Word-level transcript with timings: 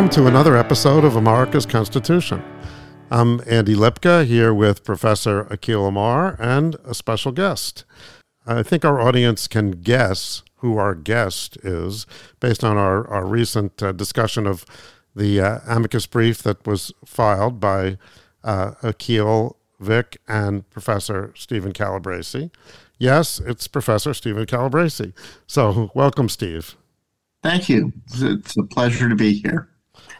welcome 0.00 0.14
to 0.14 0.26
another 0.26 0.56
episode 0.56 1.04
of 1.04 1.14
America's 1.14 1.66
Constitution. 1.66 2.42
I'm 3.10 3.42
Andy 3.46 3.74
Lipka 3.74 4.24
here 4.24 4.54
with 4.54 4.82
Professor 4.82 5.44
Akhil 5.44 5.86
Amar 5.86 6.36
and 6.40 6.74
a 6.86 6.94
special 6.94 7.32
guest. 7.32 7.84
I 8.46 8.62
think 8.62 8.82
our 8.82 8.98
audience 8.98 9.46
can 9.46 9.72
guess 9.72 10.42
who 10.60 10.78
our 10.78 10.94
guest 10.94 11.58
is 11.58 12.06
based 12.40 12.64
on 12.64 12.78
our, 12.78 13.06
our 13.08 13.26
recent 13.26 13.82
uh, 13.82 13.92
discussion 13.92 14.46
of 14.46 14.64
the 15.14 15.38
uh, 15.38 15.58
amicus 15.68 16.06
brief 16.06 16.42
that 16.44 16.66
was 16.66 16.94
filed 17.04 17.60
by 17.60 17.98
uh, 18.42 18.70
Akhil, 18.82 19.56
Vic, 19.80 20.16
and 20.26 20.66
Professor 20.70 21.34
Stephen 21.36 21.74
Calabresi. 21.74 22.50
Yes, 22.96 23.38
it's 23.38 23.68
Professor 23.68 24.14
Stephen 24.14 24.46
Calabresi. 24.46 25.12
So, 25.46 25.90
welcome, 25.94 26.30
Steve. 26.30 26.74
Thank 27.42 27.68
you. 27.68 27.92
It's 28.14 28.56
a 28.56 28.62
pleasure 28.62 29.06
to 29.06 29.14
be 29.14 29.34
here. 29.34 29.69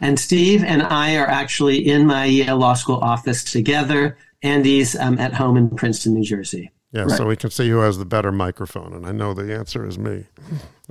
And 0.01 0.19
Steve 0.19 0.65
and 0.65 0.83
I 0.83 1.17
are 1.17 1.27
actually 1.27 1.87
in 1.87 2.07
my 2.07 2.25
Yale 2.25 2.57
Law 2.57 2.75
School 2.75 2.97
office 2.97 3.45
together. 3.45 4.17
Andy's 4.43 4.97
um, 4.97 5.19
at 5.19 5.35
home 5.35 5.57
in 5.57 5.69
Princeton, 5.71 6.15
New 6.15 6.25
Jersey. 6.25 6.71
Yeah, 6.93 7.03
right. 7.03 7.11
so 7.11 7.27
we 7.27 7.37
can 7.37 7.51
see 7.51 7.69
who 7.69 7.79
has 7.79 7.99
the 7.99 8.05
better 8.05 8.33
microphone, 8.33 8.93
and 8.95 9.07
I 9.07 9.13
know 9.13 9.33
the 9.33 9.55
answer 9.55 9.87
is 9.87 9.97
me. 9.97 10.25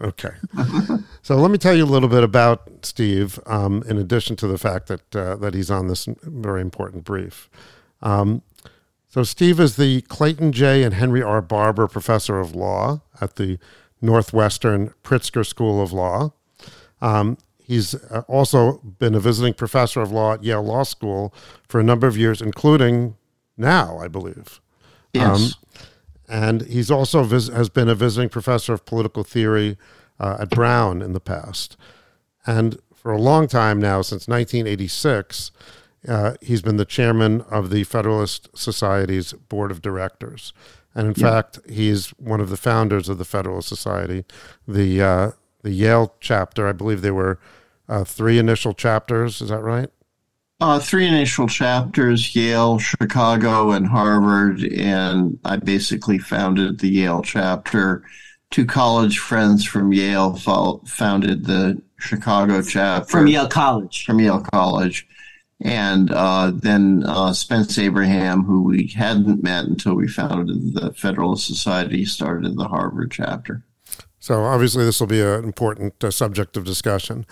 Okay. 0.02 0.32
so 1.22 1.36
let 1.36 1.52
me 1.52 1.58
tell 1.58 1.76
you 1.76 1.84
a 1.84 1.86
little 1.86 2.08
bit 2.08 2.24
about 2.24 2.86
Steve, 2.86 3.38
um, 3.46 3.84
in 3.86 3.98
addition 3.98 4.38
to 4.38 4.48
the 4.48 4.58
fact 4.58 4.88
that, 4.88 5.16
uh, 5.16 5.36
that 5.38 5.54
he's 5.54 5.70
on 5.70 5.88
this 5.88 6.08
very 6.22 6.62
important 6.62 7.04
brief. 7.04 7.50
Um, 8.02 8.44
so, 9.10 9.24
Steve 9.24 9.60
is 9.60 9.76
the 9.76 10.02
Clayton 10.04 10.52
J. 10.52 10.84
and 10.84 10.94
Henry 10.94 11.24
R. 11.24 11.42
Barber 11.42 11.88
Professor 11.88 12.40
of 12.40 12.54
Law 12.54 13.02
at 13.20 13.38
the 13.38 13.58
Northwestern 14.02 14.94
Pritzker 15.04 15.44
School 15.44 15.82
of 15.82 15.92
Law. 15.92 16.32
Um, 17.02 17.38
he's 17.70 17.94
uh, 17.94 18.24
also 18.28 18.80
been 18.80 19.14
a 19.14 19.20
visiting 19.20 19.54
professor 19.54 20.02
of 20.02 20.12
law 20.12 20.34
at 20.34 20.44
Yale 20.44 20.64
Law 20.64 20.82
School 20.82 21.32
for 21.68 21.80
a 21.80 21.84
number 21.84 22.08
of 22.08 22.18
years, 22.18 22.42
including 22.42 23.16
now, 23.58 24.00
I 24.00 24.08
believe. 24.08 24.60
Yes. 25.14 25.40
Um, 25.40 25.82
and 26.28 26.62
he's 26.64 26.90
also 26.90 27.24
vis- 27.24 27.50
has 27.50 27.70
been 27.70 27.88
a 27.88 27.94
visiting 27.94 28.28
professor 28.28 28.74
of 28.74 28.86
political 28.86 29.24
theory 29.24 29.78
uh, 30.20 30.38
at 30.40 30.50
Brown 30.50 31.04
in 31.04 31.14
the 31.14 31.20
past. 31.20 31.78
And 32.48 32.80
for 32.96 33.12
a 33.12 33.22
long 33.22 33.48
time 33.48 33.80
now, 33.80 34.02
since 34.02 34.28
1986, 34.28 35.52
uh, 36.08 36.34
he's 36.42 36.64
been 36.64 36.78
the 36.78 36.86
chairman 36.86 37.42
of 37.52 37.70
the 37.70 37.84
Federalist 37.84 38.50
Society's 38.56 39.34
board 39.34 39.70
of 39.70 39.82
directors. 39.82 40.54
And 40.96 41.10
in 41.10 41.14
yeah. 41.16 41.32
fact, 41.32 41.60
he's 41.70 42.10
one 42.18 42.42
of 42.42 42.50
the 42.50 42.58
founders 42.58 43.10
of 43.10 43.20
the 43.20 43.26
Federalist 43.26 43.70
Society, 43.70 44.26
the 44.68 45.02
uh, 45.04 45.32
the 45.62 45.72
Yale 45.72 46.16
chapter. 46.20 46.68
I 46.68 46.72
believe 46.72 47.02
there 47.02 47.14
were 47.14 47.40
uh, 47.90 48.04
three 48.04 48.38
initial 48.38 48.74
chapters. 48.74 49.42
Is 49.42 49.50
that 49.50 49.62
right? 49.62 49.90
Uh, 50.62 50.80
three 50.80 51.08
initial 51.08 51.48
chapters: 51.48 52.36
Yale, 52.36 52.80
Chicago, 52.80 53.72
and 53.72 53.88
Harvard. 53.88 54.64
And 54.64 55.40
I 55.46 55.58
basically 55.58 56.20
founded 56.20 56.80
the 56.80 56.90
Yale 56.90 57.22
chapter. 57.22 58.04
Two 58.52 58.66
college 58.66 59.20
friends 59.20 59.66
from 59.66 59.94
Yale 59.94 60.36
founded 60.36 61.46
the 61.46 61.82
Chicago 61.98 62.62
chapter 62.62 63.10
from 63.10 63.28
Yale 63.28 63.48
College. 63.48 64.06
From 64.06 64.20
Yale 64.20 64.42
College 64.42 65.08
and 65.62 66.12
uh, 66.12 66.52
then 66.54 67.04
uh, 67.06 67.34
Spence 67.34 67.78
Abraham, 67.78 68.44
who 68.44 68.64
we 68.64 68.88
hadn't 68.88 69.44
met 69.44 69.66
until 69.66 69.94
we 69.94 70.08
founded 70.08 70.74
the 70.74 70.94
Federalist 70.94 71.48
Society, 71.48 72.06
started 72.06 72.58
the 72.58 72.68
Harvard 72.68 73.12
chapter. 73.12 73.64
So 74.20 74.44
obviously, 74.44 74.86
this 74.86 75.00
will 75.00 75.08
be 75.08 75.22
an 75.22 75.44
important 75.44 76.02
uh, 76.04 76.12
subject 76.12 76.56
of 76.56 76.64
discussion, 76.64 77.26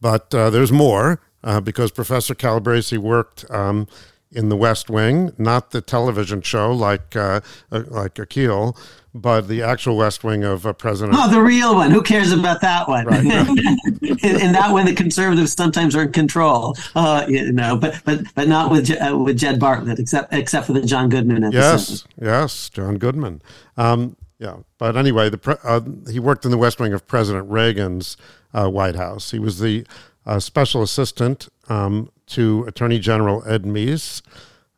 but 0.00 0.34
uh, 0.34 0.50
there's 0.50 0.72
more 0.72 1.20
uh, 1.42 1.60
because 1.60 1.90
Professor 1.90 2.34
Calabresi 2.34 2.98
worked 2.98 3.50
um, 3.50 3.86
in 4.32 4.48
the 4.48 4.56
West 4.56 4.88
Wing, 4.88 5.32
not 5.38 5.70
the 5.70 5.80
television 5.80 6.40
show 6.42 6.72
like 6.72 7.16
uh, 7.16 7.40
like 7.70 8.14
Akhil, 8.14 8.76
but 9.12 9.48
the 9.48 9.62
actual 9.62 9.96
West 9.96 10.22
Wing 10.22 10.44
of 10.44 10.66
uh, 10.66 10.72
President. 10.72 11.18
Oh, 11.18 11.28
the 11.28 11.40
real 11.40 11.74
one. 11.74 11.90
Who 11.90 12.02
cares 12.02 12.30
about 12.30 12.60
that 12.60 12.88
one? 12.88 13.06
Right, 13.06 13.24
in, 13.24 14.40
in, 14.40 14.52
that 14.52 14.68
one, 14.70 14.86
the 14.86 14.94
conservatives 14.94 15.52
sometimes 15.52 15.96
are 15.96 16.02
in 16.02 16.12
control. 16.12 16.76
Uh, 16.94 17.24
you 17.28 17.52
know, 17.52 17.76
but 17.76 18.00
but 18.04 18.20
but 18.34 18.48
not 18.48 18.70
with 18.70 18.90
uh, 18.90 19.16
with 19.16 19.38
Jed 19.38 19.58
Bartlet, 19.58 19.98
except 19.98 20.32
except 20.32 20.66
for 20.66 20.74
the 20.74 20.82
John 20.82 21.08
Goodman 21.08 21.44
episode. 21.44 21.58
Yes, 21.58 22.04
yes, 22.20 22.70
John 22.70 22.98
Goodman. 22.98 23.42
Um, 23.76 24.16
yeah, 24.40 24.56
but 24.78 24.96
anyway, 24.96 25.28
the 25.28 25.58
uh, 25.62 25.82
he 26.10 26.18
worked 26.18 26.46
in 26.46 26.50
the 26.50 26.56
West 26.56 26.80
Wing 26.80 26.94
of 26.94 27.06
President 27.06 27.50
Reagan's 27.50 28.16
uh, 28.54 28.68
White 28.68 28.96
House. 28.96 29.32
He 29.32 29.38
was 29.38 29.60
the 29.60 29.86
uh, 30.24 30.40
special 30.40 30.82
assistant 30.82 31.48
um, 31.68 32.10
to 32.28 32.64
Attorney 32.66 32.98
General 32.98 33.46
Ed 33.46 33.64
Meese, 33.64 34.22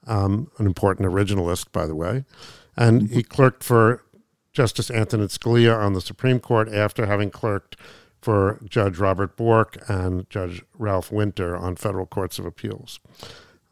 um, 0.09 0.51
an 0.59 0.67
important 0.67 1.09
originalist, 1.09 1.71
by 1.71 1.87
the 1.87 1.95
way, 1.95 2.25
and 2.77 3.09
he 3.11 3.23
clerked 3.23 3.63
for 3.63 4.03
Justice 4.53 4.91
Antonin 4.91 5.29
Scalia 5.29 5.79
on 5.79 5.93
the 5.93 6.01
Supreme 6.01 6.41
Court 6.41 6.69
after 6.69 7.07
having 7.07 7.31
clerked 7.31 7.77
for 8.21 8.59
Judge 8.69 8.99
Robert 8.99 9.37
Bork 9.37 9.79
and 9.89 10.29
Judge 10.29 10.65
Ralph 10.77 11.13
Winter 11.13 11.57
on 11.57 11.77
federal 11.77 12.07
courts 12.07 12.41
of 12.41 12.47
appeals. 12.47 12.99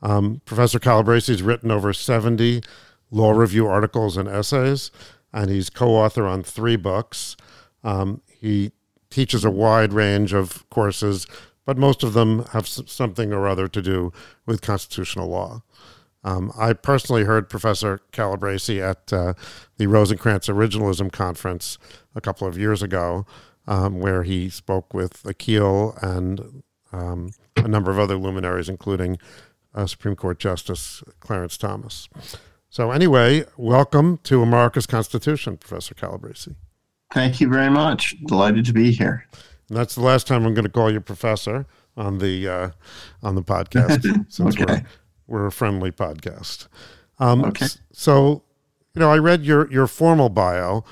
Um, 0.02 0.40
Professor 0.44 0.78
Calabresi 0.78 1.28
has 1.28 1.42
written 1.42 1.72
over 1.72 1.92
70 1.92 2.62
law 3.10 3.32
review 3.32 3.66
articles 3.66 4.16
and 4.16 4.28
essays, 4.28 4.92
and 5.32 5.50
he's 5.50 5.70
co 5.70 5.90
author 5.90 6.26
on 6.26 6.42
three 6.42 6.76
books. 6.76 7.36
Um, 7.82 8.22
he 8.28 8.72
teaches 9.10 9.44
a 9.44 9.50
wide 9.50 9.92
range 9.92 10.32
of 10.32 10.68
courses, 10.70 11.26
but 11.64 11.76
most 11.76 12.02
of 12.02 12.12
them 12.14 12.44
have 12.52 12.66
something 12.66 13.32
or 13.32 13.46
other 13.46 13.68
to 13.68 13.82
do 13.82 14.12
with 14.46 14.60
constitutional 14.60 15.28
law. 15.28 15.62
Um, 16.22 16.52
I 16.58 16.74
personally 16.74 17.24
heard 17.24 17.48
Professor 17.48 18.00
Calabresi 18.12 18.80
at 18.80 19.12
uh, 19.12 19.34
the 19.78 19.86
Rosenkranz 19.86 20.52
Originalism 20.52 21.10
Conference 21.10 21.78
a 22.14 22.20
couple 22.20 22.46
of 22.46 22.58
years 22.58 22.82
ago, 22.82 23.24
um, 23.66 24.00
where 24.00 24.22
he 24.22 24.50
spoke 24.50 24.92
with 24.92 25.22
Akhil 25.22 26.00
and 26.02 26.62
um, 26.92 27.32
a 27.56 27.68
number 27.68 27.90
of 27.90 27.98
other 27.98 28.16
luminaries, 28.16 28.68
including 28.68 29.18
uh, 29.74 29.86
Supreme 29.86 30.16
Court 30.16 30.38
Justice 30.38 31.02
Clarence 31.20 31.56
Thomas. 31.56 32.08
So, 32.72 32.92
anyway, 32.92 33.46
welcome 33.56 34.18
to 34.22 34.42
America's 34.42 34.86
Constitution, 34.86 35.56
Professor 35.56 35.92
Calabresi. 35.92 36.54
Thank 37.12 37.40
you 37.40 37.48
very 37.48 37.68
much. 37.68 38.14
Delighted 38.26 38.64
to 38.66 38.72
be 38.72 38.92
here. 38.92 39.26
And 39.68 39.76
that's 39.76 39.96
the 39.96 40.02
last 40.02 40.28
time 40.28 40.46
I'm 40.46 40.54
going 40.54 40.66
to 40.66 40.70
call 40.70 40.88
you 40.88 41.00
professor 41.00 41.66
on 41.96 42.18
the 42.18 42.48
uh, 42.48 42.70
on 43.24 43.34
the 43.34 43.42
podcast. 43.42 44.04
since 44.28 44.54
okay. 44.54 44.84
we're 45.26 45.40
we're 45.40 45.46
a 45.46 45.52
friendly 45.52 45.90
podcast. 45.90 46.68
Um, 47.18 47.44
okay. 47.46 47.66
So, 47.90 48.44
you 48.94 49.00
know, 49.00 49.10
I 49.10 49.18
read 49.18 49.44
your 49.44 49.68
your 49.72 49.88
formal 49.88 50.28
bio. 50.28 50.84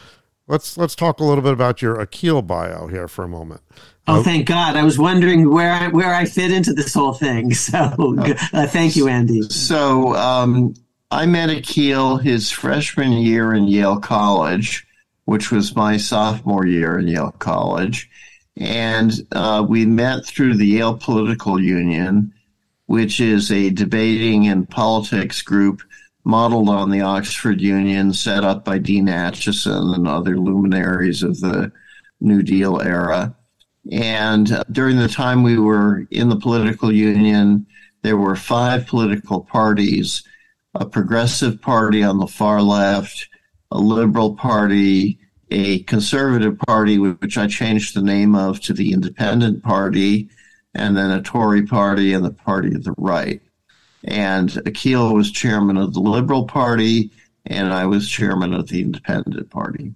Let's 0.48 0.76
let's 0.76 0.96
talk 0.96 1.20
a 1.20 1.24
little 1.24 1.44
bit 1.44 1.52
about 1.52 1.80
your 1.80 2.04
Akhil 2.04 2.44
bio 2.44 2.88
here 2.88 3.06
for 3.06 3.22
a 3.22 3.28
moment. 3.28 3.60
Oh, 4.08 4.18
uh, 4.18 4.22
thank 4.24 4.48
God! 4.48 4.74
I 4.74 4.82
was 4.82 4.98
wondering 4.98 5.48
where 5.48 5.70
I, 5.70 5.86
where 5.86 6.12
I 6.12 6.24
fit 6.24 6.50
into 6.50 6.72
this 6.72 6.92
whole 6.94 7.14
thing. 7.14 7.52
So, 7.54 8.16
uh, 8.52 8.66
thank 8.66 8.96
you, 8.96 9.06
Andy. 9.06 9.42
So, 9.42 10.16
um, 10.16 10.74
I 11.10 11.26
met 11.26 11.48
Akhil 11.48 12.22
his 12.22 12.50
freshman 12.50 13.12
year 13.12 13.54
in 13.54 13.68
Yale 13.68 13.98
College, 13.98 14.86
which 15.24 15.50
was 15.50 15.76
my 15.76 15.96
sophomore 15.96 16.66
year 16.66 16.98
in 16.98 17.08
Yale 17.08 17.34
College, 17.38 18.10
and 18.56 19.12
uh, 19.32 19.64
we 19.68 19.86
met 19.86 20.26
through 20.26 20.56
the 20.56 20.66
Yale 20.66 20.96
Political 20.96 21.60
Union 21.60 22.32
which 22.88 23.20
is 23.20 23.52
a 23.52 23.68
debating 23.68 24.48
and 24.48 24.68
politics 24.68 25.42
group 25.42 25.82
modeled 26.24 26.70
on 26.70 26.90
the 26.90 27.02
Oxford 27.02 27.60
Union, 27.60 28.14
set 28.14 28.44
up 28.44 28.64
by 28.64 28.78
Dean 28.78 29.08
Acheson 29.08 29.94
and 29.94 30.08
other 30.08 30.38
luminaries 30.38 31.22
of 31.22 31.38
the 31.40 31.70
New 32.20 32.42
Deal 32.42 32.80
era. 32.80 33.36
And 33.92 34.64
during 34.72 34.96
the 34.96 35.08
time 35.08 35.42
we 35.42 35.58
were 35.58 36.06
in 36.10 36.30
the 36.30 36.36
political 36.36 36.90
union, 36.90 37.66
there 38.00 38.16
were 38.16 38.36
five 38.36 38.86
political 38.86 39.42
parties 39.42 40.22
a 40.78 40.86
progressive 40.86 41.60
party 41.60 42.02
on 42.02 42.18
the 42.18 42.26
far 42.26 42.62
left, 42.62 43.28
a 43.72 43.78
liberal 43.78 44.34
party, 44.36 45.18
a 45.50 45.82
conservative 45.82 46.56
party, 46.66 46.98
which 46.98 47.36
I 47.36 47.48
changed 47.48 47.94
the 47.94 48.02
name 48.02 48.34
of 48.34 48.60
to 48.60 48.72
the 48.72 48.92
Independent 48.92 49.62
Party, 49.62 50.28
and 50.74 50.96
then 50.96 51.10
a 51.10 51.20
Tory 51.20 51.66
party 51.66 52.12
and 52.12 52.24
the 52.24 52.30
party 52.30 52.74
of 52.74 52.84
the 52.84 52.94
right. 52.96 53.42
And 54.04 54.50
Akhil 54.50 55.14
was 55.14 55.32
chairman 55.32 55.76
of 55.76 55.94
the 55.94 56.00
Liberal 56.00 56.46
Party, 56.46 57.10
and 57.44 57.74
I 57.74 57.86
was 57.86 58.08
chairman 58.08 58.54
of 58.54 58.68
the 58.68 58.80
Independent 58.80 59.50
Party. 59.50 59.94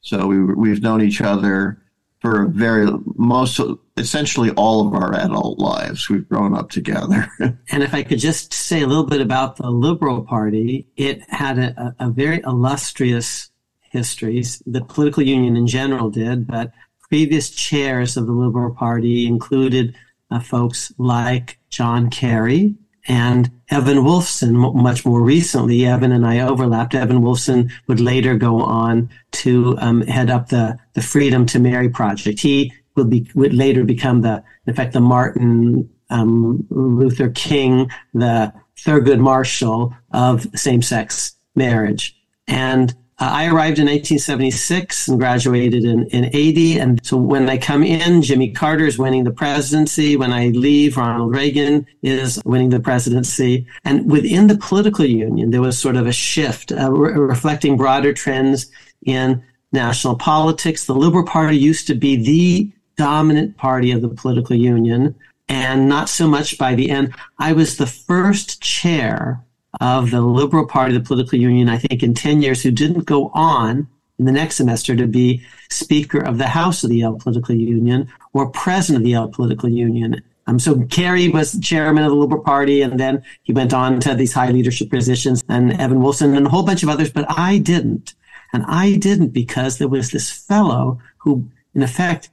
So 0.00 0.26
we, 0.26 0.40
we've 0.40 0.82
known 0.82 1.02
each 1.02 1.22
other 1.22 1.82
for 2.24 2.46
very 2.46 2.88
most 3.16 3.60
essentially 3.98 4.48
all 4.52 4.88
of 4.88 4.94
our 4.94 5.14
adult 5.14 5.58
lives. 5.58 6.08
We've 6.08 6.26
grown 6.26 6.54
up 6.54 6.70
together. 6.70 7.30
and 7.38 7.82
if 7.82 7.92
I 7.92 8.02
could 8.02 8.18
just 8.18 8.54
say 8.54 8.80
a 8.80 8.86
little 8.86 9.04
bit 9.04 9.20
about 9.20 9.56
the 9.56 9.68
Liberal 9.68 10.22
Party, 10.22 10.86
it 10.96 11.20
had 11.28 11.58
a, 11.58 11.94
a 11.98 12.08
very 12.08 12.40
illustrious 12.46 13.50
history. 13.82 14.42
The 14.64 14.80
political 14.80 15.22
union 15.22 15.54
in 15.54 15.66
general 15.66 16.08
did, 16.08 16.46
but 16.46 16.72
previous 17.10 17.50
chairs 17.50 18.16
of 18.16 18.24
the 18.24 18.32
Liberal 18.32 18.74
Party 18.74 19.26
included 19.26 19.94
uh, 20.30 20.40
folks 20.40 20.94
like 20.96 21.58
John 21.68 22.08
Kerry 22.08 22.74
and 23.06 23.50
Evan 23.70 23.98
Wolfson. 23.98 24.74
Much 24.74 25.04
more 25.04 25.20
recently, 25.20 25.86
Evan 25.86 26.12
and 26.12 26.26
I 26.26 26.40
overlapped. 26.40 26.94
Evan 26.94 27.20
Wolfson 27.20 27.70
would 27.86 28.00
later 28.00 28.36
go 28.36 28.62
on 28.62 29.10
to 29.32 29.76
um, 29.78 30.02
head 30.02 30.30
up 30.30 30.48
the 30.48 30.78
the 30.94 31.02
Freedom 31.02 31.46
to 31.46 31.58
Marry 31.58 31.88
project. 31.88 32.40
He 32.40 32.72
would 32.96 33.10
be 33.10 33.28
would 33.34 33.54
later 33.54 33.84
become 33.84 34.22
the 34.22 34.42
in 34.66 34.74
fact 34.74 34.92
the 34.92 35.00
Martin 35.00 35.88
um, 36.10 36.66
Luther 36.70 37.30
King, 37.30 37.90
the 38.12 38.52
Thurgood 38.76 39.20
Marshall 39.20 39.94
of 40.12 40.46
same 40.54 40.82
sex 40.82 41.34
marriage. 41.54 42.16
And 42.46 42.94
uh, 43.20 43.30
I 43.30 43.44
arrived 43.44 43.78
in 43.78 43.86
1976 43.86 45.06
and 45.08 45.20
graduated 45.20 45.84
in, 45.84 46.08
in 46.08 46.34
80. 46.34 46.78
And 46.78 47.06
so 47.06 47.16
when 47.16 47.48
I 47.48 47.58
come 47.58 47.84
in, 47.84 48.22
Jimmy 48.22 48.50
Carter 48.50 48.86
is 48.86 48.98
winning 48.98 49.22
the 49.22 49.30
presidency. 49.30 50.16
When 50.16 50.32
I 50.32 50.48
leave, 50.48 50.96
Ronald 50.96 51.32
Reagan 51.32 51.86
is 52.02 52.42
winning 52.44 52.70
the 52.70 52.80
presidency. 52.80 53.66
And 53.84 54.10
within 54.10 54.48
the 54.48 54.58
political 54.58 55.04
union, 55.04 55.52
there 55.52 55.62
was 55.62 55.78
sort 55.78 55.94
of 55.94 56.08
a 56.08 56.12
shift, 56.12 56.72
uh, 56.72 56.90
re- 56.90 57.12
reflecting 57.12 57.76
broader 57.76 58.12
trends 58.12 58.66
in 59.06 59.42
national 59.70 60.16
politics. 60.16 60.86
The 60.86 60.94
Liberal 60.94 61.24
Party 61.24 61.56
used 61.56 61.86
to 61.86 61.94
be 61.94 62.16
the 62.16 62.72
dominant 62.96 63.56
party 63.56 63.92
of 63.92 64.02
the 64.02 64.08
political 64.08 64.56
union 64.56 65.14
and 65.48 65.88
not 65.88 66.08
so 66.08 66.26
much 66.26 66.58
by 66.58 66.74
the 66.74 66.90
end. 66.90 67.14
I 67.38 67.52
was 67.52 67.76
the 67.76 67.86
first 67.86 68.60
chair 68.60 69.44
of 69.80 70.10
the 70.10 70.20
Liberal 70.20 70.66
Party, 70.66 70.94
the 70.94 71.00
political 71.00 71.38
union, 71.38 71.68
I 71.68 71.78
think 71.78 72.02
in 72.02 72.14
10 72.14 72.42
years, 72.42 72.62
who 72.62 72.70
didn't 72.70 73.04
go 73.04 73.30
on 73.34 73.88
in 74.18 74.24
the 74.24 74.32
next 74.32 74.56
semester 74.56 74.94
to 74.96 75.06
be 75.06 75.42
Speaker 75.70 76.20
of 76.20 76.38
the 76.38 76.46
House 76.46 76.84
of 76.84 76.90
the 76.90 76.98
Yale 76.98 77.18
Political 77.18 77.56
Union 77.56 78.08
or 78.32 78.48
President 78.50 79.02
of 79.02 79.04
the 79.04 79.10
Yale 79.10 79.28
Political 79.28 79.70
Union. 79.70 80.22
Um, 80.46 80.58
so 80.58 80.82
Kerry 80.84 81.28
was 81.28 81.58
chairman 81.60 82.04
of 82.04 82.10
the 82.10 82.16
Liberal 82.16 82.42
Party, 82.42 82.82
and 82.82 83.00
then 83.00 83.22
he 83.42 83.52
went 83.52 83.72
on 83.72 83.98
to 84.00 84.14
these 84.14 84.32
high 84.32 84.50
leadership 84.50 84.90
positions, 84.90 85.42
and 85.48 85.72
Evan 85.80 85.98
Wolfson 85.98 86.36
and 86.36 86.46
a 86.46 86.50
whole 86.50 86.64
bunch 86.64 86.82
of 86.82 86.88
others, 86.88 87.10
but 87.10 87.24
I 87.28 87.58
didn't. 87.58 88.14
And 88.52 88.64
I 88.68 88.96
didn't 88.96 89.30
because 89.30 89.78
there 89.78 89.88
was 89.88 90.10
this 90.10 90.30
fellow 90.30 91.00
who, 91.18 91.48
in 91.74 91.82
effect, 91.82 92.30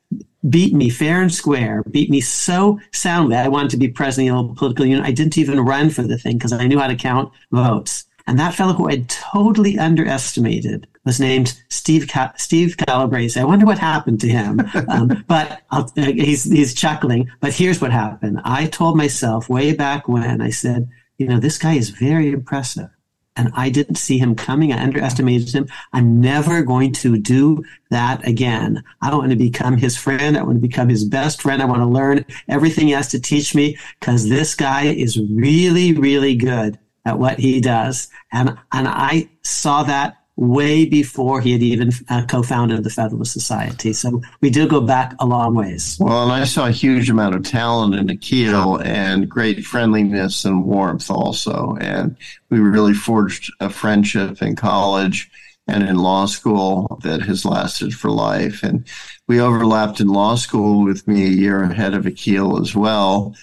beat 0.49 0.73
me 0.73 0.89
fair 0.89 1.21
and 1.21 1.33
square, 1.33 1.83
beat 1.89 2.09
me 2.09 2.21
so 2.21 2.79
soundly. 2.91 3.35
I 3.35 3.47
wanted 3.47 3.71
to 3.71 3.77
be 3.77 3.87
president 3.87 4.35
of 4.35 4.47
the 4.49 4.53
political 4.55 4.85
union. 4.85 5.05
I 5.05 5.11
didn't 5.11 5.37
even 5.37 5.59
run 5.59 5.89
for 5.89 6.03
the 6.03 6.17
thing 6.17 6.37
because 6.37 6.53
I 6.53 6.67
knew 6.67 6.79
how 6.79 6.87
to 6.87 6.95
count 6.95 7.31
votes. 7.51 8.05
And 8.27 8.39
that 8.39 8.53
fellow 8.53 8.73
who 8.73 8.87
I 8.87 9.05
totally 9.07 9.77
underestimated 9.79 10.87
was 11.05 11.19
named 11.19 11.59
Steve 11.69 12.07
Ca- 12.07 12.33
Steve 12.37 12.77
Calabresi. 12.77 13.41
I 13.41 13.45
wonder 13.45 13.65
what 13.65 13.79
happened 13.79 14.21
to 14.21 14.29
him. 14.29 14.61
Um, 14.87 15.23
but 15.27 15.61
uh, 15.71 15.87
he's 15.95 16.43
he's 16.43 16.73
chuckling. 16.73 17.29
But 17.39 17.53
here's 17.53 17.79
what 17.79 17.91
happened. 17.91 18.41
I 18.43 18.65
told 18.65 18.97
myself 18.97 19.47
way 19.47 19.73
back 19.73 20.07
when 20.07 20.41
I 20.41 20.49
said, 20.49 20.89
you 21.17 21.27
know, 21.27 21.39
this 21.39 21.57
guy 21.57 21.73
is 21.73 21.89
very 21.89 22.31
impressive 22.31 22.89
and 23.35 23.51
I 23.55 23.69
didn't 23.69 23.95
see 23.95 24.17
him 24.17 24.35
coming. 24.35 24.73
I 24.73 24.83
underestimated 24.83 25.53
him. 25.53 25.67
I'm 25.93 26.19
never 26.19 26.63
going 26.63 26.91
to 26.93 27.17
do 27.17 27.63
that 27.89 28.27
again. 28.27 28.83
I 29.01 29.13
want 29.15 29.29
to 29.31 29.37
become 29.37 29.77
his 29.77 29.95
friend. 29.95 30.37
I 30.37 30.43
want 30.43 30.57
to 30.57 30.67
become 30.67 30.89
his 30.89 31.05
best 31.05 31.41
friend. 31.41 31.61
I 31.61 31.65
want 31.65 31.81
to 31.81 31.85
learn 31.85 32.25
everything 32.47 32.87
he 32.87 32.93
has 32.93 33.07
to 33.09 33.19
teach 33.19 33.55
me 33.55 33.77
because 33.99 34.27
this 34.27 34.53
guy 34.55 34.83
is 34.83 35.19
really, 35.19 35.93
really 35.93 36.35
good 36.35 36.77
at 37.05 37.19
what 37.19 37.39
he 37.39 37.61
does. 37.61 38.09
And, 38.31 38.49
and 38.71 38.87
I 38.87 39.29
saw 39.43 39.83
that 39.83 40.17
way 40.41 40.85
before 40.85 41.39
he 41.39 41.51
had 41.51 41.61
even 41.61 41.91
uh, 42.09 42.25
co-founded 42.25 42.83
the 42.83 42.89
Federalist 42.89 43.31
Society. 43.31 43.93
So 43.93 44.23
we 44.41 44.49
do 44.49 44.67
go 44.67 44.81
back 44.81 45.13
a 45.19 45.25
long 45.25 45.53
ways. 45.53 45.97
Well, 45.99 46.23
and 46.23 46.31
I 46.31 46.45
saw 46.45 46.65
a 46.65 46.71
huge 46.71 47.11
amount 47.11 47.35
of 47.35 47.43
talent 47.43 47.93
in 47.93 48.07
Akhil 48.07 48.83
and 48.83 49.29
great 49.29 49.63
friendliness 49.63 50.43
and 50.43 50.65
warmth 50.65 51.11
also. 51.11 51.77
And 51.79 52.17
we 52.49 52.59
really 52.59 52.95
forged 52.95 53.53
a 53.59 53.69
friendship 53.69 54.41
in 54.41 54.55
college 54.55 55.29
and 55.67 55.87
in 55.87 55.97
law 55.97 56.25
school 56.25 56.99
that 57.03 57.21
has 57.21 57.45
lasted 57.45 57.93
for 57.93 58.09
life. 58.09 58.63
And 58.63 58.87
we 59.27 59.39
overlapped 59.39 59.99
in 59.99 60.07
law 60.07 60.33
school 60.33 60.83
with 60.83 61.07
me 61.07 61.23
a 61.25 61.29
year 61.29 61.61
ahead 61.61 61.93
of 61.93 62.05
Akhil 62.05 62.59
as 62.59 62.75
well. 62.75 63.35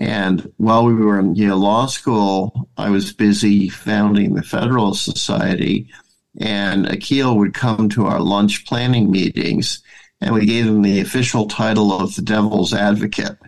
And 0.00 0.52
while 0.58 0.84
we 0.84 0.94
were 0.94 1.18
in 1.18 1.34
Yale 1.34 1.56
Law 1.56 1.86
School, 1.86 2.68
I 2.76 2.90
was 2.90 3.12
busy 3.12 3.68
founding 3.68 4.34
the 4.34 4.42
Federalist 4.42 5.04
Society 5.04 5.88
and 6.40 6.86
Akhil 6.86 7.36
would 7.36 7.54
come 7.54 7.88
to 7.90 8.06
our 8.06 8.20
lunch 8.20 8.66
planning 8.66 9.10
meetings, 9.10 9.82
and 10.20 10.34
we 10.34 10.46
gave 10.46 10.66
him 10.66 10.82
the 10.82 11.00
official 11.00 11.46
title 11.46 11.92
of 11.92 12.14
the 12.14 12.22
devil's 12.22 12.72
advocate. 12.72 13.38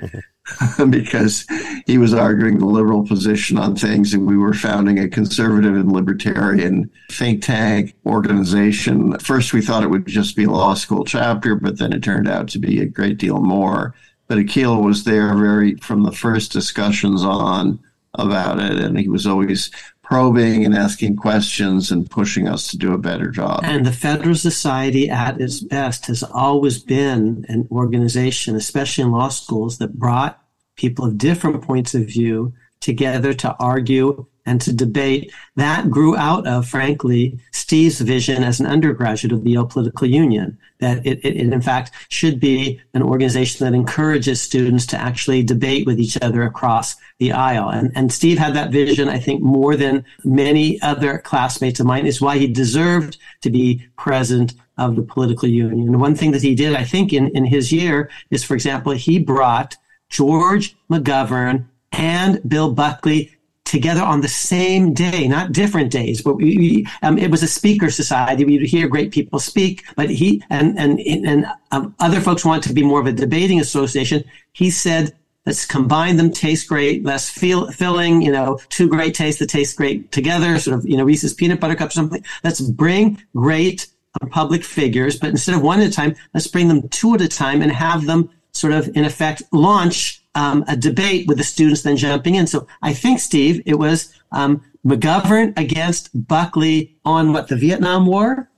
because 0.91 1.45
he 1.87 1.99
was 1.99 2.15
arguing 2.15 2.59
the 2.59 2.67
liberal 2.67 3.07
position 3.07 3.59
on 3.59 3.75
things, 3.75 4.15
and 4.15 4.27
we 4.27 4.37
were 4.37 4.55
founding 4.55 4.99
a 4.99 5.09
conservative 5.09 5.75
and 5.75 5.91
libertarian 5.91 6.91
think 7.11 7.43
tank 7.43 7.95
organization. 8.07 9.19
First, 9.19 9.53
we 9.53 9.61
thought 9.61 9.83
it 9.83 9.91
would 9.91 10.07
just 10.07 10.37
be 10.37 10.45
a 10.45 10.51
law 10.51 10.75
school 10.75 11.05
chapter, 11.05 11.57
but 11.57 11.79
then 11.79 11.93
it 11.93 12.03
turned 12.03 12.29
out 12.29 12.49
to 12.51 12.59
be 12.59 12.81
a 12.81 12.87
great 12.87 13.19
deal 13.19 13.41
more. 13.41 13.95
But 14.29 14.39
Akhil 14.39 14.85
was 14.85 15.05
there 15.05 15.37
very 15.37 15.75
from 15.77 16.03
the 16.03 16.13
first 16.13 16.53
discussions 16.53 17.25
on 17.25 17.81
about 18.15 18.61
it, 18.61 18.79
and 18.79 18.99
he 18.99 19.09
was 19.09 19.27
always 19.27 19.71
probing 20.07 20.65
and 20.65 20.75
asking 20.75 21.17
questions 21.17 21.91
and 21.91 22.09
pushing 22.09 22.47
us 22.47 22.69
to 22.69 22.79
do 22.79 22.93
a 22.93 22.99
better 22.99 23.29
job. 23.29 23.61
And 23.65 23.85
the 23.85 23.93
Federal 23.93 24.37
Society 24.37 25.11
at 25.11 25.41
its 25.41 25.61
best 25.61 26.07
has 26.07 26.23
always 26.23 26.79
been 26.79 27.45
an 27.49 27.67
organization, 27.73 28.55
especially 28.55 29.03
in 29.03 29.11
law 29.11 29.29
schools, 29.29 29.79
that 29.79 29.99
brought 29.99 30.41
people 30.77 31.07
of 31.07 31.19
different 31.19 31.61
points 31.63 31.93
of 31.95 32.07
view 32.07 32.55
together 32.81 33.35
to 33.35 33.57
argue 33.59 34.27
and 34.47 34.61
to 34.61 34.73
debate. 34.73 35.33
That 35.57 35.91
grew 35.91 36.17
out 36.17 36.47
of, 36.47 36.67
frankly, 36.67 37.39
Steve's 37.53 38.01
vision 38.01 38.43
as 38.45 38.61
an 38.61 38.67
undergraduate 38.67 39.33
of 39.33 39.45
the 39.45 39.51
Yale 39.51 39.67
Political 39.67 40.07
Union, 40.07 40.57
that 40.79 41.05
it, 41.05 41.19
it, 41.25 41.37
it, 41.37 41.53
in 41.53 41.61
fact 41.61 41.91
should 42.09 42.39
be 42.39 42.81
an 42.95 43.03
organization 43.03 43.65
that 43.65 43.75
encourages 43.75 44.41
students 44.41 44.87
to 44.87 45.01
actually 45.01 45.43
debate 45.43 45.87
with 45.87 45.99
each 45.99 46.17
other 46.23 46.43
across 46.45 46.95
the 47.19 47.33
aisle. 47.33 47.69
And, 47.69 47.91
and 47.95 48.13
Steve 48.13 48.39
had 48.39 48.55
that 48.55 48.71
vision, 48.71 49.09
I 49.09 49.19
think, 49.19 49.43
more 49.43 49.77
than 49.77 50.05
many 50.25 50.81
other 50.83 51.19
classmates 51.19 51.81
of 51.81 51.87
mine, 51.87 52.07
is 52.07 52.21
why 52.21 52.39
he 52.39 52.47
deserved 52.47 53.19
to 53.43 53.51
be 53.51 53.87
president 53.97 54.55
of 54.79 54.95
the 54.95 55.03
political 55.03 55.49
union. 55.49 55.99
One 55.99 56.15
thing 56.15 56.33
that 56.33 56.43
he 56.43 56.55
did, 56.55 56.75
I 56.75 56.85
think, 56.85 57.13
in, 57.13 57.29
in 57.29 57.47
his 57.47 57.73
year 57.73 58.11
is, 58.31 58.45
for 58.45 58.55
example, 58.55 58.93
he 58.93 59.19
brought 59.19 59.77
George 60.11 60.77
McGovern 60.91 61.65
and 61.93 62.47
Bill 62.49 62.73
Buckley 62.73 63.36
together 63.67 64.01
on 64.01 64.21
the 64.21 64.29
same 64.29 64.95
day, 64.95 65.29
not 65.29 65.53
different 65.53 65.91
days. 65.91 66.23
But 66.23 66.37
we, 66.37 66.57
we, 66.57 66.87
um, 67.03 67.19
it 67.19 67.31
was 67.31 67.43
a 67.43 67.49
speaker 67.49 67.91
society. 67.91 68.45
We'd 68.45 68.63
hear 68.63 68.89
great 68.89 69.11
people 69.11 69.39
speak, 69.39 69.85
but 69.97 70.09
he 70.09 70.43
and 70.49 70.79
and 70.79 70.99
and 71.01 71.47
um, 71.73 71.95
other 71.99 72.21
folks 72.21 72.45
wanted 72.45 72.69
to 72.69 72.75
be 72.75 72.83
more 72.83 73.01
of 73.01 73.07
a 73.07 73.13
debating 73.13 73.61
association. 73.61 74.25
He 74.53 74.71
said, 74.71 75.15
"Let's 75.45 75.67
combine 75.67 76.17
them. 76.17 76.33
Taste 76.33 76.69
great, 76.69 77.05
less 77.05 77.29
feel, 77.29 77.71
filling. 77.73 78.23
You 78.23 78.33
know, 78.33 78.59
two 78.71 78.89
great 78.89 79.15
tastes 79.15 79.41
that 79.41 79.51
taste 79.51 79.77
great 79.77 80.11
together. 80.13 80.59
Sort 80.59 80.79
of, 80.79 80.89
you 80.89 80.97
know, 80.97 81.05
Reese's 81.05 81.35
peanut 81.35 81.61
butter 81.61 81.75
cup, 81.75 81.93
something. 81.93 82.25
Let's 82.43 82.61
bring 82.61 83.23
great 83.35 83.89
public 84.31 84.65
figures, 84.65 85.19
but 85.19 85.29
instead 85.29 85.55
of 85.55 85.61
one 85.61 85.81
at 85.81 85.89
a 85.89 85.93
time, 85.93 86.15
let's 86.33 86.47
bring 86.47 86.69
them 86.69 86.89
two 86.89 87.15
at 87.15 87.21
a 87.21 87.29
time 87.29 87.61
and 87.61 87.71
have 87.71 88.07
them 88.07 88.31
sort 88.53 88.73
of, 88.73 88.97
in 88.97 89.05
effect, 89.05 89.43
launch." 89.53 90.23
Um, 90.37 90.65
a 90.69 90.77
debate 90.77 91.27
with 91.27 91.39
the 91.39 91.45
students 91.45 91.83
then 91.83 91.97
jumping 91.97 92.37
in. 92.37 92.47
So 92.47 92.69
I 92.83 92.93
think, 92.93 93.19
Steve, 93.19 93.63
it 93.67 93.79
was 93.79 94.15
um, 94.31 94.63
McGovern 94.85 95.59
against 95.59 96.11
Buckley 96.29 96.95
on 97.05 97.33
what 97.33 97.49
the 97.49 97.57
Vietnam 97.57 98.07
War. 98.07 98.49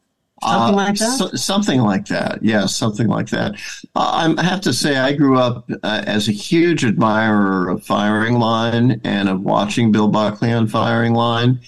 Something 0.42 0.74
uh, 0.74 0.76
like 0.76 0.94
that. 0.96 1.18
So, 1.18 1.28
something 1.30 1.80
like 1.80 2.06
that. 2.06 2.42
Yes, 2.42 2.42
yeah, 2.42 2.66
something 2.66 3.08
like 3.08 3.28
that. 3.30 3.54
Uh, 3.96 4.34
I 4.38 4.42
have 4.42 4.60
to 4.62 4.72
say, 4.72 4.96
I 4.96 5.12
grew 5.12 5.38
up 5.38 5.68
uh, 5.82 6.04
as 6.06 6.28
a 6.28 6.32
huge 6.32 6.84
admirer 6.84 7.68
of 7.68 7.84
Firing 7.84 8.34
Line 8.34 9.00
and 9.02 9.28
of 9.28 9.40
watching 9.40 9.90
Bill 9.90 10.08
Buckley 10.08 10.52
on 10.52 10.68
Firing 10.68 11.14
Line. 11.14 11.60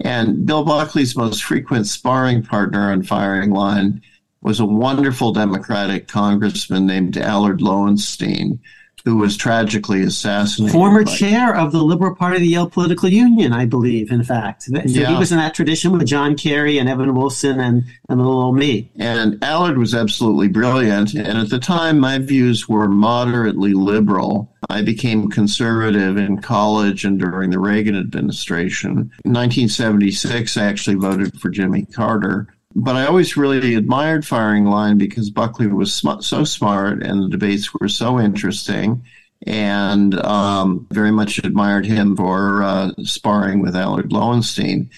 And 0.00 0.44
Bill 0.44 0.64
Buckley's 0.64 1.16
most 1.16 1.44
frequent 1.44 1.86
sparring 1.86 2.42
partner 2.42 2.92
on 2.92 3.02
Firing 3.02 3.50
Line 3.50 4.02
was 4.42 4.60
a 4.60 4.66
wonderful 4.66 5.32
Democratic 5.32 6.08
congressman 6.08 6.86
named 6.86 7.16
Allard 7.16 7.60
Lowenstein, 7.60 8.60
who 9.06 9.16
was 9.16 9.36
tragically 9.36 10.02
assassinated. 10.02 10.72
Former 10.72 11.04
by, 11.04 11.12
chair 11.12 11.54
of 11.54 11.70
the 11.70 11.80
Liberal 11.80 12.16
Party 12.16 12.36
of 12.38 12.42
the 12.42 12.48
Yale 12.48 12.68
Political 12.68 13.08
Union, 13.10 13.52
I 13.52 13.64
believe, 13.64 14.10
in 14.10 14.24
fact. 14.24 14.64
So 14.64 14.80
yeah. 14.84 15.06
He 15.06 15.14
was 15.14 15.30
in 15.30 15.38
that 15.38 15.54
tradition 15.54 15.92
with 15.92 16.04
John 16.08 16.36
Kerry 16.36 16.76
and 16.78 16.88
Evan 16.88 17.10
Wolfson 17.12 17.60
and, 17.60 17.84
and 18.08 18.18
little 18.18 18.42
old 18.42 18.56
me. 18.56 18.90
And 18.98 19.38
Allard 19.44 19.78
was 19.78 19.94
absolutely 19.94 20.48
brilliant. 20.48 21.14
And 21.14 21.38
at 21.38 21.50
the 21.50 21.60
time, 21.60 22.00
my 22.00 22.18
views 22.18 22.68
were 22.68 22.88
moderately 22.88 23.74
liberal. 23.74 24.52
I 24.68 24.82
became 24.82 25.30
conservative 25.30 26.16
in 26.16 26.42
college 26.42 27.04
and 27.04 27.16
during 27.16 27.50
the 27.50 27.60
Reagan 27.60 27.94
administration. 27.94 28.90
In 29.24 29.32
1976, 29.32 30.56
I 30.56 30.64
actually 30.64 30.96
voted 30.96 31.40
for 31.40 31.48
Jimmy 31.48 31.84
Carter 31.84 32.48
but 32.76 32.94
I 32.96 33.06
always 33.06 33.36
really 33.36 33.74
admired 33.74 34.26
Firing 34.26 34.66
Line 34.66 34.98
because 34.98 35.30
Buckley 35.30 35.66
was 35.66 35.92
sm- 35.92 36.20
so 36.20 36.44
smart 36.44 37.02
and 37.02 37.22
the 37.22 37.28
debates 37.28 37.74
were 37.74 37.88
so 37.88 38.20
interesting. 38.20 39.02
and 39.46 40.14
um, 40.20 40.86
very 40.90 41.10
much 41.12 41.38
admired 41.38 41.86
him 41.86 42.16
for 42.16 42.62
uh, 42.62 42.90
sparring 43.04 43.60
with 43.60 43.76
Allard 43.76 44.12
Lowenstein. 44.12 44.90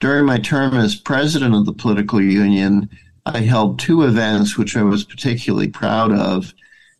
During 0.00 0.26
my 0.26 0.38
term 0.38 0.76
as 0.76 0.96
president 0.96 1.54
of 1.54 1.64
the 1.66 1.72
political 1.72 2.20
union, 2.20 2.88
I 3.24 3.40
held 3.40 3.78
two 3.78 4.02
events 4.02 4.58
which 4.58 4.76
I 4.76 4.82
was 4.82 5.04
particularly 5.04 5.68
proud 5.68 6.12
of. 6.12 6.52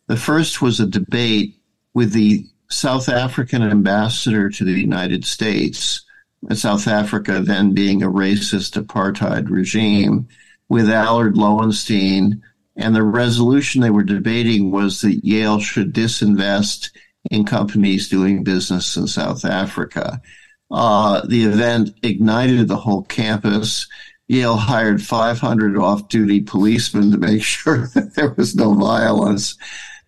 The 0.07 0.17
first 0.17 0.61
was 0.61 0.79
a 0.79 0.87
debate 0.87 1.55
with 1.93 2.13
the 2.13 2.45
South 2.69 3.09
African 3.09 3.61
ambassador 3.61 4.49
to 4.49 4.63
the 4.63 4.71
United 4.71 5.25
States, 5.25 6.04
South 6.53 6.87
Africa 6.87 7.39
then 7.39 7.73
being 7.73 8.03
a 8.03 8.11
racist 8.11 8.81
apartheid 8.81 9.49
regime, 9.49 10.27
with 10.69 10.89
Allard 10.89 11.37
Lowenstein. 11.37 12.41
And 12.75 12.95
the 12.95 13.03
resolution 13.03 13.81
they 13.81 13.89
were 13.89 14.03
debating 14.03 14.71
was 14.71 15.01
that 15.01 15.23
Yale 15.23 15.59
should 15.59 15.93
disinvest 15.93 16.91
in 17.31 17.45
companies 17.45 18.09
doing 18.09 18.43
business 18.43 18.95
in 18.97 19.07
South 19.07 19.45
Africa. 19.45 20.21
Uh, 20.69 21.25
the 21.27 21.45
event 21.45 21.91
ignited 22.03 22.67
the 22.67 22.75
whole 22.75 23.03
campus. 23.03 23.87
Yale 24.27 24.57
hired 24.57 25.01
500 25.01 25.77
off 25.77 26.09
duty 26.09 26.41
policemen 26.41 27.11
to 27.11 27.17
make 27.17 27.43
sure 27.43 27.87
that 27.93 28.15
there 28.15 28.33
was 28.33 28.55
no 28.55 28.73
violence. 28.73 29.57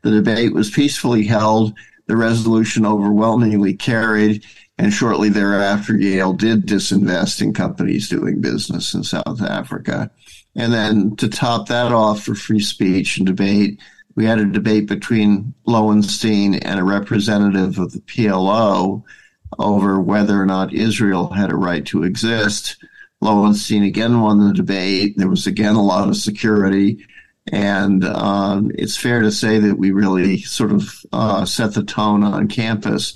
The 0.02 0.12
debate 0.12 0.54
was 0.54 0.70
peacefully 0.70 1.26
held. 1.26 1.74
The 2.08 2.18
resolution 2.18 2.86
overwhelmingly 2.86 3.76
carried. 3.76 4.46
And 4.78 4.94
shortly 4.94 5.30
thereafter, 5.30 5.98
Yale 5.98 6.34
did 6.34 6.68
disinvest 6.68 7.42
in 7.42 7.54
companies 7.54 8.10
doing 8.10 8.42
business 8.42 8.94
in 8.94 9.04
South 9.04 9.42
Africa. 9.42 10.12
And 10.56 10.72
then 10.72 11.16
to 11.18 11.28
top 11.28 11.68
that 11.70 11.92
off 11.92 12.24
for 12.24 12.36
free 12.36 12.60
speech 12.60 13.18
and 13.18 13.26
debate, 13.26 13.80
we 14.16 14.26
had 14.26 14.40
a 14.40 14.46
debate 14.46 14.88
between 14.88 15.54
Lowenstein 15.66 16.56
and 16.56 16.80
a 16.80 16.84
representative 16.84 17.78
of 17.78 17.92
the 17.92 18.00
PLO 18.02 19.04
over 19.60 20.00
whether 20.00 20.42
or 20.42 20.46
not 20.46 20.74
Israel 20.74 21.30
had 21.30 21.52
a 21.52 21.56
right 21.56 21.86
to 21.88 22.04
exist. 22.04 22.78
Lowenstein 23.22 23.84
again 23.84 24.22
won 24.22 24.48
the 24.48 24.54
debate. 24.54 25.16
There 25.18 25.30
was 25.30 25.48
again 25.48 25.76
a 25.76 25.84
lot 25.84 26.10
of 26.10 26.18
security. 26.18 27.06
And 27.50 28.04
um, 28.04 28.72
it's 28.76 28.98
fair 28.98 29.22
to 29.22 29.32
say 29.32 29.60
that 29.60 29.78
we 29.78 29.92
really 29.92 30.42
sort 30.42 30.72
of 30.72 31.06
uh, 31.14 31.46
set 31.46 31.74
the 31.74 31.84
tone 31.84 32.24
on 32.24 32.48
campus. 32.48 33.14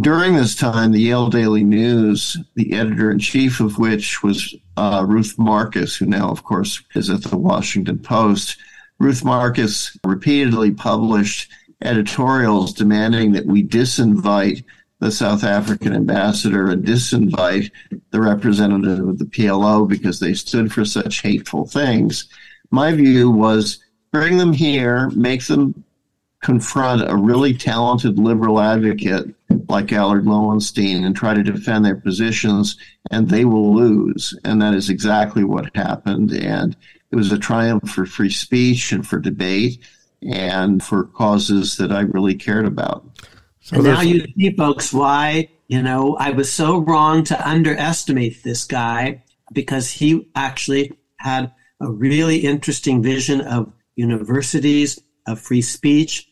During 0.00 0.34
this 0.34 0.54
time, 0.54 0.92
the 0.92 1.00
Yale 1.00 1.28
Daily 1.28 1.62
News, 1.62 2.38
the 2.54 2.72
editor 2.72 3.10
in 3.10 3.18
chief 3.18 3.60
of 3.60 3.78
which 3.78 4.22
was 4.22 4.54
uh, 4.76 5.04
Ruth 5.06 5.38
Marcus, 5.38 5.96
who 5.96 6.06
now, 6.06 6.30
of 6.30 6.44
course, 6.44 6.82
is 6.94 7.10
at 7.10 7.22
the 7.22 7.36
Washington 7.36 7.98
Post, 7.98 8.56
Ruth 8.98 9.24
Marcus 9.24 9.96
repeatedly 10.04 10.70
published 10.70 11.50
editorials 11.82 12.72
demanding 12.72 13.32
that 13.32 13.46
we 13.46 13.62
disinvite 13.62 14.64
the 14.98 15.10
South 15.10 15.44
African 15.44 15.94
ambassador 15.94 16.70
and 16.70 16.84
disinvite 16.84 17.70
the 18.10 18.20
representative 18.20 19.06
of 19.06 19.18
the 19.18 19.26
PLO 19.26 19.86
because 19.86 20.20
they 20.20 20.32
stood 20.32 20.72
for 20.72 20.86
such 20.86 21.20
hateful 21.20 21.66
things. 21.66 22.28
My 22.70 22.92
view 22.92 23.30
was 23.30 23.78
bring 24.12 24.38
them 24.38 24.52
here, 24.52 25.10
make 25.10 25.46
them 25.46 25.84
confront 26.42 27.08
a 27.08 27.16
really 27.16 27.54
talented 27.54 28.18
liberal 28.18 28.60
advocate 28.60 29.34
like 29.68 29.92
Allard 29.92 30.26
Lowenstein 30.26 31.04
and 31.04 31.16
try 31.16 31.34
to 31.34 31.42
defend 31.42 31.84
their 31.84 31.96
positions, 31.96 32.76
and 33.10 33.28
they 33.28 33.44
will 33.44 33.74
lose. 33.74 34.38
And 34.44 34.62
that 34.62 34.74
is 34.74 34.90
exactly 34.90 35.44
what 35.44 35.74
happened. 35.74 36.32
And 36.32 36.76
it 37.10 37.16
was 37.16 37.32
a 37.32 37.38
triumph 37.38 37.88
for 37.88 38.06
free 38.06 38.30
speech 38.30 38.92
and 38.92 39.06
for 39.06 39.18
debate 39.18 39.80
and 40.22 40.82
for 40.82 41.04
causes 41.04 41.76
that 41.76 41.92
I 41.92 42.00
really 42.00 42.34
cared 42.34 42.66
about. 42.66 43.04
So 43.60 43.80
now 43.80 44.00
you 44.00 44.24
see, 44.38 44.54
folks, 44.56 44.92
why, 44.92 45.48
you 45.66 45.82
know, 45.82 46.16
I 46.16 46.30
was 46.30 46.52
so 46.52 46.78
wrong 46.78 47.24
to 47.24 47.48
underestimate 47.48 48.44
this 48.44 48.64
guy 48.64 49.24
because 49.52 49.90
he 49.90 50.28
actually 50.36 50.92
had 51.16 51.52
a 51.80 51.90
really 51.90 52.38
interesting 52.38 53.02
vision 53.02 53.40
of 53.40 53.72
universities, 53.96 55.00
of 55.26 55.40
free 55.40 55.62
speech, 55.62 56.28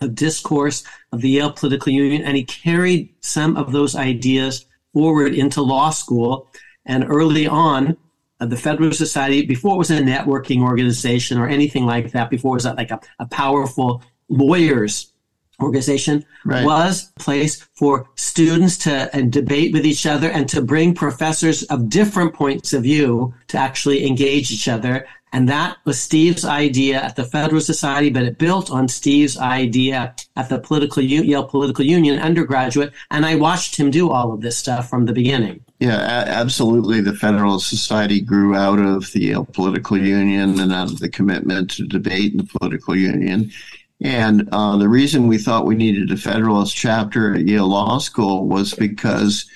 of 0.00 0.14
discourse, 0.14 0.84
of 1.12 1.20
the 1.20 1.30
Yale 1.30 1.52
Political 1.52 1.92
Union, 1.92 2.22
and 2.22 2.36
he 2.36 2.44
carried 2.44 3.14
some 3.20 3.56
of 3.56 3.72
those 3.72 3.94
ideas 3.94 4.66
forward 4.92 5.34
into 5.34 5.62
law 5.62 5.90
school. 5.90 6.48
And 6.86 7.04
early 7.08 7.46
on, 7.46 7.96
uh, 8.40 8.46
the 8.46 8.56
Federal 8.56 8.92
Society, 8.92 9.46
before 9.46 9.74
it 9.74 9.78
was 9.78 9.90
a 9.90 10.00
networking 10.00 10.62
organization 10.62 11.38
or 11.38 11.48
anything 11.48 11.86
like 11.86 12.12
that, 12.12 12.30
before 12.30 12.54
it 12.54 12.64
was 12.64 12.66
like 12.66 12.90
a, 12.90 13.00
a 13.18 13.26
powerful 13.26 14.02
lawyers 14.28 15.13
organization 15.62 16.24
right. 16.44 16.64
was 16.64 17.12
a 17.16 17.20
place 17.20 17.66
for 17.74 18.08
students 18.16 18.76
to 18.78 19.14
and 19.14 19.32
debate 19.32 19.72
with 19.72 19.86
each 19.86 20.06
other 20.06 20.30
and 20.30 20.48
to 20.48 20.62
bring 20.62 20.94
professors 20.94 21.62
of 21.64 21.88
different 21.88 22.34
points 22.34 22.72
of 22.72 22.82
view 22.82 23.34
to 23.48 23.58
actually 23.58 24.06
engage 24.06 24.50
each 24.50 24.68
other. 24.68 25.06
And 25.32 25.48
that 25.48 25.78
was 25.84 26.00
Steve's 26.00 26.44
idea 26.44 27.02
at 27.02 27.16
the 27.16 27.24
Federal 27.24 27.60
Society, 27.60 28.08
but 28.08 28.22
it 28.22 28.38
built 28.38 28.70
on 28.70 28.86
Steve's 28.86 29.36
idea 29.36 30.14
at 30.36 30.48
the 30.48 30.60
political 30.60 31.02
Yale 31.02 31.42
Political 31.42 31.84
Union 31.84 32.20
undergraduate. 32.20 32.92
And 33.10 33.26
I 33.26 33.34
watched 33.34 33.74
him 33.74 33.90
do 33.90 34.10
all 34.10 34.32
of 34.32 34.42
this 34.42 34.56
stuff 34.56 34.88
from 34.88 35.06
the 35.06 35.12
beginning. 35.12 35.64
Yeah, 35.80 36.24
absolutely. 36.28 37.00
The 37.00 37.16
federal 37.16 37.58
Society 37.58 38.20
grew 38.20 38.54
out 38.54 38.78
of 38.78 39.10
the 39.10 39.22
Yale 39.22 39.44
Political 39.44 39.98
Union 39.98 40.60
and 40.60 40.72
out 40.72 40.92
of 40.92 41.00
the 41.00 41.08
commitment 41.08 41.72
to 41.72 41.84
debate 41.84 42.30
in 42.30 42.38
the 42.38 42.44
political 42.44 42.96
union. 42.96 43.50
And 44.00 44.48
uh, 44.52 44.76
the 44.76 44.88
reason 44.88 45.28
we 45.28 45.38
thought 45.38 45.66
we 45.66 45.76
needed 45.76 46.10
a 46.10 46.16
Federalist 46.16 46.76
chapter 46.76 47.34
at 47.34 47.46
Yale 47.46 47.68
Law 47.68 47.98
School 47.98 48.46
was 48.46 48.74
because 48.74 49.46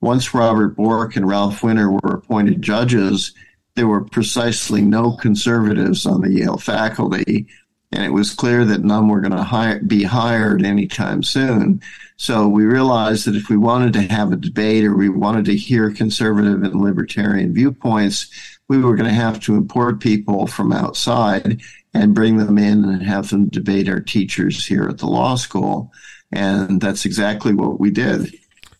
once 0.00 0.34
Robert 0.34 0.76
Bork 0.76 1.16
and 1.16 1.28
Ralph 1.28 1.62
Winter 1.62 1.90
were 1.90 2.14
appointed 2.14 2.62
judges, 2.62 3.34
there 3.76 3.86
were 3.86 4.04
precisely 4.04 4.82
no 4.82 5.12
conservatives 5.16 6.06
on 6.06 6.20
the 6.20 6.32
Yale 6.32 6.58
faculty. 6.58 7.46
And 7.92 8.04
it 8.04 8.10
was 8.10 8.34
clear 8.34 8.64
that 8.64 8.82
none 8.82 9.08
were 9.08 9.20
going 9.20 9.32
to 9.32 9.80
be 9.86 10.02
hired 10.02 10.64
anytime 10.64 11.22
soon. 11.22 11.82
So 12.16 12.48
we 12.48 12.64
realized 12.64 13.26
that 13.26 13.36
if 13.36 13.50
we 13.50 13.56
wanted 13.56 13.92
to 13.94 14.02
have 14.02 14.32
a 14.32 14.36
debate 14.36 14.84
or 14.84 14.96
we 14.96 15.10
wanted 15.10 15.44
to 15.46 15.56
hear 15.56 15.90
conservative 15.90 16.62
and 16.62 16.80
libertarian 16.80 17.52
viewpoints, 17.52 18.28
we 18.68 18.78
were 18.78 18.96
going 18.96 19.08
to 19.08 19.14
have 19.14 19.40
to 19.40 19.54
import 19.54 20.00
people 20.00 20.46
from 20.46 20.72
outside 20.72 21.60
and 21.94 22.14
bring 22.14 22.38
them 22.38 22.58
in 22.58 22.84
and 22.84 23.02
have 23.02 23.30
them 23.30 23.48
debate 23.48 23.88
our 23.88 24.00
teachers 24.00 24.64
here 24.66 24.84
at 24.84 24.98
the 24.98 25.06
law 25.06 25.34
school. 25.34 25.92
And 26.30 26.80
that's 26.80 27.04
exactly 27.04 27.52
what 27.52 27.78
we 27.78 27.90
did. 27.90 28.34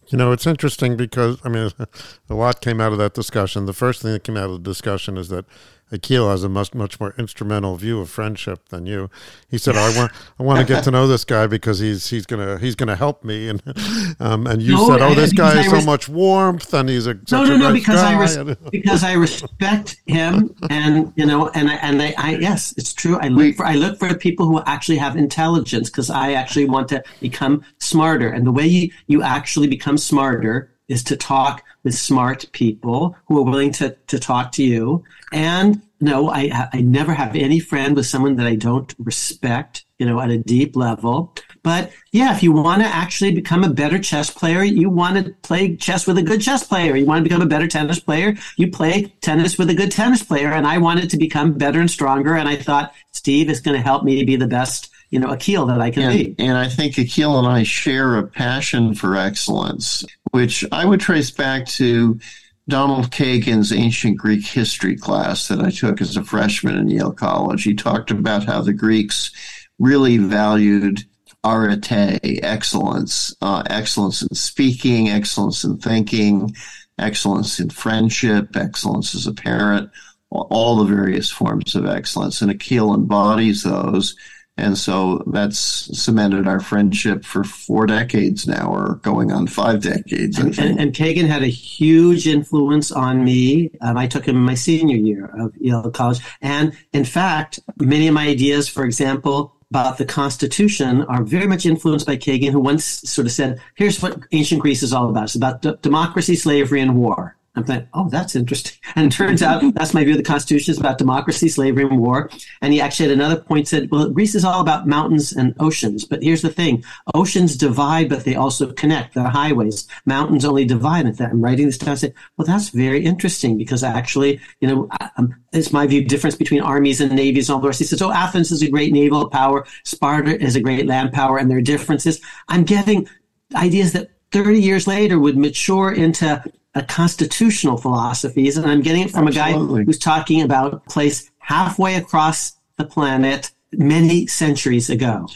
You 0.09 0.19
know, 0.19 0.33
it's 0.33 0.47
interesting 0.47 0.97
because, 0.97 1.39
I 1.45 1.49
mean, 1.49 1.71
a 2.31 2.35
lot 2.35 2.61
came 2.61 2.81
out 2.81 2.93
of 2.93 2.99
that 2.99 3.15
discussion. 3.15 3.67
The 3.67 3.73
first 3.73 4.03
thing 4.03 4.13
that 4.13 4.25
came 4.25 4.37
out 4.37 4.51
of 4.51 4.63
the 4.63 4.71
discussion 4.71 5.17
is 5.17 5.29
that 5.29 5.45
Akhil 5.93 6.31
has 6.31 6.43
a 6.43 6.49
much 6.49 6.75
much 6.75 6.99
more 6.99 7.15
instrumental 7.19 7.77
view 7.77 8.01
of 8.01 8.09
friendship 8.09 8.71
than 8.71 8.87
you. 8.87 9.11
He 9.49 9.59
said, 9.59 9.77
"I 9.77 9.95
want 9.97 10.13
I 10.39 10.43
want 10.43 10.59
to 10.59 10.65
get 10.65 10.85
to 10.85 10.91
know 10.91 11.07
this 11.07 11.25
guy 11.25 11.47
because 11.47 11.79
he's 11.79 12.09
he's 12.09 12.25
gonna 12.25 12.59
he's 12.59 12.75
gonna 12.75 12.97
help 12.97 13.23
me." 13.23 13.49
And 13.49 13.63
um, 14.21 14.47
and 14.47 14.63
you 14.63 14.75
no, 14.75 14.89
said, 14.89 15.03
"Oh, 15.03 15.15
this 15.15 15.33
guy 15.33 15.55
has 15.55 15.71
res- 15.71 15.83
so 15.83 15.87
much 15.87 16.09
warmth, 16.09 16.73
and 16.73 16.89
he's 16.89 17.07
a 17.07 17.15
no 17.31 17.45
no 17.45 17.57
no 17.57 17.73
because 17.73 18.01
guy. 18.01 18.15
I 18.15 18.19
res- 18.19 18.57
because 18.71 19.05
I 19.05 19.13
respect 19.13 19.97
him, 20.07 20.55
and 20.71 21.13
you 21.15 21.27
know, 21.27 21.49
and 21.51 21.69
I, 21.69 21.75
and 21.75 22.01
I, 22.01 22.15
I 22.17 22.37
yes, 22.37 22.73
it's 22.79 22.95
true. 22.95 23.19
I 23.19 23.29
look 23.29 23.57
for 23.57 23.67
I 23.67 23.75
look 23.75 23.99
for 23.99 24.13
people 24.15 24.47
who 24.47 24.63
actually 24.65 24.99
have 24.99 25.17
intelligence 25.17 25.91
because 25.91 26.09
I 26.09 26.33
actually 26.33 26.65
want 26.65 26.89
to 26.89 27.05
become 27.21 27.65
smarter, 27.79 28.29
and 28.29 28.47
the 28.47 28.53
way 28.53 28.67
you 28.67 28.91
you 29.09 29.23
actually 29.23 29.67
become 29.67 29.99
smarter 29.99 30.72
is 30.89 31.05
to 31.05 31.17
talk 31.17 31.63
with 31.85 31.95
smart 31.95 32.47
people 32.53 33.17
who 33.27 33.39
are 33.39 33.51
willing 33.51 33.73
to, 33.73 33.97
to 34.09 34.19
talk 34.19 34.53
to 34.53 34.63
you. 34.63 35.05
And 35.33 35.83
no, 36.01 36.31
I, 36.31 36.69
I 36.73 36.81
never 36.81 37.15
have 37.15 37.37
any 37.37 37.61
friend 37.61 37.95
with 37.95 38.07
someone 38.07 38.37
that 38.37 38.47
I 38.47 38.57
don't 38.57 38.93
respect, 38.99 39.85
you 39.99 40.07
know, 40.07 40.21
at 40.21 40.31
a 40.31 40.39
deep 40.39 40.75
level. 40.75 41.33
But 41.63 41.93
yeah, 42.11 42.35
if 42.35 42.43
you 42.43 42.51
want 42.51 42.83
to 42.83 42.89
actually 42.89 43.33
become 43.33 43.63
a 43.63 43.73
better 43.73 43.99
chess 44.01 44.29
player, 44.29 44.65
you 44.65 44.91
want 44.91 45.25
to 45.25 45.33
play 45.43 45.77
chess 45.77 46.07
with 46.07 46.19
a 46.19 46.23
good 46.23 46.41
chess 46.41 46.67
player. 46.67 46.97
You 46.97 47.07
want 47.07 47.21
to 47.21 47.29
become 47.29 47.43
a 47.43 47.47
better 47.47 47.69
tennis 47.69 48.01
player, 48.01 48.35
you 48.57 48.71
play 48.71 49.15
tennis 49.21 49.57
with 49.59 49.71
a 49.71 49.75
good 49.75 49.93
tennis 49.93 50.23
player. 50.25 50.53
And 50.53 50.67
I 50.67 50.79
wanted 50.79 51.11
to 51.11 51.17
become 51.17 51.53
better 51.53 51.81
and 51.81 51.91
stronger. 51.91 52.35
And 52.35 52.49
I 52.49 52.57
thought 52.57 52.93
Steve 53.13 53.49
is 53.49 53.61
going 53.61 53.77
to 53.77 53.83
help 53.83 54.03
me 54.03 54.25
be 54.25 54.37
the 54.37 54.49
best 54.49 54.92
you 55.13 55.21
know, 55.21 55.29
Akhil 55.29 55.69
that 55.69 55.81
I 55.81 55.91
can 55.91 56.05
and, 56.05 56.13
be. 56.13 56.35
And 56.43 56.57
I 56.57 56.69
think 56.69 56.95
Akhil 56.95 57.39
and 57.39 57.47
I 57.47 57.63
share 57.65 58.17
a 58.17 58.27
passion 58.27 58.95
for 58.95 59.15
excellence, 59.15 60.05
which 60.31 60.65
I 60.73 60.87
would 60.87 61.01
trace 61.01 61.31
back 61.31 61.67
to 61.67 62.19
Donald 62.67 63.11
Kagan's 63.11 63.75
ancient 63.75 64.17
Greek 64.17 64.45
history 64.45 64.97
class 64.97 65.49
that 65.49 65.61
I 65.61 65.69
took 65.69 66.01
as 66.01 66.17
a 66.17 66.25
freshman 66.25 66.79
in 66.79 66.89
Yale 66.89 67.13
College. 67.13 67.63
He 67.63 67.75
talked 67.75 68.11
about 68.11 68.45
how 68.45 68.63
the 68.63 68.73
Greeks 68.73 69.33
really 69.79 70.17
valued 70.17 71.05
arete, 71.45 72.41
excellence, 72.43 73.35
uh, 73.43 73.65
excellence 73.69 74.23
in 74.23 74.35
speaking, 74.35 75.11
excellence 75.11 75.63
in 75.63 75.77
thinking, 75.77 76.57
excellence 76.99 77.61
in 77.61 77.69
friendship, 77.69 78.57
excellence 78.57 79.15
as 79.15 79.27
a 79.27 79.35
parent, 79.35 79.91
all 80.31 80.77
the 80.77 80.85
various 80.85 81.31
forms 81.31 81.75
of 81.75 81.85
excellence. 81.85 82.41
And 82.41 82.51
Akhil 82.51 82.95
embodies 82.95 83.63
those 83.63 84.17
And 84.59 84.77
so 84.77 85.25
that's 85.27 85.59
cemented 85.59 86.47
our 86.47 86.61
friendship 86.61 87.25
for 87.25 87.43
four 87.43 87.87
decades 87.87 88.47
now, 88.47 88.73
or 88.73 88.97
going 88.97 89.33
on 89.33 89.47
five 89.47 89.81
decades. 89.83 90.39
And, 90.39 90.59
and, 90.59 90.79
and, 90.79 90.93
Kagan 90.93 91.27
had 91.27 91.43
a 91.43 91.49
huge 91.49 92.27
influence 92.29 92.93
on 92.93 93.25
me. 93.25 93.71
Um, 93.81 93.97
I 93.97 94.07
took 94.07 94.27
him 94.29 94.37
my 94.37 94.55
senior 94.55 94.97
year 94.97 95.33
of 95.39 95.57
Yale 95.57 95.91
College. 95.91 96.21
And 96.43 96.77
in 96.93 97.05
fact, 97.05 97.61
many 97.79 98.09
of 98.09 98.15
my 98.15 98.29
ideas, 98.29 98.69
for 98.69 98.85
example, 98.85 99.57
about 99.71 99.97
the 99.97 100.05
Constitution 100.05 101.01
are 101.05 101.25
very 101.25 101.47
much 101.47 101.65
influenced 101.65 102.07
by 102.07 102.19
Kagan, 102.19 102.51
who 102.51 102.61
once 102.61 102.85
sort 102.85 103.27
of 103.27 103.33
said, 103.33 103.59
here's 103.75 104.03
what 104.03 104.19
ancient 104.33 104.61
Greece 104.61 104.83
is 104.83 104.93
all 104.93 105.09
about. 105.09 105.25
It's 105.25 105.35
about 105.35 105.63
d- 105.63 105.73
democracy, 105.81 106.37
slavery, 106.37 106.83
and 106.83 106.95
war. 106.95 107.39
I'm 107.55 107.65
like, 107.65 107.87
oh, 107.93 108.09
that's 108.09 108.35
interesting. 108.35 108.79
And 108.95 109.07
it 109.07 109.17
turns 109.17 109.43
out 109.43 109.63
that's 109.75 109.95
my 109.95 110.05
view 110.05 110.13
of 110.13 110.19
the 110.19 110.25
Constitution 110.25 110.73
is 110.73 110.79
about 110.79 110.99
democracy, 110.99 111.49
slavery, 111.49 111.85
and 111.85 111.99
war. 111.99 112.29
And 112.61 112.75
he 112.75 112.81
actually 112.81 113.07
at 113.07 113.13
another 113.13 113.41
point 113.41 113.67
said, 113.67 113.91
well, 113.91 114.11
Greece 114.11 114.35
is 114.35 114.45
all 114.45 114.61
about 114.61 114.87
mountains 114.87 115.33
and 115.33 115.55
oceans. 115.61 116.05
But 116.05 116.23
here's 116.23 116.43
the 116.43 116.51
thing. 116.51 116.85
Oceans 117.15 117.57
divide, 117.57 118.11
but 118.11 118.25
they 118.25 118.35
also 118.35 118.71
connect. 118.73 119.15
They're 119.15 119.25
highways. 119.25 119.89
Mountains 120.05 120.45
only 120.45 120.67
divide. 120.67 121.07
And 121.07 121.19
I'm 121.23 121.43
writing 121.43 121.67
this 121.67 121.79
down. 121.79 121.93
I 121.93 121.95
said, 121.95 122.15
well, 122.37 122.47
that's 122.47 122.69
very 122.69 123.03
interesting 123.03 123.57
because 123.57 123.83
actually, 123.83 124.41
you 124.61 124.69
know, 124.69 124.89
um, 125.17 125.35
it's 125.55 125.73
my 125.73 125.87
view 125.87 126.05
difference 126.05 126.37
between 126.37 126.61
armies 126.61 127.01
and 127.01 127.13
navies 127.13 127.49
and 127.49 127.55
all 127.55 127.63
the 127.63 127.69
rest. 127.69 127.79
He 127.79 127.87
says, 127.87 128.03
oh, 128.03 128.13
Athens 128.13 128.53
is 128.53 128.63
a 128.63 128.71
great 128.71 128.93
naval 128.93 129.31
power. 129.31 129.65
Sparta 129.85 130.39
is 130.39 130.55
a 130.55 130.61
great 130.61 130.87
land 130.87 131.13
power 131.13 131.39
and 131.39 131.51
there 131.51 131.59
are 131.59 131.63
differences. 131.63 132.21
I'm 132.49 132.65
getting 132.65 133.09
ideas 133.55 133.93
that 133.95 134.11
30 134.33 134.61
years 134.61 134.87
later 134.87 135.19
would 135.19 135.39
mature 135.39 135.93
into 135.93 136.43
a 136.75 136.83
constitutional 136.83 137.77
philosophies, 137.77 138.57
and 138.57 138.67
I'm 138.67 138.81
getting 138.81 139.03
it 139.03 139.11
from 139.11 139.29
Absolutely. 139.29 139.83
a 139.83 139.85
guy 139.85 139.87
who's 139.87 139.99
talking 139.99 140.43
about 140.43 140.75
a 140.75 140.79
place 140.79 141.31
halfway 141.39 141.97
across 141.97 142.53
the 142.77 142.85
planet 142.85 143.51
many 143.73 144.27
centuries 144.27 144.89
ago. 144.89 145.27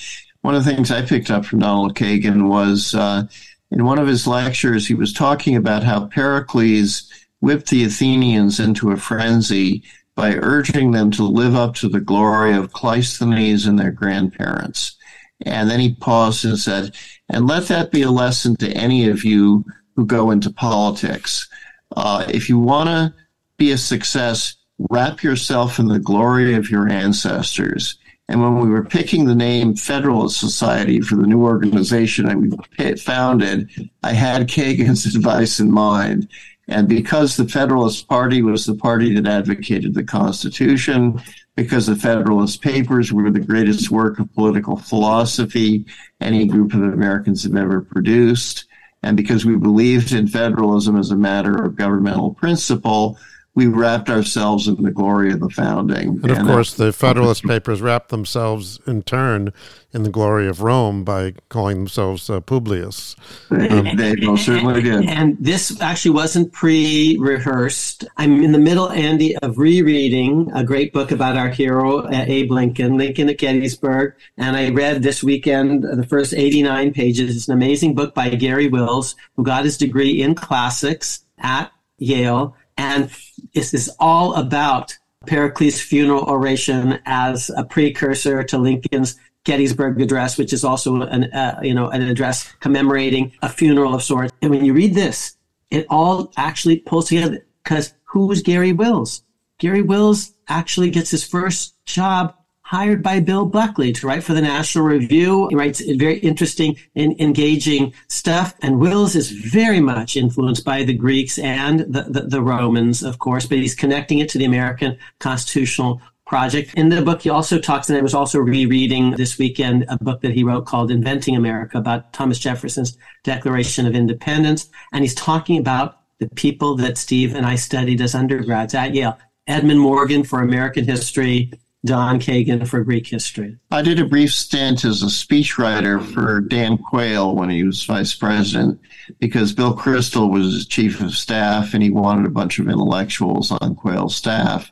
One 0.41 0.55
of 0.55 0.65
the 0.65 0.73
things 0.73 0.91
I 0.91 1.03
picked 1.03 1.31
up 1.31 1.45
from 1.45 1.59
Donald 1.59 1.95
Kagan 1.95 2.49
was 2.49 2.95
uh, 2.95 3.25
in 3.71 3.85
one 3.85 3.99
of 3.99 4.07
his 4.07 4.27
lectures, 4.27 4.87
he 4.87 4.95
was 4.95 5.13
talking 5.13 5.57
about 5.57 5.83
how 5.83 6.07
Pericles 6.07 7.11
whipped 7.41 7.71
the 7.71 7.85
Athenians 7.85 8.61
into 8.61 8.91
a 8.91 8.97
frenzy 8.97 9.83
by 10.15 10.35
urging 10.35 10.93
them 10.93 11.11
to 11.11 11.25
live 11.25 11.55
up 11.55 11.75
to 11.75 11.89
the 11.89 12.01
glory 12.01 12.55
of 12.55 12.73
Cleisthenes 12.73 13.67
and 13.67 13.79
their 13.79 13.91
grandparents. 13.91 14.97
And 15.45 15.69
then 15.69 15.81
he 15.81 15.95
paused 15.95 16.45
and 16.45 16.59
said, 16.59 16.95
and 17.29 17.47
let 17.47 17.67
that 17.69 17.91
be 17.91 18.03
a 18.03 18.11
lesson 18.11 18.57
to 18.57 18.71
any 18.71 19.09
of 19.09 19.25
you 19.25 19.65
who 19.97 20.07
go 20.07 20.31
into 20.31 20.51
politics. 20.51 21.49
Uh, 21.97 22.25
if 22.29 22.49
you 22.49 22.59
want 22.59 22.89
to 22.89 23.15
be 23.57 23.73
a 23.73 23.79
success, 23.79 24.55
wrap 24.91 25.23
yourself 25.23 25.79
in 25.79 25.89
the 25.89 25.99
glory 25.99 26.55
of 26.55 26.71
your 26.71 26.89
ancestors. 26.89 27.97
And 28.29 28.43
when 28.43 28.59
we 28.59 28.69
were 28.69 28.85
picking 28.85 29.25
the 29.25 29.35
name 29.35 29.77
Federalist 29.77 30.39
Society 30.39 31.01
for 31.01 31.17
the 31.17 31.27
new 31.27 31.43
organization 31.43 32.27
that 32.27 32.37
we 32.37 32.51
founded, 32.97 33.71
I 34.03 34.13
had 34.13 34.49
Kagan's 34.49 35.07
advice 35.17 35.61
in 35.61 35.71
mind. 35.71 36.29
And 36.69 36.89
because 36.89 37.37
the 37.37 37.49
Federalist 37.49 38.09
Party 38.09 38.43
was 38.43 38.67
the 38.67 38.75
party 38.75 39.15
that 39.15 39.31
advocated 39.31 39.95
the 39.95 40.03
Constitution, 40.03 41.21
because 41.55 41.87
the 41.87 41.95
Federalist 41.95 42.61
Papers 42.61 43.13
were 43.13 43.31
the 43.31 43.39
greatest 43.41 43.91
work 43.91 44.19
of 44.19 44.33
political 44.35 44.77
philosophy 44.77 45.87
any 46.21 46.47
group 46.47 46.75
of 46.75 46.83
Americans 46.83 47.45
have 47.45 47.55
ever 47.55 47.81
produced, 47.81 48.66
and 49.07 49.17
because 49.17 49.47
we 49.47 49.55
believed 49.55 50.11
in 50.11 50.27
federalism 50.27 50.97
as 50.97 51.13
a 51.13 51.17
matter 51.17 51.63
of 51.63 51.77
governmental 51.77 52.35
principle, 52.35 53.17
we 53.57 53.67
wrapped 53.67 54.11
ourselves 54.11 54.69
in 54.69 54.83
the 54.83 54.91
glory 54.91 55.33
of 55.33 55.41
the 55.41 55.49
founding. 55.49 56.21
And 56.23 56.31
of 56.31 56.39
and 56.39 56.47
course, 56.47 56.75
the 56.75 56.93
Federalist 56.93 57.43
Papers 57.43 57.81
wrapped 57.81 58.11
themselves 58.11 58.79
in 58.87 59.03
turn 59.03 59.51
in 59.93 60.03
the 60.03 60.11
glory 60.11 60.47
of 60.47 60.61
Rome 60.61 61.05
by 61.05 61.33
calling 61.49 61.79
themselves 61.79 62.29
uh, 62.29 62.41
Publius. 62.41 63.17
Um, 63.51 63.97
they 63.97 64.15
most 64.17 64.45
certainly 64.45 64.83
did. 64.83 65.09
And 65.17 65.39
this 65.41 65.81
actually 65.81 66.11
wasn't 66.11 66.53
pre 66.53 67.17
rehearsed. 67.19 68.05
I'm 68.19 68.45
in 68.45 68.53
the 68.53 68.59
middle, 68.59 68.91
Andy, 68.91 69.35
of 69.39 69.57
rereading 69.57 70.51
a 70.55 70.63
great 70.63 70.93
book 70.93 71.11
about 71.11 71.39
our 71.39 71.49
hero, 71.49 72.01
uh, 72.01 72.25
Abe 72.27 72.51
Lincoln, 72.51 72.99
Lincoln 72.99 73.31
at 73.31 73.39
Gettysburg. 73.39 74.15
And 74.37 74.55
I 74.55 74.69
read 74.69 75.03
this 75.03 75.25
weekend 75.25 75.85
the 75.85 76.07
first 76.07 76.35
89 76.35 76.93
pages. 76.93 77.35
It's 77.35 77.49
an 77.49 77.55
amazing 77.55 77.95
book 77.95 78.15
by 78.15 78.29
Garry 78.29 78.69
Wills, 78.69 79.17
who 79.35 79.45
got 79.45 79.65
his 79.65 79.79
degree 79.79 80.21
in 80.21 80.35
classics 80.35 81.25
at 81.39 81.73
Yale 81.97 82.55
and 82.77 83.11
this 83.55 83.75
is 83.75 83.91
all 83.99 84.35
about 84.35 84.97
Pericles' 85.27 85.81
funeral 85.81 86.25
oration 86.25 87.01
as 87.05 87.51
a 87.57 87.65
precursor 87.65 88.45
to 88.45 88.59
Lincoln's 88.59 89.17
Gettysburg 89.45 90.01
Address, 90.01 90.39
which 90.39 90.53
is 90.53 90.65
also 90.65 91.03
an 91.03 91.25
uh, 91.33 91.61
you 91.63 91.75
know 91.75 91.89
an 91.89 92.03
address 92.03 92.53
commemorating 92.61 93.33
a 93.43 93.49
funeral 93.49 93.95
of 93.95 94.03
sorts. 94.03 94.33
And 94.43 94.51
when 94.51 94.65
you 94.65 94.73
read 94.73 94.95
this, 94.95 95.37
it 95.71 95.87
all 95.89 96.33
actually 96.37 96.79
pulls 96.79 97.09
together 97.09 97.47
because 97.63 97.95
who 98.05 98.27
was 98.27 98.43
Garry 98.43 98.73
Wills? 98.73 99.23
Garry 99.59 99.83
Wills 99.83 100.33
actually 100.49 100.91
gets 100.91 101.11
his 101.11 101.25
first 101.25 101.75
job 101.87 102.35
hired 102.67 103.01
by 103.01 103.21
Bill 103.21 103.47
Buckley 103.47 103.93
to 103.93 104.09
write 104.09 104.25
for 104.25 104.35
the 104.35 104.41
National 104.41 104.85
Review. 104.85 105.47
He 105.51 105.55
writes 105.55 105.81
very 105.81 106.19
interesting 106.19 106.77
and 106.97 107.19
engaging 107.21 107.95
stuff. 108.09 108.57
And 108.61 108.81
Wills 108.81 109.15
is 109.15 109.31
very 109.31 109.79
much 109.79 110.17
influenced 110.17 110.65
by 110.65 110.83
the 110.83 110.93
Greeks 110.93 111.39
and 111.39 111.81
the, 111.81 112.07
the, 112.09 112.23
the 112.23 112.43
Romans, 112.43 113.05
of 113.05 113.21
course, 113.21 113.47
but 113.47 113.59
he's 113.59 113.77
connecting 113.77 114.19
it 114.19 114.29
to 114.31 114.39
the 114.39 114.45
American 114.45 114.99
constitutional 115.21 116.03
project. 116.27 116.75
In 116.75 116.89
the 116.89 117.03
book, 117.03 117.23
he 117.23 117.31
also 117.31 117.61
talks, 117.61 117.89
and 117.89 117.97
I 117.97 118.03
was 118.03 118.15
also 118.15 118.41
rereading 118.41 119.13
this 119.13 119.39
weekend 119.39 119.85
a 119.89 119.97
book 120.03 120.23
that 120.23 120.33
he 120.33 120.43
wrote 120.43 120.67
called 120.67 120.91
Inventing 120.91 121.37
America 121.37 121.79
about 121.79 122.13
Thomas 122.13 122.41
Jefferson's 122.41 122.99
Declaration 123.23 123.87
of 123.87 123.95
Independence. 123.95 124.69
And 124.93 125.05
he's 125.05 125.15
talking 125.15 125.59
about 125.59 126.01
the 126.19 126.29
people 126.31 126.75
that 126.79 126.99
Steve 126.99 127.37
and 127.37 127.47
I 127.47 127.55
studied 127.55 128.01
as 128.01 128.17
undergrads 128.17 128.75
at 128.75 128.93
Yale. 128.93 129.17
Edmund 129.47 129.79
Morgan 129.79 130.25
for 130.25 130.43
American 130.43 130.85
history, 130.85 131.53
Don 131.87 132.21
Kagan 132.21 132.67
for 132.69 132.85
Greek 132.85 133.07
history. 133.07 133.57
I 133.71 133.81
did 133.83 133.99
a 133.99 134.05
brief 134.05 134.33
stint 134.33 134.85
as 134.85 135.03
a 135.03 135.07
speechwriter 135.07 136.05
for 136.05 136.41
Dan 136.41 136.77
Quayle 136.77 137.35
when 137.35 137.49
he 137.49 137.65
was 137.65 137.85
vice 137.85 138.15
president 138.15 138.79
because 139.19 139.53
Bill 139.53 139.75
Kristol 139.75 140.31
was 140.31 140.67
chief 140.67 141.01
of 141.01 141.15
staff 141.15 141.73
and 141.73 141.83
he 141.83 141.91
wanted 141.91 142.27
a 142.27 142.31
bunch 142.31 142.59
of 142.59 142.69
intellectuals 142.69 143.51
on 143.51 143.77
Quayle's 143.77 144.17
staff. 144.17 144.71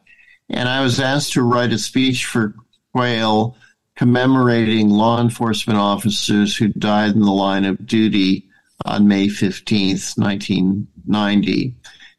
And 0.50 0.68
I 0.68 0.82
was 0.82 1.00
asked 1.00 1.32
to 1.34 1.42
write 1.42 1.72
a 1.72 1.78
speech 1.78 2.26
for 2.26 2.54
Quayle 2.92 3.56
commemorating 3.96 4.90
law 4.90 5.20
enforcement 5.20 5.78
officers 5.78 6.56
who 6.56 6.68
died 6.68 7.14
in 7.14 7.20
the 7.20 7.30
line 7.30 7.64
of 7.64 7.86
duty 7.86 8.48
on 8.84 9.08
May 9.08 9.28
15th, 9.28 10.18
1990. 10.18 11.74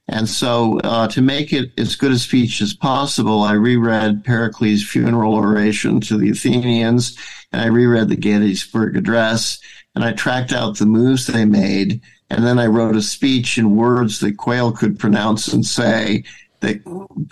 And 0.08 0.30
so, 0.30 0.80
uh, 0.82 1.08
to 1.10 1.22
make 1.22 1.52
it 1.52 1.72
as 1.80 1.96
good 1.96 2.12
a 2.12 2.20
speech 2.20 2.62
as 2.62 2.74
possible, 2.74 3.42
I 3.42 3.54
reread 3.54 4.24
Pericles' 4.24 4.84
funeral 4.84 5.34
oration 5.34 6.00
to 6.02 6.18
the 6.18 6.30
Athenians, 6.30 7.18
and 7.52 7.62
I 7.62 7.68
reread 7.68 8.10
the 8.10 8.16
Gettysburg 8.16 8.98
Address, 8.98 9.60
and 9.96 10.04
I 10.04 10.12
tracked 10.12 10.54
out 10.54 10.78
the 10.78 10.86
moves 10.86 11.26
they 11.26 11.46
made, 11.46 12.02
and 12.30 12.46
then 12.46 12.60
I 12.60 12.68
wrote 12.68 12.96
a 12.96 13.02
speech 13.02 13.58
in 13.58 13.76
words 13.76 14.20
that 14.20 14.38
Quayle 14.38 14.72
could 14.72 15.00
pronounce 15.00 15.48
and 15.48 15.66
say 15.66 16.24
that 16.60 16.84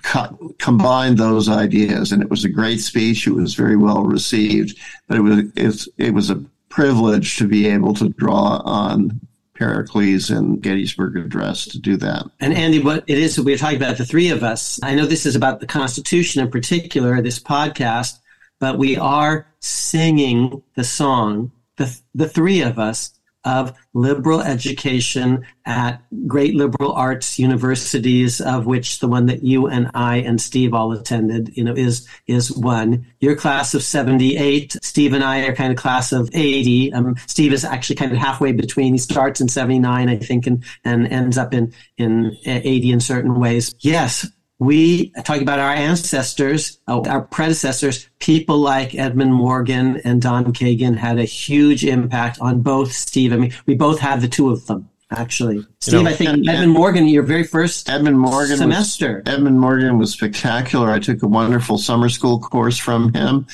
co- 0.03 0.53
combined 0.59 1.17
those 1.17 1.49
ideas. 1.49 2.11
And 2.11 2.21
it 2.21 2.29
was 2.29 2.43
a 2.43 2.49
great 2.49 2.79
speech. 2.79 3.27
It 3.27 3.33
was 3.33 3.53
very 3.55 3.75
well 3.75 4.03
received, 4.03 4.77
but 5.07 5.17
it 5.17 5.21
was 5.21 5.89
it 5.97 6.13
was 6.13 6.29
a 6.29 6.43
privilege 6.69 7.37
to 7.37 7.47
be 7.47 7.67
able 7.67 7.93
to 7.95 8.09
draw 8.09 8.61
on 8.65 9.19
Pericles 9.55 10.29
and 10.29 10.61
Gettysburg 10.61 11.17
Address 11.17 11.65
to 11.67 11.79
do 11.79 11.97
that. 11.97 12.25
And 12.39 12.53
Andy, 12.53 12.79
what 12.79 13.03
it 13.07 13.17
is 13.17 13.35
that 13.35 13.43
we're 13.43 13.57
talking 13.57 13.77
about, 13.77 13.97
the 13.97 14.05
three 14.05 14.29
of 14.29 14.43
us, 14.43 14.79
I 14.81 14.95
know 14.95 15.05
this 15.05 15.25
is 15.25 15.35
about 15.35 15.59
the 15.59 15.67
Constitution 15.67 16.41
in 16.41 16.49
particular, 16.49 17.21
this 17.21 17.39
podcast, 17.39 18.19
but 18.59 18.77
we 18.77 18.97
are 18.97 19.47
singing 19.59 20.63
the 20.75 20.83
song, 20.83 21.51
the, 21.77 21.95
the 22.15 22.29
three 22.29 22.61
of 22.61 22.79
us, 22.79 23.11
of 23.45 23.73
liberal 23.93 24.41
education 24.41 25.45
at 25.65 26.01
great 26.27 26.55
liberal 26.55 26.93
arts 26.93 27.37
universities, 27.39 28.41
of 28.41 28.65
which 28.65 28.99
the 28.99 29.07
one 29.07 29.25
that 29.27 29.43
you 29.43 29.67
and 29.67 29.89
I 29.93 30.17
and 30.17 30.41
Steve 30.41 30.73
all 30.73 30.91
attended, 30.91 31.55
you 31.55 31.63
know, 31.63 31.73
is 31.73 32.07
is 32.27 32.51
one. 32.51 33.05
Your 33.19 33.35
class 33.35 33.73
of 33.73 33.83
seventy 33.83 34.37
eight. 34.37 34.75
Steve 34.81 35.13
and 35.13 35.23
I 35.23 35.45
are 35.45 35.55
kind 35.55 35.71
of 35.71 35.77
class 35.77 36.11
of 36.11 36.29
eighty. 36.33 36.91
Um, 36.93 37.15
Steve 37.27 37.53
is 37.53 37.65
actually 37.65 37.95
kind 37.97 38.11
of 38.11 38.17
halfway 38.17 38.51
between. 38.51 38.93
He 38.93 38.99
starts 38.99 39.41
in 39.41 39.47
seventy 39.47 39.79
nine, 39.79 40.09
I 40.09 40.17
think, 40.17 40.47
and 40.47 40.63
and 40.83 41.07
ends 41.07 41.37
up 41.37 41.53
in 41.53 41.73
in 41.97 42.37
eighty 42.45 42.91
in 42.91 42.99
certain 42.99 43.39
ways. 43.39 43.75
Yes, 43.79 44.29
we 44.59 45.09
talk 45.23 45.41
about 45.41 45.59
our 45.59 45.71
ancestors, 45.71 46.79
uh, 46.87 47.01
our 47.01 47.21
predecessors, 47.21 48.07
people 48.19 48.59
like 48.59 48.95
Edmund 48.95 49.33
Morgan 49.33 50.01
and 50.05 50.21
Don 50.21 50.53
Kagan 50.53 50.95
had 50.97 51.19
a 51.19 51.25
huge 51.25 51.83
impact 51.83 52.39
on 52.39 52.61
both 52.61 52.91
Steve. 52.91 53.33
I 53.33 53.37
mean, 53.37 53.53
we 53.65 53.75
both 53.75 53.99
have 53.99 54.21
the 54.21 54.27
two 54.27 54.49
of 54.49 54.65
them. 54.67 54.89
Actually, 55.11 55.63
Steve, 55.79 55.93
you 55.93 56.03
know, 56.03 56.09
I 56.09 56.13
think 56.13 56.47
Ed, 56.47 56.55
Edmund 56.55 56.71
Morgan, 56.71 57.07
your 57.07 57.21
very 57.21 57.43
first 57.43 57.87
Edmund 57.87 58.19
Morgan 58.19 58.57
semester. 58.57 59.21
Was, 59.23 59.35
Edmund 59.35 59.59
Morgan 59.59 59.99
was 59.99 60.11
spectacular. 60.11 60.89
I 60.89 60.97
took 60.97 61.21
a 61.21 61.27
wonderful 61.27 61.77
summer 61.77 62.09
school 62.09 62.39
course 62.39 62.79
from 62.79 63.13
him. 63.13 63.45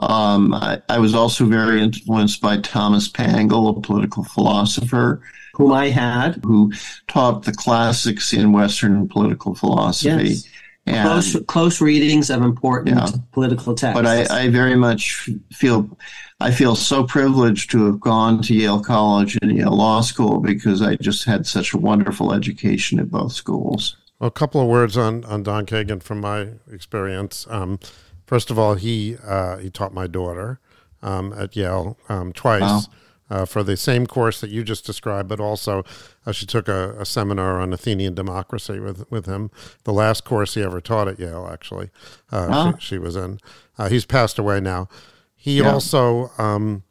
Um, 0.00 0.52
I, 0.52 0.82
I, 0.88 0.98
was 0.98 1.14
also 1.14 1.44
very 1.44 1.80
influenced 1.80 2.40
by 2.40 2.58
Thomas 2.58 3.08
Pangle, 3.08 3.76
a 3.76 3.80
political 3.80 4.24
philosopher. 4.24 5.22
Whom 5.54 5.72
I 5.72 5.88
had. 5.88 6.40
Who 6.44 6.72
taught 7.08 7.44
the 7.44 7.52
classics 7.52 8.32
in 8.32 8.52
Western 8.52 9.08
political 9.08 9.54
philosophy. 9.54 10.28
Yes. 10.28 10.48
And, 10.86 11.08
close, 11.08 11.36
close 11.46 11.80
readings 11.80 12.28
of 12.28 12.42
important 12.42 12.96
yeah. 12.96 13.08
political 13.32 13.74
texts. 13.74 13.98
But 13.98 14.06
I, 14.06 14.42
I 14.42 14.48
very 14.50 14.76
much 14.76 15.30
feel 15.50 15.96
I 16.40 16.50
feel 16.50 16.76
so 16.76 17.04
privileged 17.04 17.70
to 17.70 17.86
have 17.86 18.00
gone 18.00 18.42
to 18.42 18.54
Yale 18.54 18.82
College 18.82 19.38
and 19.40 19.56
Yale 19.56 19.74
Law 19.74 20.02
School 20.02 20.40
because 20.40 20.82
I 20.82 20.96
just 20.96 21.24
had 21.24 21.46
such 21.46 21.72
a 21.72 21.78
wonderful 21.78 22.34
education 22.34 22.98
at 22.98 23.10
both 23.10 23.32
schools. 23.32 23.96
Well, 24.18 24.28
a 24.28 24.30
couple 24.30 24.60
of 24.60 24.68
words 24.68 24.96
on, 24.96 25.24
on 25.24 25.42
Don 25.42 25.64
Kagan 25.64 26.02
from 26.02 26.20
my 26.20 26.48
experience. 26.70 27.46
Um, 27.48 27.78
first 28.26 28.50
of 28.50 28.58
all, 28.58 28.74
he 28.74 29.16
uh, 29.24 29.56
he 29.58 29.70
taught 29.70 29.94
my 29.94 30.06
daughter 30.06 30.60
um, 31.02 31.32
at 31.32 31.56
Yale 31.56 31.96
um, 32.08 32.32
twice. 32.32 32.60
Wow. 32.60 32.82
Uh, 33.34 33.44
for 33.44 33.64
the 33.64 33.76
same 33.76 34.06
course 34.06 34.40
that 34.40 34.50
you 34.50 34.62
just 34.62 34.86
described, 34.86 35.28
but 35.28 35.40
also 35.40 35.82
uh, 36.24 36.30
she 36.30 36.46
took 36.46 36.68
a, 36.68 36.94
a, 37.00 37.04
seminar 37.04 37.60
on 37.60 37.72
Athenian 37.72 38.14
democracy 38.14 38.78
with, 38.78 39.10
with 39.10 39.26
him. 39.26 39.50
The 39.82 39.92
last 39.92 40.24
course 40.24 40.54
he 40.54 40.62
ever 40.62 40.80
taught 40.80 41.08
at 41.08 41.18
Yale, 41.18 41.48
actually, 41.52 41.90
uh, 42.30 42.46
wow. 42.48 42.74
she, 42.78 42.86
she, 42.86 42.98
was 42.98 43.16
in. 43.16 43.40
Uh, 43.76 43.88
he's 43.88 44.06
passed 44.06 44.38
away 44.38 44.60
now. 44.60 44.88
He 45.34 45.58
yeah. 45.58 45.72
also 45.72 46.30
um, 46.38 46.84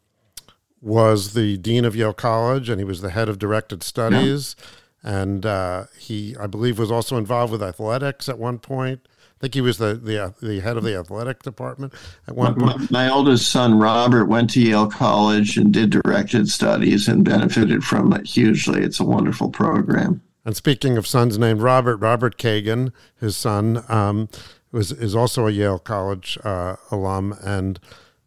was 0.82 1.32
the 1.32 1.56
dean 1.56 1.86
of 1.86 1.96
Yale 1.96 2.12
College, 2.12 2.68
and 2.68 2.78
he 2.78 2.84
was 2.84 3.00
the 3.00 3.08
head 3.08 3.30
of 3.30 3.38
directed 3.38 3.82
studies. 3.82 4.54
Yeah 4.58 4.66
and 5.06 5.44
uh, 5.44 5.84
he, 5.98 6.34
I 6.40 6.46
believe, 6.46 6.78
was 6.78 6.90
also 6.90 7.18
involved 7.18 7.52
with 7.52 7.62
athletics 7.62 8.26
at 8.26 8.38
one 8.38 8.58
point. 8.58 9.06
I 9.44 9.46
think 9.46 9.54
he 9.56 9.60
was 9.60 9.76
the 9.76 9.92
the, 9.92 10.34
the 10.40 10.60
head 10.60 10.78
of 10.78 10.84
the 10.84 10.96
athletic 10.96 11.42
department 11.42 11.92
at 12.26 12.34
one 12.34 12.54
point. 12.54 12.90
My, 12.90 13.06
my 13.06 13.12
oldest 13.12 13.50
son 13.50 13.78
Robert 13.78 14.24
went 14.24 14.48
to 14.50 14.60
Yale 14.60 14.86
College 14.86 15.58
and 15.58 15.70
did 15.70 15.90
directed 15.90 16.48
studies 16.48 17.08
and 17.08 17.26
benefited 17.26 17.84
from 17.84 18.14
it 18.14 18.26
hugely. 18.26 18.80
It's 18.80 19.00
a 19.00 19.04
wonderful 19.04 19.50
program. 19.50 20.22
And 20.46 20.56
speaking 20.56 20.96
of 20.96 21.06
sons 21.06 21.36
named 21.36 21.60
Robert, 21.60 21.98
Robert 21.98 22.38
Kagan, 22.38 22.92
his 23.20 23.36
son, 23.36 23.84
um, 23.90 24.30
was 24.72 24.92
is 24.92 25.14
also 25.14 25.46
a 25.46 25.50
Yale 25.50 25.78
College 25.78 26.38
uh, 26.42 26.76
alum 26.90 27.36
and 27.44 27.78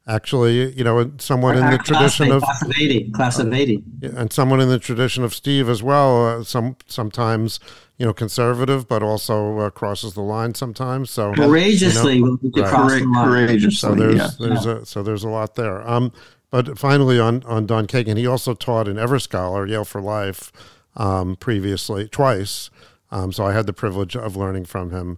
actually, 0.06 0.72
you 0.78 0.84
know, 0.84 1.12
someone 1.18 1.58
in 1.58 1.72
the 1.72 1.80
tradition 1.80 2.32
of 2.32 2.44
class 2.44 2.62
of 2.62 2.72
eighty, 2.80 3.10
class 3.10 3.40
of 3.40 3.52
eighty, 3.52 3.84
and 4.04 4.32
someone 4.32 4.62
in 4.62 4.70
the 4.70 4.78
tradition 4.78 5.24
of 5.24 5.34
Steve 5.34 5.68
as 5.68 5.82
well. 5.82 6.28
Uh, 6.28 6.44
some 6.44 6.76
sometimes, 6.86 7.60
you 7.98 8.06
know, 8.06 8.14
conservative, 8.14 8.88
but 8.88 9.02
also 9.02 9.60
uh, 9.60 9.70
crosses 9.72 10.14
the 10.14 10.22
line 10.22 10.54
sometimes. 10.54 11.10
So 11.10 11.34
courageously, 11.34 12.18
you 12.18 12.40
know, 12.56 12.64
right. 12.64 13.04
courageously. 13.16 13.72
So 13.72 13.96
there's 13.96 14.16
yeah. 14.16 14.30
there's 14.40 14.66
yeah. 14.66 14.78
a 14.80 14.86
so 14.86 15.02
there's 15.02 15.24
a 15.24 15.30
lot 15.30 15.56
there. 15.56 15.88
Um, 15.88 16.12
but 16.52 16.78
finally, 16.78 17.20
on 17.20 17.44
on 17.44 17.66
Don 17.66 17.88
Kagan, 17.88 18.18
he 18.18 18.28
also 18.28 18.54
taught 18.54 18.88
in 18.88 19.00
Ever 19.00 19.20
Scholar, 19.20 19.66
Yale 19.66 19.84
for 19.84 20.02
Life, 20.02 20.52
um, 20.96 21.36
previously 21.36 22.08
twice. 22.08 22.70
Um, 23.10 23.32
so 23.32 23.46
I 23.46 23.54
had 23.54 23.66
the 23.66 23.74
privilege 23.74 24.16
of 24.16 24.36
learning 24.36 24.66
from 24.66 24.92
him. 24.92 25.18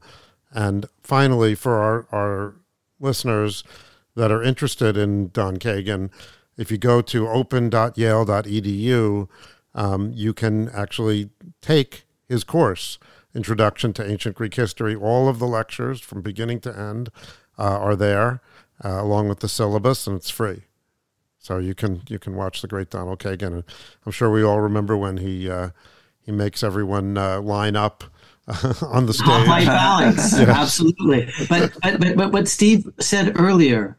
And 0.51 0.85
finally, 1.01 1.55
for 1.55 1.79
our 1.79 2.07
our 2.11 2.55
listeners 2.99 3.63
that 4.15 4.31
are 4.31 4.41
interested 4.41 4.95
in 4.95 5.29
Don 5.29 5.57
Kagan, 5.57 6.11
if 6.57 6.71
you 6.71 6.77
go 6.77 7.01
to 7.01 7.27
open.yale.edu, 7.27 9.27
um, 9.75 10.11
you 10.13 10.33
can 10.33 10.69
actually 10.69 11.29
take 11.61 12.05
his 12.29 12.43
course, 12.43 12.99
Introduction 13.35 13.91
to 13.93 14.09
Ancient 14.09 14.35
Greek 14.35 14.53
History. 14.53 14.95
All 14.95 15.27
of 15.27 15.39
the 15.39 15.47
lectures 15.47 15.99
from 15.99 16.21
beginning 16.21 16.61
to 16.61 16.75
end 16.75 17.09
uh, 17.57 17.63
are 17.63 17.95
there, 17.95 18.41
uh, 18.83 19.01
along 19.01 19.27
with 19.29 19.39
the 19.41 19.49
syllabus, 19.49 20.07
and 20.07 20.15
it's 20.15 20.29
free. 20.29 20.63
So 21.37 21.57
you 21.57 21.73
can 21.73 22.03
you 22.09 22.19
can 22.19 22.35
watch 22.35 22.61
the 22.61 22.67
great 22.67 22.89
Donald 22.89 23.19
Kagan. 23.19 23.53
And 23.53 23.63
I'm 24.05 24.11
sure 24.11 24.29
we 24.29 24.43
all 24.43 24.61
remember 24.61 24.95
when 24.95 25.17
he 25.17 25.49
uh, 25.49 25.69
he 26.21 26.31
makes 26.31 26.63
everyone 26.63 27.17
uh, 27.17 27.41
line 27.41 27.75
up 27.75 28.03
on 28.81 29.05
the 29.05 29.13
stage. 29.13 29.47
White 29.47 29.65
balance, 29.65 30.33
yes. 30.37 30.49
absolutely. 30.49 31.29
But, 31.47 31.71
but 31.81 31.99
but 31.99 32.15
but 32.15 32.31
what 32.31 32.47
Steve 32.47 32.87
said 32.99 33.39
earlier 33.39 33.97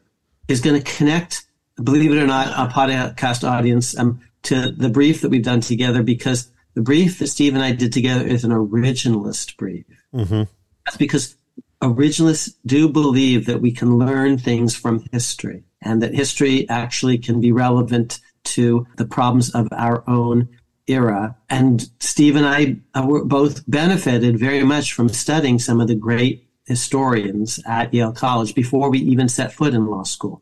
is 0.49 0.61
going 0.61 0.81
to 0.81 0.97
connect, 0.97 1.45
believe 1.83 2.13
it 2.13 2.19
or 2.19 2.27
not, 2.27 2.49
a 2.49 2.73
podcast 2.73 3.49
audience 3.49 3.97
um, 3.97 4.21
to 4.43 4.73
the 4.73 4.89
brief 4.89 5.21
that 5.21 5.29
we've 5.31 5.45
done 5.45 5.61
together 5.61 6.03
because 6.03 6.51
the 6.75 6.83
brief 6.83 7.19
that 7.19 7.29
Steve 7.29 7.55
and 7.55 7.63
I 7.63 7.73
did 7.73 7.93
together 7.93 8.27
is 8.27 8.45
an 8.45 8.51
originalist 8.51 9.57
brief. 9.57 9.87
Mm-hmm. 10.15 10.43
That's 10.85 10.97
because 10.97 11.37
originalists 11.83 12.55
do 12.67 12.89
believe 12.89 13.47
that 13.47 13.61
we 13.61 13.73
can 13.73 13.99
learn 13.99 14.39
things 14.39 14.75
from 14.75 15.05
history 15.13 15.65
and 15.83 16.03
that 16.03 16.15
history 16.15 16.69
actually 16.69 17.19
can 17.19 17.41
be 17.41 17.53
relevant 17.53 18.21
to 18.43 18.87
the 18.97 19.05
problems 19.05 19.51
of 19.55 19.69
our 19.73 20.09
own 20.09 20.49
era. 20.87 21.37
And 21.49 21.89
Steve 22.01 22.37
and 22.37 22.47
I 22.47 22.77
uh, 22.95 23.07
were 23.07 23.25
both 23.25 23.69
benefited 23.71 24.39
very 24.39 24.65
much 24.65 24.93
from 24.93 25.09
studying 25.09 25.59
some 25.59 25.81
of 25.81 25.89
the 25.89 25.95
great 25.95 26.50
historians 26.71 27.61
at 27.67 27.93
Yale 27.93 28.13
College 28.13 28.55
before 28.55 28.91
we 28.91 29.01
even 29.01 29.29
set 29.29 29.53
foot 29.53 29.75
in 29.75 29.87
law 29.87 30.05
school. 30.05 30.41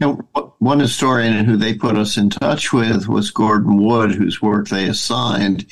Now, 0.00 0.14
one 0.58 0.80
historian 0.80 1.44
who 1.44 1.56
they 1.56 1.74
put 1.74 1.96
us 1.96 2.16
in 2.16 2.30
touch 2.30 2.72
with 2.72 3.08
was 3.08 3.30
Gordon 3.30 3.76
Wood, 3.76 4.12
whose 4.12 4.40
work 4.40 4.68
they 4.68 4.86
assigned. 4.86 5.66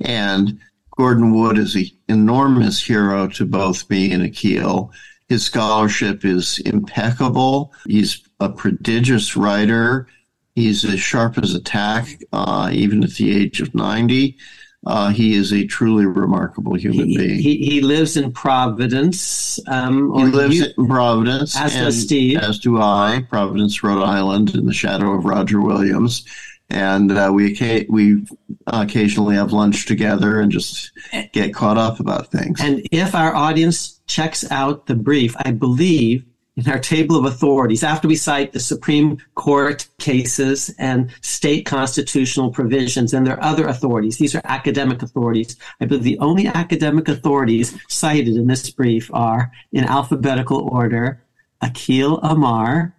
And 0.00 0.58
Gordon 0.96 1.34
Wood 1.34 1.58
is 1.58 1.76
an 1.76 1.84
enormous 2.08 2.82
hero 2.82 3.28
to 3.28 3.44
both 3.44 3.88
me 3.90 4.12
and 4.12 4.22
Akhil. 4.22 4.90
His 5.28 5.44
scholarship 5.44 6.24
is 6.24 6.58
impeccable. 6.60 7.72
He's 7.86 8.26
a 8.40 8.48
prodigious 8.48 9.36
writer. 9.36 10.08
He's 10.54 10.84
as 10.84 11.00
sharp 11.00 11.36
as 11.36 11.54
a 11.54 11.60
tack, 11.60 12.06
uh, 12.32 12.70
even 12.72 13.04
at 13.04 13.10
the 13.10 13.36
age 13.36 13.60
of 13.60 13.74
90. 13.74 14.38
Uh, 14.86 15.10
he 15.10 15.34
is 15.34 15.52
a 15.52 15.66
truly 15.66 16.04
remarkable 16.04 16.74
human 16.74 17.08
he, 17.08 17.16
being. 17.16 17.38
He, 17.38 17.56
he 17.58 17.80
lives 17.80 18.16
in 18.16 18.32
Providence. 18.32 19.58
Um, 19.66 20.12
he 20.14 20.24
lives 20.24 20.58
you, 20.58 20.66
in 20.76 20.86
Providence, 20.86 21.56
as 21.56 21.74
does 21.74 22.02
Steve. 22.02 22.38
As 22.38 22.58
do 22.58 22.80
I, 22.80 23.24
Providence, 23.28 23.82
Rhode 23.82 24.02
Island, 24.02 24.54
in 24.54 24.66
the 24.66 24.74
shadow 24.74 25.12
of 25.12 25.24
Roger 25.24 25.60
Williams. 25.60 26.26
And 26.70 27.12
uh, 27.12 27.30
we 27.32 27.56
we 27.88 28.26
occasionally 28.66 29.36
have 29.36 29.52
lunch 29.52 29.86
together 29.86 30.40
and 30.40 30.50
just 30.50 30.92
get 31.32 31.54
caught 31.54 31.78
up 31.78 32.00
about 32.00 32.30
things. 32.30 32.60
And 32.60 32.86
if 32.90 33.14
our 33.14 33.34
audience 33.34 34.00
checks 34.06 34.50
out 34.50 34.86
the 34.86 34.94
brief, 34.94 35.34
I 35.38 35.50
believe 35.52 36.24
in 36.56 36.68
our 36.68 36.78
table 36.78 37.16
of 37.16 37.24
authorities, 37.24 37.82
after 37.82 38.06
we 38.06 38.14
cite 38.14 38.52
the 38.52 38.60
Supreme 38.60 39.18
Court 39.34 39.88
cases 39.98 40.72
and 40.78 41.10
state 41.20 41.66
constitutional 41.66 42.50
provisions, 42.50 43.12
and 43.12 43.26
there 43.26 43.34
are 43.34 43.42
other 43.42 43.66
authorities. 43.66 44.18
These 44.18 44.36
are 44.36 44.42
academic 44.44 45.02
authorities. 45.02 45.56
I 45.80 45.86
believe 45.86 46.04
the 46.04 46.18
only 46.20 46.46
academic 46.46 47.08
authorities 47.08 47.76
cited 47.88 48.36
in 48.36 48.46
this 48.46 48.70
brief 48.70 49.10
are, 49.12 49.50
in 49.72 49.84
alphabetical 49.84 50.68
order, 50.70 51.20
Akhil 51.60 52.20
Amar, 52.22 52.94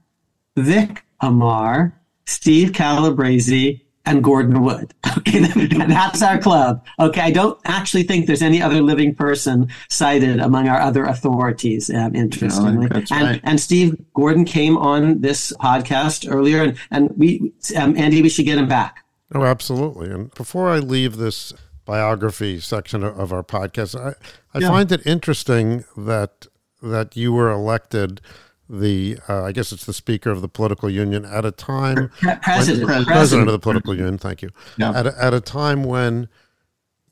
Vic 0.57 1.05
Amar, 1.21 1.97
Steve 2.25 2.71
Calabresi, 2.71 3.84
and 4.05 4.23
Gordon 4.23 4.61
Wood. 4.61 4.93
Okay, 5.17 5.39
that's 5.39 6.21
our 6.21 6.37
club. 6.37 6.85
Okay, 6.99 7.21
I 7.21 7.31
don't 7.31 7.59
actually 7.65 8.03
think 8.03 8.27
there's 8.27 8.41
any 8.41 8.61
other 8.61 8.81
living 8.81 9.15
person 9.15 9.69
cited 9.89 10.39
among 10.39 10.67
our 10.67 10.79
other 10.79 11.03
authorities. 11.05 11.89
Um, 11.89 12.13
interestingly, 12.13 12.87
no, 12.87 12.95
and, 12.95 13.11
right. 13.11 13.41
and 13.43 13.59
Steve 13.59 13.95
Gordon 14.13 14.45
came 14.45 14.77
on 14.77 15.21
this 15.21 15.51
podcast 15.53 16.31
earlier, 16.31 16.61
and 16.61 16.77
and 16.91 17.09
we, 17.17 17.53
um, 17.75 17.97
Andy, 17.97 18.21
we 18.21 18.29
should 18.29 18.45
get 18.45 18.57
him 18.57 18.67
back. 18.67 19.03
Oh, 19.33 19.43
absolutely. 19.43 20.11
And 20.11 20.31
before 20.35 20.69
I 20.69 20.79
leave 20.79 21.15
this 21.17 21.53
biography 21.85 22.59
section 22.59 23.03
of 23.03 23.33
our 23.33 23.43
podcast, 23.43 23.99
I 23.99 24.15
I 24.53 24.61
yeah. 24.61 24.67
find 24.67 24.91
it 24.91 25.07
interesting 25.07 25.85
that 25.97 26.45
that 26.83 27.15
you 27.17 27.33
were 27.33 27.49
elected 27.49 28.21
the 28.69 29.17
uh, 29.29 29.43
I 29.43 29.51
guess 29.51 29.71
it's 29.71 29.85
the 29.85 29.93
Speaker 29.93 30.31
of 30.31 30.41
the 30.41 30.47
political 30.47 30.89
union 30.89 31.25
at 31.25 31.45
a 31.45 31.51
time 31.51 32.09
president 32.41 32.89
when, 32.89 33.05
president 33.05 33.47
of 33.47 33.53
the 33.53 33.59
political 33.59 33.95
union. 33.95 34.17
Thank 34.17 34.41
you. 34.41 34.49
Yeah. 34.77 34.91
At 34.91 35.07
a, 35.07 35.23
at 35.23 35.33
a 35.33 35.41
time 35.41 35.83
when 35.83 36.29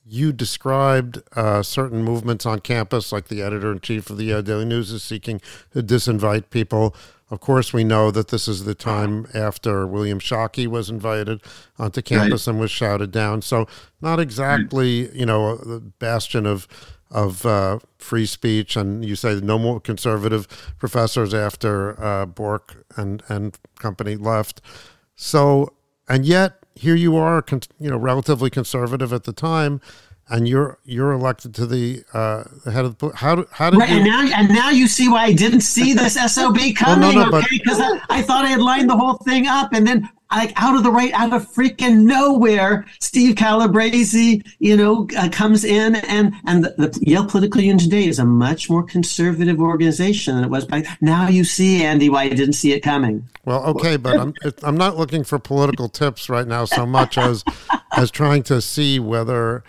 you 0.06 0.34
described 0.34 1.22
uh, 1.36 1.63
certain 1.63 2.04
movements 2.04 2.46
on 2.46 2.60
campus, 2.60 3.12
like 3.12 3.28
the 3.28 3.42
editor 3.42 3.72
in 3.72 3.80
chief 3.80 4.10
of 4.10 4.18
the 4.18 4.34
uh, 4.34 4.42
Daily 4.42 4.66
News 4.66 4.92
is 4.92 5.04
seeking 5.04 5.39
to 5.72 5.82
disinvite 5.82 6.50
people. 6.50 6.96
Of 7.32 7.39
course, 7.39 7.74
we 7.74 7.84
know 7.84 8.12
that 8.12 8.28
this 8.28 8.48
is 8.48 8.66
the 8.66 8.76
time 8.76 9.26
after 9.34 9.88
William 9.88 10.20
Shockley 10.20 10.68
was 10.68 10.89
invited 10.89 11.42
onto 11.80 12.02
campus 12.02 12.48
right. 12.48 12.52
and 12.52 12.60
was 12.60 12.70
shouted 12.70 13.12
down. 13.12 13.42
So, 13.42 13.66
not 14.02 14.20
exactly, 14.20 15.10
you 15.18 15.26
know, 15.26 15.56
the 15.56 15.80
bastion 15.80 16.46
of 16.46 16.68
of 17.13 17.45
uh, 17.45 17.80
free 17.97 18.26
speech, 18.26 18.76
and 18.76 19.06
you 19.06 19.15
say 19.15 19.39
no 19.39 19.58
more 19.58 19.80
conservative 19.80 20.47
professors 20.80 21.34
after 21.34 22.04
uh, 22.04 22.26
Bork 22.26 22.86
and 22.97 23.23
and 23.30 23.58
company 23.80 24.17
left. 24.17 24.60
So, 25.15 25.73
and 26.10 26.26
yet 26.26 26.63
here 26.76 26.95
you 26.95 27.15
are, 27.15 27.45
you 27.80 27.89
know, 27.89 27.97
relatively 27.97 28.49
conservative 28.49 29.13
at 29.13 29.23
the 29.23 29.34
time, 29.34 29.80
and 30.30 30.48
you're 30.48 30.80
you're 30.86 31.12
elected 31.12 31.54
to 31.56 31.66
the 31.66 32.04
uh, 32.14 32.44
head 32.70 32.86
of 32.86 32.98
the 32.98 33.10
how 33.10 33.46
how 33.52 33.70
did 33.70 33.80
right, 33.80 33.90
you, 33.90 33.98
and 33.98 34.06
now 34.06 34.22
and 34.22 34.50
now 34.50 34.70
you 34.70 34.88
see 34.88 35.10
why 35.10 35.26
I 35.26 35.34
didn't 35.34 35.62
see 35.62 35.94
this 35.94 36.14
sob 36.34 36.58
coming 36.76 37.16
no, 37.16 37.30
no, 37.30 37.38
okay? 37.38 37.48
Because 37.52 37.80
I, 37.80 38.00
I 38.10 38.22
thought 38.22 38.46
I 38.46 38.50
had 38.50 38.62
lined 38.62 38.90
the 38.90 38.98
whole 38.98 39.16
thing 39.18 39.48
up 39.48 39.74
and 39.74 39.86
then 39.86 40.10
like 40.32 40.54
out 40.56 40.76
of 40.76 40.84
the 40.84 40.92
right 40.92 41.14
out 41.14 41.34
of 41.34 41.48
freaking 41.54 42.04
nowhere 42.04 42.86
Steve 43.00 43.36
Calabresi 43.36 44.46
you 44.60 44.76
know 44.76 45.08
uh, 45.18 45.30
comes 45.30 45.64
in 45.64 45.96
and 45.96 46.34
and 46.48 46.64
the, 46.64 46.70
the 46.78 47.00
Yale 47.02 47.26
Political 47.26 47.62
Union 47.62 47.78
today 47.78 48.08
is 48.08 48.20
a 48.20 48.26
much 48.26 48.70
more 48.70 48.84
conservative 48.84 49.60
organization 49.60 50.36
than 50.36 50.44
it 50.44 50.50
was 50.50 50.66
back 50.66 50.86
now 51.02 51.28
you 51.28 51.44
see 51.44 51.84
Andy 51.84 52.10
why 52.10 52.24
I 52.24 52.30
didn't 52.30 52.54
see 52.54 52.74
it 52.74 52.80
coming. 52.80 53.28
Well 53.46 53.64
okay 53.66 53.98
but 53.98 54.18
I'm 54.18 54.34
it, 54.44 54.60
I'm 54.64 54.78
not 54.78 54.98
looking 54.98 55.24
for 55.24 55.38
political 55.38 55.90
tips 55.90 56.30
right 56.30 56.48
now 56.48 56.66
so 56.66 56.86
much 56.86 57.18
as 57.18 57.44
as 57.96 58.10
trying 58.10 58.44
to 58.44 58.62
see 58.62 59.00
whether 59.00 59.64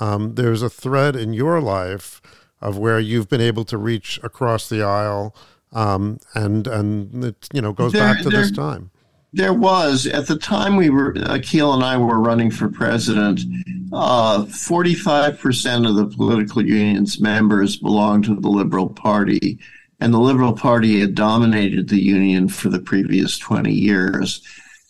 um, 0.00 0.34
there's 0.34 0.62
a 0.62 0.70
thread 0.70 1.16
in 1.16 1.32
your 1.32 1.60
life 1.60 2.20
of 2.60 2.78
where 2.78 2.98
you've 2.98 3.28
been 3.28 3.40
able 3.40 3.64
to 3.64 3.78
reach 3.78 4.18
across 4.22 4.68
the 4.68 4.82
aisle, 4.82 5.34
um, 5.72 6.18
and 6.34 6.66
and 6.66 7.24
it 7.24 7.48
you 7.52 7.60
know 7.60 7.72
goes 7.72 7.92
there, 7.92 8.02
back 8.02 8.22
to 8.22 8.28
there, 8.28 8.42
this 8.42 8.50
time. 8.50 8.90
There 9.32 9.54
was 9.54 10.06
at 10.06 10.26
the 10.26 10.36
time 10.36 10.76
we 10.76 10.90
were 10.90 11.12
Akhil 11.14 11.74
and 11.74 11.84
I 11.84 11.96
were 11.96 12.18
running 12.18 12.50
for 12.50 12.68
president. 12.68 13.40
Uh, 13.92 14.44
forty-five 14.46 15.38
percent 15.38 15.86
of 15.86 15.94
the 15.96 16.06
political 16.06 16.64
union's 16.64 17.20
members 17.20 17.76
belonged 17.76 18.24
to 18.24 18.34
the 18.34 18.48
Liberal 18.48 18.88
Party, 18.88 19.58
and 20.00 20.12
the 20.12 20.18
Liberal 20.18 20.52
Party 20.52 21.00
had 21.00 21.14
dominated 21.14 21.88
the 21.88 22.02
union 22.02 22.48
for 22.48 22.68
the 22.68 22.80
previous 22.80 23.38
twenty 23.38 23.72
years. 23.72 24.42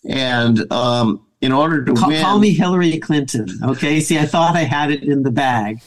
And 0.08 0.70
um, 0.72 1.26
in 1.40 1.52
order 1.52 1.84
to 1.84 1.94
call, 1.94 2.08
win. 2.08 2.22
Call 2.22 2.38
me 2.38 2.52
Hillary 2.52 2.98
Clinton. 2.98 3.48
Okay. 3.62 4.00
See, 4.00 4.18
I 4.18 4.26
thought 4.26 4.56
I 4.56 4.64
had 4.64 4.90
it 4.90 5.02
in 5.02 5.22
the 5.22 5.30
bag. 5.30 5.80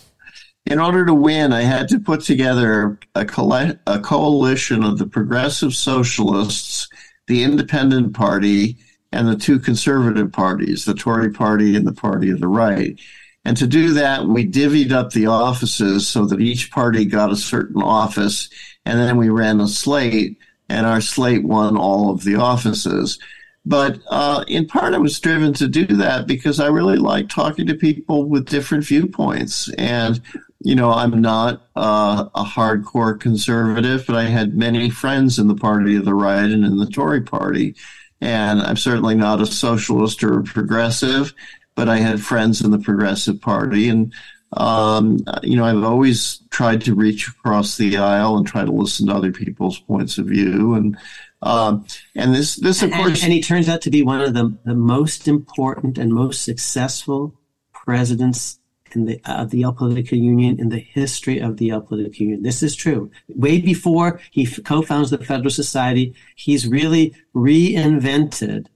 In 0.66 0.80
order 0.80 1.06
to 1.06 1.14
win, 1.14 1.54
I 1.54 1.64
had 1.64 1.90
to 1.90 2.00
put 2.00 2.22
together 2.22 3.00
a, 3.16 3.26
coll- 3.26 3.74
a 3.88 4.00
coalition 4.00 4.84
of 4.84 5.00
the 5.00 5.08
progressive 5.08 5.74
socialists, 5.74 6.88
the 7.28 7.44
independent 7.44 8.14
party, 8.14 8.78
and 9.12 9.28
the 9.28 9.36
two 9.36 9.60
conservative 9.60 10.32
parties, 10.32 10.86
the 10.86 10.94
Tory 10.94 11.32
party 11.32 11.76
and 11.76 11.86
the 11.86 11.94
party 11.94 12.30
of 12.30 12.40
the 12.40 12.48
right. 12.48 12.98
And 13.44 13.58
to 13.58 13.68
do 13.68 13.94
that, 13.94 14.28
we 14.28 14.48
divvied 14.48 14.92
up 14.92 15.12
the 15.12 15.26
offices 15.26 16.08
so 16.08 16.26
that 16.28 16.40
each 16.40 16.72
party 16.72 17.06
got 17.06 17.32
a 17.32 17.36
certain 17.36 17.82
office. 17.82 18.50
And 18.86 19.00
then 19.00 19.18
we 19.18 19.30
ran 19.30 19.60
a 19.60 19.68
slate, 19.68 20.38
and 20.70 20.86
our 20.86 21.02
slate 21.02 21.44
won 21.44 21.76
all 21.76 22.12
of 22.12 22.24
the 22.24 22.36
offices. 22.36 23.20
But 23.64 24.00
uh, 24.10 24.44
in 24.48 24.66
part, 24.66 24.96
I 24.96 24.98
was 24.98 25.20
driven 25.20 25.54
to 25.54 25.68
do 25.68 25.86
that 25.86 26.26
because 26.26 26.60
I 26.60 26.68
really 26.68 26.98
like 26.98 27.30
talking 27.30 27.68
to 27.68 27.76
people 27.76 28.26
with 28.26 28.50
different 28.50 28.86
viewpoints. 28.86 29.72
And, 29.78 30.20
you 30.62 30.74
know, 30.74 30.92
I'm 30.92 31.22
not 31.22 31.68
uh, 31.76 32.26
a 32.34 32.44
hardcore 32.44 33.20
conservative, 33.20 34.06
but 34.08 34.16
I 34.16 34.24
had 34.24 34.58
many 34.58 34.90
friends 34.90 35.38
in 35.38 35.48
the 35.48 35.56
party 35.56 35.96
of 35.96 36.06
the 36.06 36.16
right 36.16 36.50
and 36.50 36.66
in 36.66 36.78
the 36.78 36.88
Tory 36.88 37.22
party. 37.22 37.76
And 38.20 38.62
I'm 38.62 38.78
certainly 38.78 39.16
not 39.16 39.42
a 39.42 39.46
socialist 39.46 40.24
or 40.24 40.40
a 40.40 40.44
progressive, 40.44 41.34
but 41.76 41.88
I 41.88 41.98
had 41.98 42.22
friends 42.22 42.62
in 42.62 42.72
the 42.72 42.80
progressive 42.80 43.42
party. 43.42 43.90
And, 43.90 44.12
um, 44.54 45.20
you 45.44 45.56
know, 45.56 45.66
I've 45.66 45.84
always 45.84 46.40
tried 46.50 46.82
to 46.82 46.96
reach 46.96 47.28
across 47.28 47.78
the 47.78 47.98
aisle 47.98 48.38
and 48.38 48.46
try 48.46 48.66
to 48.66 48.72
listen 48.72 49.08
to 49.08 49.14
other 49.14 49.32
people's 49.32 49.80
points 49.80 50.18
of 50.18 50.26
view. 50.26 50.74
And, 50.74 50.98
um, 51.42 51.86
and 52.16 52.36
this, 52.36 52.56
this 52.56 52.84
of 52.84 52.92
and, 52.92 53.02
course, 53.02 53.24
and 53.24 53.34
he 53.34 53.42
turns 53.42 53.68
out 53.68 53.82
to 53.82 53.90
be 53.90 54.04
one 54.04 54.22
of 54.22 54.34
the, 54.34 54.56
the 54.64 54.76
most 54.76 55.28
important 55.28 55.98
and 55.98 56.14
most 56.14 56.44
successful 56.44 57.36
presidents 57.74 58.60
in 58.94 59.06
the 59.06 59.22
of 59.26 59.50
the 59.50 59.60
Yale 59.60 59.74
Political 59.74 60.18
Union 60.18 60.60
in 60.60 60.70
the 60.70 60.80
history 60.80 61.40
of 61.40 61.58
the 61.58 61.68
Yale 61.68 61.82
Political 61.82 62.26
Union. 62.26 62.44
This 62.44 62.62
is 62.62 62.76
true. 62.76 63.10
Way 63.30 63.62
before 63.62 64.20
he 64.32 64.46
co-founds 64.46 65.10
the 65.10 65.18
Federal 65.18 65.50
Society, 65.50 66.14
he's 66.36 66.68
really 66.68 67.16
reinvented 67.34 68.68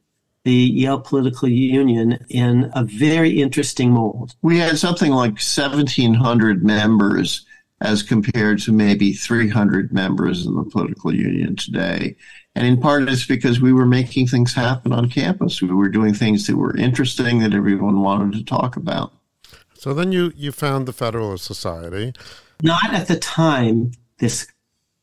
the 0.44 0.54
Yale 0.54 1.02
Political 1.02 1.50
Union 1.50 2.26
in 2.30 2.72
a 2.74 2.84
very 2.84 3.42
interesting 3.42 3.92
mold. 3.92 4.36
We 4.42 4.60
had 4.60 4.78
something 4.78 5.12
like 5.12 5.32
1,700 5.34 6.64
members 6.64 7.46
as 7.82 8.04
compared 8.04 8.60
to 8.62 8.72
maybe 8.72 9.12
300 9.12 9.92
members 9.92 10.46
in 10.46 10.56
the 10.56 10.64
political 10.64 11.14
union 11.14 11.56
today. 11.56 12.16
And 12.56 12.66
in 12.66 12.80
part, 12.80 13.10
it's 13.10 13.26
because 13.26 13.60
we 13.60 13.74
were 13.74 13.86
making 13.86 14.28
things 14.28 14.54
happen 14.54 14.94
on 14.94 15.10
campus. 15.10 15.62
We 15.62 15.74
were 15.74 15.90
doing 15.90 16.14
things 16.14 16.48
that 16.48 16.56
were 16.56 16.76
interesting 16.76 17.40
that 17.40 17.54
everyone 17.54 18.02
wanted 18.02 18.38
to 18.38 18.46
talk 18.46 18.78
about. 18.78 19.12
So 19.74 19.94
then 19.94 20.14
you, 20.14 20.32
you 20.36 20.52
found 20.54 20.88
the 20.88 20.94
Federalist 20.94 21.44
Society. 21.44 22.14
Not 22.64 22.94
at 22.94 23.08
the 23.08 23.18
time, 23.18 23.92
this, 24.20 24.48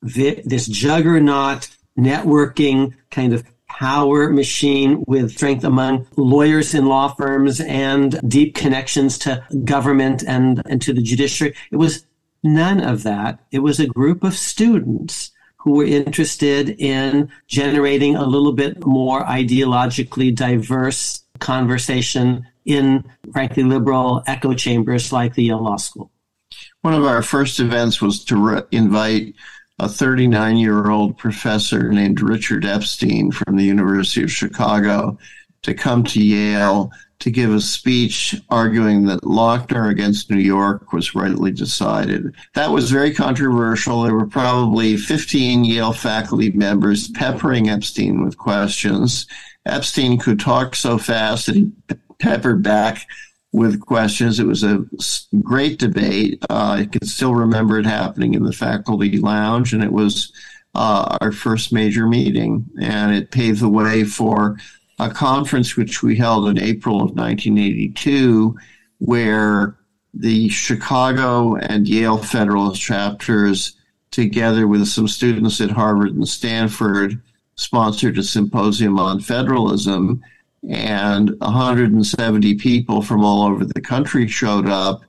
this 0.00 0.66
juggernaut 0.66 1.68
networking 1.98 2.94
kind 3.10 3.34
of 3.34 3.44
power 3.68 4.30
machine 4.30 5.04
with 5.06 5.32
strength 5.32 5.64
among 5.64 6.06
lawyers 6.16 6.74
in 6.74 6.86
law 6.86 7.08
firms 7.08 7.60
and 7.60 8.18
deep 8.28 8.54
connections 8.54 9.18
to 9.18 9.44
government 9.64 10.22
and, 10.26 10.62
and 10.66 10.80
to 10.82 10.94
the 10.94 11.02
judiciary. 11.02 11.54
It 11.70 11.76
was 11.76 12.06
none 12.42 12.80
of 12.80 13.02
that. 13.02 13.40
It 13.50 13.58
was 13.58 13.78
a 13.78 13.86
group 13.86 14.24
of 14.24 14.34
students 14.34 15.31
who 15.62 15.74
were 15.74 15.84
interested 15.84 16.70
in 16.80 17.30
generating 17.46 18.16
a 18.16 18.26
little 18.26 18.52
bit 18.52 18.84
more 18.84 19.22
ideologically 19.24 20.34
diverse 20.34 21.22
conversation 21.38 22.46
in, 22.64 23.04
frankly, 23.32 23.62
liberal 23.62 24.22
echo 24.26 24.54
chambers 24.54 25.12
like 25.12 25.34
the 25.34 25.44
Yale 25.44 25.62
Law 25.62 25.76
School. 25.76 26.10
One 26.80 26.94
of 26.94 27.04
our 27.04 27.22
first 27.22 27.60
events 27.60 28.02
was 28.02 28.24
to 28.24 28.36
re- 28.36 28.62
invite 28.72 29.34
a 29.78 29.88
39 29.88 30.56
year 30.56 30.90
old 30.90 31.16
professor 31.16 31.92
named 31.92 32.20
Richard 32.20 32.64
Epstein 32.64 33.30
from 33.30 33.56
the 33.56 33.64
University 33.64 34.22
of 34.22 34.32
Chicago 34.32 35.16
to 35.62 35.74
come 35.74 36.04
to 36.04 36.22
Yale 36.22 36.90
to 37.20 37.30
give 37.30 37.54
a 37.54 37.60
speech 37.60 38.34
arguing 38.50 39.06
that 39.06 39.22
Lochner 39.22 39.90
against 39.90 40.28
New 40.28 40.40
York 40.40 40.92
was 40.92 41.14
rightly 41.14 41.52
decided. 41.52 42.34
That 42.54 42.72
was 42.72 42.90
very 42.90 43.14
controversial. 43.14 44.02
There 44.02 44.14
were 44.14 44.26
probably 44.26 44.96
15 44.96 45.64
Yale 45.64 45.92
faculty 45.92 46.50
members 46.50 47.08
peppering 47.08 47.68
Epstein 47.68 48.24
with 48.24 48.36
questions. 48.36 49.28
Epstein 49.64 50.18
could 50.18 50.40
talk 50.40 50.74
so 50.74 50.98
fast 50.98 51.46
that 51.46 51.54
he 51.54 51.70
peppered 52.18 52.64
back 52.64 53.06
with 53.52 53.80
questions. 53.80 54.40
It 54.40 54.46
was 54.46 54.64
a 54.64 54.84
great 55.42 55.78
debate. 55.78 56.42
Uh, 56.50 56.78
I 56.80 56.88
can 56.90 57.06
still 57.06 57.36
remember 57.36 57.78
it 57.78 57.86
happening 57.86 58.34
in 58.34 58.42
the 58.42 58.52
faculty 58.52 59.18
lounge, 59.18 59.72
and 59.72 59.84
it 59.84 59.92
was 59.92 60.32
uh, 60.74 61.18
our 61.20 61.30
first 61.30 61.72
major 61.72 62.08
meeting, 62.08 62.66
and 62.80 63.14
it 63.14 63.30
paved 63.30 63.60
the 63.60 63.68
way 63.68 64.02
for 64.02 64.56
a 65.02 65.12
conference 65.12 65.76
which 65.76 66.02
we 66.02 66.16
held 66.16 66.48
in 66.48 66.58
April 66.58 66.96
of 66.96 67.16
1982, 67.16 68.56
where 68.98 69.76
the 70.14 70.48
Chicago 70.48 71.56
and 71.56 71.88
Yale 71.88 72.18
Federalist 72.18 72.80
chapters, 72.80 73.76
together 74.10 74.66
with 74.66 74.86
some 74.86 75.08
students 75.08 75.60
at 75.60 75.70
Harvard 75.70 76.14
and 76.14 76.28
Stanford, 76.28 77.20
sponsored 77.56 78.18
a 78.18 78.22
symposium 78.22 78.98
on 78.98 79.20
federalism. 79.20 80.22
And 80.68 81.30
170 81.40 82.54
people 82.54 83.02
from 83.02 83.24
all 83.24 83.42
over 83.42 83.64
the 83.64 83.80
country 83.80 84.28
showed 84.28 84.68
up, 84.68 85.02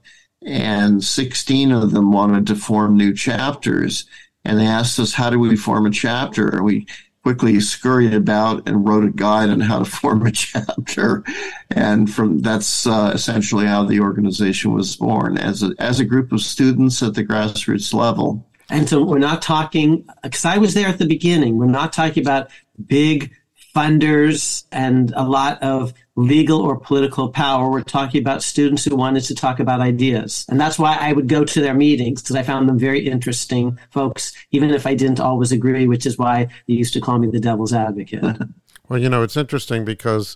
and 0.43 1.03
16 1.03 1.71
of 1.71 1.91
them 1.91 2.11
wanted 2.11 2.47
to 2.47 2.55
form 2.55 2.97
new 2.97 3.13
chapters. 3.13 4.05
And 4.45 4.59
they 4.59 4.65
asked 4.65 4.99
us, 4.99 5.13
How 5.13 5.29
do 5.29 5.37
we 5.37 5.55
form 5.55 5.85
a 5.85 5.91
chapter? 5.91 6.49
And 6.49 6.65
we 6.65 6.87
quickly 7.23 7.59
scurried 7.61 8.13
about 8.13 8.67
and 8.67 8.87
wrote 8.87 9.05
a 9.05 9.09
guide 9.09 9.49
on 9.49 9.61
how 9.61 9.79
to 9.79 9.85
form 9.99 10.25
a 10.25 10.31
chapter. 10.31 11.23
And 11.71 12.13
from 12.13 12.39
that's 12.39 12.85
uh, 12.85 13.11
essentially 13.13 13.65
how 13.65 13.85
the 13.85 14.01
organization 14.01 14.73
was 14.73 14.95
born 14.95 15.37
as 15.37 15.63
a, 15.63 15.73
as 15.79 15.99
a 15.99 16.05
group 16.05 16.31
of 16.31 16.41
students 16.41 17.01
at 17.01 17.15
the 17.15 17.25
grassroots 17.25 17.93
level. 17.93 18.45
And 18.69 18.87
so 18.87 19.03
we're 19.03 19.19
not 19.19 19.41
talking, 19.41 20.07
because 20.21 20.45
I 20.45 20.57
was 20.57 20.73
there 20.73 20.87
at 20.87 20.97
the 20.97 21.05
beginning, 21.05 21.57
we're 21.57 21.65
not 21.67 21.93
talking 21.93 22.23
about 22.23 22.49
big 22.87 23.31
funders 23.73 24.65
and 24.71 25.11
a 25.15 25.23
lot 25.23 25.61
of 25.63 25.93
legal 26.15 26.61
or 26.61 26.77
political 26.77 27.29
power. 27.29 27.69
We're 27.69 27.81
talking 27.81 28.21
about 28.21 28.43
students 28.43 28.85
who 28.85 28.95
wanted 28.95 29.23
to 29.25 29.35
talk 29.35 29.59
about 29.59 29.81
ideas. 29.81 30.45
And 30.47 30.59
that's 30.61 30.77
why 30.77 30.95
I 30.99 31.11
would 31.13 31.27
go 31.27 31.43
to 31.43 31.61
their 31.61 31.73
meetings 31.73 32.21
because 32.21 32.35
I 32.35 32.43
found 32.43 32.69
them 32.69 32.77
very 32.77 33.07
interesting 33.07 33.79
folks, 33.89 34.33
even 34.51 34.69
if 34.69 34.85
I 34.85 34.93
didn't 34.93 35.19
always 35.19 35.51
agree, 35.51 35.87
which 35.87 36.05
is 36.05 36.17
why 36.17 36.47
they 36.67 36.75
used 36.75 36.93
to 36.93 37.01
call 37.01 37.17
me 37.17 37.27
the 37.27 37.39
devil's 37.39 37.73
advocate. 37.73 38.23
well, 38.89 38.99
you 38.99 39.09
know, 39.09 39.23
it's 39.23 39.37
interesting 39.37 39.85
because 39.85 40.35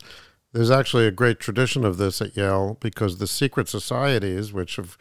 there's 0.53 0.71
actually 0.71 1.05
a 1.05 1.11
great 1.11 1.39
tradition 1.39 1.85
of 1.85 1.97
this 1.97 2.21
at 2.21 2.35
Yale 2.35 2.77
because 2.79 3.19
the 3.19 3.27
secret 3.27 3.69
societies, 3.69 4.51
which 4.51 4.77
have, 4.77 4.97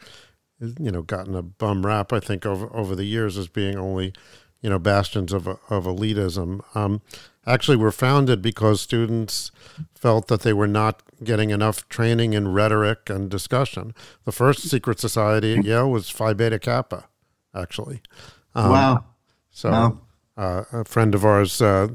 you 0.59 0.91
know, 0.91 1.01
gotten 1.01 1.33
a 1.33 1.41
bum 1.41 1.85
rap, 1.85 2.13
I 2.13 2.19
think, 2.19 2.45
over, 2.45 2.69
over 2.75 2.95
the 2.95 3.05
years 3.05 3.35
as 3.37 3.47
being 3.47 3.77
only 3.77 4.13
you 4.61 4.69
know, 4.69 4.79
bastions 4.79 5.33
of, 5.33 5.47
of 5.47 5.85
elitism, 5.85 6.63
um, 6.75 7.01
actually 7.47 7.77
were 7.77 7.91
founded 7.91 8.41
because 8.41 8.81
students 8.81 9.51
felt 9.95 10.27
that 10.27 10.41
they 10.41 10.53
were 10.53 10.67
not 10.67 11.01
getting 11.23 11.49
enough 11.49 11.87
training 11.89 12.33
in 12.33 12.49
rhetoric 12.49 13.09
and 13.09 13.29
discussion. 13.29 13.95
The 14.25 14.31
first 14.31 14.61
secret 14.69 14.99
society 14.99 15.57
at 15.57 15.63
Yale 15.63 15.89
was 15.89 16.09
Phi 16.09 16.33
Beta 16.33 16.59
Kappa, 16.59 17.05
actually. 17.55 18.01
Um, 18.53 18.71
wow. 18.71 19.05
So 19.49 19.71
wow. 19.71 19.99
Uh, 20.37 20.63
a 20.71 20.85
friend 20.85 21.15
of 21.15 21.25
ours, 21.25 21.59
uh, 21.63 21.87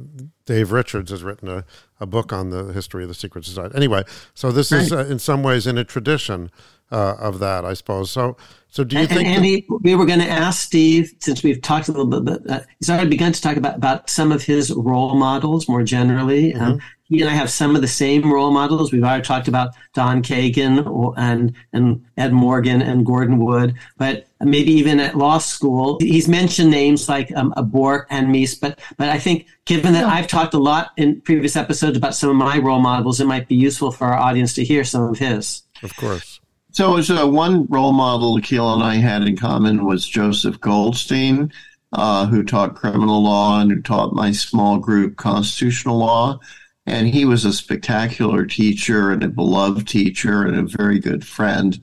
Dave 0.46 0.72
Richards, 0.72 1.12
has 1.12 1.22
written 1.22 1.48
a, 1.48 1.64
a 2.00 2.06
book 2.06 2.32
on 2.32 2.50
the 2.50 2.72
history 2.72 3.04
of 3.04 3.08
the 3.08 3.14
secret 3.14 3.44
society. 3.44 3.76
Anyway, 3.76 4.02
so 4.34 4.50
this 4.50 4.72
right. 4.72 4.82
is 4.82 4.92
uh, 4.92 5.06
in 5.06 5.20
some 5.20 5.44
ways 5.44 5.64
in 5.64 5.78
a 5.78 5.84
tradition 5.84 6.50
uh, 6.92 7.16
of 7.18 7.38
that, 7.40 7.64
I 7.64 7.74
suppose. 7.74 8.10
So, 8.10 8.36
so 8.68 8.84
do 8.84 8.96
you 8.96 9.02
and, 9.02 9.08
think? 9.08 9.26
And 9.26 9.36
Andy, 9.36 9.66
that- 9.68 9.80
we 9.82 9.94
were 9.94 10.06
going 10.06 10.20
to 10.20 10.28
ask 10.28 10.62
Steve, 10.62 11.12
since 11.18 11.42
we've 11.42 11.60
talked 11.60 11.88
a 11.88 11.92
little 11.92 12.20
bit, 12.20 12.48
uh, 12.48 12.60
he's 12.78 12.90
already 12.90 13.08
begun 13.08 13.32
to 13.32 13.40
talk 13.40 13.56
about, 13.56 13.76
about 13.76 14.08
some 14.10 14.30
of 14.30 14.42
his 14.42 14.70
role 14.72 15.14
models 15.14 15.68
more 15.68 15.82
generally. 15.82 16.52
Mm-hmm. 16.52 16.62
Um, 16.62 16.80
he 17.12 17.20
and 17.20 17.28
I 17.28 17.34
have 17.34 17.50
some 17.50 17.76
of 17.76 17.82
the 17.82 17.88
same 17.88 18.32
role 18.32 18.50
models. 18.50 18.90
We've 18.90 19.02
already 19.02 19.22
talked 19.22 19.46
about 19.46 19.74
Don 19.92 20.22
Kagan 20.22 20.86
or, 20.86 21.12
and 21.18 21.54
and 21.74 22.02
Ed 22.16 22.32
Morgan 22.32 22.80
and 22.80 23.04
Gordon 23.04 23.38
Wood, 23.38 23.74
but 23.98 24.26
maybe 24.40 24.72
even 24.72 24.98
at 24.98 25.14
law 25.16 25.36
school, 25.36 25.98
he's 26.00 26.26
mentioned 26.26 26.70
names 26.70 27.10
like 27.10 27.30
um, 27.36 27.52
Bork 27.66 28.06
and 28.08 28.28
Meese. 28.28 28.58
But 28.58 28.78
but 28.96 29.10
I 29.10 29.18
think 29.18 29.46
given 29.66 29.92
that 29.92 30.06
yeah. 30.06 30.14
I've 30.14 30.26
talked 30.26 30.54
a 30.54 30.58
lot 30.58 30.92
in 30.96 31.20
previous 31.20 31.54
episodes 31.54 31.98
about 31.98 32.14
some 32.14 32.30
of 32.30 32.36
my 32.36 32.56
role 32.58 32.80
models, 32.80 33.20
it 33.20 33.26
might 33.26 33.46
be 33.46 33.56
useful 33.56 33.92
for 33.92 34.06
our 34.06 34.18
audience 34.18 34.54
to 34.54 34.64
hear 34.64 34.82
some 34.82 35.02
of 35.02 35.18
his. 35.18 35.64
Of 35.82 35.94
course. 35.96 36.40
So, 36.72 37.02
so 37.02 37.26
one 37.26 37.66
role 37.66 37.92
model 37.92 38.38
Akhil 38.38 38.72
and 38.72 38.82
I 38.82 38.94
had 38.94 39.22
in 39.24 39.36
common 39.36 39.84
was 39.84 40.08
Joseph 40.08 40.58
Goldstein, 40.58 41.52
uh, 41.92 42.24
who 42.26 42.42
taught 42.42 42.76
criminal 42.76 43.22
law 43.22 43.60
and 43.60 43.70
who 43.70 43.82
taught 43.82 44.14
my 44.14 44.32
small 44.32 44.78
group 44.78 45.16
constitutional 45.16 45.98
law. 45.98 46.40
And 46.86 47.06
he 47.06 47.26
was 47.26 47.44
a 47.44 47.52
spectacular 47.52 48.46
teacher 48.46 49.12
and 49.12 49.22
a 49.22 49.28
beloved 49.28 49.86
teacher 49.86 50.44
and 50.44 50.56
a 50.56 50.62
very 50.62 50.98
good 50.98 51.26
friend 51.26 51.78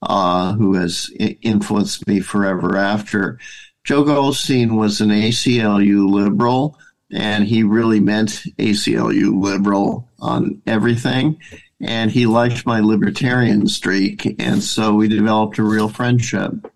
uh, 0.00 0.54
who 0.54 0.74
has 0.74 1.10
influenced 1.42 2.06
me 2.06 2.20
forever 2.20 2.78
after. 2.78 3.38
Joe 3.84 4.02
Goldstein 4.02 4.76
was 4.76 5.02
an 5.02 5.10
ACLU 5.10 6.10
liberal, 6.10 6.78
and 7.12 7.44
he 7.44 7.64
really 7.64 8.00
meant 8.00 8.44
ACLU 8.58 9.42
liberal 9.42 10.08
on 10.20 10.62
everything 10.66 11.38
and 11.82 12.12
he 12.12 12.26
liked 12.26 12.64
my 12.64 12.80
libertarian 12.80 13.66
streak. 13.66 14.40
And 14.40 14.62
so 14.62 14.94
we 14.94 15.08
developed 15.08 15.58
a 15.58 15.64
real 15.64 15.88
friendship. 15.88 16.72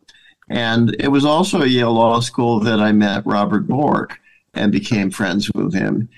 And 0.49 0.95
it 0.99 1.09
was 1.09 1.25
also 1.25 1.63
at 1.63 1.71
Yale 1.71 1.93
Law 1.93 2.21
School 2.21 2.61
that 2.61 2.81
I 2.81 2.93
met 2.93 3.27
Robert 3.27 3.67
Bork 3.69 4.19
and 4.53 4.73
became 4.73 5.11
friends 5.11 5.51
with 5.55 5.75
him. 5.75 6.09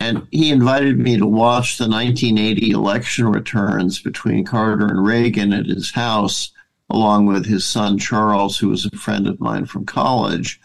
And 0.00 0.26
he 0.30 0.50
invited 0.50 0.98
me 0.98 1.16
to 1.18 1.26
watch 1.26 1.78
the 1.78 1.88
1980 1.88 2.70
election 2.70 3.26
returns 3.26 4.00
between 4.00 4.44
Carter 4.44 4.86
and 4.86 5.04
Reagan 5.04 5.52
at 5.52 5.66
his 5.66 5.92
house, 5.92 6.52
along 6.90 7.26
with 7.26 7.46
his 7.46 7.64
son 7.64 7.98
Charles, 7.98 8.58
who 8.58 8.68
was 8.68 8.86
a 8.86 8.96
friend 8.96 9.26
of 9.26 9.40
mine 9.40 9.66
from 9.66 9.86
college. 9.86 10.60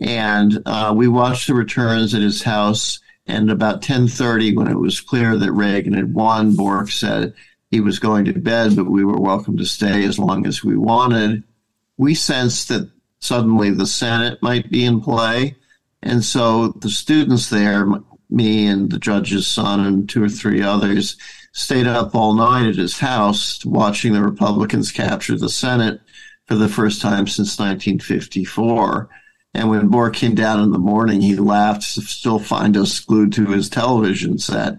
And 0.00 0.62
uh, 0.66 0.94
we 0.96 1.08
watched 1.08 1.46
the 1.46 1.54
returns 1.54 2.14
at 2.14 2.22
his 2.22 2.42
house 2.42 3.00
and 3.30 3.50
about 3.50 3.82
10:30, 3.82 4.54
when 4.56 4.68
it 4.68 4.78
was 4.78 5.00
clear 5.00 5.36
that 5.36 5.52
Reagan 5.52 5.94
had 5.94 6.12
won, 6.12 6.56
Bork 6.56 6.90
said 6.90 7.32
he 7.70 7.80
was 7.80 7.98
going 7.98 8.24
to 8.24 8.32
bed, 8.32 8.74
but 8.74 8.90
we 8.90 9.04
were 9.04 9.20
welcome 9.20 9.56
to 9.56 9.64
stay 9.64 10.04
as 10.04 10.18
long 10.18 10.46
as 10.46 10.64
we 10.64 10.76
wanted. 10.76 11.44
We 11.96 12.14
sensed 12.14 12.68
that 12.68 12.90
suddenly 13.20 13.70
the 13.70 13.86
Senate 13.86 14.42
might 14.42 14.70
be 14.70 14.84
in 14.84 15.00
play, 15.00 15.56
and 16.02 16.24
so 16.24 16.68
the 16.68 16.90
students 16.90 17.48
there, 17.50 17.86
me 18.28 18.66
and 18.66 18.90
the 18.90 18.98
judge's 18.98 19.46
son 19.46 19.80
and 19.80 20.08
two 20.08 20.24
or 20.24 20.28
three 20.28 20.62
others, 20.62 21.16
stayed 21.52 21.86
up 21.86 22.14
all 22.14 22.34
night 22.34 22.66
at 22.66 22.76
his 22.76 22.98
house 22.98 23.64
watching 23.64 24.12
the 24.12 24.22
Republicans 24.22 24.90
capture 24.90 25.36
the 25.36 25.48
Senate 25.48 26.00
for 26.46 26.56
the 26.56 26.68
first 26.68 27.00
time 27.00 27.26
since 27.26 27.58
1954. 27.58 29.08
And 29.52 29.68
when 29.68 29.88
Bork 29.88 30.14
came 30.14 30.34
down 30.34 30.62
in 30.62 30.70
the 30.70 30.78
morning, 30.78 31.20
he 31.20 31.34
laughed 31.36 31.94
to 31.94 32.02
still 32.02 32.38
find 32.38 32.76
us 32.76 33.00
glued 33.00 33.32
to 33.34 33.46
his 33.46 33.68
television 33.68 34.38
set. 34.38 34.78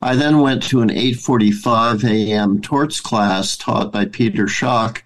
I 0.00 0.14
then 0.14 0.40
went 0.40 0.62
to 0.64 0.80
an 0.80 0.90
8:45 0.90 2.04
a.m. 2.04 2.60
torts 2.60 3.00
class 3.00 3.56
taught 3.56 3.92
by 3.92 4.06
Peter 4.06 4.46
Schuck, 4.46 5.02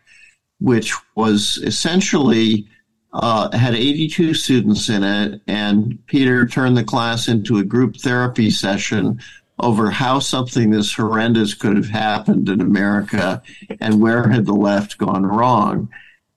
which 0.60 0.94
was 1.14 1.58
essentially 1.64 2.66
uh, 3.12 3.54
had 3.56 3.74
82 3.74 4.34
students 4.34 4.88
in 4.88 5.02
it, 5.02 5.40
and 5.46 5.98
Peter 6.06 6.46
turned 6.46 6.76
the 6.76 6.84
class 6.84 7.28
into 7.28 7.58
a 7.58 7.64
group 7.64 7.96
therapy 7.96 8.50
session 8.50 9.20
over 9.58 9.90
how 9.90 10.18
something 10.18 10.70
this 10.70 10.94
horrendous 10.94 11.54
could 11.54 11.76
have 11.76 11.88
happened 11.88 12.48
in 12.48 12.60
America 12.60 13.42
and 13.80 14.00
where 14.00 14.28
had 14.28 14.46
the 14.46 14.54
left 14.54 14.98
gone 14.98 15.24
wrong. 15.24 15.88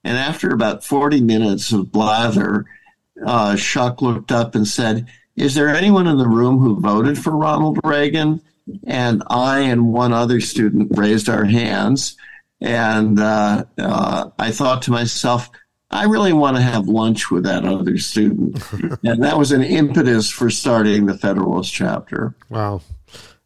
And 0.05 0.19
after 0.19 0.51
about 0.51 0.83
40 0.83 1.21
minutes 1.21 1.71
of 1.71 1.91
blather, 1.91 2.65
uh, 3.25 3.53
Schuck 3.53 4.01
looked 4.01 4.31
up 4.31 4.53
and 4.53 4.67
said, 4.67 5.07
Is 5.35 5.55
there 5.55 5.67
anyone 5.67 6.05
in 6.05 6.19
the 6.19 6.27
room 6.27 6.59
who 6.59 6.79
voted 6.79 7.17
for 7.17 7.35
Ronald 7.35 7.79
Reagan? 7.83 8.39
And 8.85 9.23
I 9.27 9.61
and 9.61 9.91
one 9.91 10.13
other 10.13 10.39
student 10.41 10.95
raised 10.95 11.27
our 11.27 11.45
hands. 11.45 12.15
And 12.61 13.19
uh, 13.19 13.65
uh, 13.79 14.29
I 14.37 14.51
thought 14.51 14.83
to 14.83 14.91
myself, 14.91 15.49
I 15.89 16.05
really 16.05 16.33
want 16.33 16.55
to 16.57 16.61
have 16.61 16.87
lunch 16.87 17.31
with 17.31 17.43
that 17.45 17.65
other 17.65 17.97
student. 17.97 18.61
and 19.03 19.23
that 19.23 19.39
was 19.39 19.51
an 19.51 19.63
impetus 19.63 20.29
for 20.29 20.51
starting 20.51 21.07
the 21.07 21.17
Federalist 21.17 21.73
chapter. 21.73 22.35
Wow. 22.49 22.81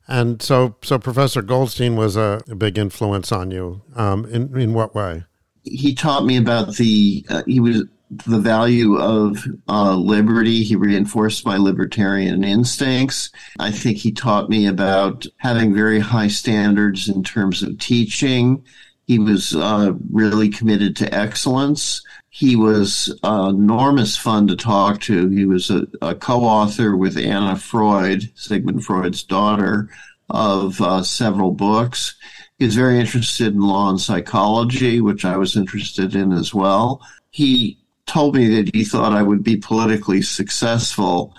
And 0.09 0.41
so, 0.41 0.75
so 0.81 0.99
Professor 0.99 1.41
Goldstein 1.41 1.95
was 1.95 2.17
a, 2.17 2.41
a 2.49 2.55
big 2.55 2.77
influence 2.77 3.31
on 3.31 3.51
you. 3.51 3.81
Um, 3.95 4.25
in 4.25 4.59
in 4.59 4.73
what 4.73 4.93
way? 4.93 5.23
He 5.63 5.93
taught 5.93 6.25
me 6.25 6.37
about 6.37 6.75
the 6.75 7.25
uh, 7.29 7.43
he 7.45 7.59
was 7.59 7.83
the 8.11 8.39
value 8.39 8.97
of 8.97 9.45
uh, 9.67 9.95
liberty. 9.95 10.63
He 10.63 10.75
reinforced 10.75 11.45
my 11.45 11.57
libertarian 11.57 12.43
instincts. 12.43 13.29
I 13.59 13.71
think 13.71 13.97
he 13.97 14.11
taught 14.11 14.49
me 14.49 14.65
about 14.65 15.27
having 15.37 15.73
very 15.73 15.99
high 15.99 16.27
standards 16.27 17.07
in 17.07 17.23
terms 17.23 17.61
of 17.61 17.77
teaching. 17.77 18.63
He 19.05 19.19
was 19.19 19.55
uh, 19.55 19.93
really 20.11 20.49
committed 20.49 20.95
to 20.97 21.13
excellence. 21.13 22.01
He 22.29 22.55
was 22.55 23.15
uh, 23.23 23.47
enormous 23.49 24.15
fun 24.15 24.47
to 24.47 24.55
talk 24.55 25.01
to. 25.01 25.29
He 25.29 25.45
was 25.45 25.69
a, 25.69 25.87
a 26.01 26.15
co-author 26.15 26.95
with 26.95 27.17
Anna 27.17 27.57
Freud, 27.57 28.31
Sigmund 28.35 28.85
Freud's 28.85 29.23
daughter, 29.23 29.89
of 30.29 30.79
uh, 30.81 31.03
several 31.03 31.51
books. 31.51 32.15
He 32.59 32.65
was 32.65 32.75
very 32.75 32.99
interested 32.99 33.53
in 33.53 33.61
law 33.61 33.89
and 33.89 33.99
psychology, 33.99 34.99
which 34.99 35.23
I 35.23 35.37
was 35.37 35.55
interested 35.55 36.13
in 36.13 36.33
as 36.33 36.53
well. 36.53 37.01
He 37.31 37.79
told 38.05 38.35
me 38.35 38.47
that 38.55 38.75
he 38.75 38.83
thought 38.83 39.13
I 39.13 39.23
would 39.23 39.43
be 39.43 39.55
politically 39.55 40.21
successful. 40.21 41.33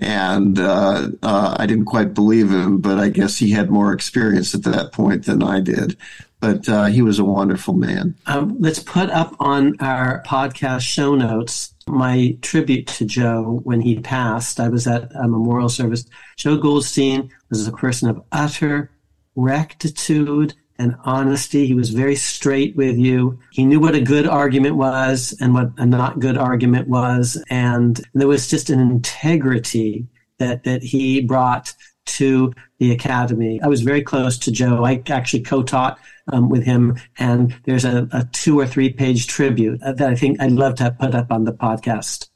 And 0.00 0.58
uh, 0.58 1.08
uh, 1.22 1.56
I 1.58 1.66
didn't 1.66 1.84
quite 1.84 2.14
believe 2.14 2.50
him, 2.50 2.78
but 2.78 2.98
I 2.98 3.10
guess 3.10 3.36
he 3.36 3.50
had 3.50 3.70
more 3.70 3.92
experience 3.92 4.54
at 4.54 4.62
that 4.62 4.92
point 4.92 5.26
than 5.26 5.42
I 5.42 5.60
did. 5.60 5.98
But 6.40 6.66
uh, 6.68 6.86
he 6.86 7.02
was 7.02 7.18
a 7.18 7.24
wonderful 7.24 7.74
man. 7.74 8.16
Um, 8.26 8.56
let's 8.58 8.78
put 8.78 9.10
up 9.10 9.36
on 9.38 9.76
our 9.80 10.22
podcast 10.26 10.80
show 10.80 11.14
notes 11.14 11.74
my 11.86 12.36
tribute 12.40 12.86
to 12.86 13.04
Joe 13.04 13.60
when 13.64 13.82
he 13.82 14.00
passed. 14.00 14.58
I 14.58 14.70
was 14.70 14.86
at 14.86 15.14
a 15.14 15.28
memorial 15.28 15.68
service. 15.68 16.06
Joe 16.36 16.56
Goldstein 16.56 17.30
was 17.50 17.68
a 17.68 17.72
person 17.72 18.08
of 18.08 18.22
utter 18.32 18.90
rectitude 19.36 20.54
and 20.78 20.96
honesty. 21.04 21.66
He 21.66 21.74
was 21.74 21.90
very 21.90 22.16
straight 22.16 22.76
with 22.76 22.96
you. 22.96 23.38
He 23.50 23.64
knew 23.64 23.80
what 23.80 23.94
a 23.94 24.00
good 24.00 24.26
argument 24.26 24.76
was 24.76 25.36
and 25.40 25.54
what 25.54 25.70
a 25.78 25.86
not 25.86 26.20
good 26.20 26.36
argument 26.36 26.88
was. 26.88 27.42
And 27.50 28.00
there 28.14 28.28
was 28.28 28.48
just 28.48 28.70
an 28.70 28.80
integrity 28.80 30.06
that, 30.38 30.64
that 30.64 30.82
he 30.82 31.20
brought 31.20 31.74
to 32.04 32.52
the 32.78 32.90
academy. 32.92 33.60
I 33.62 33.68
was 33.68 33.82
very 33.82 34.02
close 34.02 34.38
to 34.38 34.50
Joe. 34.50 34.84
I 34.84 35.02
actually 35.08 35.42
co-taught 35.42 35.98
um, 36.32 36.48
with 36.48 36.64
him, 36.64 36.96
and 37.18 37.54
there's 37.64 37.84
a, 37.84 38.08
a, 38.12 38.24
two 38.32 38.58
or 38.58 38.66
three 38.66 38.92
page 38.92 39.26
tribute 39.26 39.80
that 39.80 40.02
I 40.02 40.14
think 40.14 40.40
I'd 40.40 40.52
love 40.52 40.76
to 40.76 40.96
put 40.98 41.14
up 41.14 41.30
on 41.30 41.44
the 41.44 41.52
podcast. 41.52 42.28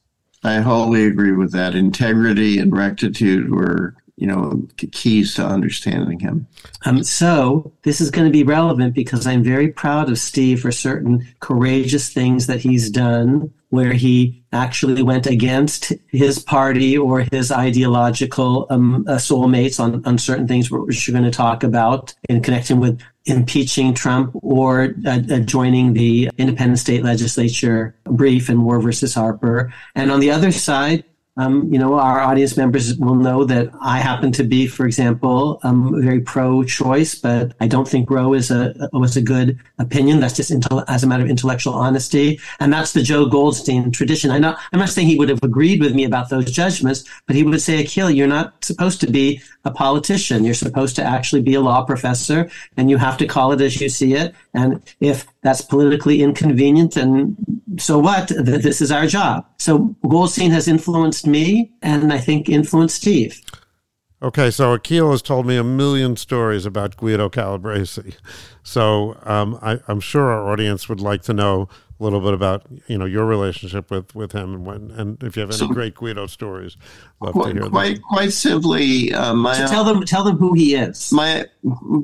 I 0.44 0.60
wholly 0.60 1.04
agree 1.06 1.32
with 1.32 1.52
that. 1.52 1.74
Integrity 1.74 2.58
and 2.58 2.72
rectitude 2.72 3.50
were 3.50 3.96
you 4.16 4.26
know, 4.26 4.66
keys 4.92 5.34
to 5.34 5.44
understanding 5.44 6.18
him. 6.18 6.46
Um, 6.84 7.04
so 7.04 7.72
this 7.82 8.00
is 8.00 8.10
going 8.10 8.26
to 8.26 8.32
be 8.32 8.44
relevant 8.44 8.94
because 8.94 9.26
I'm 9.26 9.42
very 9.42 9.68
proud 9.68 10.08
of 10.08 10.18
Steve 10.18 10.62
for 10.62 10.72
certain 10.72 11.26
courageous 11.40 12.08
things 12.10 12.46
that 12.46 12.60
he's 12.60 12.90
done 12.90 13.52
where 13.68 13.92
he 13.92 14.42
actually 14.52 15.02
went 15.02 15.26
against 15.26 15.92
his 16.08 16.38
party 16.38 16.96
or 16.96 17.26
his 17.30 17.52
ideological 17.52 18.66
um, 18.70 19.04
uh, 19.06 19.16
soulmates 19.16 19.78
on, 19.78 20.04
on 20.06 20.16
certain 20.16 20.48
things 20.48 20.70
which 20.70 21.06
we're 21.06 21.12
going 21.12 21.24
to 21.24 21.36
talk 21.36 21.62
about 21.62 22.14
in 22.28 22.40
connection 22.40 22.80
with 22.80 23.00
impeaching 23.26 23.92
Trump 23.92 24.30
or 24.34 24.94
uh, 25.04 25.18
uh, 25.30 25.38
joining 25.40 25.92
the 25.92 26.30
independent 26.38 26.78
state 26.78 27.02
legislature 27.02 27.94
brief 28.04 28.48
in 28.48 28.56
Moore 28.56 28.80
versus 28.80 29.14
Harper. 29.14 29.74
And 29.94 30.10
on 30.10 30.20
the 30.20 30.30
other 30.30 30.52
side, 30.52 31.04
um, 31.36 31.72
you 31.72 31.78
know, 31.78 31.94
our 31.94 32.20
audience 32.20 32.56
members 32.56 32.96
will 32.96 33.14
know 33.14 33.44
that 33.44 33.68
I 33.80 33.98
happen 33.98 34.32
to 34.32 34.44
be, 34.44 34.66
for 34.66 34.86
example, 34.86 35.60
um, 35.62 36.00
very 36.02 36.20
pro-choice, 36.20 37.14
but 37.16 37.52
I 37.60 37.66
don't 37.66 37.86
think 37.86 38.10
Roe 38.10 38.32
is 38.32 38.50
a 38.50 38.88
was 38.92 39.16
a 39.16 39.22
good 39.22 39.58
opinion. 39.78 40.20
That's 40.20 40.36
just 40.36 40.50
intel- 40.50 40.84
as 40.88 41.04
a 41.04 41.06
matter 41.06 41.22
of 41.22 41.28
intellectual 41.28 41.74
honesty, 41.74 42.40
and 42.58 42.72
that's 42.72 42.92
the 42.92 43.02
Joe 43.02 43.26
Goldstein 43.26 43.90
tradition. 43.90 44.30
I 44.30 44.38
know 44.38 44.56
I'm 44.72 44.80
not 44.80 44.88
saying 44.88 45.08
he 45.08 45.18
would 45.18 45.28
have 45.28 45.42
agreed 45.42 45.80
with 45.80 45.94
me 45.94 46.04
about 46.04 46.30
those 46.30 46.50
judgments, 46.50 47.04
but 47.26 47.36
he 47.36 47.42
would 47.42 47.60
say, 47.60 47.84
"Akhil, 47.84 48.14
you're 48.14 48.26
not 48.26 48.64
supposed 48.64 49.00
to 49.02 49.10
be 49.10 49.42
a 49.64 49.70
politician. 49.70 50.44
You're 50.44 50.54
supposed 50.54 50.96
to 50.96 51.04
actually 51.04 51.42
be 51.42 51.54
a 51.54 51.60
law 51.60 51.84
professor, 51.84 52.48
and 52.78 52.88
you 52.88 52.96
have 52.96 53.18
to 53.18 53.26
call 53.26 53.52
it 53.52 53.60
as 53.60 53.80
you 53.80 53.90
see 53.90 54.14
it. 54.14 54.34
And 54.54 54.80
if 55.00 55.26
that's 55.46 55.62
politically 55.62 56.22
inconvenient, 56.22 56.96
and 56.96 57.36
so 57.78 57.98
what? 57.98 58.28
This 58.28 58.80
is 58.80 58.90
our 58.90 59.06
job." 59.06 59.46
So 59.58 59.96
Goldstein 60.08 60.50
has 60.50 60.68
influenced 60.68 61.26
me, 61.26 61.72
and 61.82 62.12
I 62.12 62.18
think 62.18 62.48
influenced 62.48 62.96
Steve. 62.96 63.40
Okay, 64.22 64.50
so 64.50 64.76
Akhil 64.76 65.10
has 65.10 65.20
told 65.20 65.46
me 65.46 65.56
a 65.56 65.64
million 65.64 66.16
stories 66.16 66.64
about 66.64 66.96
Guido 66.96 67.28
Calabresi. 67.28 68.16
So 68.62 69.18
um, 69.24 69.58
I, 69.60 69.78
am 69.88 70.00
sure 70.00 70.30
our 70.30 70.50
audience 70.50 70.88
would 70.88 71.00
like 71.00 71.22
to 71.22 71.34
know 71.34 71.68
a 72.00 72.02
little 72.02 72.20
bit 72.20 72.34
about 72.34 72.66
you 72.86 72.98
know 72.98 73.04
your 73.04 73.26
relationship 73.26 73.90
with, 73.90 74.14
with 74.14 74.32
him 74.32 74.54
and 74.54 74.66
when 74.66 74.90
and 74.90 75.22
if 75.22 75.36
you 75.36 75.40
have 75.40 75.50
any 75.50 75.58
so, 75.58 75.68
great 75.68 75.94
Guido 75.94 76.26
stories, 76.26 76.76
love 77.20 77.32
quite, 77.32 77.54
to 77.54 77.60
hear 77.60 77.70
quite, 77.70 77.94
them. 77.94 78.02
Quite 78.08 78.32
simply, 78.32 79.12
uh, 79.12 79.34
my 79.34 79.54
so 79.54 79.66
tell 79.66 79.84
them 79.84 80.02
tell 80.02 80.24
them 80.24 80.38
who 80.38 80.54
he 80.54 80.74
is. 80.74 81.12
My 81.12 81.46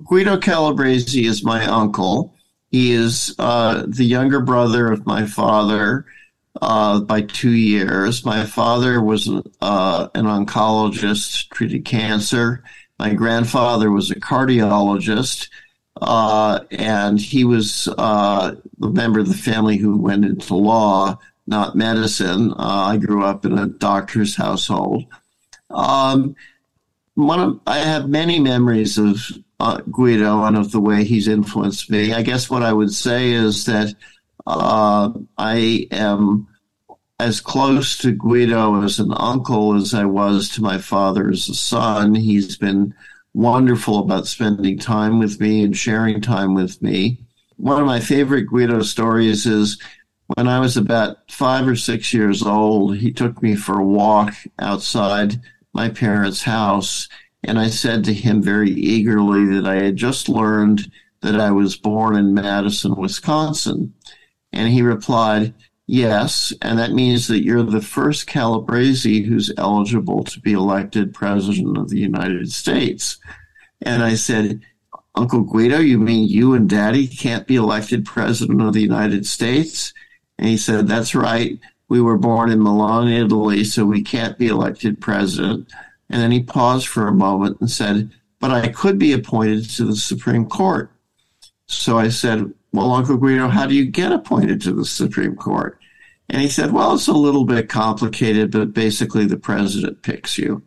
Guido 0.05 0.37
Calabresi 0.37 1.25
is 1.25 1.43
my 1.43 1.65
uncle. 1.65 2.35
He 2.73 2.93
is 2.93 3.35
uh, 3.39 3.85
the 3.87 4.05
younger 4.05 4.41
brother 4.41 4.91
of 4.91 5.07
my 5.07 5.27
father 5.27 6.07
uh, 6.61 7.01
by 7.01 7.21
two 7.21 7.51
years. 7.51 8.25
My 8.25 8.47
father 8.47 9.03
was 9.03 9.29
uh, 9.61 10.09
an 10.15 10.25
oncologist, 10.25 11.51
treated 11.51 11.85
cancer. 11.85 12.65
My 12.99 13.13
grandfather 13.13 13.91
was 13.91 14.11
a 14.11 14.15
cardiologist, 14.15 15.51
uh, 16.01 16.61
and 16.71 17.21
he 17.21 17.45
was 17.45 17.89
uh, 17.99 18.55
a 18.83 18.89
member 18.89 19.21
of 19.21 19.29
the 19.29 19.35
family 19.35 19.77
who 19.77 19.99
went 19.99 20.25
into 20.25 20.55
law, 20.55 21.19
not 21.47 21.77
medicine. 21.77 22.53
Uh, 22.53 22.87
I 22.89 22.97
grew 22.97 23.23
up 23.23 23.45
in 23.45 23.59
a 23.59 23.67
doctor's 23.67 24.35
household. 24.35 25.05
Um, 25.69 26.37
one 27.17 27.41
of, 27.41 27.61
I 27.67 27.81
have 27.81 28.09
many 28.09 28.41
memories 28.41 28.97
of 28.97 29.31
uh, 29.63 29.81
Guido 29.93 30.43
and 30.43 30.57
of 30.57 30.73
the 30.73 30.81
way 30.81 31.05
he's 31.05 31.29
influenced 31.29 31.89
me. 31.89 32.13
I 32.13 32.23
guess 32.23 32.51
what 32.51 32.65
I 32.65 32.73
would 32.73 32.93
say 32.93 33.31
is 33.31 33.65
that 33.67 33.95
uh, 34.45 35.13
I 35.39 35.87
am 35.93 36.49
as 37.21 37.41
close 37.41 37.97
to 37.99 38.11
Guido 38.11 38.83
as 38.83 38.99
an 38.99 39.13
uncle 39.17 39.77
as 39.77 39.95
I 39.95 40.05
was 40.05 40.49
to 40.51 40.63
my 40.63 40.79
father 40.79 41.31
as 41.31 41.49
a 41.49 41.55
son. 41.55 42.17
He's 42.17 42.57
been 42.57 42.93
wonderful 43.35 44.01
about 44.01 44.27
spending 44.27 44.81
time 44.81 45.21
with 45.21 45.41
me 45.41 45.63
and 45.63 45.77
sharing 45.77 46.21
time 46.21 46.55
with 46.55 46.83
me. 46.83 47.21
One 47.57 47.81
of 47.81 47.87
my 47.87 48.01
favorite 48.01 48.49
Guido 48.49 48.83
stories 48.83 49.47
is 49.47 49.81
when 50.27 50.49
I 50.49 50.59
was 50.59 50.77
about 50.77 51.31
five 51.31 51.69
or 51.69 51.77
six 51.77 52.13
years 52.13 52.43
old, 52.43 52.97
he 52.97 53.13
took 53.13 53.41
me 53.41 53.55
for 53.55 53.79
a 53.79 53.87
walk 53.87 54.35
outside 54.59 55.41
my 55.73 55.89
parents' 55.89 56.43
house. 56.43 57.09
And 57.45 57.59
I 57.59 57.69
said 57.69 58.05
to 58.05 58.15
him 58.15 58.43
very 58.43 58.71
eagerly 58.71 59.45
that 59.55 59.67
I 59.67 59.83
had 59.83 59.97
just 59.97 60.29
learned 60.29 60.91
that 61.23 61.41
I 61.41 61.51
was 61.51 61.77
born 61.77 62.17
in 62.17 62.35
Madison, 62.35 62.95
Wisconsin. 62.97 63.95
And 64.53 64.69
he 64.69 64.83
replied, 64.83 65.55
Yes, 65.87 66.53
and 66.63 66.79
that 66.79 66.93
means 66.93 67.27
that 67.27 67.43
you're 67.43 67.65
the 67.65 67.83
first 67.83 68.29
Calabresi 68.29 69.25
who's 69.25 69.53
eligible 69.59 70.25
to 70.25 70.41
be 70.41 70.53
elected 70.53 71.13
president 71.13 71.77
of 71.77 71.89
the 71.89 71.99
United 71.99 72.53
States. 72.53 73.19
And 73.81 74.03
I 74.03 74.15
said, 74.15 74.61
Uncle 75.15 75.43
Guido, 75.43 75.79
you 75.79 75.99
mean 75.99 76.29
you 76.29 76.55
and 76.55 76.71
Daddy 76.71 77.07
can't 77.07 77.47
be 77.47 77.57
elected 77.57 78.07
president 78.07 78.63
of 78.63 78.73
the 78.73 78.81
United 78.81 79.27
States? 79.27 79.93
And 80.39 80.49
he 80.49 80.57
said, 80.57 80.87
That's 80.87 81.15
right. 81.15 81.59
We 81.89 82.01
were 82.01 82.17
born 82.17 82.51
in 82.51 82.63
Milan, 82.63 83.09
Italy, 83.09 83.65
so 83.65 83.85
we 83.85 84.03
can't 84.03 84.39
be 84.39 84.47
elected 84.47 85.01
president. 85.01 85.71
And 86.13 86.21
then 86.21 86.31
he 86.31 86.43
paused 86.43 86.87
for 86.89 87.09
a 87.09 87.15
moment 87.15 87.59
and 87.61 87.71
said, 87.71 88.11
But 88.39 88.51
I 88.51 88.69
could 88.69 88.99
be 88.99 89.15
appointed 89.15 89.69
to 89.71 89.87
the 89.87 89.97
Supreme 89.97 90.47
Court. 90.47 90.93
So 91.67 91.99
I 91.99 92.11
said, 92.11 92.53
Well, 92.71 92.93
Uncle 92.93 93.17
Guido, 93.17 93.49
how 93.49 93.67
do 93.67 93.75
you 93.75 93.87
get 93.87 94.13
appointed 94.13 94.61
to 94.63 94.75
the 94.75 94.85
Supreme 94.85 95.35
Court? 95.35 95.79
And 96.29 96.43
he 96.43 96.49
said, 96.49 96.73
Well, 96.73 96.95
it's 96.95 97.09
a 97.09 97.13
little 97.13 97.47
bit 97.47 97.71
complicated, 97.71 98.51
but 98.51 98.75
basically 98.75 99.25
the 99.25 99.39
president 99.39 100.03
picks 100.03 100.37
you. 100.37 100.63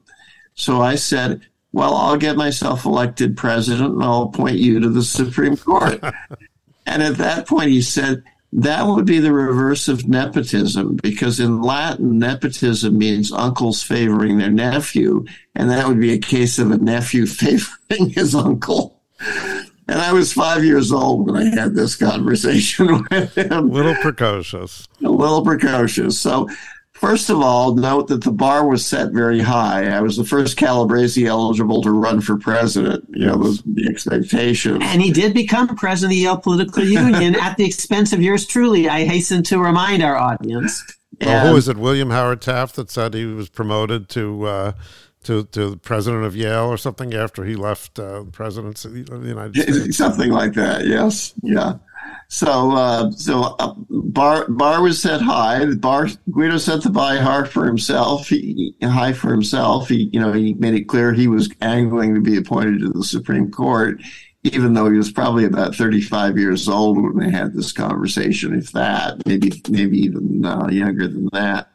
So 0.55 0.81
I 0.81 0.95
said, 0.95 1.41
Well, 1.71 1.93
I'll 1.93 2.17
get 2.17 2.37
myself 2.37 2.83
elected 2.83 3.37
president 3.37 3.93
and 3.93 4.03
I'll 4.03 4.23
appoint 4.23 4.57
you 4.57 4.79
to 4.79 4.89
the 4.89 5.03
Supreme 5.03 5.57
Court. 5.57 6.03
and 6.87 7.03
at 7.03 7.17
that 7.17 7.47
point, 7.47 7.69
he 7.69 7.83
said, 7.83 8.23
that 8.57 8.87
would 8.87 9.05
be 9.05 9.19
the 9.19 9.33
reverse 9.33 9.89
of 9.89 10.07
nepotism 10.07 10.95
because 11.03 11.41
in 11.41 11.61
Latin, 11.61 12.19
nepotism 12.19 12.97
means 12.97 13.33
uncles 13.33 13.83
favoring 13.83 14.37
their 14.37 14.49
nephew, 14.49 15.25
and 15.55 15.69
that 15.69 15.85
would 15.87 15.99
be 15.99 16.13
a 16.13 16.17
case 16.17 16.57
of 16.57 16.71
a 16.71 16.77
nephew 16.77 17.25
favoring 17.25 18.11
his 18.11 18.33
uncle. 18.33 19.01
And 19.87 19.99
I 19.99 20.13
was 20.13 20.31
five 20.31 20.63
years 20.63 20.91
old 20.91 21.27
when 21.27 21.35
I 21.35 21.53
had 21.53 21.75
this 21.75 21.97
conversation 21.97 23.05
with 23.11 23.37
him. 23.37 23.51
A 23.51 23.61
little 23.61 23.95
precocious. 23.95 24.87
A 25.03 25.09
little 25.09 25.43
precocious. 25.43 26.19
So, 26.19 26.49
first 26.95 27.29
of 27.29 27.39
all, 27.39 27.75
note 27.75 28.07
that 28.07 28.23
the 28.23 28.31
bar 28.31 28.67
was 28.67 28.85
set 28.85 29.11
very 29.11 29.39
high. 29.39 29.87
I 29.87 30.01
was 30.01 30.17
the 30.17 30.25
first 30.25 30.57
Calabresi 30.57 31.27
eligible 31.27 31.81
to 31.83 31.91
run 31.91 32.21
for 32.21 32.37
president. 32.37 33.05
You 33.09 33.27
know, 33.27 33.37
was 33.37 33.61
the 33.61 33.87
expectation. 33.87 34.81
And 34.81 35.01
he 35.01 35.11
did 35.11 35.33
become 35.33 35.67
president 35.75 36.13
of 36.13 36.17
the 36.17 36.23
Yale 36.23 36.37
Political 36.37 36.83
Union 36.83 37.35
at 37.41 37.57
the 37.57 37.65
expense 37.65 38.13
of 38.13 38.21
yours 38.21 38.45
truly. 38.45 38.89
I 38.89 39.05
hasten 39.05 39.43
to 39.43 39.59
remind 39.59 40.01
our 40.01 40.15
audience. 40.15 40.83
Oh, 41.21 41.39
who 41.47 41.53
was 41.53 41.69
it? 41.69 41.77
William 41.77 42.09
Howard 42.09 42.41
Taft 42.41 42.75
that 42.75 42.89
said 42.89 43.13
he 43.13 43.25
was 43.25 43.49
promoted 43.49 44.09
to. 44.09 44.45
Uh, 44.45 44.71
to, 45.23 45.43
to 45.43 45.71
the 45.71 45.77
president 45.77 46.23
of 46.23 46.35
Yale 46.35 46.67
or 46.67 46.77
something 46.77 47.15
after 47.15 47.45
he 47.45 47.55
left 47.55 47.97
uh, 47.97 48.25
presidency 48.31 49.01
of 49.09 49.23
the 49.23 49.27
United 49.27 49.55
States. 49.73 49.97
Something 49.97 50.29
like 50.29 50.53
that. 50.53 50.85
Yes. 50.85 51.33
Yeah. 51.41 51.79
So 52.27 52.71
uh, 52.71 53.11
so 53.11 53.55
uh, 53.59 53.75
bar 53.89 54.49
bar 54.49 54.81
was 54.81 55.01
set 55.01 55.21
high. 55.21 55.65
Bar 55.75 56.09
Guido 56.31 56.57
set 56.57 56.81
the 56.81 56.89
bar 56.89 57.17
high 57.17 57.45
for 57.45 57.65
himself. 57.65 58.27
He, 58.27 58.75
high 58.81 59.13
for 59.13 59.31
himself. 59.31 59.89
He 59.89 60.09
you 60.11 60.19
know 60.19 60.33
he 60.33 60.53
made 60.55 60.73
it 60.73 60.87
clear 60.87 61.13
he 61.13 61.27
was 61.27 61.49
angling 61.61 62.15
to 62.15 62.21
be 62.21 62.37
appointed 62.37 62.79
to 62.79 62.89
the 62.89 63.03
Supreme 63.03 63.51
Court, 63.51 64.01
even 64.43 64.73
though 64.73 64.89
he 64.89 64.97
was 64.97 65.11
probably 65.11 65.45
about 65.45 65.75
thirty 65.75 66.01
five 66.01 66.37
years 66.37 66.67
old 66.67 67.01
when 67.01 67.17
they 67.17 67.29
had 67.29 67.53
this 67.53 67.71
conversation. 67.71 68.55
If 68.55 68.71
that, 68.71 69.25
maybe 69.25 69.61
maybe 69.69 69.99
even 69.99 70.45
uh, 70.45 70.67
younger 70.69 71.07
than 71.07 71.29
that. 71.31 71.69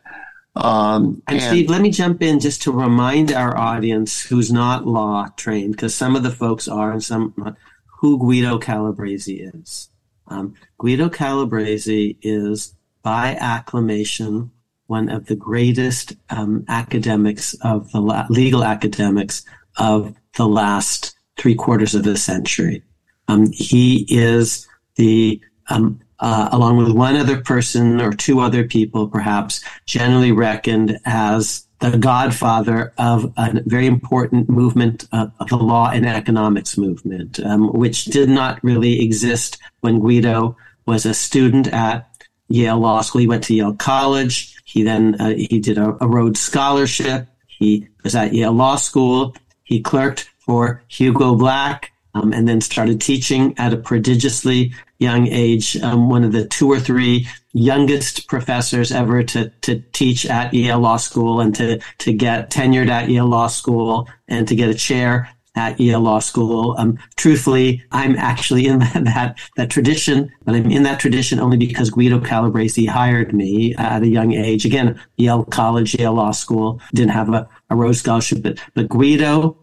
Um, 0.57 1.23
and, 1.29 1.39
and, 1.39 1.43
Steve, 1.43 1.71
let 1.71 1.81
me 1.81 1.93
jump 1.93 2.23
in 2.23 2.41
just 2.41 2.63
to 2.63 2.73
remind 2.73 3.33
our 3.33 3.57
audience 3.57 4.21
who's 4.21 4.53
not 4.53 4.85
law 4.85 5.29
trained, 5.37 5.73
because 5.73 5.95
some 5.95 6.17
of 6.17 6.25
the 6.25 6.31
folks 6.31 6.67
are 6.67 6.91
and 6.91 7.03
some 7.03 7.33
not, 7.37 7.55
who 8.01 8.19
Guido 8.19 8.59
Calabresi 8.59 9.55
is. 9.55 9.91
Um, 10.31 10.55
Guido 10.79 11.09
Calabresi 11.09 12.17
is, 12.23 12.75
by 13.03 13.37
acclamation, 13.37 14.51
one 14.87 15.09
of 15.09 15.27
the 15.27 15.37
greatest 15.37 16.15
um, 16.31 16.65
academics 16.69 17.55
of 17.63 17.91
the 17.93 18.01
la- 18.01 18.27
legal 18.29 18.65
academics 18.65 19.45
of 19.77 20.15
the 20.37 20.49
last 20.49 21.15
three 21.37 21.55
quarters 21.55 21.95
of 21.95 22.05
the 22.05 22.17
century. 22.17 22.83
Um, 23.29 23.51
he 23.53 24.07
is 24.09 24.67
the 24.97 25.41
um, 25.69 26.01
uh, 26.21 26.49
along 26.53 26.77
with 26.77 26.91
one 26.91 27.17
other 27.17 27.41
person 27.41 28.01
or 28.01 28.13
two 28.13 28.41
other 28.41 28.65
people, 28.65 29.09
perhaps, 29.09 29.65
generally 29.87 30.33
reckoned 30.33 30.99
as 31.05 31.67
the 31.81 31.97
godfather 31.97 32.93
of 32.99 33.33
a 33.37 33.63
very 33.67 33.87
important 33.87 34.49
movement 34.49 35.07
of, 35.13 35.33
of 35.41 35.49
the 35.49 35.57
law 35.57 35.91
and 35.91 36.07
economics 36.07 36.77
movement, 36.77 37.41
um, 37.41 37.73
which 37.73 38.05
did 38.05 38.29
not 38.29 38.63
really 38.63 39.03
exist 39.03 39.59
when 39.81 39.99
Guido 39.99 40.57
was 40.87 41.07
a 41.07 41.15
student 41.15 41.69
at 41.69 42.07
Yale 42.49 42.79
Law 42.79 43.01
School. 43.01 43.23
He 43.23 43.27
went 43.27 43.45
to 43.45 43.55
Yale 43.55 43.75
College. 43.75 44.57
He 44.65 44.83
then 44.83 45.17
uh, 45.21 45.31
he 45.31 45.59
did 45.59 45.79
a, 45.79 45.97
a 46.03 46.07
Rhodes 46.07 46.41
Scholarship. 46.41 47.27
He 47.47 47.89
was 48.05 48.15
at 48.15 48.35
Yale 48.35 48.53
Law 48.53 48.77
School. 48.77 49.35
He 49.63 49.81
clerked 49.81 50.31
for 50.39 50.83
Hugo 50.89 51.35
Black 51.35 51.93
um, 52.15 52.33
and 52.33 52.49
then 52.49 52.61
started 52.61 53.01
teaching 53.01 53.55
at 53.59 53.73
a 53.73 53.77
prodigiously 53.77 54.73
young 54.99 55.27
age. 55.29 55.77
Um, 55.79 56.09
one 56.09 56.25
of 56.25 56.33
the 56.33 56.47
two 56.47 56.71
or 56.71 56.79
three 56.79 57.27
youngest 57.53 58.29
professors 58.29 58.93
ever 58.93 59.23
to, 59.23 59.49
to 59.63 59.81
teach 59.93 60.27
at 60.27 60.55
Yale 60.55 60.79
Law 60.79 60.97
School 60.97 61.41
and 61.41 61.55
to, 61.57 61.81
to 61.99 62.13
get 62.13 62.51
tenured 62.51 62.89
at 62.89 63.09
Yale 63.09 63.27
Law 63.27 63.49
School 63.49 64.09
and 64.29 64.47
to 64.49 64.55
get 64.55 64.69
a 64.69 64.75
chair 64.75 65.29
at 65.57 65.81
Yale 65.81 66.01
Law 66.01 66.21
School. 66.21 66.75
Um, 66.79 66.99
truthfully, 67.17 67.83
I'm 67.91 68.17
actually 68.17 68.67
in 68.67 68.79
that, 68.95 69.05
that, 69.05 69.39
that 69.57 69.71
tradition, 69.71 70.31
but 70.45 70.55
I'm 70.55 70.71
in 70.71 70.85
that 70.85 71.01
tradition 71.01 71.41
only 71.41 71.57
because 71.57 71.91
Guido 71.91 72.21
Calabresi 72.21 72.89
hired 72.89 73.33
me 73.33 73.75
at 73.77 74.03
a 74.03 74.09
young 74.09 74.33
age. 74.33 74.65
Again, 74.65 75.01
Yale 75.17 75.45
College, 75.45 75.95
Yale 75.99 76.15
Law 76.15 76.31
School 76.31 76.81
didn't 76.95 77.13
have 77.13 77.33
a, 77.33 77.49
a 77.69 77.77
Rhodes 77.77 78.01
Scholarship, 78.01 78.43
but 78.43 78.59
but 78.75 78.89
Guido 78.89 79.59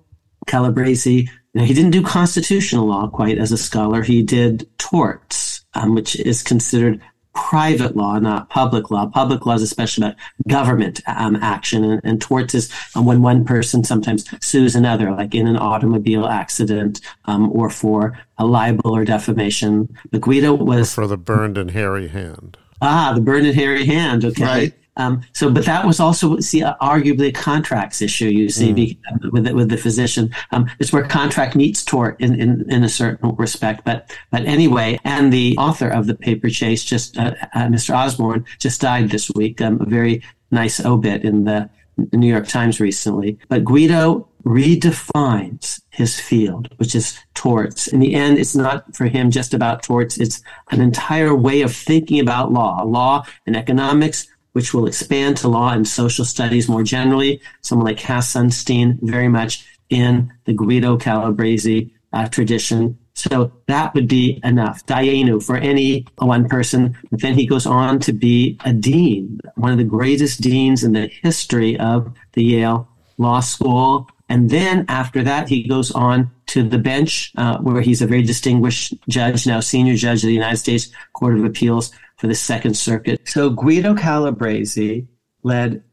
Calabresi, 0.48 1.30
you 1.58 1.64
know, 1.64 1.68
he 1.68 1.74
didn't 1.74 1.90
do 1.90 2.04
constitutional 2.04 2.86
law 2.86 3.08
quite 3.08 3.40
as 3.40 3.52
a 3.52 3.58
scholar. 3.58 4.04
He 4.04 4.22
did 4.22 4.70
torts, 4.78 5.66
um, 5.74 5.96
which 5.96 6.16
is 6.16 6.44
considered 6.44 7.02
private 7.34 7.96
law, 7.96 8.20
not 8.20 8.52
public 8.52 8.92
law. 8.92 9.08
Public 9.08 9.44
law 9.44 9.56
is 9.56 9.64
especially 9.64 10.06
about 10.06 10.18
government 10.48 11.02
um, 11.08 11.36
action, 11.38 11.84
and, 11.84 12.00
and 12.04 12.22
torts 12.22 12.54
is 12.54 12.72
um, 12.94 13.08
when 13.08 13.24
one 13.24 13.44
person 13.44 13.84
sometimes 13.84 14.24
sues 14.40 14.76
another, 14.76 15.12
like 15.12 15.34
in 15.34 15.48
an 15.48 15.58
automobile 15.58 16.28
accident 16.28 17.02
um, 17.26 17.52
or 17.52 17.72
for 17.72 18.20
a 18.38 18.46
libel 18.46 18.96
or 18.96 19.04
defamation. 19.04 19.92
But 20.12 20.22
Guido 20.22 20.54
was 20.54 20.94
for 20.94 21.08
the 21.08 21.18
burned 21.18 21.58
and 21.58 21.72
hairy 21.72 22.08
hand. 22.08 22.56
Ah, 22.84 23.14
the 23.16 23.22
burned 23.22 23.48
and 23.48 23.56
hairy 23.56 23.88
hand. 23.88 24.24
Okay. 24.26 24.44
Right. 24.44 24.74
Um, 24.98 25.22
so, 25.34 25.50
but 25.50 25.66
that 25.66 25.86
was 25.86 26.00
also, 26.00 26.40
see, 26.40 26.64
uh, 26.64 26.76
arguably 26.82 27.30
a 27.30 27.32
contracts 27.32 28.02
issue, 28.02 28.28
you 28.28 28.50
see, 28.50 28.74
mm. 28.74 29.32
with, 29.32 29.46
the, 29.46 29.54
with 29.54 29.70
the 29.70 29.78
physician. 29.78 30.34
Um, 30.52 30.70
it's 30.80 30.92
where 30.92 31.04
contract 31.08 31.56
meets 31.56 31.84
tort 31.84 32.20
in, 32.20 32.40
in, 32.40 32.70
in 32.70 32.84
a 32.84 32.90
certain 32.90 33.36
respect. 33.36 33.86
But, 33.86 34.16
but 34.32 34.46
anyway, 34.46 35.00
and 35.04 35.32
the 35.32 35.56
author 35.58 35.88
of 35.88 36.08
the 36.08 36.16
paper 36.16 36.50
chase 36.50 36.84
just, 36.84 37.18
uh, 37.18 37.36
uh, 37.54 37.68
Mr. 37.68 37.96
Osborn 37.96 38.46
just 38.60 38.82
died 38.82 39.10
this 39.10 39.32
week. 39.32 39.62
Um, 39.62 39.82
a 39.82 39.86
very 39.86 40.24
nice 40.52 40.84
obit 40.84 41.24
in 41.24 41.46
the 41.46 41.70
New 42.14 42.28
York 42.28 42.48
Times 42.48 42.80
recently. 42.80 43.38
But 43.50 43.66
Guido 43.66 44.28
redefines 44.46 45.82
his 45.90 46.20
field, 46.20 46.70
which 46.78 46.96
is 46.96 47.20
torts. 47.34 47.88
In 47.88 48.00
the 48.00 48.14
end, 48.14 48.38
it's 48.38 48.56
not 48.56 48.96
for 48.96 49.06
him 49.06 49.30
just 49.30 49.54
about 49.54 49.84
torts. 49.84 50.18
It's 50.18 50.42
an 50.72 50.80
entire 50.80 51.36
way 51.36 51.62
of 51.62 51.76
thinking 51.76 52.20
about 52.20 52.54
law, 52.54 52.84
law 52.84 53.26
and 53.46 53.56
economics, 53.58 54.28
which 54.58 54.74
will 54.74 54.88
expand 54.88 55.38
to 55.38 55.48
law 55.48 55.72
and 55.72 55.88
social 55.88 56.26
studies 56.26 56.68
more 56.68 56.82
generally. 56.82 57.40
Someone 57.62 57.86
like 57.86 58.00
Cass 58.00 58.34
Sunstein, 58.34 58.98
very 59.04 59.28
much 59.28 59.64
in 59.92 60.34
the 60.46 60.54
Guido 60.54 60.98
Calabresi 60.98 61.92
uh, 62.12 62.28
tradition. 62.28 62.98
So 63.14 63.52
that 63.68 63.94
would 63.94 64.08
be 64.08 64.42
enough. 64.44 64.84
Dayenu 64.88 65.44
for 65.44 65.58
any 65.58 66.08
one 66.18 66.50
person. 66.50 66.98
But 67.12 67.22
then 67.22 67.36
he 67.36 67.46
goes 67.46 67.68
on 67.68 68.00
to 68.00 68.14
be 68.14 68.58
a 68.66 68.74
dean, 68.74 69.40
one 69.58 69.74
of 69.74 69.78
the 69.78 69.84
greatest 69.84 70.42
deans 70.42 70.84
in 70.84 70.94
the 70.94 71.06
history 71.06 71.78
of 71.80 72.12
the 72.34 72.44
Yale 72.44 72.90
Law 73.20 73.42
School. 73.42 74.10
And 74.28 74.50
then 74.50 74.86
after 74.90 75.22
that, 75.22 75.50
he 75.50 75.68
goes 75.68 75.92
on 75.92 76.32
to 76.48 76.64
the 76.64 76.80
bench, 76.80 77.32
uh, 77.38 77.60
where 77.60 77.84
he's 77.84 78.02
a 78.02 78.08
very 78.08 78.24
distinguished 78.24 78.96
judge, 79.08 79.46
now 79.46 79.60
senior 79.60 79.96
judge 79.96 80.24
of 80.24 80.30
the 80.30 80.34
United 80.34 80.58
States 80.58 80.90
Court 81.14 81.38
of 81.38 81.46
Appeals 81.46 81.92
for 82.18 82.28
the 82.28 82.36
Second 82.36 82.76
Circuit. 82.76 83.22
So 83.26 83.50
Guido 83.50 83.94
Calabresi 83.94 85.08
led 85.44 85.84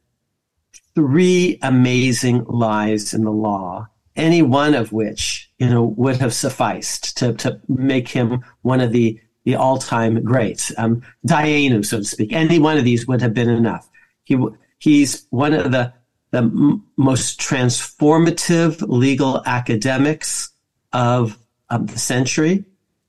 three 0.94 1.58
amazing 1.62 2.44
lives 2.44 3.14
in 3.14 3.24
the 3.24 3.30
law, 3.30 3.88
any 4.16 4.42
one 4.42 4.74
of 4.74 4.92
which, 4.92 5.50
you 5.58 5.68
know, 5.68 5.84
would 5.96 6.16
have 6.16 6.32
sufficed 6.32 7.16
to, 7.18 7.34
to 7.34 7.60
make 7.68 8.08
him 8.08 8.44
one 8.62 8.80
of 8.80 8.92
the, 8.92 9.20
the 9.44 9.56
all-time 9.56 10.22
greats. 10.22 10.72
Um, 10.78 11.02
so 11.28 11.98
to 11.98 12.04
speak. 12.04 12.32
Any 12.32 12.58
one 12.58 12.78
of 12.78 12.84
these 12.84 13.06
would 13.06 13.20
have 13.20 13.34
been 13.34 13.50
enough. 13.50 13.88
He, 14.24 14.38
he's 14.78 15.26
one 15.30 15.52
of 15.52 15.72
the, 15.72 15.92
the 16.30 16.38
m- 16.38 16.84
most 16.96 17.38
transformative 17.38 18.82
legal 18.88 19.42
academics 19.44 20.50
of, 20.92 21.38
of 21.68 21.88
the 21.92 21.98
century. 21.98 22.64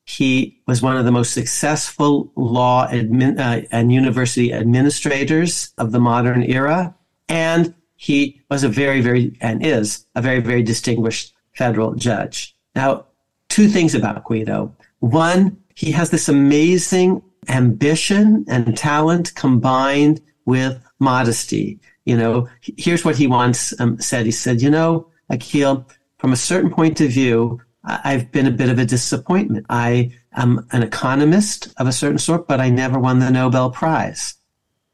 He 0.06 0.62
was 0.68 0.82
one 0.82 0.97
of 0.97 1.06
the 1.06 1.12
most 1.12 1.34
successful 1.34 2.32
law 2.36 2.88
admin, 2.88 3.39
uh, 3.39 3.66
and 3.72 3.91
university 3.91 4.53
administrators 4.53 5.74
of 5.78 5.91
the 5.91 5.99
modern 5.99 6.43
era. 6.43 6.95
And 7.28 7.74
he 7.95 8.41
was 8.49 8.64
a 8.64 8.70
very, 8.70 9.01
very, 9.01 9.36
and 9.41 9.66
is 9.66 10.06
a 10.16 10.22
very, 10.22 10.41
very 10.41 10.62
distinguished 10.62 11.34
federal 11.53 11.95
judge. 11.95 12.56
Now, 12.76 13.06
two 13.49 13.68
things 13.68 13.95
about 13.95 14.24
Guido. 14.26 14.76
One, 14.99 15.58
he 15.76 15.91
has 15.91 16.12
this 16.12 16.30
amazing 16.30 17.24
ambition 17.49 18.45
and 18.47 18.78
talent 18.78 19.34
combined 19.36 20.22
with 20.45 20.82
modesty. 20.99 21.80
You 22.06 22.18
know, 22.18 22.47
here's 22.62 23.03
what 23.03 23.18
he 23.18 23.28
once 23.28 23.74
um, 23.80 23.99
said. 23.99 24.26
He 24.26 24.32
said, 24.32 24.62
you 24.62 24.70
know, 24.70 25.08
Akhil, 25.32 25.86
from 26.20 26.32
a 26.34 26.38
certain 26.38 26.70
point 26.70 27.01
of 27.01 27.10
view, 27.10 27.62
I've 27.86 28.32
been 28.32 28.48
a 28.48 28.52
bit 28.52 28.70
of 28.70 28.80
a 28.80 28.86
disappointment. 28.86 29.66
I 29.70 30.12
am 30.36 30.66
an 30.72 30.82
economist 30.82 31.74
of 31.78 31.88
a 31.88 31.92
certain 31.92 32.18
sort, 32.18 32.48
but 32.48 32.60
I 32.60 32.70
never 32.70 33.00
won 33.00 33.20
the 33.20 33.30
Nobel 33.30 33.70
Prize. 33.70 34.36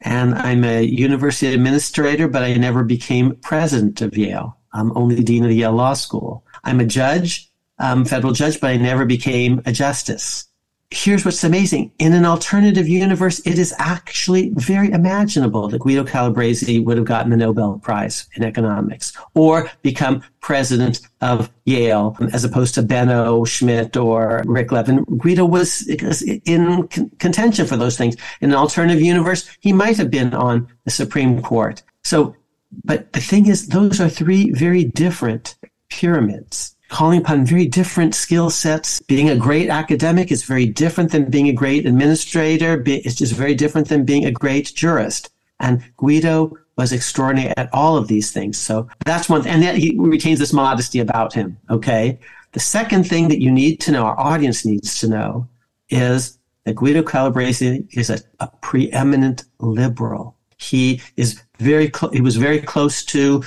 And 0.02 0.34
I'm 0.34 0.64
a 0.64 0.82
university 0.82 1.54
administrator, 1.54 2.28
but 2.28 2.42
I 2.42 2.54
never 2.54 2.84
became 2.84 3.36
president 3.36 4.00
of 4.02 4.16
Yale. 4.16 4.58
I'm 4.72 4.96
only 4.96 5.22
dean 5.22 5.44
of 5.44 5.50
the 5.50 5.56
Yale 5.56 5.72
Law 5.72 5.94
School. 5.94 6.44
I'm 6.64 6.80
a 6.80 6.84
judge, 6.84 7.50
um, 7.78 8.04
federal 8.04 8.32
judge, 8.32 8.60
but 8.60 8.70
I 8.70 8.76
never 8.76 9.04
became 9.04 9.62
a 9.64 9.72
justice 9.72 10.46
here's 10.92 11.24
what's 11.24 11.42
amazing. 11.42 11.90
In 11.98 12.12
an 12.12 12.26
alternative 12.26 12.86
universe, 12.86 13.40
it 13.46 13.58
is 13.58 13.74
actually 13.78 14.50
very 14.54 14.90
imaginable 14.90 15.68
that 15.68 15.80
Guido 15.80 16.04
Calabresi 16.04 16.84
would 16.84 16.98
have 16.98 17.06
gotten 17.06 17.30
the 17.30 17.36
Nobel 17.36 17.78
Prize 17.78 18.26
in 18.34 18.44
economics 18.44 19.12
or 19.34 19.70
become 19.80 20.22
president 20.40 21.00
of 21.22 21.50
Yale 21.64 22.16
as 22.32 22.44
opposed 22.44 22.74
to 22.74 22.82
Benno 22.82 23.44
Schmidt 23.44 23.96
or 23.96 24.42
Rick 24.46 24.70
Levin. 24.70 25.04
Guido 25.04 25.46
was 25.46 25.88
in 25.88 26.88
contention 27.18 27.66
for 27.66 27.76
those 27.76 27.96
things. 27.96 28.16
In 28.40 28.50
an 28.50 28.56
alternative 28.56 29.00
universe, 29.00 29.48
he 29.60 29.72
might 29.72 29.96
have 29.96 30.10
been 30.10 30.34
on 30.34 30.68
the 30.84 30.90
Supreme 30.90 31.40
Court. 31.40 31.82
So, 32.04 32.36
but 32.84 33.12
the 33.12 33.20
thing 33.20 33.46
is, 33.46 33.68
those 33.68 34.00
are 34.00 34.08
three 34.08 34.50
very 34.50 34.84
different 34.84 35.56
pyramids 35.88 36.76
calling 36.92 37.20
upon 37.20 37.44
very 37.44 37.66
different 37.66 38.14
skill 38.14 38.50
sets. 38.50 39.00
Being 39.00 39.30
a 39.30 39.36
great 39.36 39.68
academic 39.68 40.30
is 40.30 40.44
very 40.44 40.66
different 40.66 41.10
than 41.10 41.30
being 41.30 41.48
a 41.48 41.52
great 41.52 41.86
administrator. 41.86 42.82
It's 42.86 43.16
just 43.16 43.32
very 43.32 43.54
different 43.54 43.88
than 43.88 44.04
being 44.04 44.26
a 44.26 44.30
great 44.30 44.72
jurist. 44.74 45.30
And 45.58 45.82
Guido 45.96 46.56
was 46.76 46.92
extraordinary 46.92 47.52
at 47.56 47.68
all 47.72 47.96
of 47.96 48.08
these 48.08 48.30
things. 48.30 48.58
So 48.58 48.88
that's 49.04 49.28
one, 49.28 49.46
and 49.46 49.64
he 49.76 49.96
retains 49.98 50.38
this 50.38 50.52
modesty 50.52 51.00
about 51.00 51.32
him. 51.32 51.56
Okay. 51.70 52.18
The 52.52 52.60
second 52.60 53.08
thing 53.08 53.28
that 53.28 53.40
you 53.40 53.50
need 53.50 53.80
to 53.80 53.92
know, 53.92 54.04
our 54.04 54.18
audience 54.20 54.64
needs 54.66 55.00
to 55.00 55.08
know, 55.08 55.48
is 55.88 56.38
that 56.64 56.76
Guido 56.76 57.02
Calabresi 57.02 57.88
is 57.96 58.10
a, 58.10 58.18
a 58.40 58.48
preeminent 58.60 59.44
liberal. 59.58 60.36
He 60.58 61.00
is 61.16 61.42
very, 61.58 61.90
cl- 61.94 62.12
he 62.12 62.20
was 62.20 62.36
very 62.36 62.60
close 62.60 63.04
to 63.06 63.42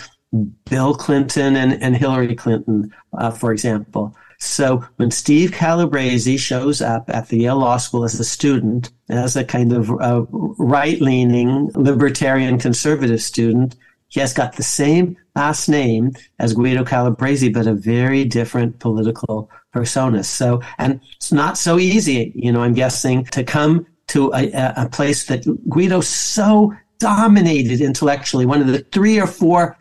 Bill 0.69 0.93
Clinton 0.93 1.55
and, 1.55 1.81
and 1.81 1.95
Hillary 1.95 2.35
Clinton, 2.35 2.93
uh, 3.17 3.31
for 3.31 3.51
example. 3.51 4.15
So 4.37 4.85
when 4.97 5.11
Steve 5.11 5.51
Calabresi 5.51 6.37
shows 6.37 6.81
up 6.81 7.09
at 7.09 7.29
the 7.29 7.39
Yale 7.39 7.57
Law 7.57 7.77
School 7.77 8.03
as 8.03 8.19
a 8.19 8.23
student, 8.23 8.91
as 9.09 9.35
a 9.35 9.43
kind 9.43 9.71
of 9.71 9.89
uh, 9.89 10.25
right-leaning 10.29 11.71
libertarian 11.73 12.59
conservative 12.59 13.21
student, 13.21 13.75
he 14.07 14.19
has 14.19 14.33
got 14.33 14.55
the 14.55 14.63
same 14.63 15.17
last 15.35 15.67
name 15.67 16.13
as 16.39 16.53
Guido 16.53 16.83
Calabresi, 16.83 17.53
but 17.53 17.67
a 17.67 17.73
very 17.73 18.23
different 18.23 18.79
political 18.79 19.49
persona. 19.71 20.23
So, 20.23 20.61
and 20.77 20.99
it's 21.15 21.31
not 21.31 21.57
so 21.57 21.79
easy, 21.79 22.31
you 22.35 22.51
know, 22.51 22.61
I'm 22.61 22.73
guessing, 22.73 23.25
to 23.25 23.43
come 23.43 23.85
to 24.07 24.31
a, 24.33 24.51
a 24.77 24.89
place 24.89 25.25
that 25.25 25.43
Guido 25.69 26.01
so 26.01 26.73
dominated 26.99 27.81
intellectually, 27.81 28.45
one 28.45 28.61
of 28.61 28.67
the 28.67 28.79
three 28.91 29.19
or 29.19 29.27
four 29.27 29.77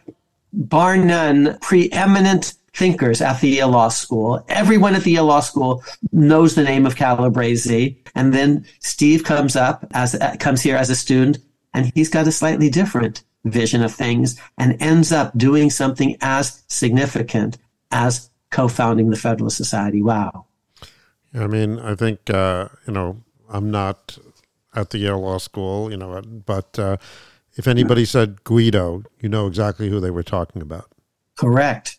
bar 0.55 0.97
none, 0.97 1.59
preeminent 1.61 2.55
thinkers 2.73 3.21
at 3.21 3.41
the 3.41 3.49
Yale 3.49 3.69
Law 3.69 3.89
School. 3.89 4.45
Everyone 4.49 4.95
at 4.95 5.05
the 5.05 5.13
Yale 5.13 5.27
Law 5.27 5.41
School 5.41 5.83
knows 6.13 6.55
the 6.55 6.65
name 6.65 6.87
of 6.87 6.97
Calabresi. 6.97 7.97
And 8.15 8.33
then 8.35 8.67
Steve 8.81 9.25
comes 9.25 9.57
up 9.57 9.87
as, 9.93 10.19
comes 10.41 10.63
here 10.63 10.77
as 10.77 10.91
a 10.91 10.97
student 10.97 11.39
and 11.73 11.91
he's 11.95 12.09
got 12.09 12.27
a 12.27 12.33
slightly 12.33 12.69
different 12.69 13.23
vision 13.45 13.83
of 13.83 13.95
things 13.95 14.41
and 14.59 14.81
ends 14.81 15.13
up 15.13 15.37
doing 15.37 15.71
something 15.71 16.17
as 16.21 16.63
significant 16.69 17.59
as 17.91 18.31
co-founding 18.51 19.11
the 19.11 19.17
Federalist 19.17 19.57
Society. 19.57 20.03
Wow. 20.03 20.47
I 21.35 21.47
mean, 21.47 21.79
I 21.79 21.95
think, 21.95 22.31
uh, 22.31 22.69
you 22.87 22.93
know, 22.93 23.23
I'm 23.49 23.71
not 23.71 24.19
at 24.75 24.91
the 24.91 24.99
Yale 24.99 25.21
Law 25.21 25.39
School, 25.39 25.91
you 25.91 25.97
know, 25.97 26.21
but, 26.23 26.79
uh, 26.79 26.97
if 27.57 27.67
anybody 27.69 28.05
said 28.05 28.43
Guido, 28.45 29.05
you 29.21 29.29
know 29.29 29.47
exactly 29.47 29.89
who 29.89 30.01
they 30.01 30.11
were 30.11 30.23
talking 30.23 30.61
about. 30.63 30.91
Correct. 31.37 31.99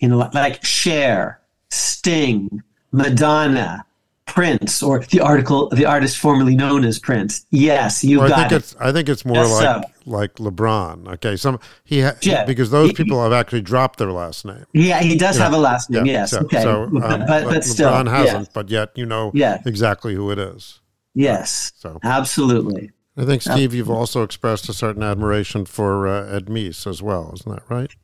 you 0.00 0.08
know, 0.08 0.28
like 0.34 0.64
Cher, 0.64 1.40
Sting, 1.70 2.62
Madonna, 2.92 3.84
Prince, 4.26 4.82
or 4.82 5.00
the 5.00 5.20
article, 5.20 5.68
the 5.70 5.84
artist 5.84 6.18
formerly 6.18 6.54
known 6.56 6.84
as 6.84 6.98
Prince. 6.98 7.44
Yes, 7.50 8.02
you 8.02 8.18
well, 8.20 8.28
got 8.28 8.38
I 8.38 8.42
think 8.42 8.52
it. 8.52 8.56
It's, 8.56 8.76
I 8.80 8.92
think 8.92 9.08
it's 9.08 9.24
more 9.24 9.36
Yes, 9.36 9.50
like 9.52 9.84
so. 9.84 9.90
like 10.06 10.34
LeBron. 10.34 11.08
Okay, 11.14 11.36
some 11.36 11.60
he, 11.84 12.00
ha- 12.00 12.16
Yeah. 12.22 12.44
because 12.44 12.70
those 12.70 12.90
He- 12.90 12.94
people 12.96 13.22
have 13.22 13.32
actually 13.32 13.60
dropped 13.62 13.98
their 13.98 14.12
last 14.12 14.44
name. 14.44 14.64
Yeah, 14.72 15.00
he 15.00 15.16
does 15.16 15.36
have 15.38 15.52
a 15.52 15.58
last 15.58 15.90
name. 15.90 16.06
Yeah, 16.06 16.12
yes. 16.12 16.30
so, 16.30 16.38
okay. 16.40 16.62
So, 16.62 16.88
but, 16.92 17.02
um, 17.12 17.26
but, 17.26 17.44
but 17.44 17.64
still, 17.64 17.90
LeBron 17.90 18.10
hasn't, 18.10 18.38
yes. 18.46 18.48
but 18.54 18.70
yet 18.70 18.90
you 18.96 19.06
know 19.06 19.30
Yeah. 19.34 19.60
exactly 19.66 20.14
who 20.14 20.30
it 20.30 20.38
is. 20.38 20.80
Yes. 21.14 21.72
So 21.76 21.98
Absolutely. 22.02 22.90
I 23.16 23.24
think 23.24 23.42
Steve, 23.42 23.74
you've 23.74 23.90
also 23.90 24.22
expressed 24.22 24.68
a 24.68 24.74
certain 24.74 25.02
admiration 25.02 25.66
for 25.66 26.08
uh, 26.08 26.26
Ed 26.26 26.46
Meese 26.46 26.86
as 26.86 27.00
well, 27.00 27.32
isn't 27.34 27.50
that 27.54 27.62
right? 27.68 27.94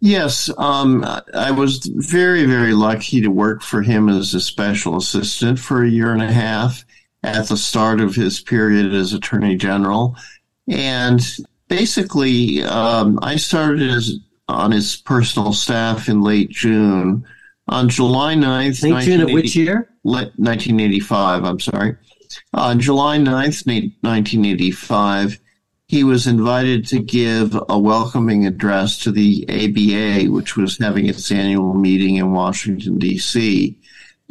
Yes, 0.00 0.50
um, 0.58 1.04
I 1.34 1.50
was 1.50 1.86
very, 1.86 2.44
very 2.44 2.72
lucky 2.72 3.20
to 3.22 3.28
work 3.28 3.62
for 3.62 3.82
him 3.82 4.08
as 4.08 4.32
a 4.34 4.40
special 4.40 4.96
assistant 4.96 5.58
for 5.58 5.82
a 5.82 5.88
year 5.88 6.12
and 6.12 6.22
a 6.22 6.32
half 6.32 6.84
at 7.24 7.48
the 7.48 7.56
start 7.56 8.00
of 8.00 8.14
his 8.14 8.40
period 8.40 8.94
as 8.94 9.12
Attorney 9.12 9.56
General. 9.56 10.16
And 10.68 11.20
basically, 11.66 12.62
um, 12.62 13.18
I 13.22 13.36
started 13.36 13.90
as, 13.90 14.18
on 14.48 14.70
his 14.70 14.96
personal 14.96 15.52
staff 15.52 16.08
in 16.08 16.22
late 16.22 16.50
June. 16.50 17.24
On 17.66 17.88
July 17.88 18.34
9th, 18.34 18.82
Late 18.82 19.04
June 19.04 19.20
of 19.20 19.30
which 19.30 19.56
year? 19.56 19.90
1985, 20.02 21.44
I'm 21.44 21.60
sorry. 21.60 21.96
On 22.52 22.80
July 22.80 23.18
9th, 23.18 23.66
1985, 23.66 25.38
he 25.86 26.04
was 26.04 26.26
invited 26.26 26.86
to 26.88 26.98
give 27.00 27.58
a 27.68 27.78
welcoming 27.78 28.46
address 28.46 28.98
to 28.98 29.10
the 29.10 29.46
ABA, 29.48 30.30
which 30.30 30.56
was 30.56 30.78
having 30.78 31.06
its 31.06 31.30
annual 31.32 31.72
meeting 31.72 32.16
in 32.16 32.32
Washington, 32.32 32.98
D.C. 32.98 33.78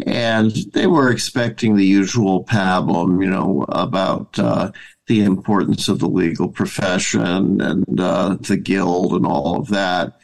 And 0.06 0.52
they 0.74 0.86
were 0.86 1.10
expecting 1.10 1.76
the 1.76 1.86
usual 1.86 2.43
pablum, 2.43 3.24
you 3.24 3.30
know, 3.30 3.66
about 3.70 4.38
uh, 4.38 4.72
the 5.08 5.24
importance 5.24 5.88
of 5.88 5.98
the 5.98 6.08
legal 6.08 6.48
profession 6.48 7.60
and 7.60 8.00
uh, 8.00 8.38
the 8.41 8.58
guild 8.58 9.14
and 9.14 9.26
all 9.26 9.60
of 9.60 9.70
that. 9.70 10.20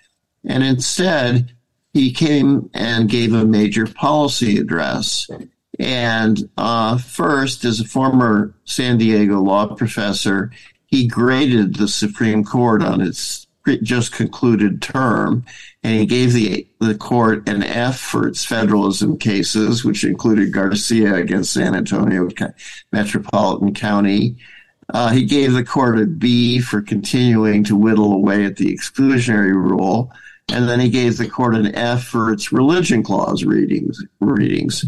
And 0.46 0.64
instead, 0.64 1.56
he 1.94 2.12
came 2.12 2.70
and 2.74 3.10
gave 3.10 3.34
a 3.34 3.46
major 3.46 3.88
policy 3.88 4.58
address. 4.58 5.28
And 5.80 6.50
uh, 6.58 6.98
first, 6.98 7.66
as 7.66 7.80
a 7.80 7.86
former 7.86 8.54
San 8.66 8.98
Diego 8.98 9.42
law 9.42 9.74
professor, 9.76 10.52
he 10.86 11.08
graded 11.08 11.76
the 11.76 11.88
Supreme 11.88 12.44
Court 12.44 12.84
on 12.84 13.02
its 13.02 13.48
just 13.82 14.12
concluded 14.12 14.82
term, 14.82 15.46
and 15.84 16.00
he 16.00 16.06
gave 16.06 16.34
the 16.34 16.68
the 16.80 16.96
court 16.96 17.48
an 17.48 17.64
F 17.64 18.00
for 18.00 18.28
its 18.28 18.44
federalism 18.46 19.18
cases, 19.18 19.84
which 19.84 20.04
included 20.04 20.54
Garcia 20.54 21.16
against 21.16 21.54
San 21.54 21.74
Antonio 21.74 22.30
Metropolitan 22.92 23.74
County. 23.74 24.36
Uh, 24.90 25.10
he 25.10 25.24
gave 25.24 25.54
the 25.54 25.64
court 25.64 25.98
a 25.98 26.06
B 26.06 26.60
for 26.60 26.82
continuing 26.82 27.64
to 27.64 27.76
whittle 27.76 28.14
away 28.14 28.46
at 28.46 28.58
the 28.58 28.68
exclusionary 28.68 29.54
rule, 29.54 30.12
and 30.50 30.68
then 30.68 30.80
he 30.80 30.90
gave 30.90 31.18
the 31.18 31.30
court 31.30 31.56
an 31.56 31.74
F 31.74 32.04
for 32.04 32.34
its 32.34 32.52
religion 32.52 33.02
clause 33.02 33.46
readings. 33.46 33.98
Readings. 34.20 34.86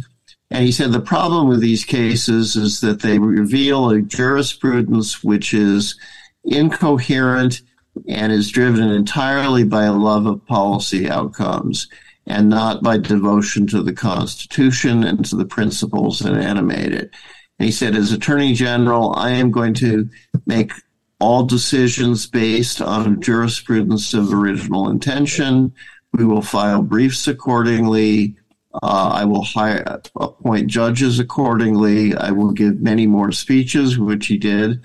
And 0.51 0.63
he 0.63 0.71
said 0.71 0.91
the 0.91 0.99
problem 0.99 1.47
with 1.47 1.59
these 1.59 1.83
cases 1.83 2.55
is 2.55 2.81
that 2.81 3.01
they 3.01 3.17
reveal 3.19 3.89
a 3.89 4.01
jurisprudence 4.01 5.23
which 5.23 5.53
is 5.53 5.97
incoherent 6.43 7.61
and 8.07 8.31
is 8.31 8.51
driven 8.51 8.89
entirely 8.89 9.63
by 9.63 9.85
a 9.85 9.93
love 9.93 10.25
of 10.25 10.45
policy 10.45 11.09
outcomes 11.09 11.87
and 12.27 12.49
not 12.49 12.83
by 12.83 12.97
devotion 12.97 13.67
to 13.67 13.81
the 13.81 13.93
Constitution 13.93 15.03
and 15.03 15.25
to 15.25 15.35
the 15.35 15.45
principles 15.45 16.19
that 16.19 16.33
animate 16.33 16.93
it. 16.93 17.11
And 17.59 17.65
he 17.65 17.71
said, 17.71 17.95
as 17.95 18.11
Attorney 18.11 18.53
General, 18.53 19.13
I 19.15 19.31
am 19.31 19.51
going 19.51 19.73
to 19.75 20.09
make 20.45 20.71
all 21.19 21.43
decisions 21.43 22.27
based 22.27 22.81
on 22.81 23.21
jurisprudence 23.21 24.13
of 24.13 24.33
original 24.33 24.89
intention. 24.89 25.73
We 26.13 26.25
will 26.25 26.41
file 26.41 26.81
briefs 26.81 27.27
accordingly. 27.27 28.35
Uh, 28.83 29.11
I 29.13 29.25
will 29.25 29.43
hire, 29.43 30.01
appoint 30.15 30.67
judges 30.67 31.19
accordingly. 31.19 32.15
I 32.15 32.31
will 32.31 32.51
give 32.51 32.81
many 32.81 33.07
more 33.07 33.31
speeches, 33.31 33.97
which 33.97 34.27
he 34.27 34.37
did 34.37 34.81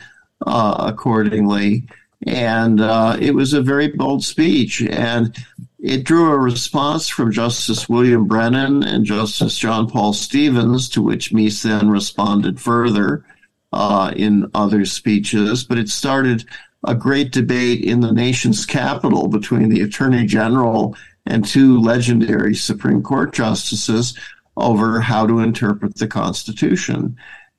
uh, 0.47 0.77
accordingly. 0.79 1.87
And 2.27 2.81
uh, 2.81 3.17
it 3.19 3.35
was 3.35 3.53
a 3.53 3.63
very 3.63 3.89
bold 3.89 4.23
speech. 4.23 4.83
And 4.83 5.35
it 5.79 6.05
drew 6.05 6.31
a 6.31 6.39
response 6.39 7.09
from 7.09 7.33
Justice 7.33 7.89
William 7.89 8.27
Brennan 8.27 8.83
and 8.83 9.05
Justice 9.05 9.57
John 9.59 9.89
Paul 9.89 10.13
Stevens, 10.13 10.89
to 10.91 11.03
which 11.03 11.33
Meese 11.33 11.63
then 11.63 11.89
responded 11.89 12.61
further 12.61 13.25
uh, 13.73 14.13
in 14.15 14.51
other 14.55 14.85
speeches. 14.85 15.65
But 15.65 15.79
it 15.79 15.89
started 15.89 16.45
a 16.85 16.95
great 16.95 17.33
debate 17.33 17.83
in 17.83 18.01
the 18.01 18.13
nation's 18.13 18.67
capital 18.67 19.29
between 19.29 19.69
the 19.69 19.81
Attorney 19.81 20.27
General 20.27 20.97
and 21.31 21.47
two 21.47 21.81
legendary 21.81 22.55
Supreme 22.55 23.03
Court 23.03 23.33
justices 23.33 24.19
over 24.57 25.01
how 25.01 25.27
to 25.27 25.39
interpret 25.39 25.95
the 25.97 26.09
Constitution. 26.09 27.17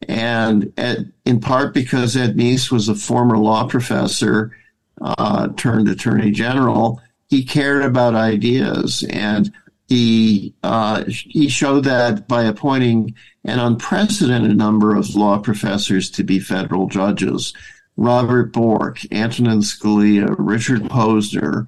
And 0.07 0.73
at, 0.77 0.99
in 1.25 1.39
part 1.39 1.73
because 1.73 2.17
Ed 2.17 2.35
Meese 2.35 2.69
was 2.69 2.89
a 2.89 2.95
former 2.95 3.37
law 3.37 3.67
professor 3.67 4.55
uh, 4.99 5.47
turned 5.55 5.87
attorney 5.87 6.31
general, 6.31 7.01
he 7.29 7.45
cared 7.45 7.83
about 7.83 8.13
ideas 8.13 9.03
and 9.09 9.51
he 9.87 10.53
uh, 10.63 11.03
he 11.07 11.47
showed 11.47 11.85
that 11.85 12.27
by 12.27 12.43
appointing 12.43 13.15
an 13.45 13.59
unprecedented 13.59 14.57
number 14.57 14.95
of 14.95 15.15
law 15.15 15.37
professors 15.37 16.09
to 16.11 16.23
be 16.23 16.39
federal 16.39 16.87
judges. 16.87 17.53
Robert 17.97 18.51
Bork, 18.53 18.99
Antonin 19.11 19.59
Scalia, 19.59 20.33
Richard 20.37 20.81
Posner, 20.83 21.67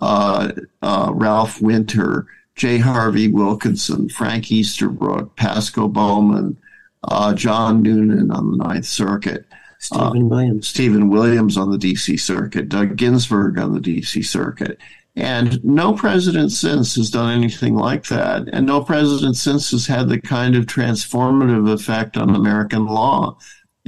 uh, 0.00 0.52
uh, 0.82 1.10
Ralph 1.14 1.60
Winter, 1.60 2.26
J. 2.56 2.78
Harvie 2.78 3.28
Wilkinson, 3.28 4.08
Frank 4.08 4.50
Easterbrook, 4.50 5.36
Pasco 5.36 5.88
Bowman, 5.88 6.56
uh, 7.02 7.34
John 7.34 7.82
Noonan 7.82 8.30
on 8.30 8.52
the 8.52 8.56
Ninth 8.56 8.86
Circuit, 8.86 9.44
Stephen 9.78 10.28
Williams. 10.28 10.68
Stephen 10.68 11.08
Williams 11.10 11.56
on 11.58 11.70
the 11.70 11.78
D.C. 11.78 12.16
Circuit, 12.16 12.68
Doug 12.68 12.96
Ginsburg 12.96 13.58
on 13.58 13.74
the 13.74 13.80
D.C. 13.80 14.22
Circuit. 14.22 14.78
And 15.16 15.62
no 15.64 15.92
president 15.92 16.50
since 16.50 16.96
has 16.96 17.10
done 17.10 17.30
anything 17.30 17.74
like 17.74 18.04
that. 18.06 18.48
And 18.52 18.66
no 18.66 18.82
president 18.82 19.36
since 19.36 19.70
has 19.70 19.86
had 19.86 20.08
the 20.08 20.20
kind 20.20 20.56
of 20.56 20.66
transformative 20.66 21.70
effect 21.70 22.16
on 22.16 22.34
American 22.34 22.86
law. 22.86 23.36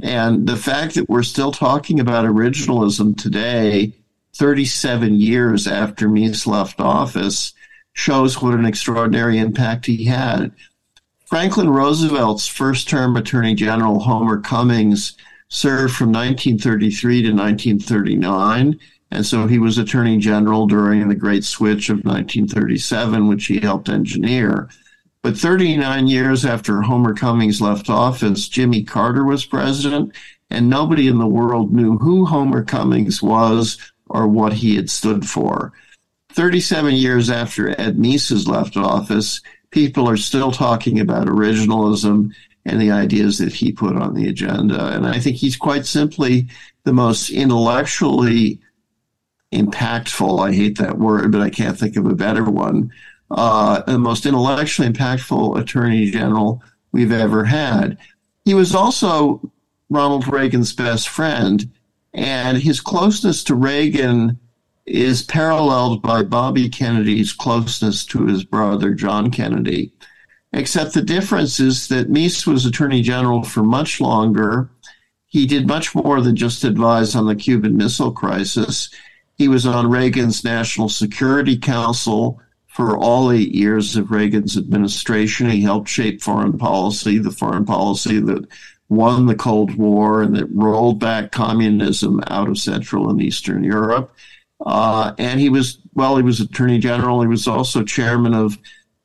And 0.03 0.47
the 0.47 0.57
fact 0.57 0.95
that 0.95 1.09
we're 1.09 1.23
still 1.23 1.51
talking 1.51 1.99
about 1.99 2.25
originalism 2.25 3.17
today, 3.17 3.93
37 4.35 5.19
years 5.19 5.67
after 5.67 6.07
Meese 6.07 6.45
left 6.45 6.79
office, 6.79 7.53
shows 7.93 8.41
what 8.41 8.53
an 8.53 8.65
extraordinary 8.65 9.39
impact 9.39 9.87
he 9.87 10.05
had. 10.05 10.51
Franklin 11.25 11.69
Roosevelt's 11.69 12.47
first 12.47 12.87
term 12.87 13.17
Attorney 13.17 13.55
General, 13.55 13.99
Homer 13.99 14.39
Cummings, 14.39 15.17
served 15.49 15.95
from 15.95 16.11
1933 16.11 17.23
to 17.23 17.31
1939. 17.33 18.79
And 19.09 19.25
so 19.25 19.47
he 19.47 19.57
was 19.57 19.77
Attorney 19.77 20.17
General 20.17 20.67
during 20.67 21.07
the 21.07 21.15
Great 21.15 21.43
Switch 21.43 21.89
of 21.89 21.97
1937, 21.97 23.27
which 23.27 23.45
he 23.47 23.59
helped 23.59 23.89
engineer. 23.89 24.69
But 25.21 25.37
39 25.37 26.07
years 26.07 26.45
after 26.45 26.81
Homer 26.81 27.13
Cummings 27.13 27.59
left 27.59 27.89
office, 27.89 28.47
Jimmy 28.47 28.83
Carter 28.83 29.23
was 29.23 29.45
president, 29.45 30.13
and 30.49 30.69
nobody 30.69 31.07
in 31.07 31.17
the 31.17 31.27
world 31.27 31.73
knew 31.73 31.97
who 31.97 32.25
Homer 32.25 32.63
Cummings 32.63 33.21
was 33.21 33.77
or 34.09 34.27
what 34.27 34.53
he 34.53 34.75
had 34.75 34.89
stood 34.89 35.27
for. 35.27 35.73
37 36.33 36.95
years 36.95 37.29
after 37.29 37.69
Ed 37.81 37.97
Meese 37.97 38.29
has 38.29 38.47
left 38.47 38.77
office, 38.77 39.41
people 39.71 40.07
are 40.07 40.17
still 40.17 40.51
talking 40.51 40.99
about 40.99 41.27
originalism 41.27 42.31
and 42.65 42.81
the 42.81 42.91
ideas 42.91 43.37
that 43.39 43.53
he 43.53 43.71
put 43.71 43.95
on 43.95 44.13
the 44.13 44.27
agenda. 44.27 44.89
And 44.89 45.07
I 45.07 45.19
think 45.19 45.37
he's 45.37 45.57
quite 45.57 45.85
simply 45.85 46.47
the 46.83 46.93
most 46.93 47.29
intellectually 47.29 48.59
impactful. 49.53 50.45
I 50.45 50.53
hate 50.53 50.77
that 50.77 50.99
word, 50.99 51.31
but 51.31 51.41
I 51.41 51.49
can't 51.49 51.77
think 51.77 51.95
of 51.95 52.05
a 52.05 52.15
better 52.15 52.43
one. 52.43 52.91
Uh, 53.29 53.81
the 53.81 53.99
most 53.99 54.25
intellectually 54.25 54.89
impactful 54.89 55.59
attorney 55.59 56.09
general 56.09 56.63
we've 56.93 57.11
ever 57.11 57.43
had. 57.43 57.97
He 58.45 58.53
was 58.53 58.73
also 58.73 59.51
Ronald 59.89 60.27
Reagan's 60.27 60.71
best 60.73 61.09
friend, 61.09 61.69
and 62.13 62.57
his 62.57 62.79
closeness 62.79 63.43
to 63.45 63.55
Reagan 63.55 64.39
is 64.85 65.23
paralleled 65.23 66.01
by 66.01 66.23
Bobby 66.23 66.69
Kennedy's 66.69 67.33
closeness 67.33 68.05
to 68.05 68.25
his 68.25 68.45
brother 68.45 68.93
John 68.93 69.29
Kennedy. 69.29 69.91
Except 70.53 70.93
the 70.93 71.01
difference 71.01 71.59
is 71.59 71.89
that 71.89 72.09
Meese 72.09 72.47
was 72.47 72.65
Attorney 72.65 73.01
General 73.01 73.43
for 73.43 73.63
much 73.63 73.99
longer. 73.99 74.69
He 75.25 75.45
did 75.45 75.67
much 75.67 75.93
more 75.93 76.21
than 76.21 76.37
just 76.37 76.63
advise 76.63 77.15
on 77.15 77.27
the 77.27 77.35
Cuban 77.35 77.75
Missile 77.75 78.13
Crisis. 78.13 78.89
He 79.37 79.49
was 79.49 79.65
on 79.65 79.89
Reagan's 79.89 80.45
National 80.45 80.87
Security 80.87 81.57
Council 81.57 82.41
for 82.77 82.95
all 82.95 83.31
eight 83.31 83.55
years 83.55 83.95
of 83.95 84.11
Reagan's 84.11 84.55
administration. 84.55 85.49
He 85.49 85.61
helped 85.61 85.89
shape 85.89 86.21
foreign 86.21 86.59
policy, 86.59 87.17
the 87.17 87.31
foreign 87.31 87.65
policy 87.65 88.19
that 88.19 88.45
won 88.87 89.25
the 89.25 89.33
Cold 89.33 89.73
War 89.73 90.21
and 90.21 90.35
that 90.35 90.45
rolled 90.51 90.99
back 90.99 91.31
communism 91.31 92.21
out 92.27 92.47
of 92.47 92.59
Central 92.59 93.09
and 93.09 93.19
Eastern 93.19 93.63
Europe. 93.63 94.15
Uh, 94.63 95.11
and 95.17 95.39
he 95.39 95.49
was, 95.49 95.79
well, 95.95 96.17
he 96.17 96.21
was 96.21 96.39
Attorney 96.39 96.77
General. 96.77 97.21
He 97.21 97.27
was 97.27 97.47
also 97.47 97.83
chairman 97.83 98.35
of 98.35 98.59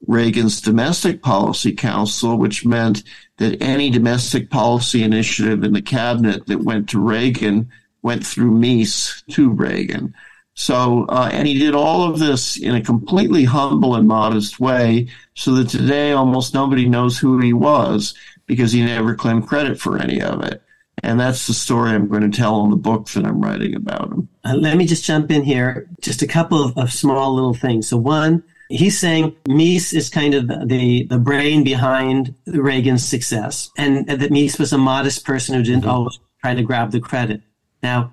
Reagan's 0.06 0.60
Domestic 0.60 1.22
Policy 1.22 1.72
Council, 1.72 2.36
which 2.36 2.66
meant 2.66 3.02
that 3.38 3.62
any 3.62 3.88
domestic 3.88 4.50
policy 4.50 5.02
initiative 5.02 5.64
in 5.64 5.72
the 5.72 5.80
cabinet 5.80 6.46
that 6.46 6.60
went 6.60 6.90
to 6.90 7.00
Reagan 7.00 7.70
went 8.02 8.26
through 8.26 8.50
Meese 8.50 9.24
to 9.30 9.48
Reagan. 9.48 10.12
So, 10.54 11.06
uh, 11.08 11.30
and 11.32 11.48
he 11.48 11.58
did 11.58 11.74
all 11.74 12.08
of 12.08 12.18
this 12.18 12.58
in 12.58 12.74
a 12.74 12.82
completely 12.82 13.44
humble 13.44 13.94
and 13.94 14.06
modest 14.06 14.60
way, 14.60 15.08
so 15.34 15.54
that 15.54 15.68
today 15.68 16.12
almost 16.12 16.54
nobody 16.54 16.88
knows 16.88 17.18
who 17.18 17.38
he 17.38 17.52
was 17.52 18.14
because 18.46 18.72
he 18.72 18.84
never 18.84 19.14
claimed 19.14 19.48
credit 19.48 19.80
for 19.80 19.98
any 19.98 20.20
of 20.20 20.42
it. 20.44 20.62
And 21.02 21.18
that's 21.18 21.46
the 21.46 21.54
story 21.54 21.92
I'm 21.92 22.06
going 22.06 22.30
to 22.30 22.36
tell 22.36 22.62
in 22.64 22.70
the 22.70 22.76
book 22.76 23.08
that 23.10 23.24
I'm 23.24 23.40
writing 23.40 23.74
about 23.74 24.12
him. 24.12 24.28
Uh, 24.44 24.54
let 24.54 24.76
me 24.76 24.86
just 24.86 25.04
jump 25.04 25.30
in 25.30 25.42
here. 25.42 25.88
Just 26.00 26.22
a 26.22 26.26
couple 26.26 26.62
of, 26.62 26.76
of 26.76 26.92
small 26.92 27.34
little 27.34 27.54
things. 27.54 27.88
So, 27.88 27.96
one, 27.96 28.44
he's 28.68 28.98
saying 28.98 29.34
Meese 29.48 29.94
is 29.94 30.10
kind 30.10 30.34
of 30.34 30.48
the, 30.68 31.06
the 31.08 31.18
brain 31.18 31.64
behind 31.64 32.34
Reagan's 32.46 33.04
success, 33.04 33.70
and 33.78 34.06
that 34.06 34.30
Meese 34.30 34.58
was 34.58 34.72
a 34.72 34.78
modest 34.78 35.24
person 35.24 35.54
who 35.54 35.62
didn't 35.62 35.82
mm-hmm. 35.82 35.90
always 35.90 36.18
try 36.40 36.54
to 36.54 36.62
grab 36.62 36.90
the 36.90 37.00
credit. 37.00 37.40
Now, 37.82 38.12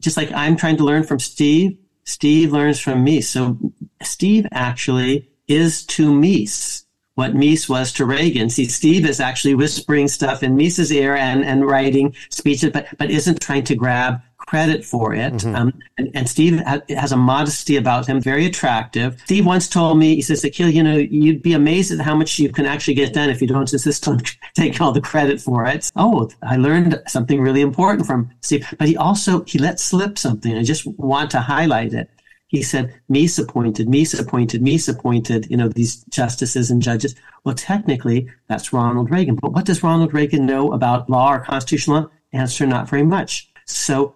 just 0.00 0.16
like 0.16 0.32
I'm 0.32 0.56
trying 0.56 0.76
to 0.78 0.84
learn 0.84 1.04
from 1.04 1.18
Steve, 1.18 1.78
Steve 2.04 2.52
learns 2.52 2.80
from 2.80 3.02
me. 3.02 3.20
So, 3.20 3.58
Steve 4.02 4.46
actually 4.52 5.30
is 5.48 5.84
to 5.86 6.10
Meese 6.10 6.84
what 7.14 7.34
Meese 7.34 7.68
was 7.68 7.92
to 7.92 8.04
Reagan. 8.04 8.50
See, 8.50 8.66
Steve 8.66 9.06
is 9.06 9.20
actually 9.20 9.54
whispering 9.54 10.08
stuff 10.08 10.42
in 10.42 10.56
Meese's 10.56 10.92
ear 10.92 11.14
and, 11.14 11.44
and 11.44 11.64
writing 11.64 12.14
speeches, 12.30 12.70
but, 12.72 12.86
but 12.98 13.10
isn't 13.10 13.40
trying 13.40 13.64
to 13.64 13.76
grab 13.76 14.20
credit 14.46 14.84
for 14.84 15.14
it. 15.14 15.32
Mm-hmm. 15.34 15.54
Um, 15.54 15.72
and, 15.98 16.10
and, 16.14 16.28
Steve 16.28 16.60
ha- 16.60 16.82
has 16.90 17.12
a 17.12 17.16
modesty 17.16 17.76
about 17.76 18.06
him, 18.06 18.20
very 18.20 18.46
attractive. 18.46 19.20
Steve 19.24 19.46
once 19.46 19.68
told 19.68 19.98
me, 19.98 20.14
he 20.14 20.22
says, 20.22 20.42
Akhil, 20.42 20.72
you 20.72 20.82
know, 20.82 20.96
you'd 20.96 21.42
be 21.42 21.52
amazed 21.52 21.92
at 21.92 22.00
how 22.00 22.14
much 22.14 22.38
you 22.38 22.50
can 22.50 22.66
actually 22.66 22.94
get 22.94 23.12
done 23.12 23.30
if 23.30 23.40
you 23.40 23.48
don't 23.48 23.72
insist 23.72 24.08
on 24.08 24.20
taking 24.54 24.80
all 24.80 24.92
the 24.92 25.00
credit 25.00 25.40
for 25.40 25.66
it. 25.66 25.90
Oh, 25.96 26.30
I 26.42 26.56
learned 26.56 27.02
something 27.06 27.40
really 27.40 27.60
important 27.60 28.06
from 28.06 28.30
Steve. 28.40 28.66
But 28.78 28.88
he 28.88 28.96
also, 28.96 29.44
he 29.44 29.58
let 29.58 29.80
slip 29.80 30.18
something. 30.18 30.56
I 30.56 30.62
just 30.62 30.86
want 30.86 31.30
to 31.32 31.40
highlight 31.40 31.94
it 31.94 32.10
he 32.54 32.62
said, 32.62 32.94
Meese 33.10 33.42
appointed, 33.42 33.88
Meese 33.88 34.18
appointed, 34.18 34.62
Meese 34.62 34.88
appointed, 34.88 35.50
you 35.50 35.56
know, 35.56 35.68
these 35.68 36.04
justices 36.04 36.70
and 36.70 36.80
judges. 36.80 37.14
Well, 37.42 37.54
technically, 37.56 38.30
that's 38.48 38.72
Ronald 38.72 39.10
Reagan. 39.10 39.34
But 39.34 39.52
what 39.52 39.64
does 39.64 39.82
Ronald 39.82 40.14
Reagan 40.14 40.46
know 40.46 40.72
about 40.72 41.10
law 41.10 41.32
or 41.32 41.40
constitutional 41.40 42.02
law? 42.02 42.10
Answer, 42.32 42.66
not 42.66 42.88
very 42.88 43.02
much. 43.02 43.50
So 43.66 44.14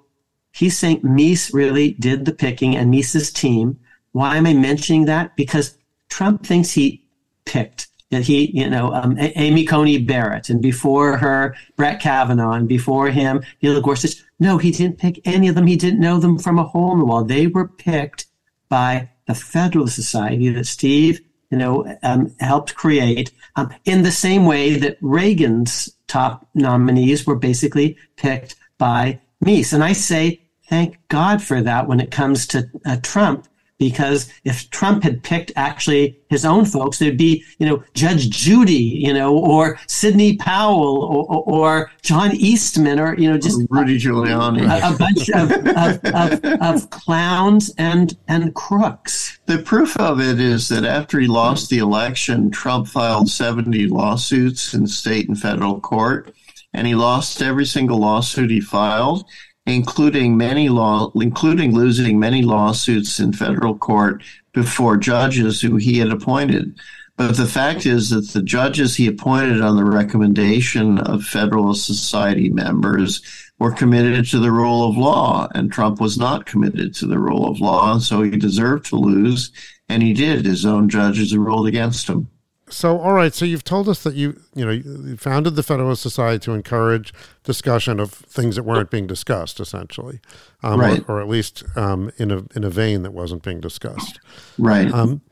he's 0.59 0.79
saying 0.79 1.01
Meese 1.03 1.55
really 1.55 1.93
did 1.93 2.25
the 2.25 2.33
picking 2.33 2.77
and 2.77 2.93
Meese's 2.93 3.33
team. 3.33 3.79
Why 4.13 4.37
am 4.37 4.47
I 4.47 4.55
mentioning 4.55 5.05
that? 5.05 5.37
Because 5.37 5.77
Trump 6.09 6.45
thinks 6.45 6.73
he 6.73 7.05
picked 7.45 7.89
that 8.11 8.23
he, 8.23 8.51
you 8.59 8.69
know, 8.69 8.93
um, 8.93 9.17
Amy 9.19 9.65
Coney 9.65 9.99
Barrett, 9.99 10.49
and 10.49 10.63
before 10.63 11.19
her, 11.19 11.55
Brett 11.77 12.01
Kavanaugh, 12.01 12.53
and 12.53 12.67
before 12.67 13.11
him, 13.11 13.43
Neil 13.63 13.81
Gorsuch. 13.81 14.25
No, 14.41 14.57
he 14.57 14.71
didn't 14.71 14.99
pick 14.99 15.21
any 15.27 15.49
of 15.49 15.55
them. 15.55 15.67
He 15.67 15.77
didn't 15.77 16.01
know 16.01 16.19
them 16.19 16.39
from 16.39 16.59
a 16.59 16.65
hole 16.65 16.93
in 16.93 17.01
the 17.01 17.05
wall. 17.05 17.25
They 17.25 17.49
were 17.49 17.69
picked 17.69 18.27
by 18.69 19.11
the 19.27 19.35
Federalist 19.35 19.95
Society 19.95 20.49
that 20.49 20.67
Steve, 20.67 21.21
you 21.51 21.59
know, 21.59 21.97
um, 22.03 22.35
helped 22.41 22.75
create 22.75 23.31
um, 23.57 23.75
in 23.85 24.03
the 24.03 24.13
same 24.13 24.47
way 24.47 24.77
that 24.77 24.97
Reagan's 25.03 25.91
top 26.07 26.49
nominees 26.55 27.27
were 27.27 27.37
basically 27.37 27.97
picked 28.17 28.57
by 28.79 29.21
Meese. 29.45 29.73
And 29.73 29.85
I 29.85 29.93
say, 29.93 30.41
thank 30.69 30.99
God 31.09 31.43
for 31.43 31.63
that 31.63 31.89
when 31.89 32.01
it 32.01 32.11
comes 32.11 32.47
to 32.49 32.69
uh, 32.85 32.97
Trump 33.03 33.47
because 33.79 34.31
if 34.45 34.69
Trump 34.71 35.05
had 35.05 35.23
picked 35.23 35.53
actually 35.57 36.19
his 36.29 36.45
own 36.45 36.65
folks, 36.65 36.99
there'd 36.99 37.17
be, 37.17 37.45
you 37.59 37.67
know, 37.67 37.83
Judge 37.95 38.29
Judy, 38.29 38.75
you 38.75 39.15
know, 39.15 39.39
or 39.39 39.79
Sidney 39.87 40.37
Powell 40.37 41.05
or, 41.29 41.43
or, 41.47 41.91
John 42.03 42.35
Eastman 42.35 42.99
or, 42.99 43.17
you 43.19 43.31
know, 43.31 43.39
just 43.39 43.61
Rudy 43.71 43.99
Giuliani, 43.99 44.63
a, 44.63 44.95
a 44.95 44.99
bunch 44.99 45.31
of, 45.31 45.51
of, 45.53 46.43
of, 46.45 46.63
of, 46.63 46.91
clowns 46.91 47.71
and, 47.79 48.17
and 48.27 48.55
crooks. 48.55 49.39
The 49.47 49.59
proof 49.59 49.97
of 49.99 50.21
it 50.21 50.41
is 50.41 50.69
that 50.69 50.85
after 50.85 51.21
he 51.21 51.27
lost 51.27 51.71
the 51.71 51.79
election, 51.79 52.51
Trump 52.51 52.89
filed 52.89 53.29
70 53.29 53.87
lawsuits 53.87 54.75
in 54.75 54.87
state 54.87 55.29
and 55.29 55.39
federal 55.39 55.81
court, 55.81 56.35
and 56.73 56.87
he 56.87 56.95
lost 56.95 57.43
every 57.43 57.67
single 57.67 57.99
lawsuit 57.99 58.51
he 58.51 58.61
filed 58.61 59.25
including 59.69 60.37
many 60.37 60.69
law, 60.69 61.13
including 61.15 61.75
losing 61.75 62.19
many 62.19 62.43
lawsuits 62.43 63.21
in 63.21 63.33
federal 63.33 63.77
court 63.77 64.23
before 64.53 64.97
judges 64.97 65.61
who 65.61 65.77
he 65.77 65.99
had 65.99 66.11
appointed. 66.11 66.79
But 67.19 67.37
the 67.37 67.47
fact 67.47 67.85
is 67.85 68.11
that 68.11 68.29
the 68.29 68.43
judges 68.43 68.97
he 68.97 69.07
appointed 69.09 69.61
on 69.61 69.77
the 69.77 69.85
recommendation 69.85 70.99
of 70.99 71.25
Federalist 71.25 71.85
Society 71.85 72.49
members 72.49 73.21
were 73.59 73.73
committed 73.73 74.25
to 74.27 74.39
the 74.39 74.53
rule 74.53 74.89
of 74.89 74.97
law, 74.97 75.49
and 75.55 75.71
Trump 75.71 76.01
was 76.01 76.17
not 76.17 76.47
committed 76.47 76.95
to 76.95 77.07
the 77.07 77.19
rule 77.19 77.49
of 77.49 77.61
law, 77.61 77.99
so 77.99 78.23
he 78.23 78.31
deserved 78.31 78.87
to 78.87 78.97
lose, 78.97 79.51
and 79.89 80.03
he 80.03 80.15
did. 80.15 80.47
His 80.47 80.65
own 80.65 80.89
judges 80.89 81.37
ruled 81.37 81.67
against 81.67 82.09
him. 82.09 82.29
So, 82.71 82.99
all 83.01 83.13
right. 83.13 83.33
So 83.35 83.45
you've 83.45 83.65
told 83.65 83.89
us 83.89 84.03
that 84.03 84.15
you, 84.15 84.41
you 84.55 84.65
know, 84.65 84.71
you 84.71 85.17
founded 85.17 85.57
the 85.57 85.63
Federalist 85.63 86.03
Society 86.03 86.39
to 86.45 86.53
encourage 86.53 87.13
discussion 87.45 88.01
of 88.01 88.13
things 88.13 88.57
that 88.57 88.65
weren't 88.65 88.91
being 88.91 89.07
discussed, 89.07 89.61
essentially, 89.61 90.21
um, 90.63 90.81
right. 90.81 91.01
or, 91.09 91.17
or, 91.17 91.21
at 91.21 91.29
least 91.29 91.65
um, 91.77 92.11
in 92.19 92.31
a 92.31 92.45
in 92.55 92.65
a 92.65 92.71
vein 92.71 93.03
that 93.03 93.13
wasn't 93.13 93.43
being 93.43 93.61
discussed, 93.61 94.21
right? 94.59 94.93
Um, 94.93 95.23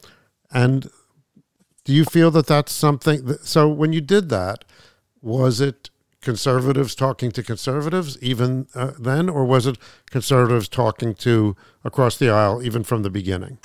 and 0.51 0.91
do 1.84 1.93
you 1.93 2.05
feel 2.05 2.30
that 2.32 2.47
that's 2.47 2.72
something? 2.72 3.24
That, 3.26 3.45
so 3.47 3.68
when 3.68 3.93
you 3.93 4.01
did 4.01 4.28
that, 4.30 4.64
was 5.20 5.61
it 5.61 5.91
conservatives 6.20 6.97
talking 6.97 7.30
to 7.30 7.43
conservatives 7.43 8.18
even 8.20 8.66
uh, 8.74 8.93
then, 8.99 9.28
or 9.28 9.45
was 9.45 9.66
it 9.66 9.78
conservatives 10.11 10.68
talking 10.68 11.14
to 11.14 11.55
across 11.84 12.16
the 12.16 12.28
aisle 12.28 12.62
even 12.62 12.82
from 12.82 13.03
the 13.03 13.11
beginning? 13.11 13.59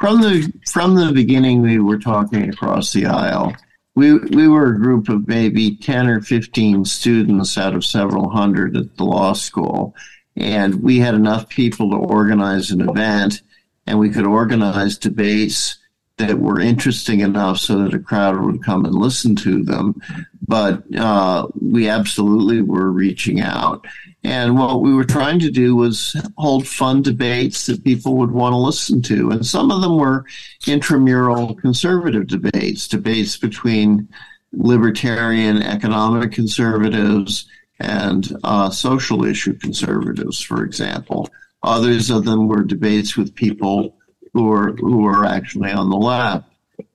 From 0.00 0.20
the 0.20 0.52
from 0.70 0.94
the 0.94 1.12
beginning, 1.12 1.62
we 1.62 1.78
were 1.78 1.98
talking 1.98 2.48
across 2.48 2.92
the 2.92 3.06
aisle. 3.06 3.54
We 3.94 4.14
we 4.14 4.48
were 4.48 4.72
a 4.72 4.78
group 4.78 5.08
of 5.08 5.26
maybe 5.26 5.76
ten 5.76 6.08
or 6.08 6.20
fifteen 6.20 6.84
students 6.84 7.58
out 7.58 7.74
of 7.74 7.84
several 7.84 8.30
hundred 8.30 8.76
at 8.76 8.96
the 8.96 9.04
law 9.04 9.32
school, 9.32 9.94
and 10.36 10.82
we 10.82 10.98
had 10.98 11.14
enough 11.14 11.48
people 11.48 11.90
to 11.90 11.96
organize 11.96 12.70
an 12.70 12.88
event, 12.88 13.42
and 13.86 13.98
we 13.98 14.10
could 14.10 14.26
organize 14.26 14.98
debates 14.98 15.78
that 16.18 16.38
were 16.38 16.60
interesting 16.60 17.20
enough 17.20 17.58
so 17.58 17.78
that 17.78 17.94
a 17.94 17.98
crowd 17.98 18.40
would 18.40 18.62
come 18.62 18.84
and 18.84 18.94
listen 18.94 19.34
to 19.36 19.62
them. 19.64 20.00
But 20.48 20.82
uh, 20.96 21.46
we 21.60 21.88
absolutely 21.88 22.62
were 22.62 22.90
reaching 22.90 23.40
out. 23.40 23.86
And 24.24 24.58
what 24.58 24.80
we 24.80 24.94
were 24.94 25.04
trying 25.04 25.38
to 25.40 25.50
do 25.50 25.76
was 25.76 26.16
hold 26.36 26.66
fun 26.66 27.02
debates 27.02 27.66
that 27.66 27.84
people 27.84 28.16
would 28.16 28.32
want 28.32 28.54
to 28.54 28.56
listen 28.56 29.02
to. 29.02 29.30
And 29.30 29.46
some 29.46 29.70
of 29.70 29.82
them 29.82 29.96
were 29.96 30.24
intramural 30.66 31.54
conservative 31.54 32.26
debates, 32.26 32.88
debates 32.88 33.36
between 33.36 34.08
libertarian 34.52 35.62
economic 35.62 36.32
conservatives 36.32 37.46
and 37.78 38.36
uh, 38.42 38.70
social 38.70 39.24
issue 39.24 39.54
conservatives, 39.58 40.40
for 40.40 40.64
example. 40.64 41.28
Others 41.62 42.10
of 42.10 42.24
them 42.24 42.48
were 42.48 42.64
debates 42.64 43.16
with 43.16 43.34
people 43.34 43.96
who 44.32 44.44
were 44.44 44.72
who 44.76 45.02
were 45.02 45.24
actually 45.24 45.70
on 45.70 45.90
the 45.90 45.96
left. 45.96 46.48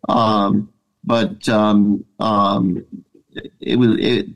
Um, 0.07 0.69
but 1.03 1.47
um, 1.49 2.05
um, 2.19 2.85
it 3.59 3.77
was 3.77 3.97
it, 3.99 4.27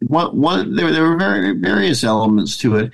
one, 0.00 0.40
one 0.40 0.74
there, 0.74 0.92
there 0.92 1.02
were 1.02 1.16
very 1.16 1.58
various 1.58 2.04
elements 2.04 2.56
to 2.58 2.76
it. 2.76 2.92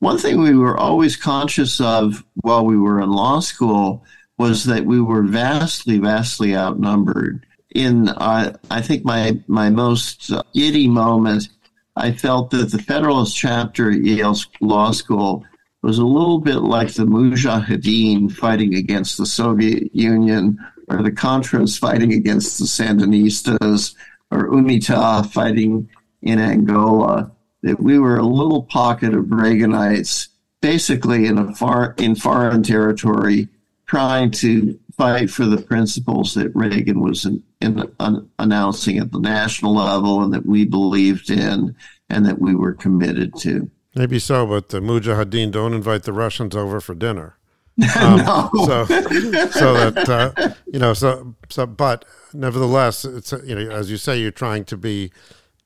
One 0.00 0.18
thing 0.18 0.40
we 0.40 0.56
were 0.56 0.76
always 0.76 1.16
conscious 1.16 1.80
of 1.80 2.24
while 2.34 2.64
we 2.64 2.76
were 2.76 3.00
in 3.00 3.10
law 3.10 3.40
school 3.40 4.04
was 4.38 4.64
that 4.64 4.84
we 4.84 5.00
were 5.00 5.22
vastly, 5.22 5.98
vastly 5.98 6.56
outnumbered. 6.56 7.46
In 7.74 8.08
uh, 8.08 8.56
I 8.70 8.82
think 8.82 9.04
my 9.04 9.38
my 9.46 9.70
most 9.70 10.32
giddy 10.52 10.88
moment, 10.88 11.48
I 11.96 12.12
felt 12.12 12.50
that 12.50 12.70
the 12.70 12.82
Federalist 12.82 13.36
chapter 13.36 13.90
at 13.90 14.04
Yale 14.04 14.36
Law 14.60 14.90
School 14.90 15.44
was 15.82 15.98
a 15.98 16.04
little 16.06 16.38
bit 16.38 16.58
like 16.58 16.94
the 16.94 17.04
Mujahideen 17.04 18.30
fighting 18.30 18.74
against 18.74 19.18
the 19.18 19.26
Soviet 19.26 19.94
Union, 19.94 20.58
or 20.88 21.02
the 21.02 21.10
Contras 21.10 21.78
fighting 21.78 22.12
against 22.12 22.58
the 22.58 22.64
Sandinistas, 22.64 23.94
or 24.32 24.48
UNITA 24.48 25.30
fighting 25.30 25.88
in 26.22 26.38
Angola 26.38 27.30
that 27.62 27.80
we 27.80 27.98
were 27.98 28.16
a 28.16 28.26
little 28.26 28.62
pocket 28.62 29.14
of 29.14 29.26
Reaganites, 29.26 30.28
basically 30.60 31.26
in 31.26 31.38
a 31.38 31.54
far 31.54 31.94
in 31.98 32.14
foreign 32.14 32.62
territory, 32.62 33.48
trying 33.86 34.30
to 34.30 34.78
fight 34.96 35.30
for 35.30 35.44
the 35.46 35.60
principles 35.60 36.34
that 36.34 36.54
Reagan 36.54 37.00
was 37.00 37.24
in, 37.24 37.42
in, 37.60 37.90
un, 38.00 38.28
announcing 38.38 38.98
at 38.98 39.12
the 39.12 39.20
national 39.20 39.74
level 39.74 40.22
and 40.22 40.32
that 40.34 40.46
we 40.46 40.64
believed 40.64 41.30
in 41.30 41.74
and 42.08 42.26
that 42.26 42.40
we 42.40 42.54
were 42.54 42.72
committed 42.72 43.34
to. 43.36 43.70
Maybe 43.94 44.18
so, 44.18 44.46
but 44.46 44.70
the 44.70 44.80
Mujahideen 44.80 45.50
don't 45.50 45.74
invite 45.74 46.04
the 46.04 46.12
Russians 46.12 46.56
over 46.56 46.80
for 46.80 46.94
dinner. 46.94 47.36
Um, 47.98 48.18
no. 48.18 48.50
So, 48.66 48.84
so 48.84 49.90
that 49.90 50.08
uh, 50.08 50.52
you 50.66 50.78
know, 50.78 50.92
so 50.92 51.34
so, 51.48 51.66
but 51.66 52.04
nevertheless, 52.34 53.04
it's 53.04 53.32
you 53.32 53.54
know, 53.54 53.70
as 53.70 53.90
you 53.90 53.96
say, 53.96 54.20
you're 54.20 54.30
trying 54.30 54.64
to 54.66 54.76
be, 54.76 55.10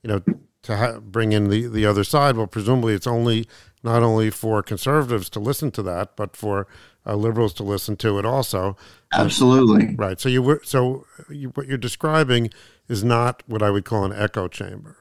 you 0.03 0.07
know, 0.07 0.23
to 0.63 0.77
ha- 0.77 0.99
bring 0.99 1.33
in 1.33 1.49
the 1.49 1.67
the 1.67 1.85
other 1.85 2.05
side. 2.05 2.37
Well, 2.37 2.47
presumably, 2.47 2.93
it's 2.93 3.07
only 3.07 3.45
not 3.83 4.03
only 4.03 4.29
for 4.29 4.63
conservatives 4.63 5.29
to 5.31 5.39
listen 5.39 5.69
to 5.71 5.83
that, 5.83 6.15
but 6.15 6.35
for 6.35 6.67
uh, 7.05 7.15
liberals 7.15 7.53
to 7.55 7.63
listen 7.63 7.95
to 7.97 8.19
it 8.19 8.25
also. 8.25 8.75
Absolutely. 9.13 9.95
Right. 9.95 10.19
So 10.19 10.29
you 10.29 10.41
were 10.41 10.61
so 10.63 11.05
you, 11.29 11.49
what 11.49 11.67
you're 11.67 11.77
describing 11.77 12.51
is 12.87 13.03
not 13.03 13.43
what 13.47 13.61
I 13.61 13.69
would 13.69 13.85
call 13.85 14.05
an 14.05 14.13
echo 14.13 14.47
chamber. 14.47 14.97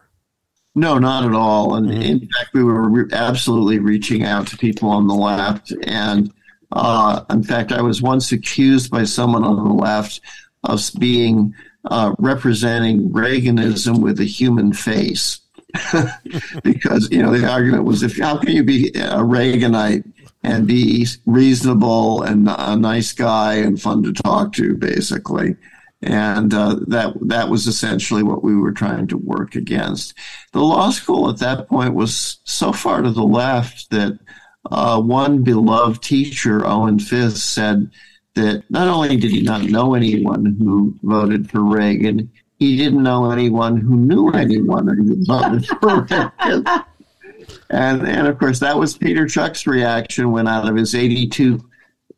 No, 0.74 0.98
not 0.98 1.24
at 1.24 1.32
all. 1.32 1.74
And 1.74 1.88
mm-hmm. 1.88 2.02
in 2.02 2.20
fact, 2.20 2.50
we 2.52 2.62
were 2.62 2.88
re- 2.88 3.10
absolutely 3.12 3.78
reaching 3.78 4.24
out 4.24 4.46
to 4.48 4.58
people 4.58 4.90
on 4.90 5.06
the 5.06 5.14
left 5.14 5.72
and 5.86 6.32
uh, 6.76 7.24
in 7.30 7.42
fact, 7.42 7.72
I 7.72 7.80
was 7.80 8.02
once 8.02 8.32
accused 8.32 8.90
by 8.90 9.04
someone 9.04 9.44
on 9.44 9.56
the 9.56 9.74
left 9.74 10.20
of 10.62 10.90
being 10.98 11.54
uh, 11.86 12.14
representing 12.18 13.10
Reaganism 13.10 14.00
with 14.00 14.20
a 14.20 14.24
human 14.24 14.72
face. 14.72 15.40
because 16.62 17.10
you 17.10 17.22
know 17.22 17.36
the 17.36 17.46
argument 17.46 17.84
was 17.84 18.02
if 18.02 18.16
how 18.18 18.38
can 18.38 18.50
you 18.50 18.62
be 18.62 18.88
a 18.88 19.18
Reaganite 19.18 20.10
and 20.42 20.66
be 20.66 21.06
reasonable 21.26 22.22
and 22.22 22.48
a 22.48 22.76
nice 22.76 23.12
guy 23.12 23.54
and 23.54 23.80
fun 23.80 24.02
to 24.02 24.12
talk 24.12 24.54
to 24.54 24.74
basically 24.74 25.54
and 26.00 26.54
uh, 26.54 26.76
that 26.86 27.12
that 27.20 27.50
was 27.50 27.66
essentially 27.66 28.22
what 28.22 28.42
we 28.42 28.54
were 28.56 28.72
trying 28.72 29.06
to 29.08 29.18
work 29.18 29.54
against 29.54 30.14
the 30.52 30.60
law 30.60 30.90
school 30.90 31.28
at 31.28 31.38
that 31.38 31.68
point 31.68 31.94
was 31.94 32.38
so 32.44 32.72
far 32.72 33.02
to 33.02 33.10
the 33.10 33.24
left 33.24 33.90
that 33.90 34.18
uh, 34.70 35.00
one 35.00 35.42
beloved 35.42 36.02
teacher, 36.02 36.66
Owen 36.66 36.98
Fiss, 36.98 37.42
said 37.42 37.90
that 38.34 38.64
not 38.70 38.88
only 38.88 39.16
did 39.16 39.30
he 39.30 39.42
not 39.42 39.64
know 39.64 39.94
anyone 39.94 40.56
who 40.58 40.94
voted 41.02 41.50
for 41.50 41.60
Reagan, 41.60 42.30
he 42.58 42.76
didn't 42.76 43.02
know 43.02 43.30
anyone 43.30 43.76
who 43.76 43.96
knew 43.96 44.30
anyone 44.30 44.88
who 44.88 45.24
voted 45.24 45.66
for 45.80 46.02
Reagan. 46.02 46.64
And, 47.70 48.06
and 48.06 48.26
of 48.26 48.38
course, 48.38 48.60
that 48.60 48.78
was 48.78 48.96
Peter 48.96 49.26
Schuck's 49.26 49.66
reaction 49.66 50.32
when 50.32 50.48
out 50.48 50.68
of 50.68 50.76
his 50.76 50.94
82 50.94 51.60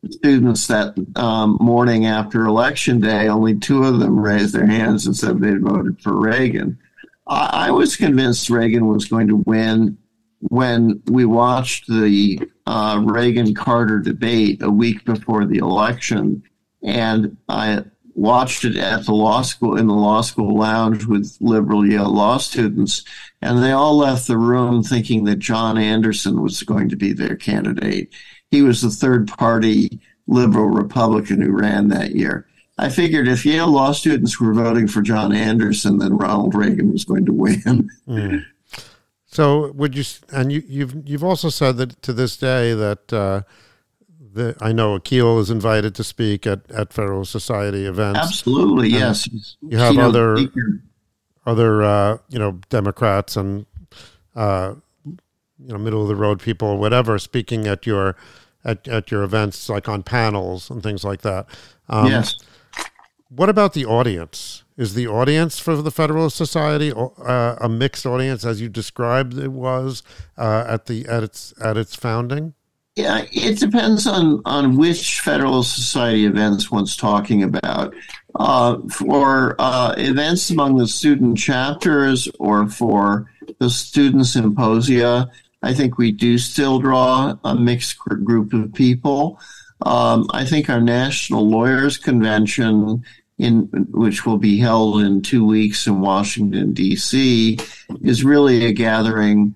students 0.09 0.67
that 0.67 0.95
um, 1.15 1.57
morning 1.59 2.05
after 2.05 2.45
election 2.45 2.99
day, 2.99 3.27
only 3.27 3.57
two 3.57 3.83
of 3.83 3.99
them 3.99 4.19
raised 4.19 4.53
their 4.53 4.65
hands 4.65 5.05
and 5.05 5.15
said 5.15 5.39
they'd 5.39 5.61
voted 5.61 6.01
for 6.01 6.15
Reagan. 6.15 6.79
I, 7.27 7.67
I 7.67 7.71
was 7.71 7.95
convinced 7.95 8.49
Reagan 8.49 8.87
was 8.87 9.05
going 9.05 9.27
to 9.27 9.43
win 9.45 9.97
when 10.41 11.01
we 11.07 11.25
watched 11.25 11.87
the 11.87 12.39
uh, 12.65 13.01
Reagan 13.03 13.53
Carter 13.53 13.99
debate 13.99 14.61
a 14.61 14.69
week 14.69 15.03
before 15.05 15.45
the 15.45 15.57
election, 15.57 16.43
and 16.83 17.37
I 17.47 17.83
watched 18.15 18.65
it 18.65 18.75
at 18.75 19.05
the 19.05 19.13
law 19.13 19.41
school 19.41 19.77
in 19.77 19.87
the 19.87 19.93
law 19.93 20.21
school 20.21 20.57
lounge 20.57 21.05
with 21.05 21.37
liberal 21.39 21.85
Yale 21.85 22.13
law 22.13 22.37
students, 22.37 23.03
and 23.41 23.63
they 23.63 23.71
all 23.71 23.97
left 23.97 24.27
the 24.27 24.37
room 24.37 24.83
thinking 24.83 25.25
that 25.25 25.39
John 25.39 25.77
Anderson 25.77 26.41
was 26.41 26.63
going 26.63 26.89
to 26.89 26.95
be 26.95 27.13
their 27.13 27.35
candidate. 27.35 28.13
He 28.51 28.61
was 28.61 28.81
the 28.81 28.89
third 28.89 29.27
party 29.27 29.99
liberal 30.27 30.67
Republican 30.67 31.41
who 31.41 31.51
ran 31.51 31.89
that 31.89 32.15
year. 32.15 32.45
I 32.77 32.89
figured 32.89 33.27
if 33.27 33.45
Yale 33.45 33.67
law 33.67 33.91
students 33.91 34.39
were 34.39 34.53
voting 34.53 34.87
for 34.87 35.01
John 35.01 35.33
Anderson, 35.33 35.97
then 35.97 36.17
Ronald 36.17 36.55
Reagan 36.55 36.91
was 36.91 37.03
going 37.03 37.25
to 37.25 37.33
win. 37.33 37.89
Mm. 38.07 38.45
So 39.39 39.71
would 39.71 39.95
you? 39.95 40.03
And 40.33 40.51
you, 40.51 40.61
you've 40.67 41.07
you've 41.07 41.23
also 41.23 41.47
said 41.47 41.77
that 41.77 42.01
to 42.01 42.11
this 42.11 42.35
day 42.35 42.73
that 42.73 43.13
uh, 43.13 43.43
the 44.19 44.53
I 44.59 44.73
know 44.73 44.99
Akhil 44.99 45.39
is 45.39 45.49
invited 45.49 45.95
to 45.95 46.03
speak 46.03 46.45
at, 46.45 46.69
at 46.69 46.91
Federalist 46.91 47.31
Society 47.31 47.85
events. 47.85 48.19
Absolutely, 48.19 48.89
yes. 48.89 49.29
You 49.61 49.77
have 49.77 49.97
other 49.97 50.37
other 51.45 51.81
uh, 51.81 52.17
you 52.27 52.37
know 52.37 52.59
Democrats 52.67 53.37
and 53.37 53.65
uh, 54.35 54.73
you 55.05 55.17
know 55.57 55.77
middle 55.77 56.01
of 56.01 56.09
the 56.09 56.17
road 56.17 56.41
people 56.41 56.67
or 56.67 56.77
whatever 56.77 57.17
speaking 57.17 57.65
at 57.65 57.85
your 57.85 58.17
at, 58.65 58.89
at 58.89 59.09
your 59.09 59.23
events 59.23 59.69
like 59.69 59.87
on 59.87 60.03
panels 60.03 60.69
and 60.69 60.83
things 60.83 61.05
like 61.05 61.21
that. 61.21 61.47
Um, 61.87 62.07
yes. 62.07 62.35
What 63.29 63.47
about 63.47 63.71
the 63.71 63.85
audience? 63.85 64.63
Is 64.79 64.93
the 64.93 65.07
audience 65.07 65.59
for 65.59 65.75
the 65.75 65.91
Federalist 65.91 66.37
Society 66.37 66.93
uh, 66.93 67.55
a 67.59 67.67
mixed 67.67 68.05
audience, 68.05 68.45
as 68.45 68.61
you 68.61 68.69
described 68.69 69.37
it 69.37 69.51
was 69.51 70.03
uh, 70.37 70.63
at 70.69 70.85
the 70.85 71.05
at 71.05 71.21
its 71.21 71.53
at 71.61 71.75
its 71.75 71.95
founding? 71.95 72.53
Yeah, 72.95 73.25
it 73.29 73.59
depends 73.59 74.07
on 74.07 74.41
on 74.45 74.77
which 74.77 75.19
Federalist 75.19 75.75
Society 75.75 76.25
events 76.25 76.71
one's 76.71 76.95
talking 76.95 77.43
about. 77.43 77.93
Uh, 78.35 78.77
for 78.89 79.57
uh, 79.59 79.95
events 79.97 80.49
among 80.49 80.77
the 80.77 80.87
student 80.87 81.37
chapters 81.37 82.29
or 82.39 82.69
for 82.69 83.29
the 83.59 83.69
student 83.69 84.27
symposia, 84.27 85.29
I 85.61 85.73
think 85.73 85.97
we 85.97 86.13
do 86.13 86.37
still 86.37 86.79
draw 86.79 87.35
a 87.43 87.53
mixed 87.53 87.99
group 87.99 88.53
of 88.53 88.73
people. 88.73 89.41
Um, 89.81 90.27
I 90.31 90.45
think 90.45 90.69
our 90.69 90.81
National 90.81 91.47
Lawyers 91.47 91.97
Convention 91.97 93.03
in 93.39 93.69
which 93.91 94.25
will 94.25 94.37
be 94.37 94.59
held 94.59 95.01
in 95.01 95.21
two 95.21 95.45
weeks 95.45 95.87
in 95.87 96.01
Washington 96.01 96.73
D.C., 96.73 97.57
is 98.03 98.23
really 98.23 98.65
a 98.65 98.73
gathering 98.73 99.55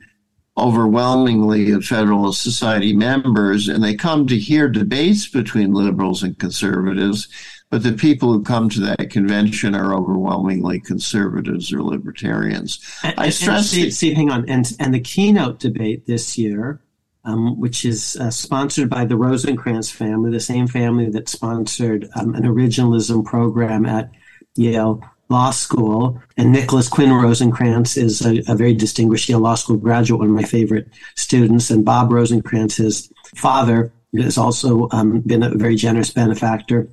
overwhelmingly 0.57 1.71
of 1.71 1.84
Federalist 1.84 2.41
Society 2.41 2.93
members, 2.93 3.67
and 3.67 3.84
they 3.84 3.95
come 3.95 4.25
to 4.27 4.38
hear 4.38 4.69
debates 4.69 5.27
between 5.27 5.73
liberals 5.73 6.23
and 6.23 6.39
conservatives. 6.39 7.27
But 7.69 7.81
the 7.81 7.93
people 7.93 8.31
who 8.31 8.43
come 8.43 8.69
to 8.69 8.81
that 8.81 9.09
convention 9.09 9.73
are 9.73 9.95
overwhelmingly 9.95 10.79
conservatives 10.79 11.73
or 11.73 11.81
libertarians. 11.81 12.79
And, 13.03 13.15
I 13.17 13.29
stress. 13.31 13.57
And 13.57 13.65
Steve, 13.65 13.93
Steve, 13.93 14.15
hang 14.15 14.29
on. 14.29 14.47
And 14.47 14.71
and 14.79 14.93
the 14.93 14.99
keynote 14.99 15.59
debate 15.59 16.05
this 16.05 16.38
year 16.38 16.79
um, 17.26 17.59
which 17.59 17.86
is 17.86 18.17
uh, 18.17 18.30
sponsored 18.30 18.89
by 18.89 19.05
the 19.05 19.15
Rosenkranz 19.15 19.91
family, 19.91 20.32
the 20.32 20.39
same 20.39 20.67
family 20.67 21.09
that 21.09 21.30
sponsored 21.30 22.09
um, 22.15 22.36
an 22.36 22.43
originalism 22.43 23.24
program 23.26 23.86
at 23.86 24.11
Yale 24.55 25.01
Law 25.30 25.51
School. 25.51 26.21
And 26.38 26.51
Nicholas 26.51 26.89
Quinn 26.89 27.09
Rosenkranz 27.09 27.97
is 27.97 28.26
a, 28.26 28.43
a, 28.47 28.55
very 28.55 28.74
distinguished 28.74 29.30
Yale 29.30 29.39
Law 29.39 29.55
School 29.55 29.78
graduate, 29.78 30.19
one 30.19 30.30
of 30.30 30.36
my 30.36 30.43
favorite 30.43 30.88
students. 31.15 31.69
And 31.69 31.86
Bob 31.86 32.09
Rosenkranz, 32.09 32.76
his 32.76 33.11
father, 33.36 33.91
has 34.15 34.38
also 34.38 34.89
um, 34.91 35.21
been 35.21 35.43
a 35.43 35.49
very 35.49 35.76
generous 35.76 36.11
benefactor. 36.11 36.89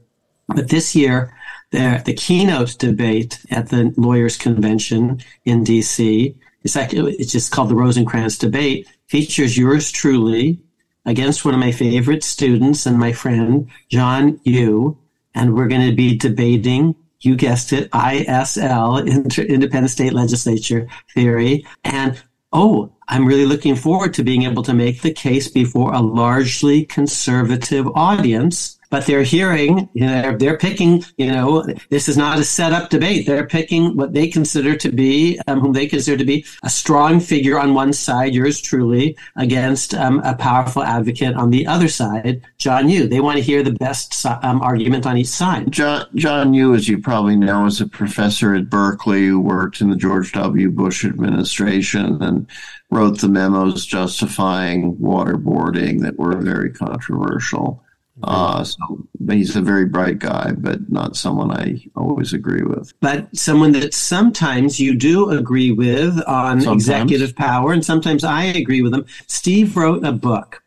But 0.48 0.68
this 0.68 0.94
year, 0.94 1.34
the, 1.70 2.02
the 2.04 2.14
keynote 2.14 2.78
debate 2.78 3.44
at 3.50 3.68
the 3.68 3.92
Lawyers 3.96 4.36
Convention 4.36 5.20
in 5.44 5.64
DC, 5.64 6.34
it's, 6.62 6.76
actually, 6.76 7.14
it's 7.14 7.32
just 7.32 7.52
called 7.52 7.68
the 7.68 7.74
Rosenkranz 7.74 8.38
debate 8.38 8.88
features 9.10 9.58
yours 9.58 9.90
truly 9.90 10.60
against 11.04 11.44
one 11.44 11.52
of 11.52 11.58
my 11.58 11.72
favorite 11.72 12.22
students 12.22 12.86
and 12.86 12.96
my 12.96 13.12
friend, 13.12 13.68
John 13.88 14.40
Yoo. 14.44 14.96
And 15.34 15.54
we're 15.54 15.66
going 15.66 15.88
to 15.88 15.96
be 15.96 16.16
debating, 16.16 16.94
you 17.20 17.34
guessed 17.34 17.72
it, 17.72 17.90
ISL, 17.90 19.04
Inter- 19.04 19.42
Independent 19.42 19.90
State 19.90 20.12
Legislature 20.12 20.86
theory. 21.12 21.66
And 21.82 22.22
oh, 22.52 22.92
I'm 23.08 23.26
really 23.26 23.46
looking 23.46 23.74
forward 23.74 24.14
to 24.14 24.22
being 24.22 24.44
able 24.44 24.62
to 24.62 24.74
make 24.74 25.02
the 25.02 25.12
case 25.12 25.48
before 25.48 25.92
a 25.92 26.00
largely 26.00 26.84
conservative 26.84 27.88
audience 27.96 28.78
but 28.90 29.06
they're 29.06 29.22
hearing, 29.22 29.88
you 29.94 30.04
know, 30.04 30.22
they're, 30.22 30.36
they're 30.36 30.58
picking, 30.58 31.02
you 31.16 31.26
know, 31.26 31.64
this 31.88 32.08
is 32.08 32.16
not 32.16 32.38
a 32.38 32.44
set 32.44 32.72
up 32.72 32.90
debate. 32.90 33.26
They're 33.26 33.46
picking 33.46 33.96
what 33.96 34.12
they 34.12 34.28
consider 34.28 34.76
to 34.76 34.90
be, 34.90 35.40
um, 35.46 35.60
whom 35.60 35.72
they 35.72 35.86
consider 35.86 36.16
to 36.16 36.24
be 36.24 36.44
a 36.64 36.70
strong 36.70 37.20
figure 37.20 37.58
on 37.58 37.74
one 37.74 37.92
side, 37.92 38.34
yours 38.34 38.60
truly, 38.60 39.16
against 39.36 39.94
um, 39.94 40.20
a 40.24 40.34
powerful 40.34 40.82
advocate 40.82 41.34
on 41.36 41.50
the 41.50 41.66
other 41.66 41.88
side, 41.88 42.42
John 42.58 42.88
Yoo. 42.88 43.06
They 43.06 43.20
want 43.20 43.38
to 43.38 43.42
hear 43.42 43.62
the 43.62 43.72
best 43.72 44.26
um, 44.26 44.60
argument 44.60 45.06
on 45.06 45.16
each 45.16 45.28
side. 45.28 45.70
John, 45.70 46.06
John 46.16 46.52
Yoo, 46.52 46.74
as 46.74 46.88
you 46.88 46.98
probably 46.98 47.36
know, 47.36 47.66
is 47.66 47.80
a 47.80 47.86
professor 47.86 48.54
at 48.54 48.68
Berkeley 48.68 49.26
who 49.26 49.40
worked 49.40 49.80
in 49.80 49.90
the 49.90 49.96
George 49.96 50.32
W. 50.32 50.70
Bush 50.70 51.04
administration 51.04 52.20
and 52.20 52.46
wrote 52.90 53.20
the 53.20 53.28
memos 53.28 53.86
justifying 53.86 54.96
waterboarding 54.96 56.00
that 56.00 56.18
were 56.18 56.36
very 56.36 56.70
controversial. 56.70 57.84
Uh, 58.22 58.64
so 58.64 59.06
he's 59.28 59.56
a 59.56 59.60
very 59.60 59.86
bright 59.86 60.18
guy, 60.18 60.52
but 60.56 60.90
not 60.90 61.16
someone 61.16 61.50
I 61.50 61.84
always 61.96 62.32
agree 62.32 62.62
with. 62.62 62.92
But 63.00 63.34
someone 63.36 63.72
that 63.72 63.94
sometimes 63.94 64.80
you 64.80 64.94
do 64.94 65.30
agree 65.30 65.72
with 65.72 66.22
on 66.26 66.60
sometimes. 66.60 66.88
executive 66.88 67.36
power, 67.36 67.72
and 67.72 67.84
sometimes 67.84 68.24
I 68.24 68.44
agree 68.44 68.82
with 68.82 68.94
him. 68.94 69.06
Steve 69.26 69.76
wrote 69.76 70.04
a 70.04 70.12
book 70.12 70.62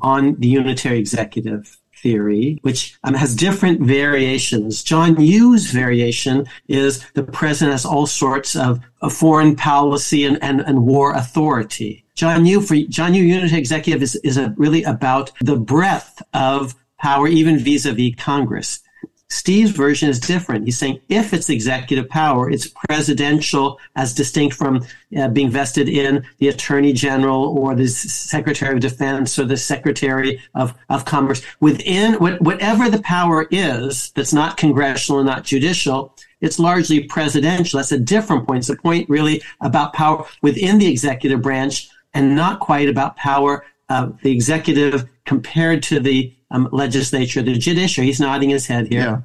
on 0.00 0.34
the 0.36 0.48
unitary 0.48 0.98
executive 0.98 1.78
theory, 2.02 2.58
which 2.62 2.98
um, 3.04 3.14
has 3.14 3.34
different 3.34 3.80
variations. 3.80 4.82
John 4.82 5.20
Yoo's 5.20 5.70
variation 5.70 6.46
is 6.68 7.08
the 7.12 7.22
president 7.22 7.72
has 7.72 7.84
all 7.84 8.06
sorts 8.06 8.56
of, 8.56 8.80
of 9.00 9.12
foreign 9.12 9.54
policy 9.54 10.24
and, 10.24 10.42
and, 10.42 10.60
and 10.62 10.84
war 10.84 11.12
authority. 11.12 12.04
John 12.14 12.44
Yoo 12.44 12.60
for 12.60 12.76
John 12.76 13.14
Yoo 13.14 13.22
Unitary 13.22 13.58
Executive 13.58 14.02
is, 14.02 14.16
is 14.16 14.36
a, 14.36 14.52
really 14.58 14.82
about 14.82 15.32
the 15.40 15.56
breadth 15.56 16.20
of 16.34 16.74
power, 17.02 17.26
even 17.26 17.58
vis-a-vis 17.58 18.14
Congress. 18.16 18.80
Steve's 19.28 19.70
version 19.70 20.10
is 20.10 20.20
different. 20.20 20.66
He's 20.66 20.76
saying 20.76 21.00
if 21.08 21.32
it's 21.32 21.48
executive 21.48 22.06
power, 22.10 22.50
it's 22.50 22.68
presidential 22.68 23.80
as 23.96 24.14
distinct 24.14 24.54
from 24.54 24.84
uh, 25.16 25.28
being 25.28 25.48
vested 25.48 25.88
in 25.88 26.22
the 26.38 26.48
attorney 26.48 26.92
general 26.92 27.58
or 27.58 27.74
the 27.74 27.88
secretary 27.88 28.74
of 28.74 28.80
defense 28.80 29.38
or 29.38 29.46
the 29.46 29.56
secretary 29.56 30.38
of, 30.54 30.74
of 30.90 31.06
commerce. 31.06 31.42
Within 31.60 32.14
whatever 32.14 32.90
the 32.90 33.00
power 33.00 33.48
is 33.50 34.10
that's 34.10 34.34
not 34.34 34.58
congressional 34.58 35.20
and 35.20 35.26
not 35.26 35.44
judicial, 35.44 36.14
it's 36.42 36.58
largely 36.58 37.04
presidential. 37.04 37.78
That's 37.78 37.92
a 37.92 37.98
different 37.98 38.46
point. 38.46 38.58
It's 38.58 38.68
a 38.68 38.76
point 38.76 39.08
really 39.08 39.42
about 39.62 39.94
power 39.94 40.26
within 40.42 40.78
the 40.78 40.88
executive 40.88 41.40
branch 41.40 41.88
and 42.12 42.36
not 42.36 42.60
quite 42.60 42.88
about 42.90 43.16
power 43.16 43.64
of 43.88 44.20
the 44.22 44.30
executive 44.30 45.08
compared 45.24 45.82
to 45.84 46.00
the 46.00 46.34
um, 46.52 46.68
legislature, 46.70 47.42
the 47.42 47.54
judiciary. 47.54 48.06
He's 48.06 48.20
nodding 48.20 48.50
his 48.50 48.66
head 48.66 48.88
here. 48.88 49.00
Yeah, 49.00 49.20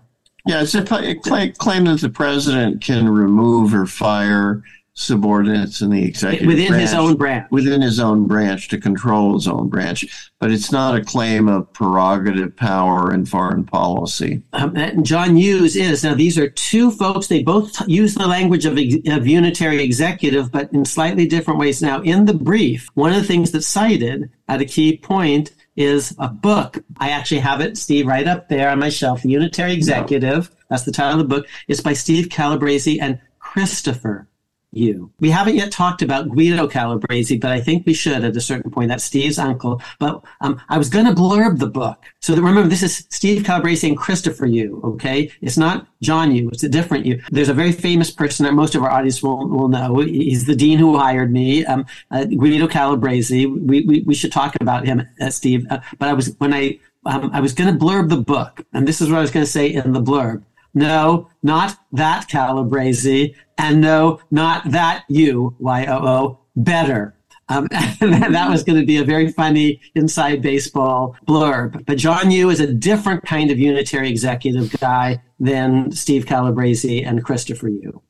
yeah. 0.45 0.61
It's 0.63 0.73
a 0.73 0.83
claim, 0.83 1.53
claim 1.53 1.85
that 1.85 2.01
the 2.01 2.09
president 2.09 2.81
can 2.81 3.07
remove 3.07 3.73
or 3.73 3.85
fire 3.85 4.63
subordinates 4.97 5.81
in 5.81 5.91
the 5.91 6.03
executive 6.03 6.47
within 6.47 6.69
branch, 6.69 6.81
his 6.81 6.93
own 6.95 7.15
branch 7.15 7.45
within 7.51 7.81
his 7.83 7.99
own 7.99 8.25
branch 8.25 8.67
to 8.67 8.79
control 8.79 9.35
his 9.35 9.47
own 9.47 9.69
branch 9.69 10.31
but 10.39 10.51
it's 10.51 10.71
not 10.71 10.95
a 10.95 11.03
claim 11.03 11.47
of 11.47 11.71
prerogative 11.71 12.55
power 12.55 13.13
in 13.13 13.23
foreign 13.23 13.63
policy 13.63 14.41
um, 14.53 14.75
and 14.75 15.05
John 15.05 15.37
Yoo's 15.37 15.75
is 15.75 16.03
now 16.03 16.15
these 16.15 16.39
are 16.39 16.49
two 16.49 16.89
folks 16.89 17.27
they 17.27 17.43
both 17.43 17.79
use 17.87 18.15
the 18.15 18.25
language 18.25 18.65
of, 18.65 18.73
of 18.73 19.27
unitary 19.27 19.83
executive 19.83 20.51
but 20.51 20.73
in 20.73 20.83
slightly 20.83 21.27
different 21.27 21.59
ways 21.59 21.79
now 21.79 22.01
in 22.01 22.25
the 22.25 22.33
brief 22.33 22.89
one 22.95 23.11
of 23.11 23.21
the 23.21 23.27
things 23.27 23.51
that's 23.51 23.67
cited 23.67 24.31
at 24.47 24.61
a 24.61 24.65
key 24.65 24.97
point 24.97 25.51
is 25.77 26.13
a 26.19 26.27
book. 26.27 26.83
I 26.97 27.11
actually 27.11 27.39
have 27.39 27.61
it, 27.61 27.77
Steve, 27.77 28.07
right 28.07 28.27
up 28.27 28.49
there 28.49 28.69
on 28.69 28.79
my 28.79 28.89
shelf. 28.89 29.23
Unitary 29.23 29.73
Executive. 29.73 30.53
That's 30.69 30.83
the 30.83 30.91
title 30.91 31.21
of 31.21 31.29
the 31.29 31.35
book. 31.35 31.47
It's 31.67 31.81
by 31.81 31.93
Steve 31.93 32.27
Calabresi 32.27 32.97
and 32.99 33.21
Christopher 33.39 34.27
Yoo. 34.71 35.11
We 35.19 35.29
haven't 35.29 35.55
yet 35.55 35.71
talked 35.71 36.01
about 36.01 36.29
Guido 36.29 36.67
Calabresi, 36.67 37.39
but 37.39 37.51
I 37.51 37.61
think 37.61 37.85
we 37.85 37.93
should 37.93 38.23
at 38.23 38.35
a 38.35 38.41
certain 38.41 38.69
point. 38.69 38.89
That's 38.89 39.03
Steve's 39.03 39.39
uncle. 39.39 39.81
But 39.99 40.23
um, 40.41 40.61
I 40.69 40.77
was 40.77 40.89
going 40.89 41.05
to 41.05 41.13
blurb 41.13 41.59
the 41.59 41.67
book. 41.67 42.03
So 42.21 42.35
that, 42.35 42.41
remember, 42.41 42.69
this 42.69 42.83
is 42.83 43.07
Steve 43.09 43.43
Calabresi 43.43 43.87
and 43.87 43.97
Christopher 43.97 44.45
Yoo. 44.45 44.81
okay? 44.83 45.31
It's 45.41 45.57
not 45.57 45.87
John 46.01 46.31
Yoo. 46.33 46.49
It's 46.49 46.63
a 46.63 46.69
different 46.69 47.05
Yoo. 47.05 47.21
There's 47.31 47.49
a 47.49 47.53
very 47.53 47.71
famous 47.71 48.11
person 48.11 48.45
that 48.45 48.53
most 48.53 48.75
of 48.75 48.83
our 48.83 48.91
audience 48.91 49.23
will, 49.23 49.47
will 49.47 49.69
know. 49.69 49.99
He's 49.99 50.45
the 50.45 50.55
dean 50.55 50.79
who 50.79 50.97
hired 50.97 51.31
me, 51.31 51.65
um, 51.65 51.85
uh, 52.11 52.25
Guido 52.25 52.67
Calabresi. 52.67 53.45
We, 53.47 53.81
we, 53.85 54.01
we 54.01 54.15
should 54.15 54.31
talk 54.31 54.55
about 54.59 54.85
him, 54.85 55.07
uh, 55.21 55.29
Steve. 55.29 55.65
Uh, 55.69 55.79
but 55.97 56.09
I 56.09 56.13
was, 56.13 56.35
when 56.39 56.53
I, 56.53 56.79
um, 57.05 57.31
I 57.33 57.39
was 57.39 57.53
going 57.53 57.71
to 57.71 57.85
blurb 57.85 58.09
the 58.09 58.17
book, 58.17 58.65
and 58.73 58.87
this 58.87 58.99
is 58.99 59.09
what 59.09 59.19
I 59.19 59.21
was 59.21 59.31
going 59.31 59.45
to 59.45 59.51
say 59.51 59.67
in 59.73 59.93
the 59.93 60.01
blurb. 60.01 60.43
No, 60.73 61.29
not 61.41 61.77
that 61.93 62.27
Calabresi. 62.29 63.33
And 63.57 63.81
no, 63.81 64.19
not 64.31 64.69
that 64.71 65.03
Yoo, 65.07 65.55
Y-O-O, 65.59 66.39
better. 66.55 67.15
Um, 67.49 67.67
that 67.71 68.47
was 68.49 68.63
going 68.63 68.79
to 68.79 68.85
be 68.85 68.97
a 68.97 69.03
very 69.03 69.31
funny 69.31 69.81
inside 69.95 70.41
baseball 70.41 71.15
blurb. 71.27 71.85
But 71.85 71.97
John 71.97 72.29
Yoo 72.29 72.49
is 72.49 72.59
a 72.59 72.71
different 72.71 73.25
kind 73.25 73.51
of 73.51 73.57
unitary 73.57 74.09
executive 74.09 74.77
guy 74.79 75.23
than 75.39 75.91
Steve 75.91 76.25
Calabresi 76.25 77.05
and 77.05 77.23
Christopher 77.23 77.69
Yoo. 77.69 78.01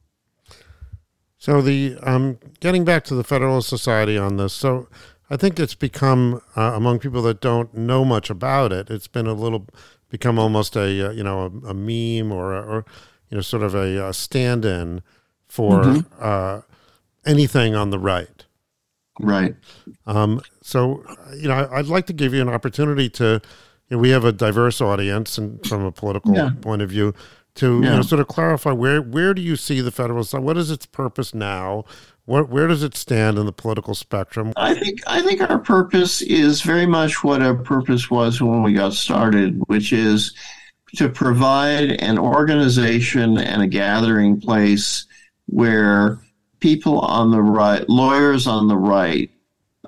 So 1.38 1.62
the 1.62 1.98
um, 2.02 2.40
getting 2.60 2.84
back 2.84 3.04
to 3.06 3.16
the 3.16 3.24
Federalist 3.24 3.70
Society 3.70 4.18
on 4.18 4.38
this, 4.38 4.54
so 4.54 4.90
I 5.30 5.38
think 5.38 5.60
it's 5.60 5.76
become 5.76 6.42
uh, 6.56 6.74
among 6.76 7.00
people 7.00 7.22
that 7.24 7.42
don't 7.42 7.74
know 7.74 8.04
much 8.04 8.30
about 8.30 8.74
it. 8.74 8.90
It's 8.90 9.08
been 9.08 9.28
a 9.28 9.34
little 9.34 9.68
become 10.10 10.40
almost 10.40 10.76
a 10.76 11.10
uh, 11.10 11.12
you 11.12 11.24
know 11.24 11.42
a, 11.42 11.70
a 11.70 11.74
meme 11.74 12.32
or 12.32 12.54
or 12.54 12.86
you 13.30 13.38
know 13.38 13.42
sort 13.42 13.64
of 13.64 13.76
a, 13.76 14.08
a 14.08 14.14
stand-in 14.14 15.04
for 15.58 15.82
mm-hmm. 15.82 16.14
uh, 16.22 16.62
anything 17.26 17.74
on 17.74 17.90
the 17.90 17.98
right. 17.98 18.46
Right. 19.20 19.56
Um, 20.06 20.40
so 20.62 21.04
you 21.36 21.48
know, 21.48 21.68
I'd 21.72 21.88
like 21.88 22.06
to 22.08 22.14
give 22.14 22.34
you 22.34 22.42
an 22.42 22.50
opportunity 22.50 23.10
to. 23.12 23.42
You 23.90 23.96
know, 23.96 24.02
we 24.02 24.10
have 24.10 24.26
a 24.26 24.34
diverse 24.34 24.82
audience, 24.82 25.38
and 25.38 25.66
from 25.66 25.84
a 25.84 25.92
political 25.92 26.36
yeah. 26.36 26.52
point 26.62 26.82
of 26.82 26.90
view, 26.90 27.16
to 27.56 27.82
yeah. 27.82 27.90
you 27.90 27.96
know, 27.96 28.02
sort 28.04 28.22
of 28.22 28.28
clarify 28.28 28.72
where 28.72 29.02
where 29.02 29.34
do 29.34 29.42
you 29.42 29.56
see 29.56 29.82
the 29.82 29.92
federal? 29.92 30.24
Side? 30.24 30.44
What 30.44 30.58
is 30.58 30.70
its 30.70 30.86
purpose 30.86 31.34
now? 31.34 31.86
Where, 32.26 32.44
where 32.44 32.68
does 32.68 32.84
it 32.84 32.96
stand 32.96 33.40
in 33.40 33.46
the 33.46 33.54
political 33.54 33.96
spectrum? 33.96 34.54
I 34.58 34.76
think 34.76 35.00
I 35.08 35.22
think 35.22 35.42
our 35.42 35.58
purpose 35.58 36.22
is 36.22 36.62
very 36.62 36.86
much 36.86 37.24
what 37.24 37.42
our 37.42 37.56
purpose 37.56 38.12
was 38.12 38.42
when 38.42 38.62
we 38.62 38.74
got 38.74 38.94
started, 38.94 39.60
which 39.68 39.92
is 39.92 40.36
to 40.98 41.10
provide 41.10 41.94
an 41.94 42.20
organization 42.20 43.40
and 43.40 43.64
a 43.64 43.68
gathering 43.68 44.40
place 44.40 45.07
where 45.48 46.20
people 46.60 47.00
on 47.00 47.32
the 47.32 47.42
right, 47.42 47.88
lawyers 47.90 48.48
on 48.48 48.68
the 48.68 48.78
right, 48.78 49.32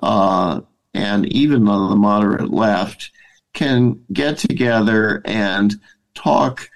uh, 0.02 0.60
and 0.94 1.26
even 1.26 1.68
on 1.68 1.90
the 1.90 1.96
moderate 1.96 2.50
left, 2.50 3.10
can 3.52 4.04
get 4.12 4.38
together 4.38 5.22
and 5.24 5.74
talk 6.14 6.68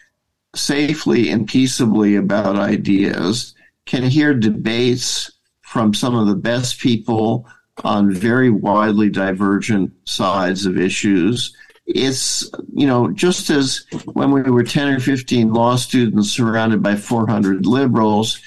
safely 0.55 1.31
and 1.31 1.49
peaceably 1.49 2.17
about 2.17 2.57
ideas, 2.57 3.55
can 3.87 4.03
hear 4.03 4.35
debates 4.35 5.31
from 5.63 5.93
some 5.93 6.15
of 6.15 6.27
the 6.27 6.37
best 6.37 6.81
people 6.81 7.47
on 7.83 8.13
very 8.13 8.51
widely 8.51 9.11
divergent 9.11 9.93
sides 10.05 10.67
of 10.67 10.79
issues. 10.79 11.57
It's, 11.87 12.49
you 12.73 12.87
know, 12.87 13.11
just 13.11 13.51
as 13.51 13.85
when 14.13 14.31
we 14.31 14.43
were 14.43 14.63
10 14.63 14.89
or 14.89 15.01
15 15.01 15.53
law 15.53 15.77
students 15.77 16.31
surrounded 16.31 16.83
by 16.83 16.97
400 16.97 17.67
liberals, 17.67 18.41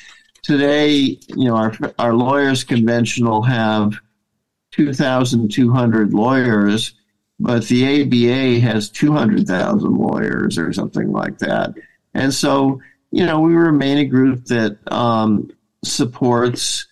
today, 0.47 1.19
you 1.35 1.45
know, 1.45 1.57
our, 1.57 1.73
our 1.99 2.13
lawyers 2.13 2.63
convention 2.63 3.27
will 3.27 3.43
have 3.43 3.99
2,200 4.71 6.13
lawyers, 6.13 6.93
but 7.37 7.65
the 7.65 8.01
ABA 8.01 8.61
has 8.61 8.89
200,000 8.89 9.97
lawyers 9.97 10.57
or 10.57 10.71
something 10.71 11.11
like 11.11 11.37
that. 11.39 11.73
And 12.13 12.33
so, 12.33 12.81
you 13.11 13.25
know, 13.25 13.41
we 13.41 13.55
remain 13.55 13.97
a 13.97 14.05
group 14.05 14.45
that 14.45 14.77
um, 14.89 15.51
supports 15.83 16.87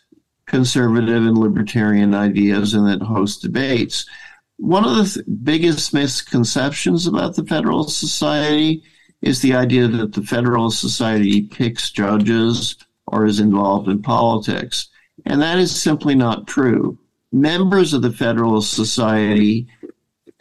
conservative 0.48 1.26
and 1.26 1.38
libertarian 1.38 2.14
ideas 2.14 2.74
and 2.74 2.86
that 2.88 3.02
hosts 3.02 3.42
debates. 3.42 4.06
One 4.58 4.84
of 4.84 4.98
the 4.98 5.24
th- 5.24 5.26
biggest 5.44 5.94
misconceptions 5.94 7.08
about 7.08 7.38
the 7.38 7.46
Federalist 7.46 7.98
Society 7.98 8.84
is 9.22 9.42
the 9.42 9.56
idea 9.56 9.88
that 9.88 10.12
the 10.12 10.24
Federalist 10.24 10.82
Society 10.82 11.44
picks 11.44 11.90
judges 11.90 12.76
or 13.16 13.26
is 13.26 13.40
involved 13.40 13.88
in 13.88 14.02
politics. 14.02 14.90
And 15.26 15.42
that 15.42 15.58
is 15.58 15.82
simply 15.82 16.16
not 16.16 16.48
true. 16.48 16.98
Members 17.32 17.94
of 17.94 18.02
the 18.02 18.12
Federalist 18.12 18.74
Society 18.74 19.68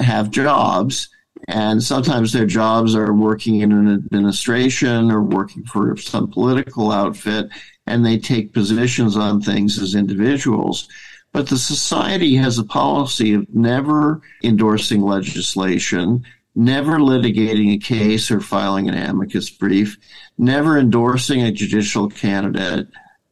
have 0.01 0.31
jobs, 0.31 1.09
and 1.47 1.81
sometimes 1.81 2.33
their 2.33 2.47
jobs 2.47 2.97
are 2.97 3.13
working 3.13 3.61
in 3.61 3.71
an 3.71 3.89
administration 3.89 5.11
or 5.11 5.23
working 5.23 5.65
for 5.65 5.97
some 5.97 6.29
political 6.29 6.91
outfit, 6.91 7.47
and 7.87 8.05
they 8.05 8.19
take 8.19 8.53
positions 8.53 9.17
on 9.17 9.41
things 9.41 9.79
as 9.79 9.95
individuals. 9.95 10.89
But 11.33 11.49
the 11.49 11.59
society 11.59 12.35
has 12.37 12.59
a 12.59 12.65
policy 12.65 13.35
of 13.35 13.47
never 13.55 14.21
endorsing 14.43 15.03
legislation, 15.03 16.25
never 16.55 16.99
litigating 16.99 17.75
a 17.75 17.79
case 17.79 18.31
or 18.31 18.41
filing 18.41 18.89
an 18.89 18.95
amicus 18.95 19.51
brief, 19.51 19.99
never 20.39 20.79
endorsing 20.79 21.43
a 21.43 21.53
judicial 21.53 22.09
candidate. 22.09 22.89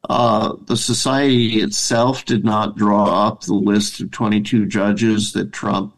Uh, 0.09 0.55
the 0.67 0.77
society 0.77 1.61
itself 1.61 2.25
did 2.25 2.45
not 2.45 2.77
draw 2.77 3.29
up 3.29 3.43
the 3.43 3.55
list 3.55 4.01
of 4.01 4.11
22 4.11 4.67
judges 4.67 5.33
that 5.33 5.53
Trump 5.53 5.95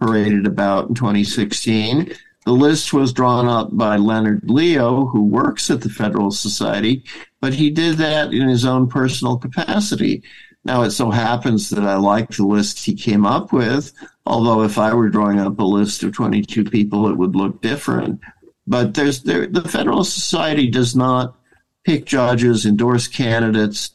paraded 0.00 0.46
about 0.46 0.88
in 0.88 0.94
2016. 0.94 2.12
The 2.44 2.52
list 2.52 2.92
was 2.92 3.12
drawn 3.12 3.48
up 3.48 3.74
by 3.76 3.96
Leonard 3.96 4.50
Leo, 4.50 5.06
who 5.06 5.24
works 5.24 5.70
at 5.70 5.80
the 5.80 5.88
Federal 5.88 6.30
Society, 6.30 7.04
but 7.40 7.54
he 7.54 7.70
did 7.70 7.96
that 7.98 8.34
in 8.34 8.48
his 8.48 8.64
own 8.64 8.88
personal 8.88 9.38
capacity. 9.38 10.22
Now, 10.64 10.82
it 10.82 10.90
so 10.90 11.10
happens 11.10 11.70
that 11.70 11.84
I 11.84 11.96
like 11.96 12.30
the 12.30 12.44
list 12.44 12.84
he 12.84 12.94
came 12.94 13.24
up 13.24 13.52
with, 13.52 13.92
although 14.26 14.62
if 14.62 14.78
I 14.78 14.94
were 14.94 15.08
drawing 15.08 15.38
up 15.38 15.58
a 15.58 15.64
list 15.64 16.02
of 16.02 16.12
22 16.12 16.64
people, 16.64 17.08
it 17.08 17.16
would 17.16 17.36
look 17.36 17.60
different. 17.60 18.20
But 18.66 18.94
there's 18.94 19.22
there, 19.22 19.46
the 19.46 19.68
Federal 19.68 20.04
Society 20.04 20.68
does 20.68 20.96
not 20.96 21.36
pick 21.84 22.06
judges, 22.06 22.64
endorse 22.64 23.06
candidates, 23.06 23.90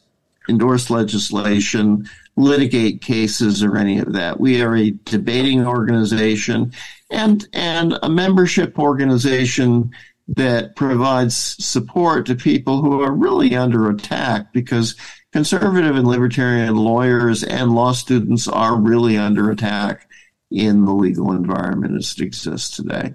endorse 0.47 0.89
legislation, 0.89 2.07
litigate 2.35 3.01
cases, 3.01 3.63
or 3.63 3.77
any 3.77 3.99
of 3.99 4.13
that. 4.13 4.39
We 4.39 4.61
are 4.61 4.75
a 4.75 4.91
debating 5.05 5.65
organization 5.65 6.73
and 7.09 7.47
and 7.53 7.97
a 8.03 8.09
membership 8.09 8.77
organization 8.77 9.91
that 10.27 10.75
provides 10.75 11.35
support 11.35 12.27
to 12.27 12.35
people 12.35 12.81
who 12.81 13.01
are 13.01 13.11
really 13.11 13.55
under 13.55 13.89
attack 13.89 14.53
because 14.53 14.95
conservative 15.31 15.95
and 15.95 16.07
libertarian 16.07 16.75
lawyers 16.75 17.43
and 17.43 17.73
law 17.73 17.91
students 17.91 18.47
are 18.47 18.79
really 18.79 19.17
under 19.17 19.49
attack 19.49 20.07
in 20.51 20.85
the 20.85 20.93
legal 20.93 21.31
environment 21.31 21.95
as 21.95 22.13
it 22.17 22.23
exists 22.23 22.75
today. 22.75 23.13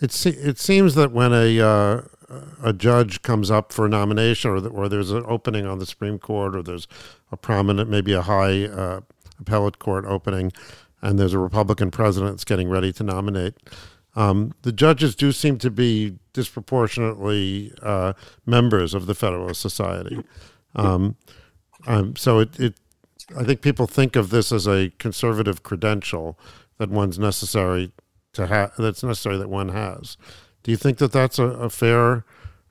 It, 0.00 0.12
se- 0.12 0.30
it 0.30 0.58
seems 0.58 0.94
that 0.94 1.12
when 1.12 1.32
a 1.32 1.60
uh, 1.60 2.02
a 2.62 2.72
judge 2.72 3.22
comes 3.22 3.50
up 3.50 3.72
for 3.72 3.86
a 3.86 3.88
nomination, 3.88 4.50
or, 4.50 4.60
the, 4.60 4.68
or 4.68 4.88
there's 4.88 5.10
an 5.10 5.24
opening 5.26 5.66
on 5.66 5.78
the 5.78 5.86
Supreme 5.86 6.18
Court, 6.18 6.56
or 6.56 6.62
there's 6.62 6.88
a 7.30 7.36
prominent, 7.36 7.90
maybe 7.90 8.12
a 8.12 8.22
high 8.22 8.64
uh, 8.64 9.00
appellate 9.40 9.78
court 9.78 10.04
opening, 10.06 10.52
and 11.02 11.18
there's 11.18 11.34
a 11.34 11.38
Republican 11.38 11.90
president 11.90 12.32
that's 12.32 12.44
getting 12.44 12.68
ready 12.68 12.92
to 12.92 13.02
nominate. 13.02 13.54
Um, 14.16 14.54
the 14.62 14.72
judges 14.72 15.14
do 15.14 15.32
seem 15.32 15.58
to 15.58 15.70
be 15.70 16.16
disproportionately 16.32 17.72
uh, 17.82 18.14
members 18.46 18.94
of 18.94 19.06
the 19.06 19.14
Federalist 19.14 19.60
Society. 19.60 20.22
Um, 20.74 21.16
um, 21.86 22.16
so 22.16 22.38
it, 22.38 22.58
it, 22.58 22.74
I 23.36 23.44
think 23.44 23.60
people 23.60 23.86
think 23.86 24.16
of 24.16 24.30
this 24.30 24.52
as 24.52 24.66
a 24.66 24.90
conservative 24.98 25.62
credential 25.62 26.38
that 26.78 26.90
one's 26.90 27.18
necessary 27.18 27.92
to 28.32 28.46
have. 28.46 28.72
That's 28.78 29.02
necessary 29.02 29.38
that 29.38 29.48
one 29.48 29.70
has. 29.70 30.16
Do 30.62 30.70
you 30.70 30.76
think 30.76 30.98
that 30.98 31.12
that's 31.12 31.38
a, 31.38 31.44
a 31.44 31.70
fair 31.70 32.24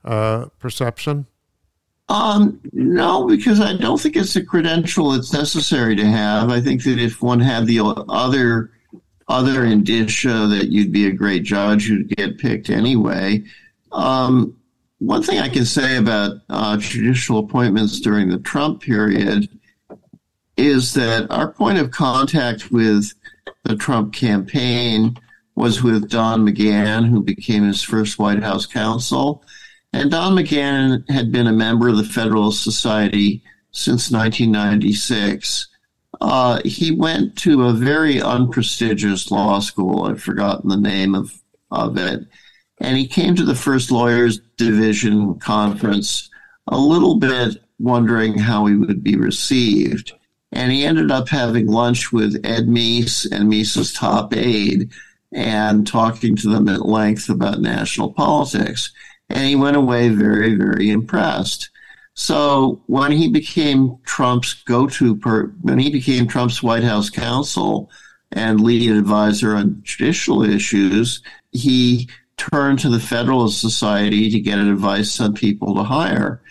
uh, 0.04 0.48
perception? 0.60 1.28
Um, 2.10 2.60
no, 2.74 3.26
because 3.26 3.62
I 3.62 3.78
don't 3.78 4.00
think 4.00 4.16
it's 4.16 4.36
a 4.36 4.44
credential 4.44 5.12
that's 5.12 5.32
necessary 5.32 5.96
to 5.96 6.06
have. 6.06 6.50
I 6.50 6.60
think 6.60 6.84
that 6.84 7.00
if 7.00 7.22
one 7.22 7.40
had 7.40 7.66
the 7.66 7.80
other 8.10 8.72
other 9.30 9.64
indicia 9.64 10.48
that 10.48 10.68
you'd 10.70 10.92
be 10.92 11.08
a 11.08 11.12
great 11.12 11.44
judge, 11.44 11.88
you'd 11.88 12.10
get 12.10 12.38
picked 12.38 12.70
anyway. 12.70 13.42
Um, 13.94 14.58
one 15.00 15.24
thing 15.24 15.40
I 15.40 15.48
can 15.48 15.66
say 15.66 15.96
about 15.96 16.38
uh, 16.50 16.78
judicial 16.78 17.40
appointments 17.40 18.02
during 18.02 18.30
the 18.30 18.40
Trump 18.40 18.82
period 18.82 19.48
is 20.58 20.94
that 20.94 21.30
our 21.32 21.52
point 21.52 21.80
of 21.80 21.92
contact 21.92 22.72
with 22.72 23.12
the 23.64 23.76
Trump 23.76 24.14
campaign 24.14 25.18
was 25.56 25.84
with 25.84 26.10
Don 26.10 26.46
McGahn, 26.46 27.08
who 27.08 27.22
became 27.22 27.64
his 27.64 27.82
first 27.82 28.20
White 28.20 28.44
House 28.44 28.66
counsel. 28.66 29.44
And 29.92 30.10
Don 30.10 30.36
McGahn 30.36 31.10
had 31.10 31.32
been 31.32 31.48
a 31.48 31.54
member 31.54 31.88
of 31.88 31.98
the 31.98 32.04
Federalist 32.04 32.64
Society 32.64 33.44
since 33.72 34.12
1996. 34.12 35.68
Uh, 36.22 36.62
he 36.66 36.92
went 36.92 37.36
to 37.38 37.64
a 37.64 37.74
very 37.74 38.22
unprestigious 38.22 39.30
law 39.30 39.60
school. 39.60 40.06
I've 40.06 40.22
forgotten 40.22 40.70
the 40.70 40.78
name 40.78 41.16
of, 41.16 41.34
of 41.70 41.98
it. 41.98 42.22
And 42.80 42.98
he 42.98 43.08
came 43.08 43.36
to 43.36 43.46
the 43.46 43.56
First 43.56 43.92
Lawyers 43.92 44.40
Division 44.58 45.40
conference 45.40 46.30
a 46.68 46.78
little 46.78 47.20
bit 47.20 47.58
wondering 47.80 48.38
how 48.38 48.66
he 48.66 48.76
would 48.76 49.04
be 49.04 49.16
received. 49.16 50.14
And 50.54 50.72
he 50.72 50.86
ended 50.86 51.12
up 51.12 51.30
having 51.30 51.68
lunch 51.68 52.12
with 52.12 52.40
Ed 52.46 52.68
Meese 52.68 53.30
and 53.32 53.52
Meese's 53.52 53.92
top 53.92 54.36
aide 54.36 54.92
and 55.32 55.86
talking 55.86 56.36
to 56.38 56.48
them 56.48 56.70
at 56.70 56.86
length 56.86 57.28
about 57.28 57.60
national 57.60 58.14
politics. 58.14 58.92
And 59.30 59.46
he 59.46 59.56
went 59.56 59.76
away 59.76 60.10
very, 60.10 60.54
very 60.54 60.92
impressed. 60.92 61.72
So 62.14 62.84
when 62.86 63.12
he 63.12 63.30
became 63.30 63.98
Trump's 64.06 64.54
go-to 64.54 65.16
per, 65.16 65.48
when 65.62 65.80
he 65.80 65.90
became 65.90 66.28
Trump's 66.28 66.62
White 66.62 66.84
House 66.84 67.10
counsel 67.10 67.90
and 68.32 68.62
lead 68.62 68.92
advisor 68.92 69.56
on 69.56 69.82
judicial 69.84 70.44
issues, 70.44 71.24
he 71.52 72.08
turned 72.38 72.78
to 72.80 72.90
the 72.90 73.00
Federalist 73.00 73.60
Society 73.60 74.30
to 74.30 74.40
get 74.40 74.60
advice 74.60 75.20
on 75.20 75.34
people 75.34 75.76
to 75.76 75.84
hire. 75.84 76.42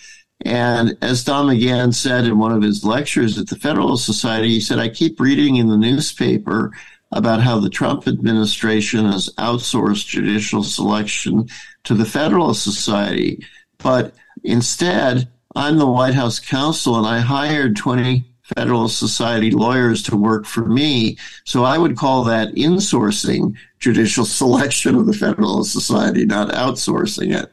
And 0.44 0.96
as 1.02 1.24
Don 1.24 1.46
McGahn 1.46 1.94
said 1.94 2.24
in 2.24 2.38
one 2.38 2.52
of 2.52 2.62
his 2.62 2.84
lectures 2.84 3.38
at 3.38 3.48
the 3.48 3.56
Federalist 3.56 4.04
Society, 4.04 4.48
he 4.48 4.60
said, 4.60 4.78
I 4.78 4.88
keep 4.88 5.20
reading 5.20 5.56
in 5.56 5.68
the 5.68 5.76
newspaper 5.76 6.72
about 7.12 7.40
how 7.40 7.60
the 7.60 7.70
Trump 7.70 8.08
administration 8.08 9.04
has 9.04 9.28
outsourced 9.38 10.06
judicial 10.06 10.62
selection 10.62 11.48
to 11.84 11.94
the 11.94 12.06
Federalist 12.06 12.64
Society. 12.64 13.44
But 13.78 14.14
instead, 14.42 15.28
I'm 15.54 15.78
the 15.78 15.86
White 15.86 16.14
House 16.14 16.40
counsel 16.40 16.96
and 16.96 17.06
I 17.06 17.20
hired 17.20 17.76
20 17.76 18.24
Federalist 18.56 18.98
Society 18.98 19.50
lawyers 19.50 20.02
to 20.04 20.16
work 20.16 20.46
for 20.46 20.66
me. 20.66 21.16
So 21.44 21.64
I 21.64 21.78
would 21.78 21.96
call 21.96 22.24
that 22.24 22.54
insourcing 22.54 23.56
judicial 23.78 24.24
selection 24.42 24.96
of 24.96 25.06
the 25.06 25.12
Federalist 25.12 25.72
Society, 25.72 26.24
not 26.24 26.48
outsourcing 26.48 27.36
it. 27.38 27.50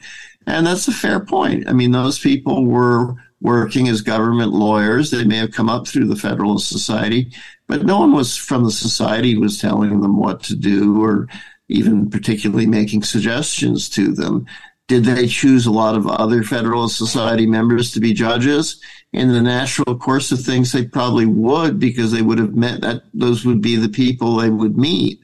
And 0.48 0.66
that's 0.66 0.88
a 0.88 0.94
fair 0.94 1.20
point. 1.20 1.68
I 1.70 1.74
mean, 1.74 1.92
those 1.92 2.20
people 2.20 2.66
were 2.66 3.16
working 3.42 3.88
as 3.88 4.02
government 4.02 4.52
lawyers. 4.52 5.12
They 5.12 5.24
may 5.24 5.38
have 5.38 5.52
come 5.52 5.70
up 5.70 5.88
through 5.88 6.08
the 6.08 6.16
Federalist 6.16 6.68
Society, 6.68 7.32
but 7.68 7.86
no 7.86 8.00
one 8.00 8.14
was 8.14 8.36
from 8.36 8.64
the 8.64 8.72
society 8.72 9.38
was 9.38 9.60
telling 9.60 10.02
them 10.02 10.18
what 10.18 10.44
to 10.44 10.56
do 10.56 11.04
or 11.04 11.28
even 11.70 12.10
particularly 12.10 12.66
making 12.66 13.04
suggestions 13.04 13.90
to 13.90 14.12
them. 14.14 14.46
Did 14.88 15.06
they 15.06 15.28
choose 15.28 15.68
a 15.68 15.72
lot 15.72 15.96
of 15.96 16.08
other 16.08 16.42
Federalist 16.42 16.98
Society 16.98 17.46
members 17.46 17.92
to 17.92 18.00
be 18.00 18.12
judges? 18.12 18.82
In 19.14 19.32
the 19.32 19.42
natural 19.42 19.98
course 19.98 20.32
of 20.32 20.42
things, 20.42 20.72
they 20.72 20.86
probably 20.86 21.28
would 21.28 21.80
because 21.80 22.12
they 22.12 22.24
would 22.24 22.40
have 22.40 22.56
met 22.56 22.82
that 22.82 23.04
those 23.14 23.46
would 23.46 23.62
be 23.62 23.76
the 23.76 23.90
people 23.90 24.36
they 24.36 24.50
would 24.50 24.78
meet. 24.78 25.24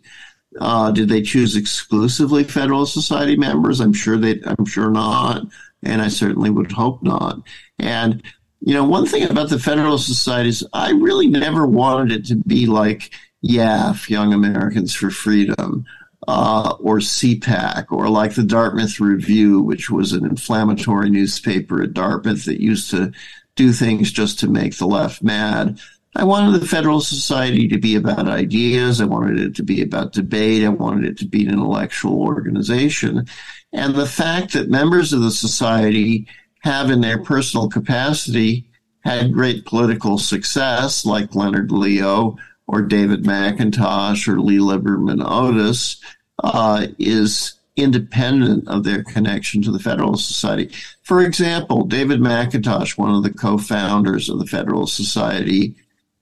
Uh, 0.59 0.91
did 0.91 1.09
they 1.09 1.21
choose 1.21 1.55
exclusively 1.55 2.43
Federalist 2.43 2.93
Society 2.93 3.35
members? 3.35 3.79
I'm 3.79 3.93
sure 3.93 4.17
they. 4.17 4.41
I'm 4.45 4.65
sure 4.65 4.89
not, 4.89 5.43
and 5.83 6.01
I 6.01 6.07
certainly 6.07 6.49
would 6.49 6.71
hope 6.71 7.03
not. 7.03 7.41
And 7.77 8.23
you 8.61 8.73
know, 8.73 8.85
one 8.85 9.05
thing 9.05 9.23
about 9.23 9.49
the 9.49 9.59
Federalist 9.59 10.07
Society 10.07 10.49
is 10.49 10.65
I 10.73 10.91
really 10.91 11.27
never 11.27 11.67
wanted 11.67 12.11
it 12.11 12.25
to 12.27 12.35
be 12.35 12.65
like 12.65 13.11
YAF, 13.43 14.09
Young 14.09 14.33
Americans 14.33 14.93
for 14.93 15.11
Freedom, 15.11 15.85
uh, 16.27 16.75
or 16.79 16.97
CPAC, 16.97 17.91
or 17.91 18.09
like 18.09 18.35
the 18.35 18.43
Dartmouth 18.43 18.99
Review, 18.99 19.61
which 19.61 19.89
was 19.89 20.13
an 20.13 20.25
inflammatory 20.25 21.09
newspaper 21.09 21.83
at 21.83 21.93
Dartmouth 21.93 22.45
that 22.45 22.61
used 22.61 22.89
to 22.91 23.11
do 23.55 23.71
things 23.71 24.11
just 24.11 24.39
to 24.39 24.47
make 24.47 24.77
the 24.77 24.87
left 24.87 25.21
mad. 25.21 25.79
I 26.17 26.23
wanted 26.23 26.59
the 26.59 26.67
Federal 26.67 27.01
Society 27.01 27.67
to 27.67 27.77
be 27.77 27.95
about 27.95 28.29
ideas. 28.29 29.01
I 29.01 29.05
wanted 29.05 29.37
it 29.39 29.55
to 29.55 29.63
be 29.63 29.81
about 29.81 30.13
debate. 30.13 30.63
I 30.63 30.69
wanted 30.69 31.03
it 31.03 31.17
to 31.19 31.27
be 31.27 31.45
an 31.45 31.51
intellectual 31.51 32.21
organization. 32.21 33.27
And 33.73 33.95
the 33.95 34.05
fact 34.05 34.53
that 34.53 34.69
members 34.69 35.11
of 35.11 35.21
the 35.21 35.31
society 35.31 36.27
have 36.61 36.89
in 36.89 37.01
their 37.01 37.21
personal 37.21 37.67
capacity 37.67 38.69
had 39.01 39.33
great 39.33 39.65
political 39.65 40.17
success, 40.17 41.05
like 41.05 41.35
Leonard 41.35 41.71
Leo 41.71 42.37
or 42.65 42.81
David 42.81 43.23
McIntosh 43.23 44.27
or 44.27 44.39
Lee 44.39 44.57
Liberman 44.57 45.23
Otis, 45.23 46.01
uh, 46.43 46.87
is 46.97 47.59
independent 47.75 48.67
of 48.69 48.85
their 48.85 49.03
connection 49.03 49.61
to 49.61 49.71
the 49.71 49.79
Federalist 49.79 50.27
Society. 50.27 50.71
For 51.03 51.21
example, 51.21 51.83
David 51.83 52.21
McIntosh, 52.21 52.97
one 52.97 53.13
of 53.13 53.23
the 53.23 53.33
co-founders 53.33 54.29
of 54.29 54.39
the 54.39 54.45
Federalist 54.45 54.95
Society, 54.95 55.75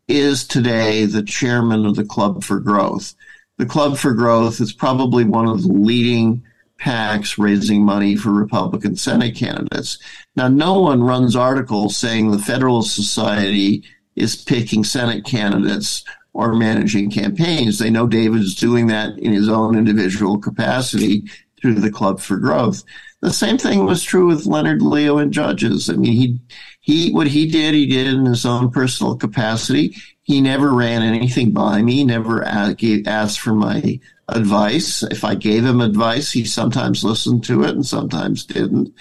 is 0.08 0.46
today 0.46 1.06
the 1.06 1.24
chairman 1.24 1.86
of 1.86 1.96
the 1.96 2.06
Club 2.06 2.44
for 2.44 2.60
Growth. 2.60 3.16
The 3.58 3.66
Club 3.66 3.98
for 3.98 4.14
Growth 4.14 4.60
is 4.60 4.74
probably 4.74 5.24
one 5.24 5.48
of 5.48 5.62
the 5.62 5.72
leading 5.72 6.44
PACs 6.80 7.38
raising 7.38 7.84
money 7.84 8.16
for 8.16 8.32
Republican 8.32 8.96
Senate 8.96 9.36
candidates. 9.36 9.98
Now, 10.36 10.48
no 10.48 10.80
one 10.80 11.04
runs 11.04 11.36
articles 11.36 11.96
saying 11.96 12.32
the 12.32 12.40
Federalist 12.40 12.96
Society 12.96 13.84
is 14.16 14.36
picking 14.36 14.84
Senate 14.84 15.24
candidates 15.24 16.04
or 16.34 16.54
managing 16.54 17.10
campaigns. 17.10 17.80
They 17.80 17.90
know 17.90 18.08
David's 18.08 18.56
doing 18.56 18.88
that 18.88 19.18
in 19.20 19.32
his 19.32 19.48
own 19.48 19.78
individual 19.78 20.40
capacity 20.40 21.24
through 21.62 21.76
the 21.76 21.92
Club 21.92 22.20
for 22.20 22.38
Growth. 22.38 22.84
The 23.22 23.32
same 23.32 23.58
thing 23.58 23.86
was 23.86 24.04
true 24.04 24.28
with 24.28 24.46
Leonard 24.46 24.82
Leo 24.82 25.18
and 25.18 25.32
judges. 25.32 25.90
I 25.90 25.94
mean, 25.94 26.12
he, 26.14 26.40
he, 26.86 27.14
what 27.14 27.28
he 27.28 27.48
did, 27.48 27.74
he 27.74 27.86
did 27.86 28.08
in 28.08 28.26
his 28.26 28.46
own 28.46 28.70
personal 28.70 29.16
capacity. 29.16 29.96
He 30.22 30.42
never 30.42 30.74
ran 30.74 31.02
anything 31.02 31.52
by 31.52 31.82
me, 31.82 32.04
never 32.04 32.44
asked 32.44 33.40
for 33.40 33.54
my 33.54 34.02
advice. 34.28 35.02
If 35.02 35.24
I 35.24 35.36
gave 35.36 35.64
him 35.64 35.80
advice, 35.80 36.34
he 36.34 36.44
sometimes 36.44 37.06
listened 37.06 37.46
to 37.46 37.64
it 37.64 37.70
and 37.70 37.86
sometimes 37.86 38.44
didn't. 38.44 38.94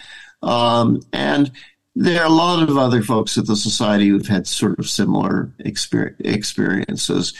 Um, 0.42 1.02
and 1.12 1.50
there 1.96 2.22
are 2.22 2.26
a 2.26 2.32
lot 2.32 2.62
of 2.68 2.78
other 2.78 3.02
folks 3.02 3.36
at 3.36 3.46
the 3.46 3.56
society 3.56 4.10
who've 4.10 4.28
had 4.28 4.46
sort 4.46 4.78
of 4.78 4.88
similar 4.88 5.52
exper- 5.64 6.14
experiences. 6.20 7.34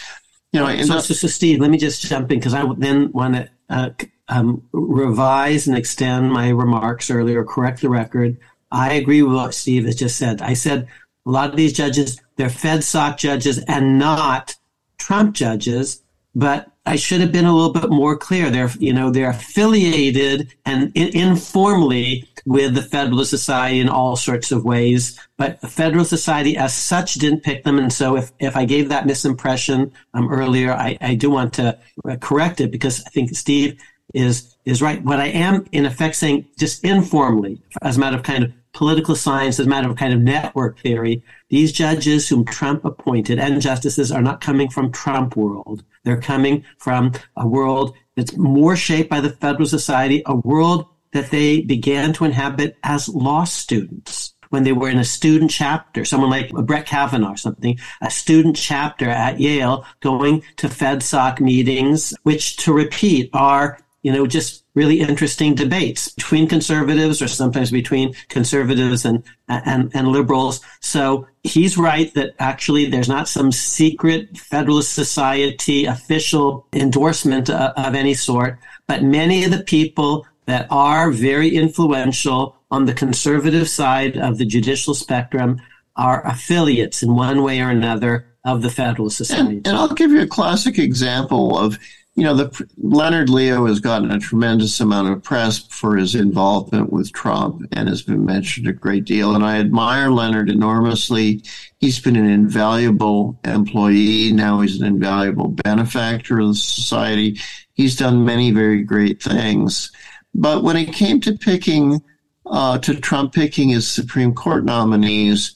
You 0.53 0.59
know, 0.59 0.83
so, 0.83 0.99
so, 0.99 1.15
so, 1.15 1.29
Steve, 1.29 1.61
let 1.61 1.71
me 1.71 1.79
just 1.79 2.03
jump 2.03 2.33
in 2.33 2.41
because 2.41 2.53
I 2.53 2.65
then 2.77 3.13
want 3.13 3.35
to 3.37 3.49
uh, 3.71 3.91
um, 4.27 4.69
revise 4.73 5.69
and 5.69 5.79
extend 5.79 6.33
my 6.33 6.49
remarks 6.49 7.13
earlier, 7.13 7.45
correct 7.45 7.83
the 7.83 7.89
record. 7.89 8.39
I 8.73 8.95
agree 8.95 9.23
with 9.23 9.35
what 9.35 9.55
Steve 9.55 9.85
has 9.85 9.97
just 9.97 10.17
said. 10.17 10.41
I 10.41 10.55
said 10.55 10.89
a 11.27 11.31
lot 11.31 11.51
of 11.51 11.57
these 11.57 11.73
judges, 11.73 12.21
they're 12.37 12.49
FedSoc 12.49 13.19
judges 13.19 13.59
and 13.59 13.99
not 13.99 14.57
Trump 14.99 15.35
judges, 15.35 16.03
but 16.35 16.69
I 16.85 16.97
should 16.97 17.21
have 17.21 17.31
been 17.31 17.45
a 17.45 17.55
little 17.55 17.73
bit 17.73 17.91
more 17.91 18.17
clear. 18.17 18.51
They're, 18.51 18.71
you 18.79 18.93
know, 18.93 19.11
they're 19.11 19.31
affiliated 19.31 20.53
and 20.65 20.91
in, 20.95 21.09
informally 21.09 22.29
with 22.45 22.75
the 22.75 22.83
Federalist 22.83 23.31
Society 23.31 23.79
in 23.79 23.89
all 23.89 24.17
sorts 24.17 24.51
of 24.51 24.65
ways, 24.65 25.21
but 25.37 25.61
the 25.61 25.69
Federalist 25.69 26.11
Society 26.11 26.57
as 26.57 26.75
such 26.75 27.15
didn't 27.15 27.45
pick 27.45 27.63
them. 27.63 27.79
And 27.79 27.93
so 27.93 28.17
if, 28.17 28.33
if 28.41 28.57
I 28.57 28.65
gave 28.65 28.89
that 28.89 29.07
misimpression 29.07 29.93
um, 30.15 30.33
earlier, 30.33 30.73
I, 30.73 30.99
I 31.01 31.15
do 31.15 31.31
want 31.31 31.53
to 31.55 31.79
correct 32.21 32.61
it 32.61 32.73
because 32.73 33.01
I 33.07 33.11
think 33.11 33.37
Steve 33.37 33.81
is, 34.13 34.57
is 34.65 34.83
right. 34.83 35.03
What 35.03 35.21
I 35.21 35.29
am 35.29 35.67
in 35.73 35.87
effect 35.87 36.17
saying 36.17 36.47
just 36.59 36.85
informally 36.85 37.61
as 37.83 37.97
a 37.97 38.01
matter 38.01 38.17
of 38.17 38.23
kind 38.23 38.45
of 38.45 38.53
political 38.73 39.15
science, 39.15 39.61
as 39.61 39.67
a 39.67 39.69
matter 39.69 39.91
of 39.91 39.97
kind 39.97 40.15
of 40.15 40.21
network 40.21 40.79
theory, 40.79 41.23
these 41.51 41.73
judges 41.73 42.29
whom 42.29 42.45
Trump 42.45 42.85
appointed 42.85 43.39
and 43.39 43.61
justices 43.61 44.11
are 44.11 44.23
not 44.23 44.41
coming 44.41 44.69
from 44.69 44.93
Trump 44.93 45.37
world. 45.37 45.85
They're 46.05 46.21
coming 46.21 46.65
from 46.79 47.13
a 47.37 47.47
world 47.47 47.95
that's 48.17 48.37
more 48.37 48.77
shaped 48.77 49.11
by 49.11 49.21
the 49.21 49.31
Federal 49.31 49.67
Society, 49.67 50.23
a 50.27 50.35
world 50.35 50.87
that 51.13 51.31
they 51.31 51.61
began 51.61 52.13
to 52.15 52.25
inhabit 52.25 52.77
as 52.83 53.09
law 53.09 53.45
students 53.45 54.35
when 54.53 54.65
they 54.65 54.73
were 54.73 54.91
in 54.91 54.99
a 54.99 55.05
student 55.05 55.51
chapter, 55.51 56.05
someone 56.05 56.29
like 56.29 56.51
Brett 56.51 56.85
Kavanaugh 56.85 57.33
or 57.33 57.37
something, 57.39 57.79
a 58.03 58.11
student 58.11 58.55
chapter 58.55 59.09
at 59.09 59.41
Yale 59.41 59.87
going 60.01 60.43
to 60.57 60.69
FedSoc 60.69 61.41
meetings, 61.41 62.13
which 62.23 62.59
to 62.59 62.71
repeat 62.71 63.31
are 63.33 63.79
you 64.03 64.13
know, 64.13 64.27
just 64.27 64.65
really 64.75 65.01
interesting 65.01 65.55
debates 65.55 66.09
between 66.11 66.49
conservatives 66.49 67.23
or 67.23 67.29
sometimes 67.29 67.71
between 67.71 68.15
conservatives 68.29 69.05
and, 69.05 69.23
and, 69.49 69.91
and 69.95 70.09
liberals. 70.09 70.61
So 70.81 71.27
he's 71.43 71.79
right 71.79 72.13
that 72.15 72.35
actually 72.39 72.87
there's 72.87 73.09
not 73.09 73.29
some 73.29 73.53
secret 73.53 74.37
Federalist 74.37 74.93
Society 74.93 75.85
official 75.85 76.67
endorsement 76.73 77.49
of, 77.49 77.73
of 77.77 77.95
any 77.95 78.15
sort, 78.15 78.59
but 78.87 79.03
many 79.03 79.45
of 79.45 79.51
the 79.51 79.63
people 79.63 80.27
that 80.47 80.67
are 80.71 81.11
very 81.11 81.55
influential 81.55 82.57
on 82.71 82.87
the 82.87 82.95
conservative 82.95 83.69
side 83.69 84.17
of 84.17 84.39
the 84.39 84.47
judicial 84.47 84.95
spectrum 84.95 85.61
are 85.95 86.27
affiliates 86.27 87.03
in 87.03 87.15
one 87.15 87.43
way 87.43 87.61
or 87.61 87.71
another 87.71 88.27
of 88.45 88.63
the 88.63 88.71
Federalist 88.71 89.19
Society. 89.19 89.59
And, 89.59 89.69
and 89.69 89.77
I'll 89.77 89.95
give 89.95 90.11
you 90.11 90.23
a 90.23 90.27
classic 90.27 90.79
example 90.79 91.57
of 91.57 91.79
you 92.15 92.25
know, 92.25 92.35
the 92.35 92.69
Leonard 92.77 93.31
Leo 93.31 93.67
has 93.67 93.81
gotten 93.81 94.11
a 94.11 94.19
tremendous 94.19 94.79
amount 94.81 95.09
of 95.09 95.23
press 95.23 95.59
for 95.59 95.97
his 95.97 96.15
involvement 96.15 96.93
with 96.93 97.13
Trump 97.13 97.63
and 97.73 97.89
has 97.89 98.03
been 98.03 98.27
mentioned 98.27 98.67
a 98.67 98.73
great 98.73 99.05
deal. 99.05 99.35
And 99.35 99.43
I 99.43 99.59
admire 99.59 100.11
Leonard 100.11 100.51
enormously. 100.51 101.43
He's 101.79 102.01
been 102.01 102.17
an 102.17 102.29
invaluable 102.29 103.41
employee. 103.45 104.31
Now 104.33 104.61
he's 104.61 104.79
an 104.79 104.87
invaluable 104.87 105.49
benefactor 105.49 106.41
of 106.41 106.49
the 106.49 106.55
society. 106.55 107.41
He's 107.73 107.97
done 107.97 108.27
many 108.27 108.51
very 108.51 108.83
great 108.83 109.23
things. 109.23 109.91
But 110.35 110.63
when 110.63 110.77
it 110.77 110.93
came 110.93 111.19
to 111.23 111.33
picking, 111.33 112.03
uh, 112.45 112.79
to 112.79 113.01
Trump 113.01 113.33
picking 113.33 113.71
his 113.71 113.89
Supreme 113.89 114.35
Court 114.35 114.67
nominees, 114.67 115.55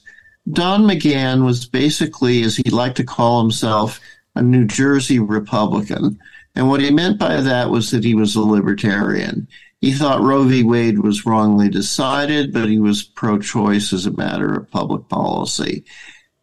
Don 0.51 0.85
McGahn 0.85 1.45
was 1.45 1.66
basically, 1.66 2.43
as 2.45 2.57
he 2.57 2.70
liked 2.70 2.97
to 2.97 3.05
call 3.05 3.43
himself, 3.43 4.01
a 4.37 4.43
New 4.43 4.65
Jersey 4.65 5.19
Republican. 5.19 6.19
And 6.57 6.69
what 6.69 6.81
he 6.81 6.91
meant 6.91 7.19
by 7.19 7.43
that 7.43 7.70
was 7.70 7.91
that 7.91 8.03
he 8.03 8.15
was 8.15 8.35
a 8.35 8.41
libertarian. 8.41 9.47
He 9.83 9.93
thought 9.93 10.23
Roe 10.23 10.45
v. 10.45 10.65
Wade 10.65 10.99
was 10.99 11.27
wrongly 11.27 11.69
decided, 11.69 12.53
but 12.53 12.69
he 12.69 12.78
was 12.78 13.03
pro 13.03 13.39
choice 13.39 13.93
as 13.93 14.07
a 14.07 14.11
matter 14.11 14.55
of 14.55 14.70
public 14.70 15.07
policy. 15.09 15.85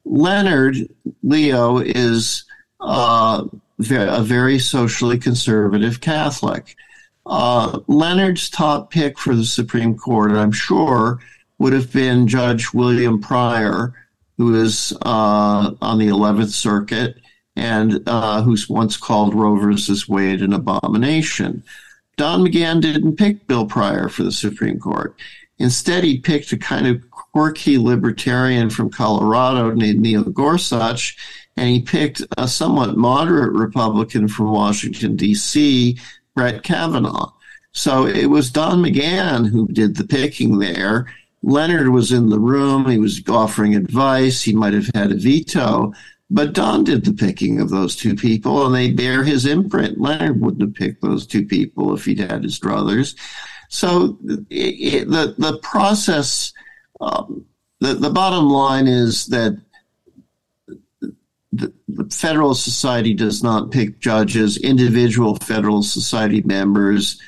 Leonard 0.05 0.77
Leo 1.23 1.79
is 1.79 2.43
uh, 2.79 3.43
a 3.89 4.23
very 4.23 4.59
socially 4.59 5.17
conservative 5.17 5.99
Catholic. 5.99 6.75
Uh, 7.25 7.79
Leonard's 7.87 8.49
top 8.51 8.91
pick 8.91 9.17
for 9.17 9.35
the 9.35 9.45
Supreme 9.45 9.97
Court, 9.97 10.31
I'm 10.31 10.51
sure, 10.51 11.19
would 11.57 11.73
have 11.73 11.91
been 11.91 12.27
Judge 12.27 12.71
William 12.71 13.19
Pryor, 13.19 13.93
who 14.37 14.61
is 14.61 14.93
uh, 15.01 15.71
on 15.81 15.97
the 15.97 16.09
11th 16.09 16.51
Circuit 16.51 17.22
and 17.55 18.01
uh, 18.07 18.41
who's 18.41 18.69
once 18.69 18.97
called 18.97 19.33
Roe 19.33 19.55
versus 19.55 20.07
Wade 20.07 20.41
an 20.41 20.53
abomination. 20.53 21.63
Don 22.17 22.45
McGahn 22.45 22.81
didn't 22.81 23.17
pick 23.17 23.47
Bill 23.47 23.65
Pryor 23.65 24.09
for 24.09 24.23
the 24.23 24.31
Supreme 24.31 24.79
Court. 24.79 25.15
Instead, 25.57 26.03
he 26.03 26.19
picked 26.19 26.51
a 26.51 26.57
kind 26.57 26.87
of 26.87 27.09
quirky 27.11 27.77
libertarian 27.77 28.69
from 28.69 28.89
Colorado 28.89 29.71
named 29.71 30.01
Neil 30.01 30.23
Gorsuch, 30.23 31.15
and 31.55 31.69
he 31.69 31.81
picked 31.81 32.21
a 32.37 32.47
somewhat 32.47 32.97
moderate 32.97 33.53
Republican 33.53 34.27
from 34.27 34.51
Washington, 34.51 35.15
D.C., 35.15 35.97
Brett 36.35 36.63
Kavanaugh. 36.63 37.31
So 37.71 38.05
it 38.05 38.27
was 38.27 38.51
Don 38.51 38.83
McGahn 38.83 39.49
who 39.49 39.67
did 39.67 39.95
the 39.95 40.03
picking 40.03 40.59
there. 40.59 41.07
Leonard 41.41 41.89
was 41.89 42.11
in 42.11 42.29
the 42.29 42.39
room. 42.39 42.89
He 42.89 42.97
was 42.97 43.21
offering 43.27 43.75
advice. 43.75 44.41
He 44.41 44.53
might 44.53 44.73
have 44.73 44.89
had 44.95 45.11
a 45.11 45.15
veto, 45.15 45.93
but 46.29 46.53
Don 46.53 46.83
did 46.83 47.05
the 47.05 47.13
picking 47.13 47.59
of 47.59 47.69
those 47.69 47.95
two 47.95 48.15
people, 48.15 48.65
and 48.65 48.73
they 48.73 48.91
bear 48.91 49.23
his 49.23 49.45
imprint. 49.45 49.99
Leonard 49.99 50.41
wouldn't 50.41 50.61
have 50.61 50.73
picked 50.73 51.01
those 51.01 51.27
two 51.27 51.45
people 51.45 51.93
if 51.93 52.05
he'd 52.05 52.19
had 52.19 52.43
his 52.43 52.59
druthers. 52.59 53.15
So 53.69 54.17
it, 54.23 54.45
it, 54.49 55.09
the 55.09 55.35
the 55.37 55.59
process, 55.59 56.53
um, 57.01 57.45
the 57.79 57.93
the 57.95 58.09
bottom 58.09 58.49
line 58.49 58.87
is 58.87 59.27
that 59.27 59.59
the, 61.51 61.73
the 61.87 62.05
Federal 62.09 62.55
Society 62.55 63.13
does 63.13 63.43
not 63.43 63.71
pick 63.71 63.99
judges. 63.99 64.57
Individual 64.57 65.35
Federal 65.35 65.83
Society 65.83 66.41
members 66.41 67.21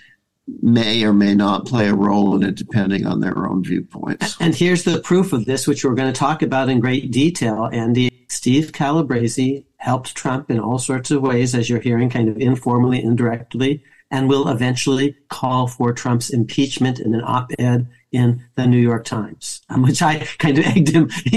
may 0.62 1.04
or 1.04 1.14
may 1.14 1.36
not 1.36 1.66
play 1.66 1.88
a 1.88 1.96
role 1.96 2.36
in 2.36 2.44
it 2.44 2.56
depending 2.56 3.06
on 3.06 3.20
their 3.20 3.48
own 3.48 3.64
viewpoints. 3.64 4.36
And 4.40 4.54
here's 4.54 4.84
the 4.84 5.00
proof 5.00 5.34
of 5.34 5.46
this, 5.46 5.68
which 5.68 5.84
we're 5.84 5.96
going 5.96 6.12
to 6.12 6.20
talk 6.20 6.42
about 6.42 6.70
in 6.70 6.80
great 6.80 7.12
detail, 7.12 7.70
Andy. 7.72 8.10
Steve 8.36 8.74
Calabresi 8.74 9.64
helped 9.78 10.14
Trump 10.14 10.52
in 10.52 10.60
all 10.60 10.78
sorts 10.78 11.10
of 11.10 11.22
ways, 11.22 11.56
as 11.56 11.70
you're 11.70 11.80
hearing, 11.80 12.10
kind 12.10 12.28
of 12.28 12.38
informally, 12.38 13.02
indirectly, 13.02 13.82
and 14.12 14.28
will 14.28 14.50
eventually 14.50 15.16
call 15.30 15.68
for 15.68 15.94
Trump's 15.94 16.30
impeachment 16.30 17.00
in 17.00 17.16
an 17.16 17.22
op-ed 17.24 17.88
in 18.12 18.44
the 18.56 18.68
New 18.68 18.78
York 18.78 19.06
Times, 19.06 19.62
um, 19.70 19.84
which 19.84 20.02
I 20.02 20.28
kind 20.38 20.58
of 20.58 20.66
egged 20.66 20.90
him. 20.90 21.10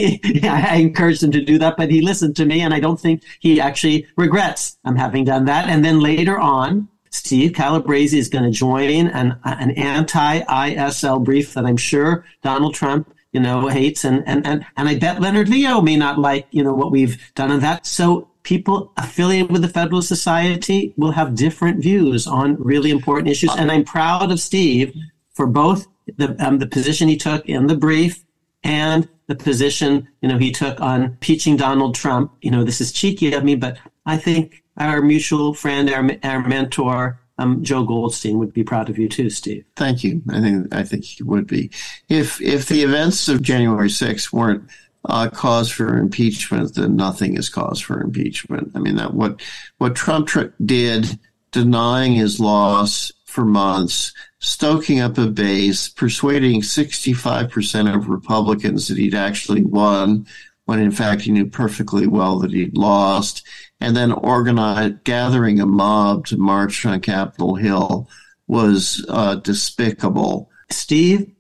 I 0.45 0.79
encouraged 0.79 1.23
him 1.23 1.31
to 1.31 1.41
do 1.41 1.57
that, 1.59 1.77
but 1.77 1.89
he 1.89 2.03
listened 2.03 2.35
to 2.37 2.45
me, 2.45 2.63
and 2.63 2.75
I 2.75 2.81
don't 2.81 3.01
think 3.01 3.23
he 3.39 3.61
actually 3.61 4.09
regrets 4.17 4.77
um, 4.85 4.97
having 4.97 5.25
done 5.25 5.45
that. 5.45 5.69
And 5.69 5.85
then 5.85 6.01
later 6.01 6.37
on, 6.37 6.89
Steve 7.11 7.53
Calabresi 7.53 8.19
is 8.19 8.29
going 8.29 8.45
to 8.45 8.51
join 8.51 9.07
an, 9.07 9.39
an 9.45 9.71
anti-ISL 9.71 11.25
brief 11.25 11.55
that 11.55 11.65
I'm 11.65 11.77
sure 11.77 12.25
Donald 12.43 12.75
Trump 12.75 13.15
you 13.39 13.45
know, 13.45 13.69
hates 13.69 14.05
and, 14.05 14.25
and, 14.27 14.45
and, 14.45 14.67
and 14.77 14.89
I 14.89 14.99
bet 14.99 15.21
Leonard 15.21 15.49
Leo 15.49 15.81
may 15.81 15.97
not 15.97 16.19
like, 16.19 16.49
you 16.51 16.65
know, 16.65 16.75
what 16.75 16.91
we've 16.91 17.17
done 17.37 17.53
on 17.53 17.61
that. 17.61 17.87
So 17.87 18.29
people 18.43 18.93
affiliated 18.97 19.53
with 19.53 19.63
the 19.63 19.69
Federalist 19.69 20.09
Society 20.09 20.93
will 20.97 21.13
have 21.13 21.37
different 21.37 21.81
views 21.81 22.27
on 22.27 22.61
really 22.61 22.91
important 22.91 23.29
issues. 23.29 23.55
And 23.57 23.71
I'm 23.71 23.85
proud 23.85 24.33
of 24.33 24.41
Steve 24.41 24.93
for 25.35 25.47
both 25.47 25.87
the, 26.17 26.35
um, 26.45 26.59
the 26.59 26.67
position 26.67 27.07
he 27.07 27.17
took 27.17 27.49
in 27.49 27.69
the 27.69 27.77
brief 27.77 28.25
and 28.65 29.09
the 29.29 29.37
position, 29.37 30.09
you 30.21 30.29
know, 30.29 30.39
he 30.39 30.51
took 30.51 30.81
on 30.81 31.17
peaching 31.21 31.57
Donald 31.57 31.95
Trump. 31.95 32.33
You 32.41 32.51
know, 32.51 32.65
this 32.65 32.81
is 32.81 32.91
cheeky 32.91 33.33
of 33.35 33.45
me, 33.45 33.55
but 33.55 33.79
I 34.05 34.17
think 34.17 34.65
our 34.77 35.01
mutual 35.01 35.55
friend, 35.55 35.89
our, 35.91 36.11
our 36.25 36.41
mentor, 36.41 37.21
um, 37.39 37.63
Joe 37.63 37.85
Goldstein 37.85 38.39
would 38.39 38.53
be 38.53 38.65
proud 38.65 38.91
of 38.91 38.99
you 38.99 39.09
too, 39.09 39.31
Steve. 39.31 39.65
Thank 39.77 40.03
you. 40.03 40.23
I 40.29 40.41
think 40.41 40.75
I 40.75 40.83
think 40.83 41.05
he 41.05 41.23
would 41.23 41.47
be. 41.47 41.71
If 42.09 42.41
if 42.41 42.67
the 42.67 42.83
events 42.83 43.29
of 43.29 43.43
January 43.43 43.89
6th 43.89 44.33
weren't 44.33 44.69
uh, 45.05 45.31
cause 45.31 45.71
for 45.71 45.97
impeachment, 45.97 46.75
then 46.75 46.97
nothing 46.97 47.37
is 47.37 47.49
cause 47.49 47.81
for 47.81 48.01
impeachment. 48.01 48.73
I 48.75 48.81
mean 48.81 48.97
that 48.97 49.15
what 49.15 49.41
what 49.79 49.95
Trump 49.95 50.27
tr- 50.27 50.47
did, 50.65 51.19
denying 51.53 52.13
his 52.13 52.41
loss 52.41 53.13
for 53.25 53.45
months, 53.45 54.13
stoking 54.41 55.01
up 55.01 55.17
a 55.17 55.29
base, 55.29 55.89
persuading 55.89 56.63
65% 56.63 57.95
of 57.95 58.09
Republicans 58.09 58.89
that 58.89 58.99
he'd 58.99 59.15
actually 59.15 59.63
won, 59.63 60.27
when 60.65 60.81
in 60.81 60.91
fact 60.91 61.23
he 61.23 61.31
knew 61.31 61.47
perfectly 61.47 62.07
well 62.07 62.39
that 62.41 62.53
he'd 62.53 62.77
lost 62.77 63.47
and 63.81 63.97
then 63.97 64.13
organize, 64.13 64.95
gathering 65.05 65.61
a 65.61 65.67
mob 65.67 66.27
to 66.27 66.37
march 66.37 66.85
on 66.85 67.01
Capitol 67.01 67.55
Hill 67.55 68.09
was 68.47 69.05
uh, 69.09 69.37
despicable. 69.37 70.51
Steve 70.71 71.31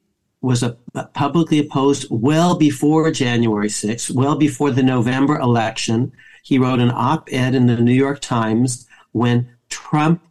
was 0.40 0.62
a, 0.62 0.76
publicly 1.14 1.58
opposed 1.58 2.06
well 2.10 2.56
before 2.56 3.10
January 3.10 3.68
6th, 3.68 4.10
well 4.12 4.36
before 4.36 4.70
the 4.70 4.82
November 4.82 5.38
election. 5.38 6.12
He 6.42 6.58
wrote 6.58 6.80
an 6.80 6.90
op 6.90 7.28
ed 7.32 7.54
in 7.54 7.66
the 7.66 7.76
New 7.76 7.92
York 7.92 8.20
Times 8.20 8.86
when 9.12 9.48
Trump 9.68 10.22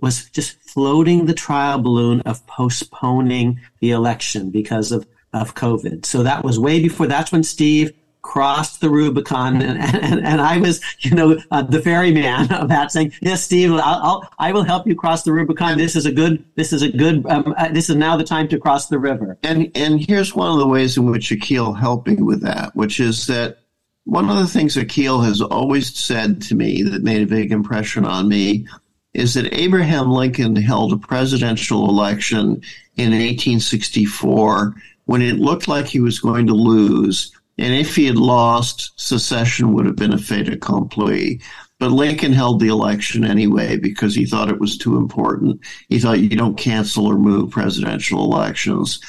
was 0.00 0.28
just 0.30 0.60
floating 0.60 1.24
the 1.24 1.34
trial 1.34 1.78
balloon 1.78 2.20
of 2.22 2.46
postponing 2.46 3.60
the 3.80 3.90
election 3.90 4.50
because 4.50 4.92
of, 4.92 5.06
of 5.32 5.54
COVID. 5.54 6.04
So 6.04 6.22
that 6.22 6.44
was 6.44 6.58
way 6.58 6.80
before. 6.80 7.06
That's 7.06 7.32
when 7.32 7.42
Steve 7.42 7.92
crossed 8.24 8.80
the 8.80 8.88
Rubicon, 8.90 9.60
and, 9.62 9.78
and, 9.78 10.26
and 10.26 10.40
I 10.40 10.56
was, 10.56 10.80
you 11.00 11.12
know, 11.12 11.38
uh, 11.50 11.62
the 11.62 11.80
ferryman 11.80 12.50
of 12.52 12.68
that, 12.70 12.90
saying, 12.90 13.12
"Yes, 13.20 13.44
Steve, 13.44 13.72
I'll, 13.72 13.80
I'll 13.82 14.32
I 14.38 14.50
will 14.50 14.64
help 14.64 14.86
you 14.86 14.96
cross 14.96 15.22
the 15.22 15.32
Rubicon. 15.32 15.78
This 15.78 15.94
is 15.94 16.06
a 16.06 16.10
good, 16.10 16.44
this 16.56 16.72
is 16.72 16.82
a 16.82 16.88
good, 16.88 17.24
um, 17.26 17.54
uh, 17.56 17.68
this 17.68 17.88
is 17.88 17.96
now 17.96 18.16
the 18.16 18.24
time 18.24 18.48
to 18.48 18.58
cross 18.58 18.88
the 18.88 18.98
river." 18.98 19.38
And 19.44 19.70
and 19.76 20.00
here's 20.00 20.34
one 20.34 20.50
of 20.50 20.58
the 20.58 20.66
ways 20.66 20.96
in 20.96 21.08
which 21.08 21.30
Akhil 21.30 21.78
helped 21.78 22.08
me 22.08 22.16
with 22.16 22.40
that, 22.40 22.74
which 22.74 22.98
is 22.98 23.26
that 23.28 23.58
one 24.04 24.28
of 24.28 24.36
the 24.36 24.48
things 24.48 24.76
Akhil 24.76 25.24
has 25.24 25.40
always 25.40 25.94
said 25.94 26.42
to 26.42 26.54
me 26.54 26.82
that 26.82 27.04
made 27.04 27.22
a 27.22 27.26
big 27.26 27.52
impression 27.52 28.04
on 28.04 28.28
me 28.28 28.66
is 29.12 29.34
that 29.34 29.54
Abraham 29.54 30.10
Lincoln 30.10 30.56
held 30.56 30.92
a 30.92 30.96
presidential 30.96 31.88
election 31.88 32.62
in 32.96 33.12
1864 33.12 34.74
when 35.04 35.22
it 35.22 35.36
looked 35.36 35.68
like 35.68 35.86
he 35.86 36.00
was 36.00 36.18
going 36.18 36.46
to 36.46 36.54
lose. 36.54 37.30
And 37.58 37.74
if 37.74 37.94
he 37.94 38.06
had 38.06 38.16
lost, 38.16 38.92
secession 38.96 39.72
would 39.72 39.86
have 39.86 39.96
been 39.96 40.12
a 40.12 40.18
fait 40.18 40.48
accompli. 40.48 41.40
But 41.78 41.92
Lincoln 41.92 42.32
held 42.32 42.60
the 42.60 42.68
election 42.68 43.24
anyway 43.24 43.76
because 43.76 44.14
he 44.14 44.26
thought 44.26 44.48
it 44.48 44.60
was 44.60 44.78
too 44.78 44.96
important. 44.96 45.60
He 45.88 45.98
thought 45.98 46.20
you 46.20 46.36
don't 46.36 46.56
cancel 46.56 47.06
or 47.06 47.16
move 47.16 47.50
presidential 47.50 48.24
elections. 48.24 49.00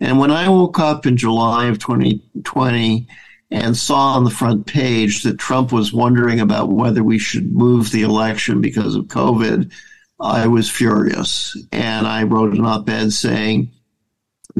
And 0.00 0.18
when 0.18 0.30
I 0.30 0.48
woke 0.48 0.78
up 0.78 1.06
in 1.06 1.16
July 1.16 1.66
of 1.66 1.78
2020 1.78 3.06
and 3.50 3.76
saw 3.76 4.14
on 4.14 4.24
the 4.24 4.30
front 4.30 4.66
page 4.66 5.22
that 5.22 5.38
Trump 5.38 5.70
was 5.70 5.92
wondering 5.92 6.40
about 6.40 6.70
whether 6.70 7.04
we 7.04 7.18
should 7.18 7.52
move 7.52 7.90
the 7.90 8.02
election 8.02 8.60
because 8.60 8.96
of 8.96 9.04
COVID, 9.04 9.72
I 10.18 10.46
was 10.46 10.70
furious. 10.70 11.56
And 11.72 12.06
I 12.06 12.24
wrote 12.24 12.54
an 12.54 12.64
op 12.64 12.88
ed 12.88 13.12
saying, 13.12 13.70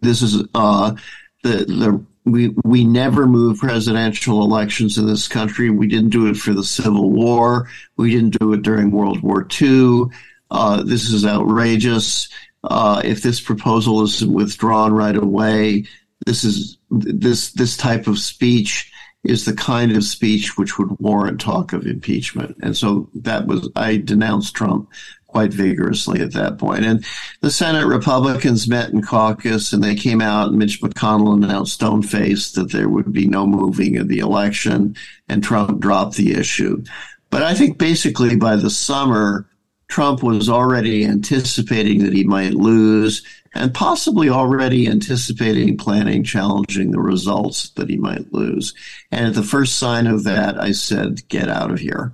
this 0.03 0.23
is 0.23 0.43
uh, 0.55 0.95
the 1.43 1.65
the 1.65 2.05
we 2.25 2.55
we 2.65 2.85
never 2.85 3.27
move 3.27 3.59
presidential 3.59 4.43
elections 4.43 4.97
in 4.97 5.07
this 5.07 5.29
country. 5.29 5.71
We 5.71 5.87
didn't 5.87 6.11
do 6.11 6.29
it 6.29 6.37
for 6.37 6.55
the 6.55 6.65
Civil 6.65 7.11
War. 7.11 7.69
We 7.97 8.11
didn't 8.11 8.39
do 8.39 8.53
it 8.55 8.63
during 8.63 8.91
World 8.91 9.23
War 9.23 9.47
II. 9.61 10.05
Uh, 10.51 10.83
this 10.83 11.11
is 11.11 11.27
outrageous. 11.27 12.29
Uh, 12.63 13.03
if 13.05 13.23
this 13.23 13.41
proposal 13.41 14.03
is 14.03 14.25
withdrawn 14.25 14.93
right 14.93 15.17
away, 15.17 15.85
this 16.25 16.45
is 16.45 16.79
this 16.91 17.53
this 17.53 17.77
type 17.77 18.07
of 18.07 18.19
speech 18.19 18.91
is 19.23 19.45
the 19.45 19.55
kind 19.55 19.97
of 19.97 20.05
speech 20.05 20.57
which 20.57 20.79
would 20.79 20.99
warrant 21.01 21.41
talk 21.41 21.73
of 21.73 21.87
impeachment. 21.87 22.57
And 22.63 22.77
so 22.77 23.09
that 23.15 23.47
was 23.47 23.69
I 23.77 23.97
denounced 23.97 24.55
Trump 24.55 24.91
quite 25.35 25.53
vigorously 25.53 26.21
at 26.21 26.33
that 26.33 26.59
point. 26.59 26.85
And 26.85 27.05
the 27.41 27.51
Senate 27.51 27.87
Republicans 27.87 28.69
met 28.69 28.91
in 28.91 29.03
caucus 29.03 29.73
and 29.73 29.83
they 29.83 29.97
came 29.97 30.21
out 30.21 30.51
and 30.51 30.59
Mitch 30.61 30.81
McConnell 30.81 31.35
announced 31.35 31.75
stone 31.75 32.03
faced 32.03 32.55
that 32.55 32.71
there 32.71 32.89
would 32.89 33.13
be 33.13 33.27
no 33.27 33.45
moving 33.45 33.97
of 33.97 34.07
the 34.07 34.21
election 34.21 34.95
and 35.29 35.43
Trump 35.43 35.81
dropped 35.81 36.15
the 36.15 36.35
issue. 36.35 36.85
But 37.31 37.43
I 37.43 37.53
think 37.53 37.79
basically 37.79 38.37
by 38.37 38.55
the 38.55 38.71
summer, 38.71 39.49
Trump 39.89 40.23
was 40.23 40.49
already 40.49 41.05
anticipating 41.05 42.05
that 42.05 42.13
he 42.13 42.23
might 42.23 42.55
lose 42.55 43.25
and 43.57 43.75
possibly 43.75 44.29
already 44.29 44.87
anticipating, 44.87 45.77
planning, 45.77 46.23
challenging 46.23 46.93
the 46.93 47.01
results 47.01 47.71
that 47.71 47.91
he 47.91 47.97
might 47.97 48.33
lose. 48.33 48.73
And 49.11 49.27
at 49.27 49.35
the 49.35 49.43
first 49.43 49.79
sign 49.79 50.07
of 50.07 50.23
that, 50.25 50.61
I 50.61 50.71
said, 50.71 51.27
get 51.27 51.49
out 51.49 51.73
of 51.73 51.81
here. 51.81 52.13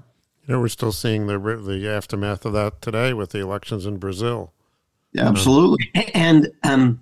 Yeah, 0.50 0.58
we're 0.58 0.68
still 0.68 0.90
seeing 0.90 1.28
the 1.28 1.38
the 1.38 1.88
aftermath 1.88 2.44
of 2.44 2.52
that 2.54 2.82
today 2.82 3.12
with 3.12 3.30
the 3.30 3.38
elections 3.38 3.86
in 3.86 3.98
Brazil. 3.98 4.52
absolutely. 5.16 5.90
And 6.12 6.48
um, 6.64 7.00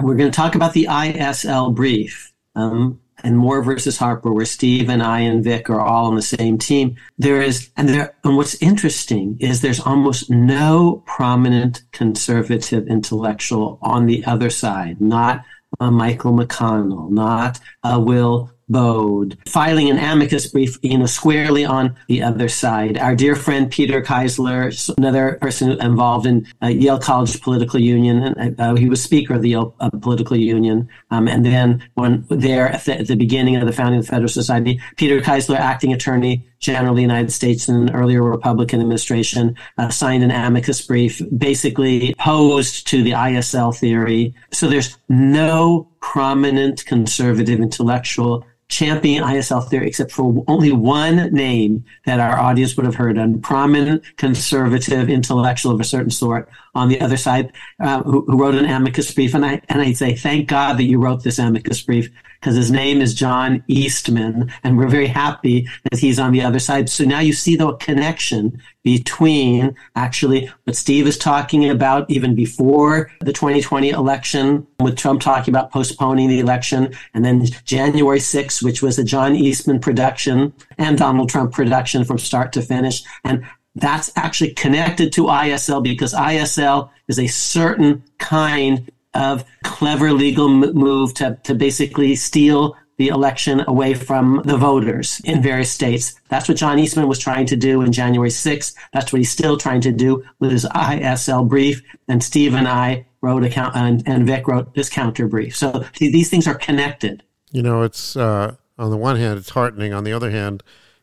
we're 0.00 0.14
going 0.14 0.30
to 0.30 0.36
talk 0.36 0.54
about 0.54 0.74
the 0.74 0.86
ISL 0.88 1.74
brief 1.74 2.32
um, 2.54 3.00
and 3.24 3.36
Moore 3.36 3.62
versus 3.62 3.98
Harper, 3.98 4.32
where 4.32 4.44
Steve 4.44 4.88
and 4.88 5.02
I 5.02 5.20
and 5.20 5.42
Vic 5.42 5.68
are 5.70 5.80
all 5.80 6.06
on 6.06 6.14
the 6.14 6.22
same 6.22 6.56
team. 6.56 6.96
There 7.18 7.42
is, 7.42 7.70
and 7.76 7.88
there, 7.88 8.14
and 8.22 8.36
what's 8.36 8.54
interesting 8.62 9.38
is 9.40 9.60
there's 9.60 9.80
almost 9.80 10.30
no 10.30 11.02
prominent 11.06 11.82
conservative 11.90 12.86
intellectual 12.86 13.80
on 13.82 14.06
the 14.06 14.24
other 14.24 14.50
side. 14.50 15.00
Not 15.00 15.44
uh, 15.80 15.90
Michael 15.90 16.32
McConnell, 16.32 17.10
not 17.10 17.58
uh, 17.82 17.98
Will 18.00 18.52
Baude, 18.68 19.36
filing 19.46 19.90
an 19.90 19.98
amicus 19.98 20.46
brief, 20.46 20.78
you 20.82 20.98
know, 20.98 21.06
squarely 21.06 21.64
on 21.64 21.96
the 22.08 22.22
other 22.22 22.48
side. 22.48 22.98
Our 22.98 23.14
dear 23.14 23.36
friend 23.36 23.70
Peter 23.70 24.02
Keisler, 24.02 24.94
another 24.96 25.38
person 25.40 25.72
involved 25.80 26.26
in 26.26 26.46
uh, 26.62 26.68
Yale 26.68 26.98
College 26.98 27.40
Political 27.42 27.80
Union, 27.80 28.22
and 28.22 28.60
uh, 28.60 28.74
he 28.74 28.88
was 28.88 29.02
speaker 29.02 29.34
of 29.34 29.42
the 29.42 29.50
Yale 29.50 29.74
uh, 29.80 29.90
Political 29.90 30.38
Union. 30.38 30.88
Um, 31.10 31.28
and 31.28 31.44
then 31.44 31.88
when 31.94 32.24
there 32.28 32.68
at 32.68 32.84
the, 32.84 33.00
at 33.00 33.06
the, 33.06 33.16
beginning 33.16 33.56
of 33.56 33.66
the 33.66 33.72
founding 33.72 34.00
of 34.00 34.06
the 34.06 34.10
Federal 34.10 34.28
Society, 34.28 34.80
Peter 34.96 35.20
Keisler, 35.20 35.56
acting 35.56 35.92
attorney 35.92 36.46
general 36.64 36.92
of 36.92 36.96
the 36.96 37.02
United 37.02 37.30
States 37.30 37.68
in 37.68 37.76
an 37.76 37.94
earlier 37.94 38.22
Republican 38.22 38.80
administration, 38.80 39.56
uh, 39.78 39.88
signed 39.90 40.24
an 40.24 40.30
amicus 40.30 40.80
brief, 40.80 41.20
basically 41.36 42.12
opposed 42.12 42.86
to 42.88 43.02
the 43.02 43.12
ISL 43.12 43.76
theory. 43.76 44.34
So 44.50 44.68
there's 44.68 44.96
no 45.08 45.88
prominent 46.00 46.84
conservative 46.86 47.60
intellectual 47.60 48.46
champion 48.68 49.22
ISL 49.22 49.68
theory, 49.68 49.86
except 49.86 50.10
for 50.10 50.44
only 50.48 50.72
one 50.72 51.32
name 51.32 51.84
that 52.06 52.20
our 52.20 52.38
audience 52.38 52.76
would 52.76 52.86
have 52.86 52.94
heard, 52.94 53.18
a 53.18 53.28
prominent 53.42 54.02
conservative 54.16 55.08
intellectual 55.08 55.72
of 55.72 55.80
a 55.80 55.84
certain 55.84 56.10
sort 56.10 56.48
on 56.74 56.88
the 56.88 57.00
other 57.00 57.16
side, 57.16 57.52
uh, 57.80 58.02
who, 58.02 58.22
who, 58.22 58.38
wrote 58.38 58.54
an 58.54 58.64
amicus 58.64 59.12
brief. 59.12 59.34
And 59.34 59.44
I, 59.44 59.60
and 59.68 59.80
I'd 59.80 59.96
say, 59.96 60.14
thank 60.14 60.48
God 60.48 60.78
that 60.78 60.84
you 60.84 60.98
wrote 61.00 61.22
this 61.22 61.38
amicus 61.38 61.82
brief 61.82 62.10
because 62.40 62.56
his 62.56 62.70
name 62.70 63.00
is 63.00 63.14
John 63.14 63.64
Eastman, 63.68 64.52
and 64.62 64.76
we're 64.76 64.88
very 64.88 65.06
happy 65.06 65.66
that 65.90 65.98
he's 65.98 66.18
on 66.18 66.32
the 66.32 66.42
other 66.42 66.58
side. 66.58 66.90
So 66.90 67.04
now 67.04 67.20
you 67.20 67.32
see 67.32 67.56
the 67.56 67.72
connection 67.76 68.60
between 68.84 69.74
actually 69.96 70.50
what 70.64 70.76
Steve 70.76 71.06
is 71.06 71.18
talking 71.18 71.68
about 71.68 72.08
even 72.10 72.34
before 72.34 73.10
the 73.20 73.32
2020 73.32 73.90
election, 73.90 74.66
with 74.78 74.96
Trump 74.96 75.20
talking 75.20 75.52
about 75.52 75.72
postponing 75.72 76.28
the 76.28 76.38
election, 76.38 76.94
and 77.14 77.24
then 77.24 77.44
January 77.64 78.20
6th, 78.20 78.62
which 78.62 78.82
was 78.82 78.98
a 78.98 79.04
John 79.04 79.34
Eastman 79.34 79.80
production 79.80 80.52
and 80.78 80.98
Donald 80.98 81.30
Trump 81.30 81.52
production 81.52 82.04
from 82.04 82.18
start 82.18 82.52
to 82.52 82.62
finish. 82.62 83.02
And 83.24 83.44
that's 83.74 84.12
actually 84.16 84.52
connected 84.52 85.12
to 85.14 85.24
ISL 85.24 85.82
because 85.82 86.12
ISL 86.12 86.90
is 87.08 87.18
a 87.18 87.26
certain 87.26 88.04
kind 88.18 88.90
of 89.14 89.44
clever 89.62 90.12
legal 90.12 90.48
move 90.48 91.14
to, 91.14 91.38
to 91.44 91.54
basically 91.54 92.14
steal 92.16 92.76
the 92.96 93.08
election 93.08 93.64
away 93.66 93.94
from 93.94 94.42
the 94.44 94.56
voters 94.56 95.20
in 95.24 95.42
various 95.42 95.70
states. 95.70 96.14
That's 96.28 96.48
what 96.48 96.58
John 96.58 96.78
Eastman 96.78 97.08
was 97.08 97.18
trying 97.18 97.46
to 97.46 97.56
do 97.56 97.82
in 97.82 97.92
January 97.92 98.30
6th. 98.30 98.74
That's 98.92 99.12
what 99.12 99.18
he's 99.18 99.30
still 99.30 99.56
trying 99.56 99.80
to 99.82 99.92
do 99.92 100.22
with 100.38 100.52
his 100.52 100.64
ISL 100.64 101.48
brief. 101.48 101.82
And 102.08 102.22
Steve 102.22 102.54
and 102.54 102.68
I 102.68 103.06
wrote 103.20 103.44
a 103.44 103.48
count, 103.48 103.74
and, 103.74 104.02
and 104.06 104.26
Vic 104.26 104.46
wrote 104.46 104.74
this 104.74 104.90
counter 104.90 105.26
brief. 105.26 105.56
So 105.56 105.84
these 105.98 106.30
things 106.30 106.46
are 106.46 106.54
connected. 106.54 107.22
You 107.50 107.62
know, 107.62 107.82
it's 107.82 108.16
uh, 108.16 108.56
on 108.78 108.90
the 108.90 108.96
one 108.96 109.16
hand, 109.16 109.38
it's 109.38 109.50
heartening. 109.50 109.92
On 109.92 110.04
the 110.04 110.12
other 110.12 110.30
hand, 110.30 110.62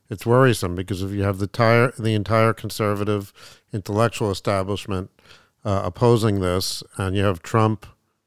it's 0.09 0.25
worrisome 0.25 0.75
because 0.75 1.01
if 1.01 1.11
you 1.11 1.23
have 1.23 1.37
the 1.37 1.45
entire 1.45 1.91
the 1.97 2.13
entire 2.13 2.53
conservative 2.53 3.33
intellectual 3.73 4.29
establishment 4.29 5.09
uh, 5.63 5.81
opposing 5.85 6.41
this, 6.41 6.83
and 6.97 7.15
you 7.15 7.23
have 7.23 7.41
Trump 7.41 7.85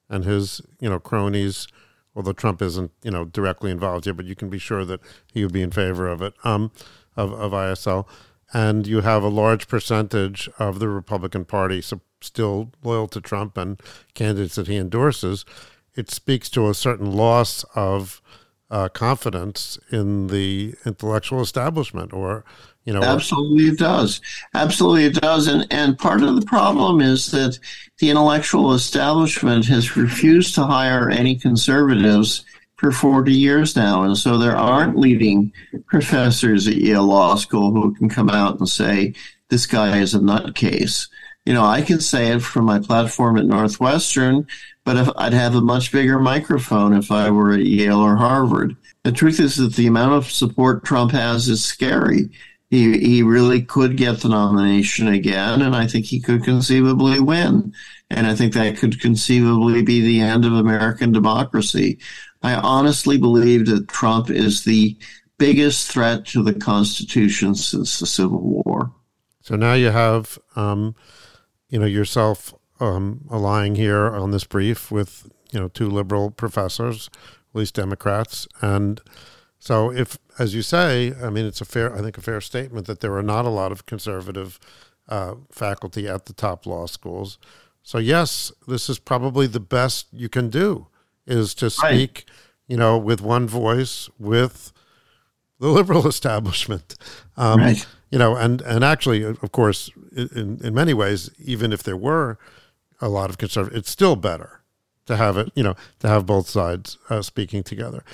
and 0.09 0.24
his 0.24 0.61
you 0.81 0.89
know 0.89 0.99
cronies 0.99 1.66
although 2.15 2.32
Trump 2.32 2.62
isn't 2.62 2.91
you 3.03 3.11
know 3.11 3.24
directly 3.24 3.70
involved 3.70 4.05
here, 4.05 4.15
but 4.15 4.27
you 4.27 4.35
can 4.35 4.49
be 4.49 4.59
sure 4.59 4.85
that 4.85 5.01
he 5.32 5.43
would 5.43 5.53
be 5.53 5.62
in 5.62 5.70
favor 5.70 6.07
of 6.09 6.23
it 6.23 6.35
um, 6.45 6.70
of 7.16 7.32
of 7.32 7.53
ISL, 7.53 8.07
and 8.53 8.86
you 8.86 9.01
have 9.01 9.23
a 9.23 9.28
large 9.28 9.69
percentage 9.69 10.49
of 10.59 10.78
the 10.78 10.89
Republican 10.89 11.45
Party 11.45 11.81
so 11.81 12.01
still 12.20 12.73
loyal 12.82 13.09
to 13.09 13.20
Trump 13.20 13.57
and 13.57 13.81
candidates 14.15 14.55
that 14.55 14.66
he 14.66 14.77
endorses. 14.77 15.45
It 15.95 16.11
speaks 16.11 16.49
to 16.51 16.69
a 16.69 16.74
certain 16.74 17.12
loss 17.12 17.65
of 17.74 18.20
uh, 18.70 18.89
confidence 18.89 19.78
in 19.91 20.28
the 20.28 20.74
intellectual 20.85 21.41
establishment 21.41 22.12
or 22.12 22.45
you 22.85 22.93
know, 22.93 23.02
absolutely 23.02 23.65
it 23.65 23.78
does. 23.78 24.20
Absolutely 24.55 25.06
it 25.06 25.15
does. 25.15 25.47
And 25.47 25.66
and 25.70 25.98
part 25.98 26.23
of 26.23 26.39
the 26.39 26.47
problem 26.47 27.01
is 27.01 27.31
that 27.31 27.59
the 27.98 28.11
intellectual 28.11 28.74
establishment 28.74 29.66
has 29.66 29.97
refused 29.97 30.55
to 30.56 30.65
hire 30.65 31.09
any 31.09 31.36
conservatives 31.36 32.44
for 32.77 32.93
40 32.93 33.32
years 33.32 33.77
now. 33.77 34.02
And 34.02 34.19
so 34.19 34.36
there 34.36 34.56
aren't 34.56 34.98
leading 34.98 35.52
professors 35.86 36.69
at 36.69 36.77
Yale 36.77 37.05
Law 37.05 37.36
School 37.36 37.73
who 37.73 37.94
can 37.94 38.09
come 38.09 38.28
out 38.28 38.59
and 38.59 38.69
say, 38.69 39.15
this 39.48 39.66
guy 39.66 39.98
is 39.98 40.15
a 40.15 40.19
nutcase. 40.19 41.09
You 41.47 41.55
know, 41.55 41.65
I 41.65 41.82
can 41.82 42.01
say 42.01 42.28
it 42.28 42.40
from 42.40 42.65
my 42.65 42.81
platform 42.81 43.39
at 43.39 43.47
Northwestern, 43.47 44.47
but 44.85 44.97
if, 44.97 45.09
I'd 45.16 45.32
have 45.35 45.55
a 45.55 45.61
much 45.61 45.93
bigger 45.93 46.19
microphone 46.19 46.94
if 46.94 47.11
I 47.11 47.31
were 47.31 47.52
at 47.52 47.65
Yale 47.65 48.01
or 48.01 48.16
Harvard. 48.16 48.77
The 49.02 49.12
truth 49.12 49.40
is 49.40 49.56
that 49.56 49.74
the 49.74 49.86
amount 49.86 50.15
of 50.15 50.31
support 50.31 50.85
Trump 50.85 51.12
has 51.12 51.48
is 51.48 51.65
scary 51.65 52.31
he 52.75 52.99
he 52.99 53.23
really 53.23 53.63
could 53.63 53.97
get 53.97 54.21
the 54.21 54.29
nomination 54.29 55.07
again, 55.09 55.63
and 55.63 55.77
I 55.77 55.87
think 55.87 56.07
he 56.07 56.21
could 56.21 56.43
conceivably 56.43 57.21
win. 57.21 57.73
And 58.11 58.27
I 58.27 58.35
think 58.35 58.53
that 58.53 58.77
could 58.77 59.01
conceivably 59.01 59.83
be 59.83 60.01
the 60.01 60.21
end 60.21 60.45
of 60.45 60.53
American 60.53 61.13
democracy. 61.13 61.99
I 62.43 62.55
honestly 62.55 63.17
believe 63.17 63.67
that 63.67 63.89
Trump 63.89 64.29
is 64.29 64.65
the 64.65 64.97
biggest 65.39 65.91
threat 65.91 66.27
to 66.27 66.43
the 66.43 66.55
Constitution 66.55 67.55
since 67.55 67.99
the 67.99 68.07
Civil 68.07 68.41
War. 68.41 68.93
So 69.41 69.57
now 69.57 69.75
you 69.75 69.91
have, 69.91 70.39
um, 70.57 70.95
you 71.69 71.79
know, 71.79 71.87
yourself 71.87 72.55
um, 72.81 73.27
allying 73.31 73.75
here 73.77 74.15
on 74.15 74.31
this 74.31 74.45
brief 74.45 74.91
with, 74.91 75.31
you 75.51 75.61
know, 75.61 75.69
two 75.69 75.89
liberal 75.89 76.31
professors, 76.31 77.09
at 77.15 77.59
least 77.59 77.75
Democrats, 77.75 78.47
and 78.61 79.01
so 79.65 79.91
if, 79.91 80.19
as 80.39 80.55
you 80.55 80.61
say, 80.61 81.15
I 81.23 81.31
mean, 81.31 81.47
it's 81.47 81.62
a 81.62 81.65
fair, 81.65 81.97
I 81.97 82.03
think, 82.03 82.19
a 82.19 82.20
fair 82.20 82.43
statement 82.43 82.86
that 82.86 83.01
there 83.01 83.15
are 83.15 83.23
not 83.23 83.47
a 83.47 83.49
lot 83.49 83.73
of 83.73 83.86
conservative 83.86 84.61
uh, 85.09 85.36
faculty 85.51 86.07
at 86.07 86.27
the 86.27 86.35
top 86.35 86.66
law 86.66 86.85
schools. 86.85 87.39
So 87.82 87.97
yes, 87.97 88.53
this 88.69 88.91
is 88.91 88.99
probably 88.99 89.47
the 89.47 89.61
best 89.61 90.09
you 90.12 90.28
can 90.28 90.51
do 90.51 90.89
is 91.27 91.55
to 91.55 91.70
speak, 91.70 91.89
right. 91.89 92.24
you 92.69 92.77
know, 92.77 92.99
with 92.99 93.23
one 93.23 93.49
voice 93.49 94.11
with 94.19 94.70
the 95.59 95.69
liberal 95.69 96.07
establishment. 96.15 96.97
Um, 97.39 97.61
right. 97.61 97.86
You 98.11 98.19
know, 98.19 98.36
and 98.36 98.61
and 98.61 98.85
actually, 98.85 99.23
of 99.23 99.51
course, 99.51 99.91
in 100.15 100.61
in 100.62 100.74
many 100.74 100.93
ways, 100.93 101.31
even 101.39 101.73
if 101.73 101.82
there 101.82 101.97
were 101.97 102.39
a 103.01 103.09
lot 103.09 103.31
of 103.31 103.39
conservative, 103.39 103.78
it's 103.78 103.91
still 103.91 104.15
better 104.15 104.61
to 105.07 105.16
have 105.16 105.39
it. 105.39 105.51
You 105.55 105.62
know, 105.62 105.74
to 106.01 106.09
have 106.09 106.27
both 106.27 106.51
sides 106.51 106.99
uh, 107.09 107.23
speaking 107.23 107.62
together. 107.62 108.05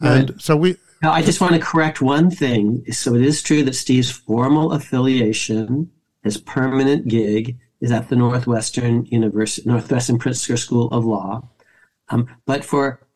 Right. 0.00 0.30
And 0.30 0.40
so 0.40 0.56
we. 0.56 0.76
Now, 1.04 1.12
I 1.12 1.20
just 1.20 1.38
want 1.38 1.52
to 1.52 1.60
correct 1.60 2.00
one 2.00 2.30
thing. 2.30 2.82
So 2.90 3.14
it 3.14 3.20
is 3.20 3.42
true 3.42 3.62
that 3.64 3.74
Steve's 3.74 4.10
formal 4.10 4.72
affiliation, 4.72 5.90
his 6.22 6.38
permanent 6.38 7.08
gig, 7.08 7.58
is 7.82 7.92
at 7.92 8.08
the 8.08 8.16
Northwestern 8.16 9.04
University, 9.04 9.68
Northwestern 9.68 10.18
Pritzker 10.18 10.58
School 10.58 10.88
of 10.92 11.04
Law. 11.04 11.46
Um, 12.08 12.34
but 12.46 12.64
for 12.64 13.06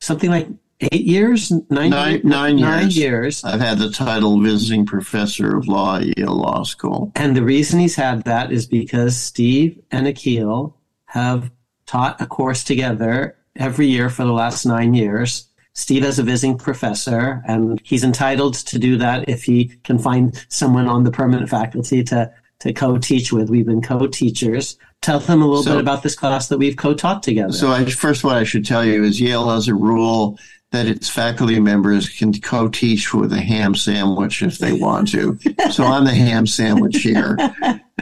something 0.00 0.30
like 0.30 0.48
eight 0.80 1.04
years, 1.04 1.52
nine, 1.70 1.90
nine, 1.90 2.22
nine, 2.24 2.56
nine 2.56 2.90
years. 2.90 2.96
years. 2.96 3.44
I've 3.44 3.60
had 3.60 3.78
the 3.78 3.92
title 3.92 4.40
visiting 4.42 4.84
professor 4.84 5.56
of 5.56 5.68
law 5.68 5.98
at 5.98 6.18
Yale 6.18 6.36
Law 6.36 6.64
School. 6.64 7.12
And 7.14 7.36
the 7.36 7.44
reason 7.44 7.78
he's 7.78 7.94
had 7.94 8.24
that 8.24 8.50
is 8.50 8.66
because 8.66 9.16
Steve 9.16 9.80
and 9.92 10.08
Akhil 10.08 10.74
have 11.04 11.52
taught 11.86 12.20
a 12.20 12.26
course 12.26 12.64
together 12.64 13.36
every 13.54 13.86
year 13.86 14.10
for 14.10 14.24
the 14.24 14.32
last 14.32 14.66
nine 14.66 14.92
years. 14.92 15.47
Steve 15.78 16.04
is 16.04 16.18
a 16.18 16.24
visiting 16.24 16.58
professor, 16.58 17.40
and 17.46 17.80
he's 17.84 18.02
entitled 18.02 18.54
to 18.54 18.80
do 18.80 18.98
that 18.98 19.28
if 19.28 19.44
he 19.44 19.66
can 19.84 19.96
find 19.96 20.44
someone 20.48 20.88
on 20.88 21.04
the 21.04 21.10
permanent 21.12 21.48
faculty 21.48 22.02
to 22.02 22.32
to 22.58 22.72
co-teach 22.72 23.32
with. 23.32 23.48
We've 23.48 23.64
been 23.64 23.80
co-teachers. 23.80 24.76
Tell 25.00 25.20
them 25.20 25.40
a 25.40 25.46
little 25.46 25.62
so, 25.62 25.74
bit 25.74 25.80
about 25.80 26.02
this 26.02 26.16
class 26.16 26.48
that 26.48 26.58
we've 26.58 26.76
co-taught 26.76 27.22
together. 27.22 27.52
So, 27.52 27.70
I, 27.70 27.84
first, 27.84 28.24
what 28.24 28.36
I 28.36 28.42
should 28.42 28.66
tell 28.66 28.84
you 28.84 29.04
is 29.04 29.20
Yale 29.20 29.48
has 29.50 29.68
a 29.68 29.74
rule 29.74 30.36
that 30.72 30.86
its 30.86 31.08
faculty 31.08 31.60
members 31.60 32.08
can 32.08 32.32
co-teach 32.32 33.14
with 33.14 33.32
a 33.32 33.40
ham 33.40 33.76
sandwich 33.76 34.42
if 34.42 34.58
they 34.58 34.72
want 34.72 35.12
to. 35.12 35.38
so 35.70 35.84
I'm 35.84 36.04
the 36.04 36.14
ham 36.14 36.46
sandwich 36.48 36.96
here. 36.96 37.38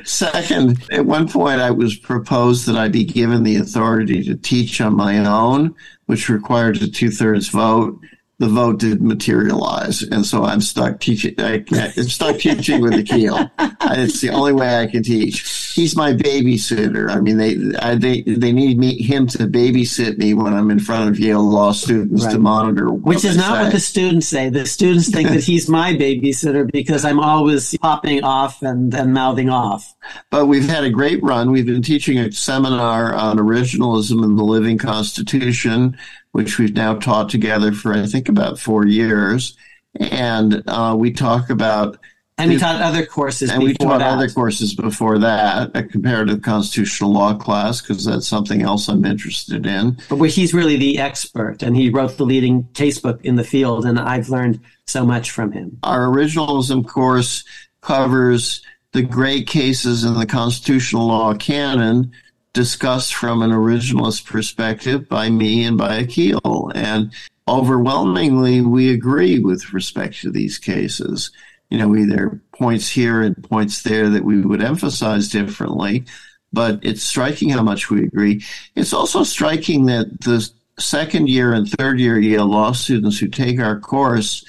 Second, 0.05 0.83
at 0.91 1.05
one 1.05 1.29
point 1.29 1.61
I 1.61 1.71
was 1.71 1.97
proposed 1.97 2.67
that 2.67 2.77
I 2.77 2.89
be 2.89 3.05
given 3.05 3.43
the 3.43 3.57
authority 3.57 4.25
to 4.25 4.35
teach 4.35 4.81
on 4.81 4.97
my 4.97 5.19
own, 5.19 5.75
which 6.07 6.29
required 6.29 6.81
a 6.83 6.89
two-thirds 6.89 7.49
vote 7.49 8.01
the 8.39 8.49
vote 8.49 8.79
didn't 8.81 9.07
materialize, 9.07 10.03
and 10.03 10.27
so 10.27 10.45
I'm 10.45 10.61
stuck 10.61 11.01
teaching. 11.01 11.35
I, 11.39 11.65
am 11.73 12.05
stuck 12.05 12.39
teaching 12.39 12.83
with 12.83 12.93
Akhil. 12.93 13.51
It's 13.99 14.21
the 14.21 14.29
only 14.29 14.53
way 14.53 14.79
I 14.79 14.87
can 14.87 15.03
teach. 15.03 15.73
He's 15.75 15.97
my 15.97 16.13
babysitter. 16.13 17.09
I 17.09 17.21
mean, 17.21 17.39
they 17.39 17.57
I, 17.79 17.95
they 17.95 18.23
they 18.23 18.53
need 18.53 18.79
me 18.79 19.03
him 19.03 19.27
to 19.29 19.47
babysit 19.47 20.19
me 20.19 20.35
when 20.35 20.53
I'm 20.53 20.71
in 20.71 20.81
front 20.81 21.09
of 21.09 21.19
Yale 21.19 21.43
law 21.43 21.73
students 21.73 22.25
right. 22.25 22.33
to 22.33 22.39
monitor. 22.39 22.93
Which 22.93 23.25
is 23.25 23.39
not 23.39 23.57
say. 23.57 23.63
what 23.63 23.73
the 23.73 23.81
students 23.81 24.29
say. 24.29 24.51
The 24.51 24.67
students 24.67 25.09
think 25.11 25.31
that 25.31 25.45
he's 25.45 25.71
my 25.71 25.95
babysitter 25.95 26.71
because 26.71 27.07
I'm 27.07 27.21
always 27.21 27.77
popping 27.79 28.23
off 28.23 28.61
and 28.61 28.93
and 28.93 29.15
mouthing 29.15 29.49
off. 29.49 29.95
But 30.31 30.47
we've 30.47 30.69
had 30.69 30.85
a 30.85 30.91
great 30.91 31.23
run. 31.23 31.53
We've 31.53 31.67
been 31.67 31.83
teaching 31.83 32.19
a 32.19 32.31
seminar 32.33 33.15
on 33.15 33.39
originalism 33.39 34.23
in 34.23 34.37
the 34.37 34.45
living 34.45 34.77
Constitution 34.77 35.97
which 36.37 36.59
we've 36.59 36.75
now 36.75 36.95
taught 36.95 37.31
together 37.31 37.73
for 37.73 37.95
I 37.95 38.05
think 38.05 38.29
about 38.29 38.59
four 38.59 38.85
years, 38.85 39.57
and 39.99 40.63
uh, 40.67 40.95
we 40.95 41.11
talk 41.11 41.49
about. 41.49 41.99
And 42.37 42.51
we 42.51 42.59
taught 42.59 42.83
other 42.83 43.07
courses. 43.07 43.49
And 43.51 43.63
we 43.63 43.73
taught 43.73 44.01
that. 44.01 44.13
other 44.13 44.29
courses 44.29 44.75
before 44.75 45.19
that, 45.21 45.71
a 45.75 45.83
comparative 45.83 46.43
constitutional 46.43 47.11
law 47.11 47.33
class, 47.33 47.81
because 47.81 48.05
that's 48.05 48.29
something 48.29 48.61
else 48.61 48.87
I'm 48.89 49.07
interested 49.07 49.65
in. 49.65 49.97
But 50.11 50.17
where 50.17 50.29
he's 50.29 50.53
really 50.53 50.77
the 50.77 50.99
expert, 50.99 51.63
and 51.63 51.75
he 51.75 51.89
wrote 51.89 52.19
the 52.19 52.27
leading 52.27 52.65
casebook 52.75 53.23
in 53.23 53.37
the 53.37 53.45
field, 53.45 53.87
and 53.87 53.99
I've 53.99 54.29
learned 54.29 54.61
so 54.85 55.07
much 55.07 55.31
from 55.31 55.53
him. 55.53 55.79
Our 55.85 56.07
originalism 56.07 56.87
course 56.87 57.45
covers 57.81 58.61
the 58.93 59.03
great 59.03 59.47
cases 59.47 60.05
in 60.05 60.13
the 60.19 60.27
constitutional 60.27 61.07
law 61.07 61.33
canon 61.33 62.13
discussed 62.57 63.15
from 63.15 63.43
an 63.43 63.51
originalist 63.51 64.25
perspective 64.25 65.07
by 65.11 65.29
me 65.29 65.63
and 65.63 65.77
by 65.77 66.03
Akhil. 66.05 66.73
And 66.75 67.13
overwhelmingly, 67.47 68.63
we 68.63 68.91
agree 68.91 69.39
with 69.39 69.75
respect 69.75 70.23
to 70.23 70.31
these 70.31 70.57
cases. 70.57 71.31
You 71.69 71.77
know, 71.77 71.95
either 71.95 72.41
points 72.53 72.89
here 72.89 73.21
and 73.21 73.45
points 73.45 73.83
there 73.83 74.09
that 74.09 74.25
we 74.25 74.41
would 74.41 74.63
emphasize 74.63 75.29
differently, 75.29 76.07
but 76.51 76.81
it's 76.83 77.03
striking 77.03 77.51
how 77.51 77.63
much 77.63 77.91
we 77.91 78.05
agree. 78.05 78.43
It's 78.75 78.95
also 78.95 79.23
striking 79.23 79.85
that 79.87 80.23
the 80.23 80.49
second 80.79 81.29
year 81.29 81.53
and 81.53 81.69
third 81.69 82.01
year 82.01 82.19
Yale 82.19 82.47
law 82.47 82.73
students 82.73 83.19
who 83.19 83.29
take 83.29 83.61
our 83.61 83.79
course 83.79 84.43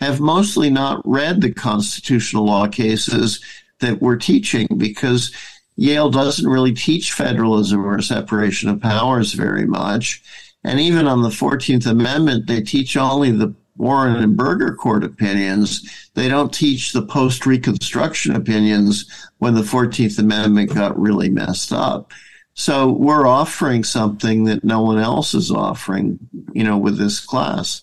have 0.00 0.18
mostly 0.18 0.68
not 0.68 1.00
read 1.04 1.40
the 1.40 1.52
constitutional 1.52 2.44
law 2.44 2.66
cases 2.66 3.40
that 3.78 4.02
we're 4.02 4.16
teaching 4.16 4.66
because 4.76 5.30
Yale 5.76 6.10
doesn't 6.10 6.48
really 6.48 6.72
teach 6.72 7.12
federalism 7.12 7.84
or 7.84 8.00
separation 8.02 8.68
of 8.68 8.80
powers 8.80 9.32
very 9.32 9.66
much. 9.66 10.22
And 10.64 10.78
even 10.78 11.06
on 11.06 11.22
the 11.22 11.28
14th 11.28 11.86
Amendment, 11.86 12.46
they 12.46 12.60
teach 12.60 12.96
only 12.96 13.32
the 13.32 13.54
Warren 13.76 14.16
and 14.16 14.36
Burger 14.36 14.74
Court 14.74 15.02
opinions. 15.02 16.10
They 16.14 16.28
don't 16.28 16.52
teach 16.52 16.92
the 16.92 17.02
post 17.02 17.46
Reconstruction 17.46 18.36
opinions 18.36 19.06
when 19.38 19.54
the 19.54 19.62
14th 19.62 20.18
Amendment 20.18 20.74
got 20.74 20.98
really 20.98 21.30
messed 21.30 21.72
up. 21.72 22.12
So 22.54 22.92
we're 22.92 23.26
offering 23.26 23.82
something 23.82 24.44
that 24.44 24.62
no 24.62 24.82
one 24.82 24.98
else 24.98 25.32
is 25.32 25.50
offering, 25.50 26.18
you 26.52 26.64
know, 26.64 26.76
with 26.76 26.98
this 26.98 27.18
class. 27.18 27.82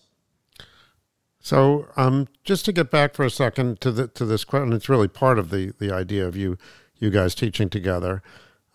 So, 1.41 1.87
um, 1.97 2.27
just 2.43 2.65
to 2.65 2.71
get 2.71 2.91
back 2.91 3.15
for 3.15 3.25
a 3.25 3.31
second 3.31 3.81
to 3.81 3.91
the 3.91 4.07
to 4.09 4.25
this 4.25 4.43
question, 4.43 4.73
it's 4.73 4.89
really 4.89 5.07
part 5.07 5.39
of 5.39 5.49
the 5.49 5.73
the 5.79 5.91
idea 5.91 6.27
of 6.27 6.35
you 6.35 6.57
you 6.99 7.09
guys 7.09 7.35
teaching 7.35 7.69
together. 7.69 8.21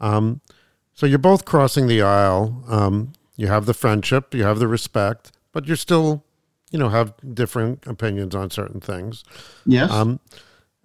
Um, 0.01 0.41
so 0.93 1.07
you're 1.07 1.19
both 1.19 1.45
crossing 1.45 1.87
the 1.87 2.03
aisle. 2.03 2.65
Um, 2.69 3.13
you 3.37 3.49
have 3.49 3.67
the 3.67 3.75
friendship, 3.75 4.33
you 4.35 4.45
have 4.45 4.59
the 4.59 4.69
respect, 4.69 5.33
but 5.53 5.67
you're 5.67 5.77
still, 5.77 6.25
you 6.71 6.79
know, 6.79 6.89
have 6.89 7.15
different 7.35 7.87
opinions 7.87 8.35
on 8.35 8.51
certain 8.51 8.81
things. 8.81 9.25
Yes. 9.67 9.91
Um, 9.91 10.21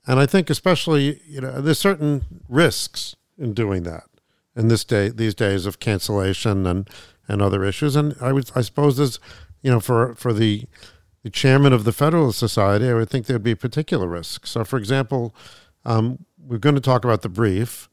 and 0.07 0.19
I 0.19 0.25
think 0.25 0.49
especially, 0.49 1.21
you 1.27 1.41
know, 1.41 1.61
there's 1.61 1.79
certain 1.79 2.41
risks 2.47 3.15
in 3.37 3.53
doing 3.53 3.83
that 3.83 4.05
in 4.55 4.67
this 4.67 4.83
day, 4.83 5.09
these 5.09 5.35
days 5.35 5.65
of 5.67 5.79
cancellation 5.79 6.65
and, 6.65 6.89
and 7.27 7.41
other 7.41 7.63
issues. 7.63 7.95
And 7.95 8.15
I 8.19 8.33
would, 8.33 8.51
I 8.55 8.61
suppose 8.61 8.97
there's, 8.97 9.19
you 9.61 9.69
know, 9.69 9.79
for, 9.79 10.15
for 10.15 10.33
the, 10.33 10.65
the 11.21 11.29
chairman 11.29 11.73
of 11.73 11.83
the 11.83 11.91
Federalist 11.91 12.39
Society, 12.39 12.89
I 12.89 12.95
would 12.95 13.09
think 13.09 13.27
there'd 13.27 13.43
be 13.43 13.55
particular 13.55 14.07
risks. 14.07 14.49
So, 14.49 14.63
for 14.63 14.77
example, 14.77 15.35
um, 15.85 16.25
we're 16.45 16.57
going 16.57 16.75
to 16.75 16.81
talk 16.81 17.03
about 17.03 17.21
the 17.21 17.29
brief, 17.29 17.89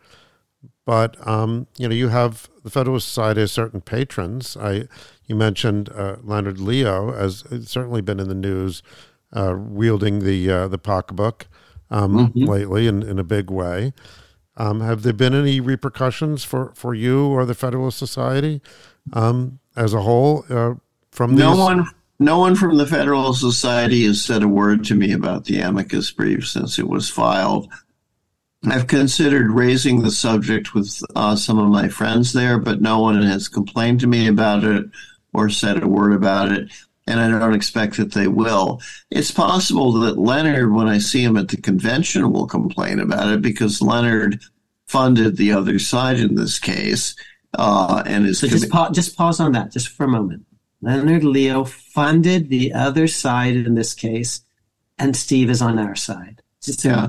but 0.85 1.17
um, 1.27 1.67
you 1.77 1.89
know, 1.89 1.95
you 1.95 2.09
have 2.09 2.49
the 2.63 2.71
Federalist 2.71 3.09
Society 3.09 3.41
has 3.41 3.53
certain 3.53 3.81
patrons. 3.81 4.57
I 4.57 4.89
you 5.27 5.35
mentioned 5.35 5.89
uh, 5.91 6.17
Leonard 6.23 6.61
Leo 6.61 7.13
has 7.13 7.45
certainly 7.65 8.01
been 8.01 8.21
in 8.21 8.29
the 8.29 8.35
news, 8.35 8.83
uh, 9.33 9.57
wielding 9.59 10.21
the 10.21 10.51
uh, 10.51 10.69
the 10.69 10.79
pocketbook 10.79 11.49
um, 11.91 12.33
mm-hmm. 12.33 12.45
lately 12.45 12.87
in, 12.87 13.03
in 13.03 13.19
a 13.19 13.25
big 13.25 13.51
way. 13.51 13.93
Um, 14.57 14.81
have 14.81 15.03
there 15.03 15.13
been 15.13 15.35
any 15.35 15.61
repercussions 15.61 16.43
for, 16.43 16.73
for 16.75 16.95
you 16.95 17.27
or 17.27 17.45
the 17.45 17.55
Federalist 17.55 17.99
Society 17.99 18.63
um, 19.13 19.59
as 19.77 19.93
a 19.93 20.01
whole 20.01 20.45
uh, 20.49 20.75
from 21.11 21.35
no 21.35 21.51
these? 21.51 21.59
one? 21.59 21.87
No 22.19 22.39
one 22.39 22.57
from 22.57 22.79
the 22.79 22.87
Federalist 22.87 23.41
Society 23.41 24.07
has 24.07 24.25
said 24.25 24.43
a 24.43 24.49
word 24.49 24.85
to 24.87 24.95
me 24.95 25.13
about 25.13 25.45
the 25.45 25.61
amicus 25.61 26.11
brief 26.11 26.49
since 26.49 26.79
it 26.79 26.89
was 26.89 27.11
filed. 27.11 27.69
I've 28.67 28.87
considered 28.87 29.51
raising 29.51 30.03
the 30.03 30.11
subject 30.11 30.75
with 30.75 31.01
uh, 31.15 31.37
some 31.37 31.59
of 31.59 31.69
my 31.69 31.89
friends 31.89 32.33
there, 32.33 32.59
but 32.59 32.81
no 32.81 33.01
one 33.01 33.23
has 33.23 33.49
complained 33.49 34.01
to 34.01 34.07
me 34.07 34.27
about 34.29 34.65
it 34.65 34.87
or 35.33 35.49
said 35.51 35.83
a 35.83 35.89
word 35.89 36.13
about 36.13 36.53
it. 36.53 36.71
and 37.07 37.21
I 37.21 37.29
don't 37.29 37.55
expect 37.55 37.97
that 37.99 38.13
they 38.13 38.27
will. 38.27 38.81
It's 39.11 39.31
possible 39.31 39.93
that 39.93 40.19
Leonard, 40.19 40.73
when 40.73 40.89
I 40.89 40.99
see 40.99 41.23
him 41.23 41.37
at 41.37 41.49
the 41.49 41.57
convention, 41.57 42.33
will 42.33 42.47
complain 42.47 42.99
about 42.99 43.29
it 43.29 43.43
because 43.43 43.81
Leonard 43.81 44.41
funded 44.87 45.37
the 45.37 45.53
other 45.53 45.79
side 45.79 46.19
in 46.19 46.35
this 46.35 46.59
case. 46.59 47.15
Uh, 47.57 48.03
and 48.07 48.27
is 48.27 48.41
so 48.41 48.49
just, 48.49 48.71
pa- 48.71 48.91
just 48.91 49.17
pause 49.17 49.41
on 49.41 49.53
that 49.53 49.73
just 49.73 49.89
for 49.89 50.05
a 50.05 50.09
moment. 50.09 50.45
Leonard 50.83 51.25
Leo 51.25 51.65
funded 51.65 52.49
the 52.49 52.73
other 52.73 53.07
side 53.07 53.57
in 53.57 53.75
this 53.75 53.95
case, 53.95 54.43
and 54.99 55.17
Steve 55.17 55.49
is 55.49 55.63
on 55.63 55.79
our 55.79 55.95
side. 55.95 56.43
Yeah, 56.85 57.05
uh, 57.05 57.09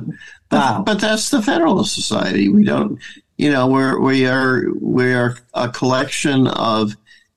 wow. 0.52 0.78
But, 0.78 0.86
but 0.86 1.02
that's 1.02 1.30
the 1.30 1.42
Federalist 1.42 1.94
Society. 1.94 2.50
We 2.50 2.64
don't, 2.64 3.00
you 3.38 3.52
know, 3.52 3.68
we're 3.68 4.00
we 4.00 4.28
are 4.28 4.64
we 4.80 5.14
are 5.14 5.38
a 5.54 5.70
collection 5.70 6.48
of 6.48 6.96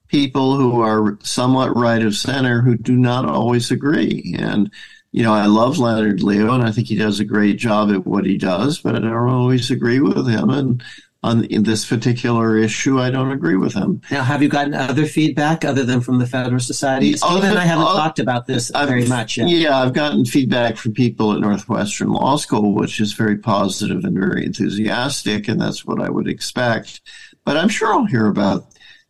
people 0.08 0.56
who 0.56 0.80
are 0.80 1.18
somewhat 1.22 1.76
right 1.76 2.02
of 2.02 2.16
center 2.16 2.60
who 2.60 2.76
do 2.76 2.96
not 2.96 3.24
always 3.24 3.70
agree. 3.70 4.34
And 4.38 4.70
you 5.12 5.22
know, 5.22 5.32
I 5.32 5.46
love 5.46 5.78
Leonard 5.78 6.22
Leo, 6.22 6.52
and 6.52 6.62
I 6.62 6.70
think 6.70 6.86
he 6.86 6.96
does 6.96 7.18
a 7.18 7.24
great 7.24 7.58
job 7.58 7.90
at 7.90 8.06
what 8.06 8.24
he 8.24 8.38
does, 8.38 8.78
but 8.78 8.94
I 8.94 9.00
don't 9.00 9.28
always 9.28 9.70
agree 9.70 10.00
with 10.00 10.28
him. 10.28 10.50
And 10.50 10.82
on 11.22 11.46
this 11.50 11.84
particular 11.84 12.56
issue, 12.56 12.98
I 12.98 13.10
don't 13.10 13.30
agree 13.30 13.56
with 13.56 13.74
him. 13.74 14.00
Now, 14.10 14.22
have 14.22 14.42
you 14.42 14.48
gotten 14.48 14.72
other 14.72 15.04
feedback 15.04 15.66
other 15.66 15.84
than 15.84 16.00
from 16.00 16.18
the 16.18 16.26
Federalist 16.26 16.66
Society? 16.66 17.14
Steve 17.14 17.44
and 17.44 17.58
I 17.58 17.64
haven't 17.64 17.88
uh, 17.88 17.94
talked 17.94 18.18
about 18.18 18.46
this 18.46 18.72
I've, 18.72 18.88
very 18.88 19.06
much 19.06 19.36
yet. 19.36 19.48
Yeah, 19.48 19.78
I've 19.78 19.92
gotten 19.92 20.24
feedback 20.24 20.78
from 20.78 20.94
people 20.94 21.32
at 21.32 21.40
Northwestern 21.40 22.08
Law 22.08 22.36
School, 22.36 22.74
which 22.74 23.00
is 23.00 23.12
very 23.12 23.36
positive 23.36 24.04
and 24.04 24.18
very 24.18 24.46
enthusiastic, 24.46 25.46
and 25.46 25.60
that's 25.60 25.84
what 25.84 26.00
I 26.00 26.08
would 26.08 26.26
expect. 26.26 27.02
But 27.44 27.58
I'm 27.58 27.68
sure 27.68 27.92
I'll 27.92 28.06
hear 28.06 28.26
about. 28.26 28.66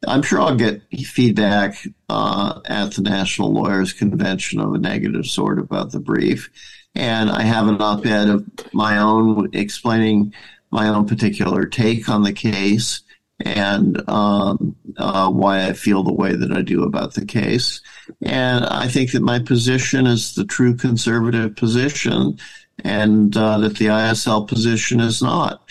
I'm 0.08 0.22
sure 0.22 0.40
I'll 0.40 0.56
get 0.56 0.82
feedback 1.04 1.76
uh, 2.08 2.58
at 2.64 2.92
the 2.92 3.02
National 3.02 3.52
Lawyers 3.52 3.92
Convention 3.92 4.58
of 4.58 4.72
a 4.72 4.78
negative 4.78 5.26
sort 5.26 5.60
about 5.60 5.92
the 5.92 6.00
brief, 6.00 6.50
and 6.96 7.30
I 7.30 7.42
have 7.42 7.68
an 7.68 7.80
op-ed 7.80 8.28
of 8.28 8.46
my 8.72 8.98
own 8.98 9.50
explaining 9.52 10.32
my 10.70 10.88
own 10.88 11.06
particular 11.06 11.66
take 11.66 12.08
on 12.08 12.22
the 12.22 12.32
case 12.32 13.02
and 13.44 14.08
um, 14.08 14.76
uh, 14.96 15.30
why 15.30 15.66
I 15.66 15.72
feel 15.72 16.02
the 16.02 16.12
way 16.12 16.34
that 16.36 16.52
I 16.52 16.62
do 16.62 16.84
about 16.84 17.14
the 17.14 17.24
case. 17.24 17.80
And 18.22 18.64
I 18.66 18.88
think 18.88 19.12
that 19.12 19.22
my 19.22 19.38
position 19.38 20.06
is 20.06 20.34
the 20.34 20.44
true 20.44 20.76
conservative 20.76 21.56
position 21.56 22.38
and 22.84 23.36
uh, 23.36 23.58
that 23.58 23.76
the 23.78 23.86
ISL 23.86 24.46
position 24.46 25.00
is 25.00 25.22
not. 25.22 25.62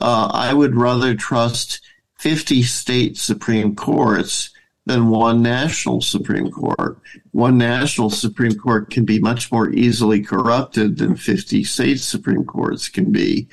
Uh, 0.00 0.30
I 0.32 0.52
would 0.52 0.74
rather 0.74 1.14
trust 1.14 1.80
50 2.18 2.62
state 2.62 3.16
Supreme 3.16 3.74
Courts 3.74 4.50
than 4.86 5.10
one 5.10 5.42
national 5.42 6.00
Supreme 6.00 6.50
Court. 6.50 6.98
One 7.30 7.56
national 7.56 8.10
Supreme 8.10 8.54
Court 8.54 8.90
can 8.90 9.04
be 9.04 9.20
much 9.20 9.52
more 9.52 9.70
easily 9.70 10.22
corrupted 10.22 10.98
than 10.98 11.14
50 11.14 11.62
state 11.64 12.00
Supreme 12.00 12.44
Courts 12.44 12.88
can 12.88 13.12
be 13.12 13.48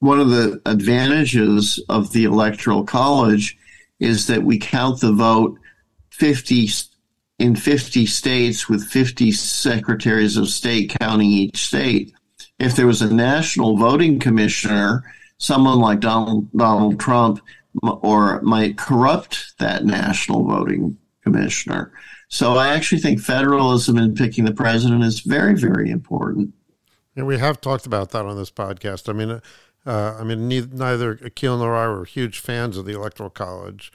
one 0.00 0.18
of 0.20 0.30
the 0.30 0.60
advantages 0.66 1.82
of 1.88 2.12
the 2.12 2.24
electoral 2.24 2.84
college 2.84 3.56
is 4.00 4.26
that 4.26 4.42
we 4.42 4.58
count 4.58 5.00
the 5.00 5.12
vote 5.12 5.58
50 6.10 6.68
in 7.38 7.56
50 7.56 8.06
states 8.06 8.68
with 8.68 8.84
50 8.84 9.32
secretaries 9.32 10.36
of 10.36 10.48
state 10.48 10.94
counting 11.00 11.30
each 11.30 11.66
state. 11.66 12.12
If 12.58 12.76
there 12.76 12.86
was 12.86 13.00
a 13.00 13.12
national 13.12 13.76
voting 13.76 14.18
commissioner, 14.18 15.04
someone 15.38 15.80
like 15.80 16.00
Donald, 16.00 16.50
Donald 16.52 16.98
Trump 17.00 17.40
or 17.82 18.40
might 18.42 18.76
corrupt 18.76 19.54
that 19.58 19.84
national 19.84 20.44
voting 20.44 20.98
commissioner. 21.22 21.92
So 22.28 22.54
I 22.54 22.68
actually 22.68 23.00
think 23.00 23.20
federalism 23.20 23.98
in 23.98 24.14
picking 24.14 24.44
the 24.44 24.52
president 24.52 25.04
is 25.04 25.20
very, 25.20 25.54
very 25.54 25.90
important. 25.90 26.54
And 27.16 27.26
we 27.26 27.38
have 27.38 27.60
talked 27.60 27.86
about 27.86 28.10
that 28.10 28.24
on 28.24 28.36
this 28.36 28.50
podcast. 28.50 29.08
I 29.08 29.12
mean, 29.12 29.40
uh, 29.86 30.16
I 30.18 30.24
mean, 30.24 30.48
neither 30.48 31.16
Akhil 31.16 31.58
nor 31.58 31.76
I 31.76 31.88
were 31.88 32.04
huge 32.04 32.38
fans 32.38 32.76
of 32.76 32.84
the 32.84 32.94
Electoral 32.94 33.30
College, 33.30 33.92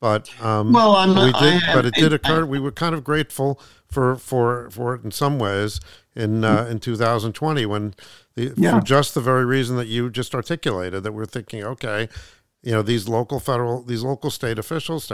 but 0.00 0.30
um, 0.42 0.72
well, 0.72 0.96
I'm 0.96 1.10
we 1.10 1.32
did, 1.32 1.62
I, 1.64 1.74
but 1.74 1.86
it 1.86 1.94
did 1.94 2.12
occur. 2.12 2.40
I, 2.40 2.44
we 2.44 2.58
were 2.58 2.72
kind 2.72 2.94
of 2.94 3.04
grateful 3.04 3.60
for 3.86 4.16
for 4.16 4.70
for 4.70 4.94
it 4.94 5.04
in 5.04 5.10
some 5.10 5.38
ways 5.38 5.80
in 6.16 6.44
uh, 6.44 6.66
in 6.70 6.80
2020 6.80 7.66
when 7.66 7.94
the, 8.34 8.52
yeah. 8.56 8.78
for 8.78 8.84
just 8.84 9.14
the 9.14 9.20
very 9.20 9.44
reason 9.44 9.76
that 9.76 9.88
you 9.88 10.10
just 10.10 10.34
articulated 10.34 11.02
that 11.02 11.12
we're 11.12 11.26
thinking, 11.26 11.62
okay, 11.62 12.08
you 12.62 12.72
know, 12.72 12.82
these 12.82 13.08
local 13.08 13.40
federal, 13.40 13.82
these 13.82 14.02
local 14.02 14.30
state 14.30 14.58
officials, 14.58 15.10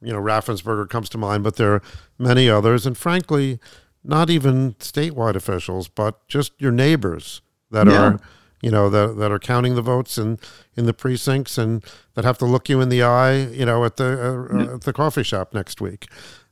you 0.00 0.12
know, 0.12 0.20
Raffensperger 0.20 0.88
comes 0.88 1.08
to 1.10 1.18
mind, 1.18 1.44
but 1.44 1.56
there 1.56 1.74
are 1.74 1.82
many 2.18 2.48
others, 2.48 2.86
and 2.86 2.96
frankly, 2.96 3.58
not 4.02 4.30
even 4.30 4.74
statewide 4.74 5.34
officials, 5.34 5.88
but 5.88 6.26
just 6.28 6.52
your 6.58 6.72
neighbors 6.72 7.40
that 7.70 7.86
yeah. 7.86 8.02
are 8.02 8.20
you 8.64 8.70
know, 8.70 8.88
that, 8.88 9.18
that 9.18 9.30
are 9.30 9.38
counting 9.38 9.74
the 9.74 9.82
votes 9.82 10.16
in, 10.16 10.38
in 10.74 10.86
the 10.86 10.94
precincts 10.94 11.58
and 11.58 11.84
that 12.14 12.24
have 12.24 12.38
to 12.38 12.46
look 12.46 12.70
you 12.70 12.80
in 12.80 12.88
the 12.88 13.02
eye, 13.02 13.36
you 13.48 13.66
know, 13.66 13.84
at 13.84 13.98
the, 13.98 14.48
uh, 14.50 14.74
at 14.76 14.80
the 14.80 14.92
coffee 14.94 15.22
shop 15.22 15.52
next 15.52 15.82
week. 15.82 16.06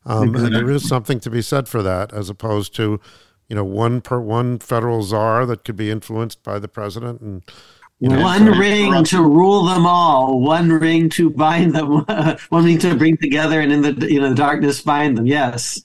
Um, 0.04 0.28
exactly. 0.28 0.44
And 0.44 0.54
there 0.54 0.74
is 0.74 0.86
something 0.86 1.20
to 1.20 1.30
be 1.30 1.40
said 1.40 1.68
for 1.68 1.82
that, 1.82 2.12
as 2.12 2.28
opposed 2.28 2.74
to, 2.76 3.00
you 3.48 3.56
know, 3.56 3.64
one 3.64 4.02
per 4.02 4.20
one 4.20 4.58
federal 4.58 5.02
czar 5.02 5.46
that 5.46 5.64
could 5.64 5.76
be 5.76 5.90
influenced 5.90 6.42
by 6.42 6.58
the 6.58 6.68
president 6.68 7.22
and, 7.22 7.44
you 7.98 8.10
know, 8.10 8.20
one 8.20 8.44
ring 8.58 9.04
to 9.04 9.22
rule 9.22 9.64
them 9.64 9.86
all, 9.86 10.38
one 10.38 10.68
ring 10.68 11.08
to 11.10 11.30
bind 11.30 11.74
them, 11.74 12.04
one 12.50 12.64
ring 12.64 12.78
to 12.80 12.94
bring 12.94 13.16
together, 13.16 13.58
and 13.58 13.72
in 13.72 13.80
the 13.80 14.12
you 14.12 14.20
know 14.20 14.30
the 14.30 14.34
darkness 14.34 14.82
bind 14.82 15.16
them. 15.16 15.26
Yes. 15.26 15.84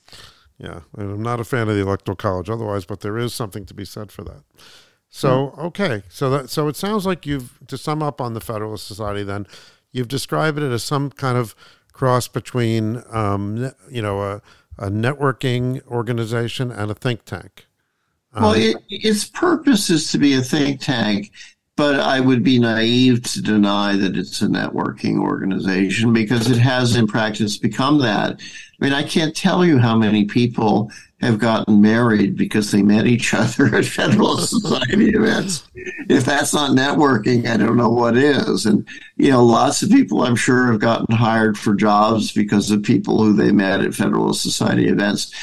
Yeah, 0.58 0.80
and 0.98 1.12
I'm 1.12 1.22
not 1.22 1.40
a 1.40 1.44
fan 1.44 1.70
of 1.70 1.76
the 1.76 1.82
electoral 1.82 2.16
college 2.16 2.50
otherwise, 2.50 2.86
but 2.86 3.02
there 3.02 3.20
is 3.20 3.36
something 3.36 3.68
to 3.68 3.74
be 3.76 3.86
said 3.86 4.12
for 4.12 4.24
that. 4.24 4.42
So 5.18 5.56
okay, 5.58 6.04
so 6.10 6.30
that 6.30 6.52
so 6.52 6.68
it 6.68 6.76
sounds 6.76 7.08
like 7.08 7.26
you've 7.26 7.58
to 7.70 7.76
sum 7.76 8.04
up 8.04 8.22
on 8.22 8.36
the 8.36 8.40
Federalist 8.40 8.86
Society. 8.86 9.24
Then 9.24 9.48
you've 9.92 10.10
described 10.10 10.60
it 10.60 10.72
as 10.72 10.84
some 10.84 11.10
kind 11.10 11.40
of 11.40 11.56
cross 11.92 12.28
between, 12.28 13.02
um, 13.10 13.72
you 13.90 14.04
know, 14.04 14.22
a, 14.22 14.42
a, 14.78 14.92
networking 14.92 15.84
organization 15.88 16.70
and 16.70 16.92
a 16.92 16.94
think 16.94 17.26
tank. 17.26 17.66
Um, 18.36 18.44
well, 18.44 18.54
it, 18.54 18.78
its 18.92 19.26
purpose 19.26 19.90
is 19.90 20.12
to 20.12 20.20
be 20.20 20.36
a 20.36 20.42
think 20.44 20.82
tank, 20.82 21.32
but 21.76 22.00
I 22.00 22.20
would 22.20 22.44
be 22.44 22.60
naive 22.60 23.24
to 23.34 23.42
deny 23.42 23.96
that 23.96 24.16
it's 24.16 24.44
a 24.44 24.48
networking 24.48 25.20
organization 25.20 26.14
because 26.14 26.52
it 26.52 26.60
has 26.60 26.96
in 26.96 27.08
practice 27.08 27.58
become 27.58 27.98
that. 28.00 28.40
I 28.40 28.86
mean, 28.86 28.94
I 28.94 29.02
can't 29.02 29.36
tell 29.36 29.66
you 29.66 29.80
how 29.80 29.98
many 29.98 30.26
people 30.26 30.92
have 31.20 31.40
gotten 31.40 31.82
married 31.82 32.38
because 32.38 32.72
they 32.72 32.84
met 32.84 33.08
each 33.08 33.34
other 33.34 33.76
at 33.76 33.86
Federal 33.86 34.38
Society 34.38 35.10
events. 35.10 35.68
If 36.10 36.26
that's 36.26 36.54
not 36.54 36.72
networking, 36.72 37.48
I 37.48 37.58
don't 37.58 37.78
know 37.78 37.90
what 37.90 38.18
is. 38.18 38.66
And, 38.66 38.88
you 39.16 39.32
know, 39.32 39.44
lots 39.44 39.82
of 39.82 39.90
people 39.90 40.22
I'm 40.22 40.36
sure 40.36 40.72
have 40.72 40.80
gotten 40.80 41.16
hired 41.16 41.58
for 41.58 41.74
jobs 41.74 42.32
because 42.32 42.70
of 42.70 42.84
people 42.84 43.24
who 43.24 43.34
they 43.34 43.52
met 43.52 43.82
at 43.82 43.96
Federal 43.96 44.34
Society 44.34 44.88
events. 44.88 45.34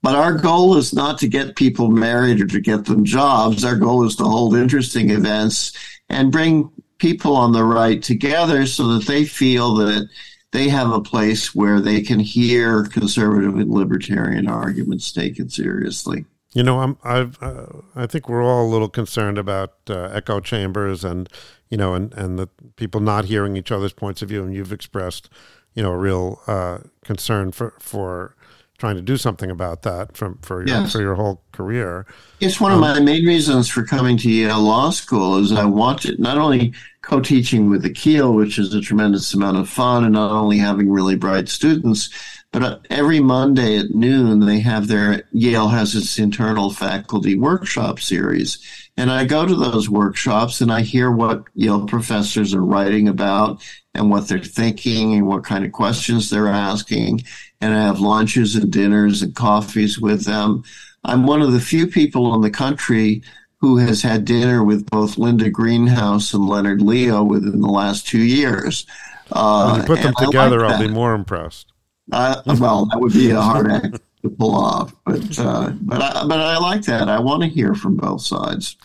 But 0.00 0.14
our 0.14 0.34
goal 0.34 0.76
is 0.76 0.94
not 0.94 1.18
to 1.18 1.28
get 1.28 1.56
people 1.56 1.90
married 1.90 2.40
or 2.40 2.46
to 2.46 2.60
get 2.60 2.84
them 2.84 3.04
jobs. 3.04 3.64
Our 3.64 3.76
goal 3.76 4.06
is 4.06 4.14
to 4.16 4.24
hold 4.24 4.54
interesting 4.54 5.10
events 5.10 5.72
and 6.08 6.30
bring 6.30 6.70
people 6.98 7.34
on 7.34 7.52
the 7.52 7.64
right 7.64 8.00
together 8.02 8.66
so 8.66 8.94
that 8.94 9.06
they 9.06 9.24
feel 9.24 9.74
that 9.74 10.08
they 10.52 10.68
have 10.68 10.90
a 10.90 11.00
place 11.00 11.54
where 11.54 11.80
they 11.80 12.00
can 12.00 12.20
hear 12.20 12.84
conservative 12.84 13.56
and 13.56 13.70
libertarian 13.70 14.48
arguments 14.48 15.12
taken 15.12 15.48
seriously. 15.50 16.24
You 16.52 16.62
know, 16.62 16.80
I'm, 16.80 16.96
I've, 17.04 17.42
uh, 17.42 17.66
I 17.94 18.06
think 18.06 18.28
we're 18.28 18.42
all 18.42 18.66
a 18.66 18.70
little 18.70 18.88
concerned 18.88 19.36
about 19.36 19.74
uh, 19.90 20.04
echo 20.04 20.40
chambers 20.40 21.04
and, 21.04 21.28
you 21.68 21.76
know, 21.76 21.92
and, 21.92 22.14
and 22.14 22.38
the 22.38 22.48
people 22.76 23.00
not 23.00 23.26
hearing 23.26 23.56
each 23.56 23.70
other's 23.70 23.92
points 23.92 24.22
of 24.22 24.30
view. 24.30 24.42
And 24.42 24.54
you've 24.54 24.72
expressed, 24.72 25.28
you 25.74 25.82
know, 25.82 25.90
a 25.90 25.98
real 25.98 26.40
uh, 26.46 26.78
concern 27.04 27.52
for, 27.52 27.74
for 27.78 28.36
trying 28.76 28.96
to 28.96 29.02
do 29.02 29.16
something 29.16 29.50
about 29.50 29.82
that 29.82 30.16
from 30.16 30.38
for 30.38 30.66
your 30.66 30.82
yes. 30.82 30.92
for 30.92 31.00
your 31.00 31.14
whole 31.14 31.42
career. 31.52 32.06
It's 32.40 32.60
one 32.60 32.72
of 32.72 32.76
um, 32.76 32.82
my 32.82 33.00
main 33.00 33.24
reasons 33.24 33.68
for 33.68 33.84
coming 33.84 34.16
to 34.18 34.30
Yale 34.30 34.60
Law 34.60 34.90
School 34.90 35.36
is 35.38 35.52
I 35.52 35.64
wanted 35.64 36.18
not 36.18 36.38
only 36.38 36.74
co-teaching 37.02 37.70
with 37.70 37.84
Akhil, 37.84 38.34
which 38.34 38.58
is 38.58 38.74
a 38.74 38.80
tremendous 38.80 39.32
amount 39.32 39.56
of 39.56 39.68
fun, 39.68 40.04
and 40.04 40.12
not 40.12 40.30
only 40.30 40.58
having 40.58 40.90
really 40.90 41.16
bright 41.16 41.48
students, 41.48 42.10
but 42.52 42.62
uh, 42.62 42.78
every 42.90 43.20
Monday 43.20 43.78
at 43.78 43.90
noon 43.90 44.40
they 44.40 44.60
have 44.60 44.88
their 44.88 45.24
Yale 45.32 45.68
has 45.68 45.94
its 45.94 46.18
internal 46.18 46.70
faculty 46.70 47.36
workshop 47.36 48.00
series. 48.00 48.58
And 48.96 49.10
I 49.10 49.24
go 49.24 49.44
to 49.44 49.54
those 49.54 49.90
workshops 49.90 50.60
and 50.60 50.72
I 50.72 50.80
hear 50.80 51.10
what 51.10 51.44
Yale 51.54 51.86
professors 51.86 52.54
are 52.54 52.64
writing 52.64 53.08
about 53.08 53.62
and 53.96 54.10
what 54.10 54.28
they're 54.28 54.38
thinking 54.38 55.14
and 55.14 55.26
what 55.26 55.44
kind 55.44 55.64
of 55.64 55.72
questions 55.72 56.30
they're 56.30 56.48
asking 56.48 57.22
and 57.60 57.74
I 57.74 57.82
have 57.82 58.00
lunches 58.00 58.54
and 58.54 58.70
dinners 58.70 59.22
and 59.22 59.34
coffees 59.34 59.98
with 59.98 60.24
them. 60.24 60.64
I'm 61.04 61.26
one 61.26 61.42
of 61.42 61.52
the 61.52 61.60
few 61.60 61.86
people 61.86 62.34
in 62.34 62.40
the 62.40 62.50
country 62.50 63.22
who 63.58 63.78
has 63.78 64.02
had 64.02 64.24
dinner 64.24 64.62
with 64.62 64.88
both 64.90 65.16
Linda 65.16 65.48
Greenhouse 65.48 66.34
and 66.34 66.46
Leonard 66.46 66.82
Leo 66.82 67.22
within 67.22 67.60
the 67.60 67.68
last 67.68 68.06
two 68.06 68.20
years. 68.20 68.86
Uh, 69.32 69.70
when 69.70 69.80
you 69.80 69.86
put 69.86 70.02
them 70.02 70.14
together, 70.18 70.60
like 70.60 70.72
I'll 70.74 70.86
be 70.86 70.92
more 70.92 71.14
impressed. 71.14 71.72
Uh, 72.12 72.42
well, 72.60 72.86
that 72.86 73.00
would 73.00 73.12
be 73.12 73.30
a 73.30 73.40
hard 73.40 73.70
act. 73.70 73.98
to 74.22 74.30
pull 74.30 74.54
off. 74.54 74.94
But 75.04 75.38
uh, 75.38 75.70
but 75.80 76.02
I, 76.02 76.26
but 76.26 76.40
I 76.40 76.58
like 76.58 76.82
that. 76.82 77.08
I 77.08 77.18
want 77.20 77.42
to 77.42 77.48
hear 77.48 77.74
from 77.74 77.96
both 77.96 78.22
sides. 78.22 78.76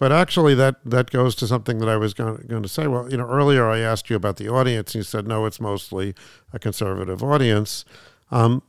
But 0.00 0.12
actually, 0.12 0.54
that 0.54 0.76
that 0.82 1.10
goes 1.10 1.34
to 1.36 1.46
something 1.46 1.78
that 1.80 1.88
I 1.90 1.98
was 1.98 2.14
going, 2.14 2.46
going 2.48 2.62
to 2.62 2.70
say. 2.70 2.86
Well, 2.86 3.10
you 3.10 3.18
know, 3.18 3.28
earlier 3.28 3.68
I 3.68 3.80
asked 3.80 4.08
you 4.08 4.16
about 4.16 4.38
the 4.38 4.48
audience, 4.48 4.94
and 4.94 5.00
you 5.00 5.02
said 5.02 5.28
no, 5.28 5.44
it's 5.44 5.60
mostly 5.60 6.14
a 6.54 6.58
conservative 6.58 7.22
audience, 7.22 7.84
um, 8.30 8.62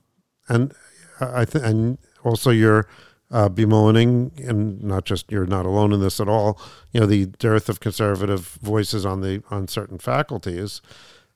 and 0.50 0.74
I 1.22 1.46
think, 1.46 1.64
and 1.64 1.98
also 2.26 2.50
you're 2.50 2.86
uh, 3.32 3.48
bemoaning, 3.48 4.34
and 4.46 4.84
not 4.84 5.06
just 5.06 5.32
you're 5.32 5.46
not 5.46 5.66
alone 5.66 5.94
in 5.94 6.02
this 6.02 6.20
at 6.20 6.28
all. 6.28 6.60
You 6.92 7.00
know, 7.00 7.06
the 7.06 7.28
dearth 7.28 7.70
of 7.70 7.80
conservative 7.80 8.60
voices 8.62 9.06
on 9.06 9.22
the 9.22 9.42
on 9.50 9.70
certain 9.70 10.00
faculties. 10.00 10.82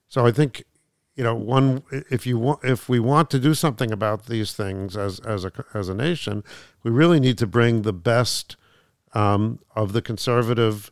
So 0.10 0.26
I 0.26 0.34
think 0.34 0.66
you 1.16 1.24
know 1.24 1.36
one 1.36 1.84
if 2.12 2.28
you 2.28 2.38
want 2.38 2.66
if 2.66 2.90
we 2.90 3.00
want 3.00 3.30
to 3.30 3.40
do 3.40 3.54
something 3.54 3.94
about 3.94 4.26
these 4.26 4.52
things 4.52 4.98
as 4.98 5.22
as 5.22 5.46
a 5.46 5.54
as 5.74 5.88
a 5.88 5.96
nation, 5.96 6.44
we 6.84 6.92
really 6.92 7.22
need 7.22 7.38
to 7.38 7.48
bring 7.48 7.84
the 7.84 7.94
best 7.94 8.58
um, 9.16 9.60
of 9.76 9.94
the 9.94 10.02
conservative 10.02 10.92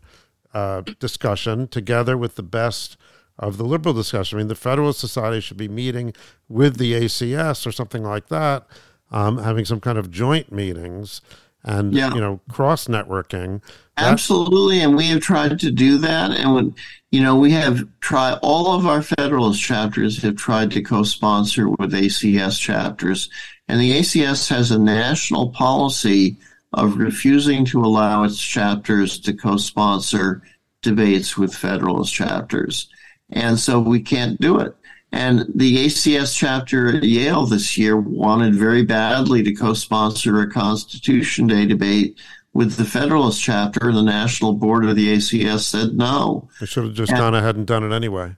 uh, 0.54 0.82
discussion 1.00 1.68
together 1.68 2.18
with 2.18 2.36
the 2.36 2.44
best 2.44 2.98
of 3.38 3.58
the 3.58 3.64
liberal 3.64 3.94
discussion. 3.94 4.38
I 4.38 4.42
mean, 4.42 4.48
the 4.48 4.56
Federalist 4.56 5.00
Society 5.00 5.42
should 5.42 5.58
be 5.58 5.68
meeting 5.68 6.14
with 6.48 6.78
the 6.78 6.94
ACS 6.94 7.66
or 7.66 7.72
something 7.72 8.04
like 8.04 8.30
that, 8.30 8.66
um, 9.12 9.40
having 9.40 9.66
some 9.66 9.80
kind 9.80 9.98
of 9.98 10.12
joint 10.12 10.52
meetings 10.52 11.22
and 11.64 11.94
yeah. 11.94 12.14
you 12.14 12.22
know 12.22 12.40
cross 12.50 12.88
networking. 12.88 13.62
Absolutely, 13.98 14.82
and 14.82 14.96
we 14.96 15.08
have 15.08 15.22
tried 15.22 15.60
to 15.60 15.72
do 15.72 15.98
that. 16.00 16.32
And 16.32 16.54
when 16.54 16.76
you 17.12 17.22
know 17.22 17.36
we 17.36 17.52
have 17.52 17.88
tried, 18.00 18.40
all 18.42 18.76
of 18.76 18.86
our 18.86 19.02
Federalist 19.02 19.62
chapters 19.62 20.22
have 20.22 20.36
tried 20.36 20.72
to 20.72 20.82
co-sponsor 20.82 21.70
with 21.70 21.94
ACS 21.94 22.60
chapters, 22.60 23.30
and 23.68 23.80
the 23.80 24.00
ACS 24.00 24.50
has 24.50 24.72
a 24.72 24.80
national 24.80 25.50
policy 25.50 26.38
of 26.74 26.98
refusing 26.98 27.66
to 27.66 27.82
allow 27.82 28.24
its 28.24 28.42
chapters 28.42 29.20
to 29.20 29.34
co-sponsor 29.34 30.42
debates 30.82 31.38
with 31.38 31.56
Federalist 31.56 32.14
chapters. 32.14 32.88
And 33.30 33.60
so 33.60 33.80
we 33.80 34.02
can't 34.02 34.40
do 34.40 34.60
it. 34.60 34.76
And 35.12 35.46
the 35.54 35.86
ACS 35.86 36.36
chapter 36.36 36.98
at 36.98 37.04
Yale 37.04 37.46
this 37.46 37.78
year 37.78 37.96
wanted 37.96 38.56
very 38.56 38.84
badly 38.84 39.44
to 39.44 39.54
co-sponsor 39.54 40.42
a 40.42 40.50
Constitution 40.50 41.46
Day 41.46 41.68
debate 41.68 42.18
with 42.54 42.78
the 42.78 42.86
Federalist 42.86 43.42
chapter. 43.42 43.90
and 43.90 43.98
The 43.98 44.04
National 44.04 44.54
Board 44.54 44.86
of 44.86 44.96
the 44.96 45.16
ACS 45.16 45.62
said 45.62 45.94
no. 45.96 46.50
They 46.60 46.66
should 46.66 46.86
have 46.86 46.94
just 46.96 47.12
and, 47.12 47.20
gone 47.20 47.36
ahead 47.36 47.56
and 47.56 47.68
done 47.68 47.84
it 47.84 47.96
anyway. 47.96 48.36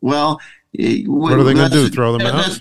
Well, 0.00 0.40
what 0.72 1.32
are 1.34 1.44
they 1.44 1.54
going 1.54 1.70
to 1.70 1.76
do? 1.76 1.88
Throw 1.88 2.16
them 2.18 2.26
out? 2.26 2.60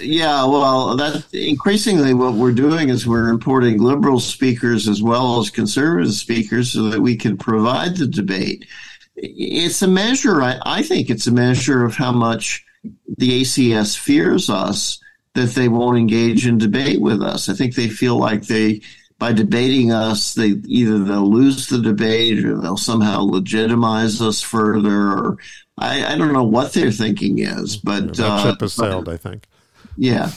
Yeah, 0.00 0.46
well, 0.46 0.96
that 0.96 1.24
increasingly 1.32 2.14
what 2.14 2.34
we're 2.34 2.52
doing 2.52 2.88
is 2.88 3.06
we're 3.06 3.28
importing 3.28 3.82
liberal 3.82 4.20
speakers 4.20 4.88
as 4.88 5.02
well 5.02 5.40
as 5.40 5.50
conservative 5.50 6.12
speakers 6.12 6.72
so 6.72 6.84
that 6.84 7.00
we 7.00 7.16
can 7.16 7.36
provide 7.36 7.96
the 7.96 8.06
debate. 8.06 8.66
It's 9.16 9.82
a 9.82 9.88
measure, 9.88 10.42
I, 10.42 10.60
I 10.64 10.82
think 10.82 11.10
it's 11.10 11.26
a 11.26 11.32
measure 11.32 11.84
of 11.84 11.96
how 11.96 12.12
much 12.12 12.64
the 13.18 13.42
ACS 13.42 13.98
fears 13.98 14.48
us 14.48 15.00
that 15.34 15.50
they 15.50 15.68
won't 15.68 15.98
engage 15.98 16.46
in 16.46 16.58
debate 16.58 17.00
with 17.00 17.22
us. 17.22 17.48
I 17.48 17.54
think 17.54 17.74
they 17.74 17.88
feel 17.88 18.16
like 18.16 18.46
they, 18.46 18.80
by 19.18 19.32
debating 19.32 19.92
us, 19.92 20.34
they 20.34 20.54
either 20.66 20.98
they'll 21.00 21.30
lose 21.30 21.66
the 21.66 21.78
debate 21.78 22.44
or 22.44 22.56
they'll 22.58 22.76
somehow 22.76 23.20
legitimize 23.22 24.22
us 24.22 24.40
further. 24.40 25.12
Or 25.12 25.38
I, 25.76 26.14
I 26.14 26.16
don't 26.16 26.32
know 26.32 26.44
what 26.44 26.72
their 26.72 26.90
thinking 26.90 27.40
is, 27.40 27.76
but 27.76 28.18
yeah, 28.18 28.28
that 28.28 28.42
ship 28.42 28.60
has 28.60 28.72
sailed. 28.72 29.08
I 29.08 29.16
think. 29.16 29.44
Yeah. 29.98 30.30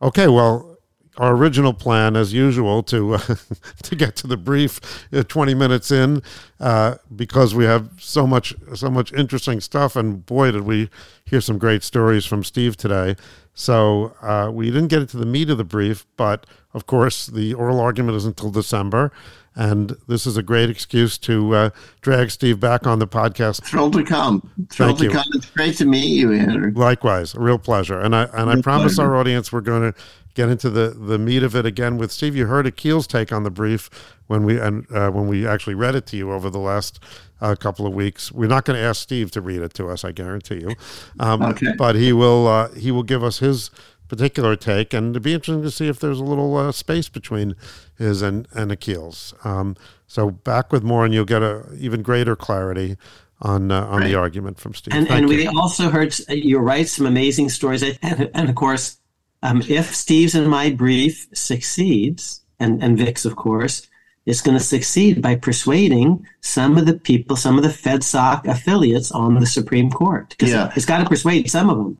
Okay. 0.00 0.26
Well, 0.28 0.78
our 1.18 1.34
original 1.34 1.72
plan, 1.72 2.16
as 2.16 2.32
usual, 2.32 2.82
to 2.84 3.14
uh, 3.14 3.18
to 3.82 3.94
get 3.94 4.16
to 4.16 4.26
the 4.26 4.36
brief 4.36 4.80
uh, 5.12 5.22
twenty 5.24 5.54
minutes 5.54 5.90
in, 5.90 6.22
uh, 6.58 6.96
because 7.14 7.54
we 7.54 7.64
have 7.64 7.90
so 7.98 8.26
much 8.26 8.54
so 8.74 8.90
much 8.90 9.12
interesting 9.12 9.60
stuff, 9.60 9.94
and 9.94 10.24
boy, 10.24 10.50
did 10.50 10.62
we 10.62 10.88
hear 11.24 11.40
some 11.40 11.58
great 11.58 11.82
stories 11.82 12.24
from 12.24 12.42
Steve 12.42 12.76
today. 12.76 13.16
So 13.54 14.14
uh, 14.20 14.50
we 14.52 14.66
didn't 14.66 14.88
get 14.88 15.00
into 15.00 15.16
the 15.16 15.26
meat 15.26 15.48
of 15.48 15.56
the 15.58 15.64
brief, 15.64 16.06
but 16.16 16.46
of 16.74 16.86
course, 16.86 17.26
the 17.26 17.54
oral 17.54 17.80
argument 17.80 18.16
is 18.16 18.26
until 18.26 18.50
December, 18.50 19.10
and 19.56 19.96
this 20.06 20.26
is 20.26 20.36
a 20.36 20.42
great 20.42 20.68
excuse 20.68 21.16
to 21.18 21.54
uh, 21.54 21.70
drag 22.02 22.30
Steve 22.30 22.60
back 22.60 22.86
on 22.86 22.98
the 22.98 23.08
podcast. 23.08 23.64
Thrilled 23.64 23.94
to 23.94 24.04
come. 24.04 24.48
Thrilled 24.70 24.98
Thank 24.98 24.98
to 24.98 25.04
you. 25.04 25.10
come. 25.10 25.24
It's 25.34 25.50
great 25.50 25.76
to 25.78 25.86
meet 25.86 26.10
you, 26.10 26.32
Andrew. 26.32 26.72
Likewise, 26.74 27.34
a 27.34 27.40
real 27.40 27.58
pleasure. 27.58 27.98
And 27.98 28.14
I 28.14 28.24
and 28.34 28.50
I 28.50 28.60
promise 28.60 28.96
pleasure. 28.96 29.10
our 29.10 29.16
audience 29.16 29.50
we're 29.50 29.62
going 29.62 29.92
to 29.92 29.98
get 30.34 30.50
into 30.50 30.68
the 30.68 30.90
the 30.90 31.18
meat 31.18 31.42
of 31.42 31.56
it 31.56 31.64
again 31.64 31.96
with 31.96 32.12
Steve. 32.12 32.36
You 32.36 32.46
heard 32.46 32.66
Akhil's 32.66 33.06
take 33.06 33.32
on 33.32 33.42
the 33.42 33.50
brief 33.50 33.88
when 34.26 34.44
we 34.44 34.60
and 34.60 34.86
uh, 34.92 35.10
when 35.10 35.26
we 35.26 35.46
actually 35.46 35.74
read 35.74 35.94
it 35.94 36.06
to 36.08 36.16
you 36.16 36.30
over 36.30 36.50
the 36.50 36.58
last 36.58 37.00
uh, 37.40 37.54
couple 37.54 37.86
of 37.86 37.94
weeks. 37.94 38.30
We're 38.30 38.48
not 38.48 38.66
going 38.66 38.78
to 38.78 38.84
ask 38.84 39.00
Steve 39.02 39.30
to 39.32 39.40
read 39.40 39.62
it 39.62 39.72
to 39.74 39.88
us, 39.88 40.04
I 40.04 40.12
guarantee 40.12 40.60
you. 40.60 40.74
Um, 41.18 41.42
okay. 41.42 41.72
But 41.76 41.96
he 41.96 42.12
will 42.12 42.46
uh, 42.46 42.68
he 42.72 42.90
will 42.90 43.02
give 43.02 43.24
us 43.24 43.38
his 43.38 43.70
particular 44.08 44.54
take, 44.54 44.94
and 44.94 45.10
it'd 45.10 45.22
be 45.22 45.34
interesting 45.34 45.62
to 45.62 45.70
see 45.70 45.88
if 45.88 45.98
there's 45.98 46.20
a 46.20 46.24
little 46.24 46.56
uh, 46.56 46.72
space 46.72 47.08
between 47.08 47.56
his 47.98 48.22
and, 48.22 48.46
and 48.52 48.70
Akhil's. 48.70 49.34
Um, 49.44 49.76
so 50.06 50.30
back 50.30 50.72
with 50.72 50.82
more, 50.82 51.04
and 51.04 51.12
you'll 51.12 51.24
get 51.24 51.42
a 51.42 51.64
even 51.78 52.02
greater 52.02 52.36
clarity 52.36 52.96
on 53.40 53.70
uh, 53.70 53.84
on 53.86 54.00
right. 54.00 54.08
the 54.08 54.14
argument 54.14 54.58
from 54.58 54.74
Steve. 54.74 54.94
And, 54.94 55.10
and 55.10 55.28
we 55.28 55.46
also 55.46 55.90
heard 55.90 56.14
you're 56.28 56.62
right, 56.62 56.88
some 56.88 57.06
amazing 57.06 57.48
stories, 57.48 57.82
and, 57.82 58.30
and 58.34 58.48
of 58.48 58.54
course, 58.54 58.98
um, 59.42 59.62
if 59.68 59.94
Steve's 59.94 60.34
and 60.34 60.48
my 60.48 60.70
brief 60.70 61.28
succeeds, 61.34 62.42
and 62.60 62.82
and 62.82 62.96
Vic's 62.96 63.24
of 63.24 63.36
course. 63.36 63.88
Is 64.26 64.40
going 64.40 64.58
to 64.58 64.64
succeed 64.64 65.22
by 65.22 65.36
persuading 65.36 66.26
some 66.40 66.76
of 66.78 66.84
the 66.84 66.98
people, 66.98 67.36
some 67.36 67.58
of 67.58 67.62
the 67.62 67.68
FedSoc 67.68 68.44
affiliates 68.48 69.12
on 69.12 69.38
the 69.38 69.46
Supreme 69.46 69.88
Court. 69.88 70.30
Because 70.30 70.50
yeah. 70.50 70.72
it's 70.74 70.84
got 70.84 70.98
to 70.98 71.08
persuade 71.08 71.48
some 71.48 71.70
of 71.70 71.76
them. 71.78 71.98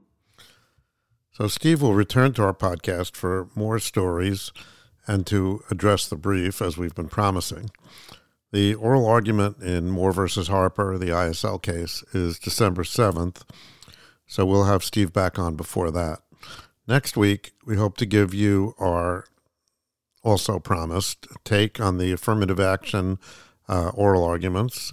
So, 1.30 1.46
Steve 1.46 1.82
will 1.82 1.94
return 1.94 2.32
to 2.32 2.42
our 2.42 2.52
podcast 2.52 3.14
for 3.14 3.48
more 3.54 3.78
stories 3.78 4.50
and 5.06 5.26
to 5.26 5.62
address 5.70 6.08
the 6.08 6.16
brief 6.16 6.60
as 6.60 6.76
we've 6.76 6.94
been 6.94 7.08
promising. 7.08 7.70
The 8.52 8.74
oral 8.74 9.06
argument 9.06 9.62
in 9.62 9.90
Moore 9.90 10.12
versus 10.12 10.48
Harper, 10.48 10.96
the 10.98 11.06
ISL 11.06 11.60
case, 11.60 12.02
is 12.12 12.38
December 12.38 12.82
7th. 12.82 13.42
So, 14.26 14.44
we'll 14.44 14.64
have 14.64 14.82
Steve 14.82 15.12
back 15.12 15.38
on 15.38 15.56
before 15.56 15.90
that. 15.92 16.20
Next 16.88 17.16
week, 17.16 17.52
we 17.64 17.76
hope 17.76 17.96
to 17.98 18.06
give 18.06 18.32
you 18.32 18.74
our 18.78 19.26
also 20.26 20.58
promised 20.58 21.28
take 21.44 21.80
on 21.80 21.98
the 21.98 22.10
affirmative 22.10 22.58
action 22.58 23.18
uh, 23.68 23.90
oral 23.90 24.24
arguments, 24.24 24.92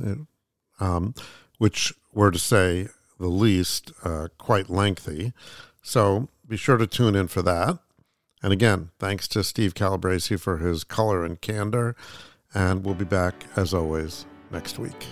um, 0.80 1.16
which 1.58 1.92
were 2.14 2.30
to 2.30 2.40
say 2.40 2.88
the 3.20 3.28
least 3.28 3.92
uh, 4.04 4.28
quite 4.38 4.70
lengthy. 4.70 5.34
So 5.82 6.30
be 6.48 6.56
sure 6.56 6.78
to 6.78 6.88
tune 6.88 7.16
in 7.16 7.28
for 7.28 7.42
that. 7.42 7.80
And 8.44 8.52
again, 8.52 8.90
thanks 9.00 9.28
to 9.30 9.44
Steve 9.44 9.74
Calabresi 9.74 10.38
for 10.38 10.58
his 10.58 10.84
color 10.84 11.24
and 11.24 11.40
candor. 11.40 11.96
And 12.54 12.86
we'll 12.86 12.94
be 12.94 13.06
back, 13.06 13.46
as 13.56 13.74
always, 13.74 14.26
next 14.52 14.78
week. 14.78 15.08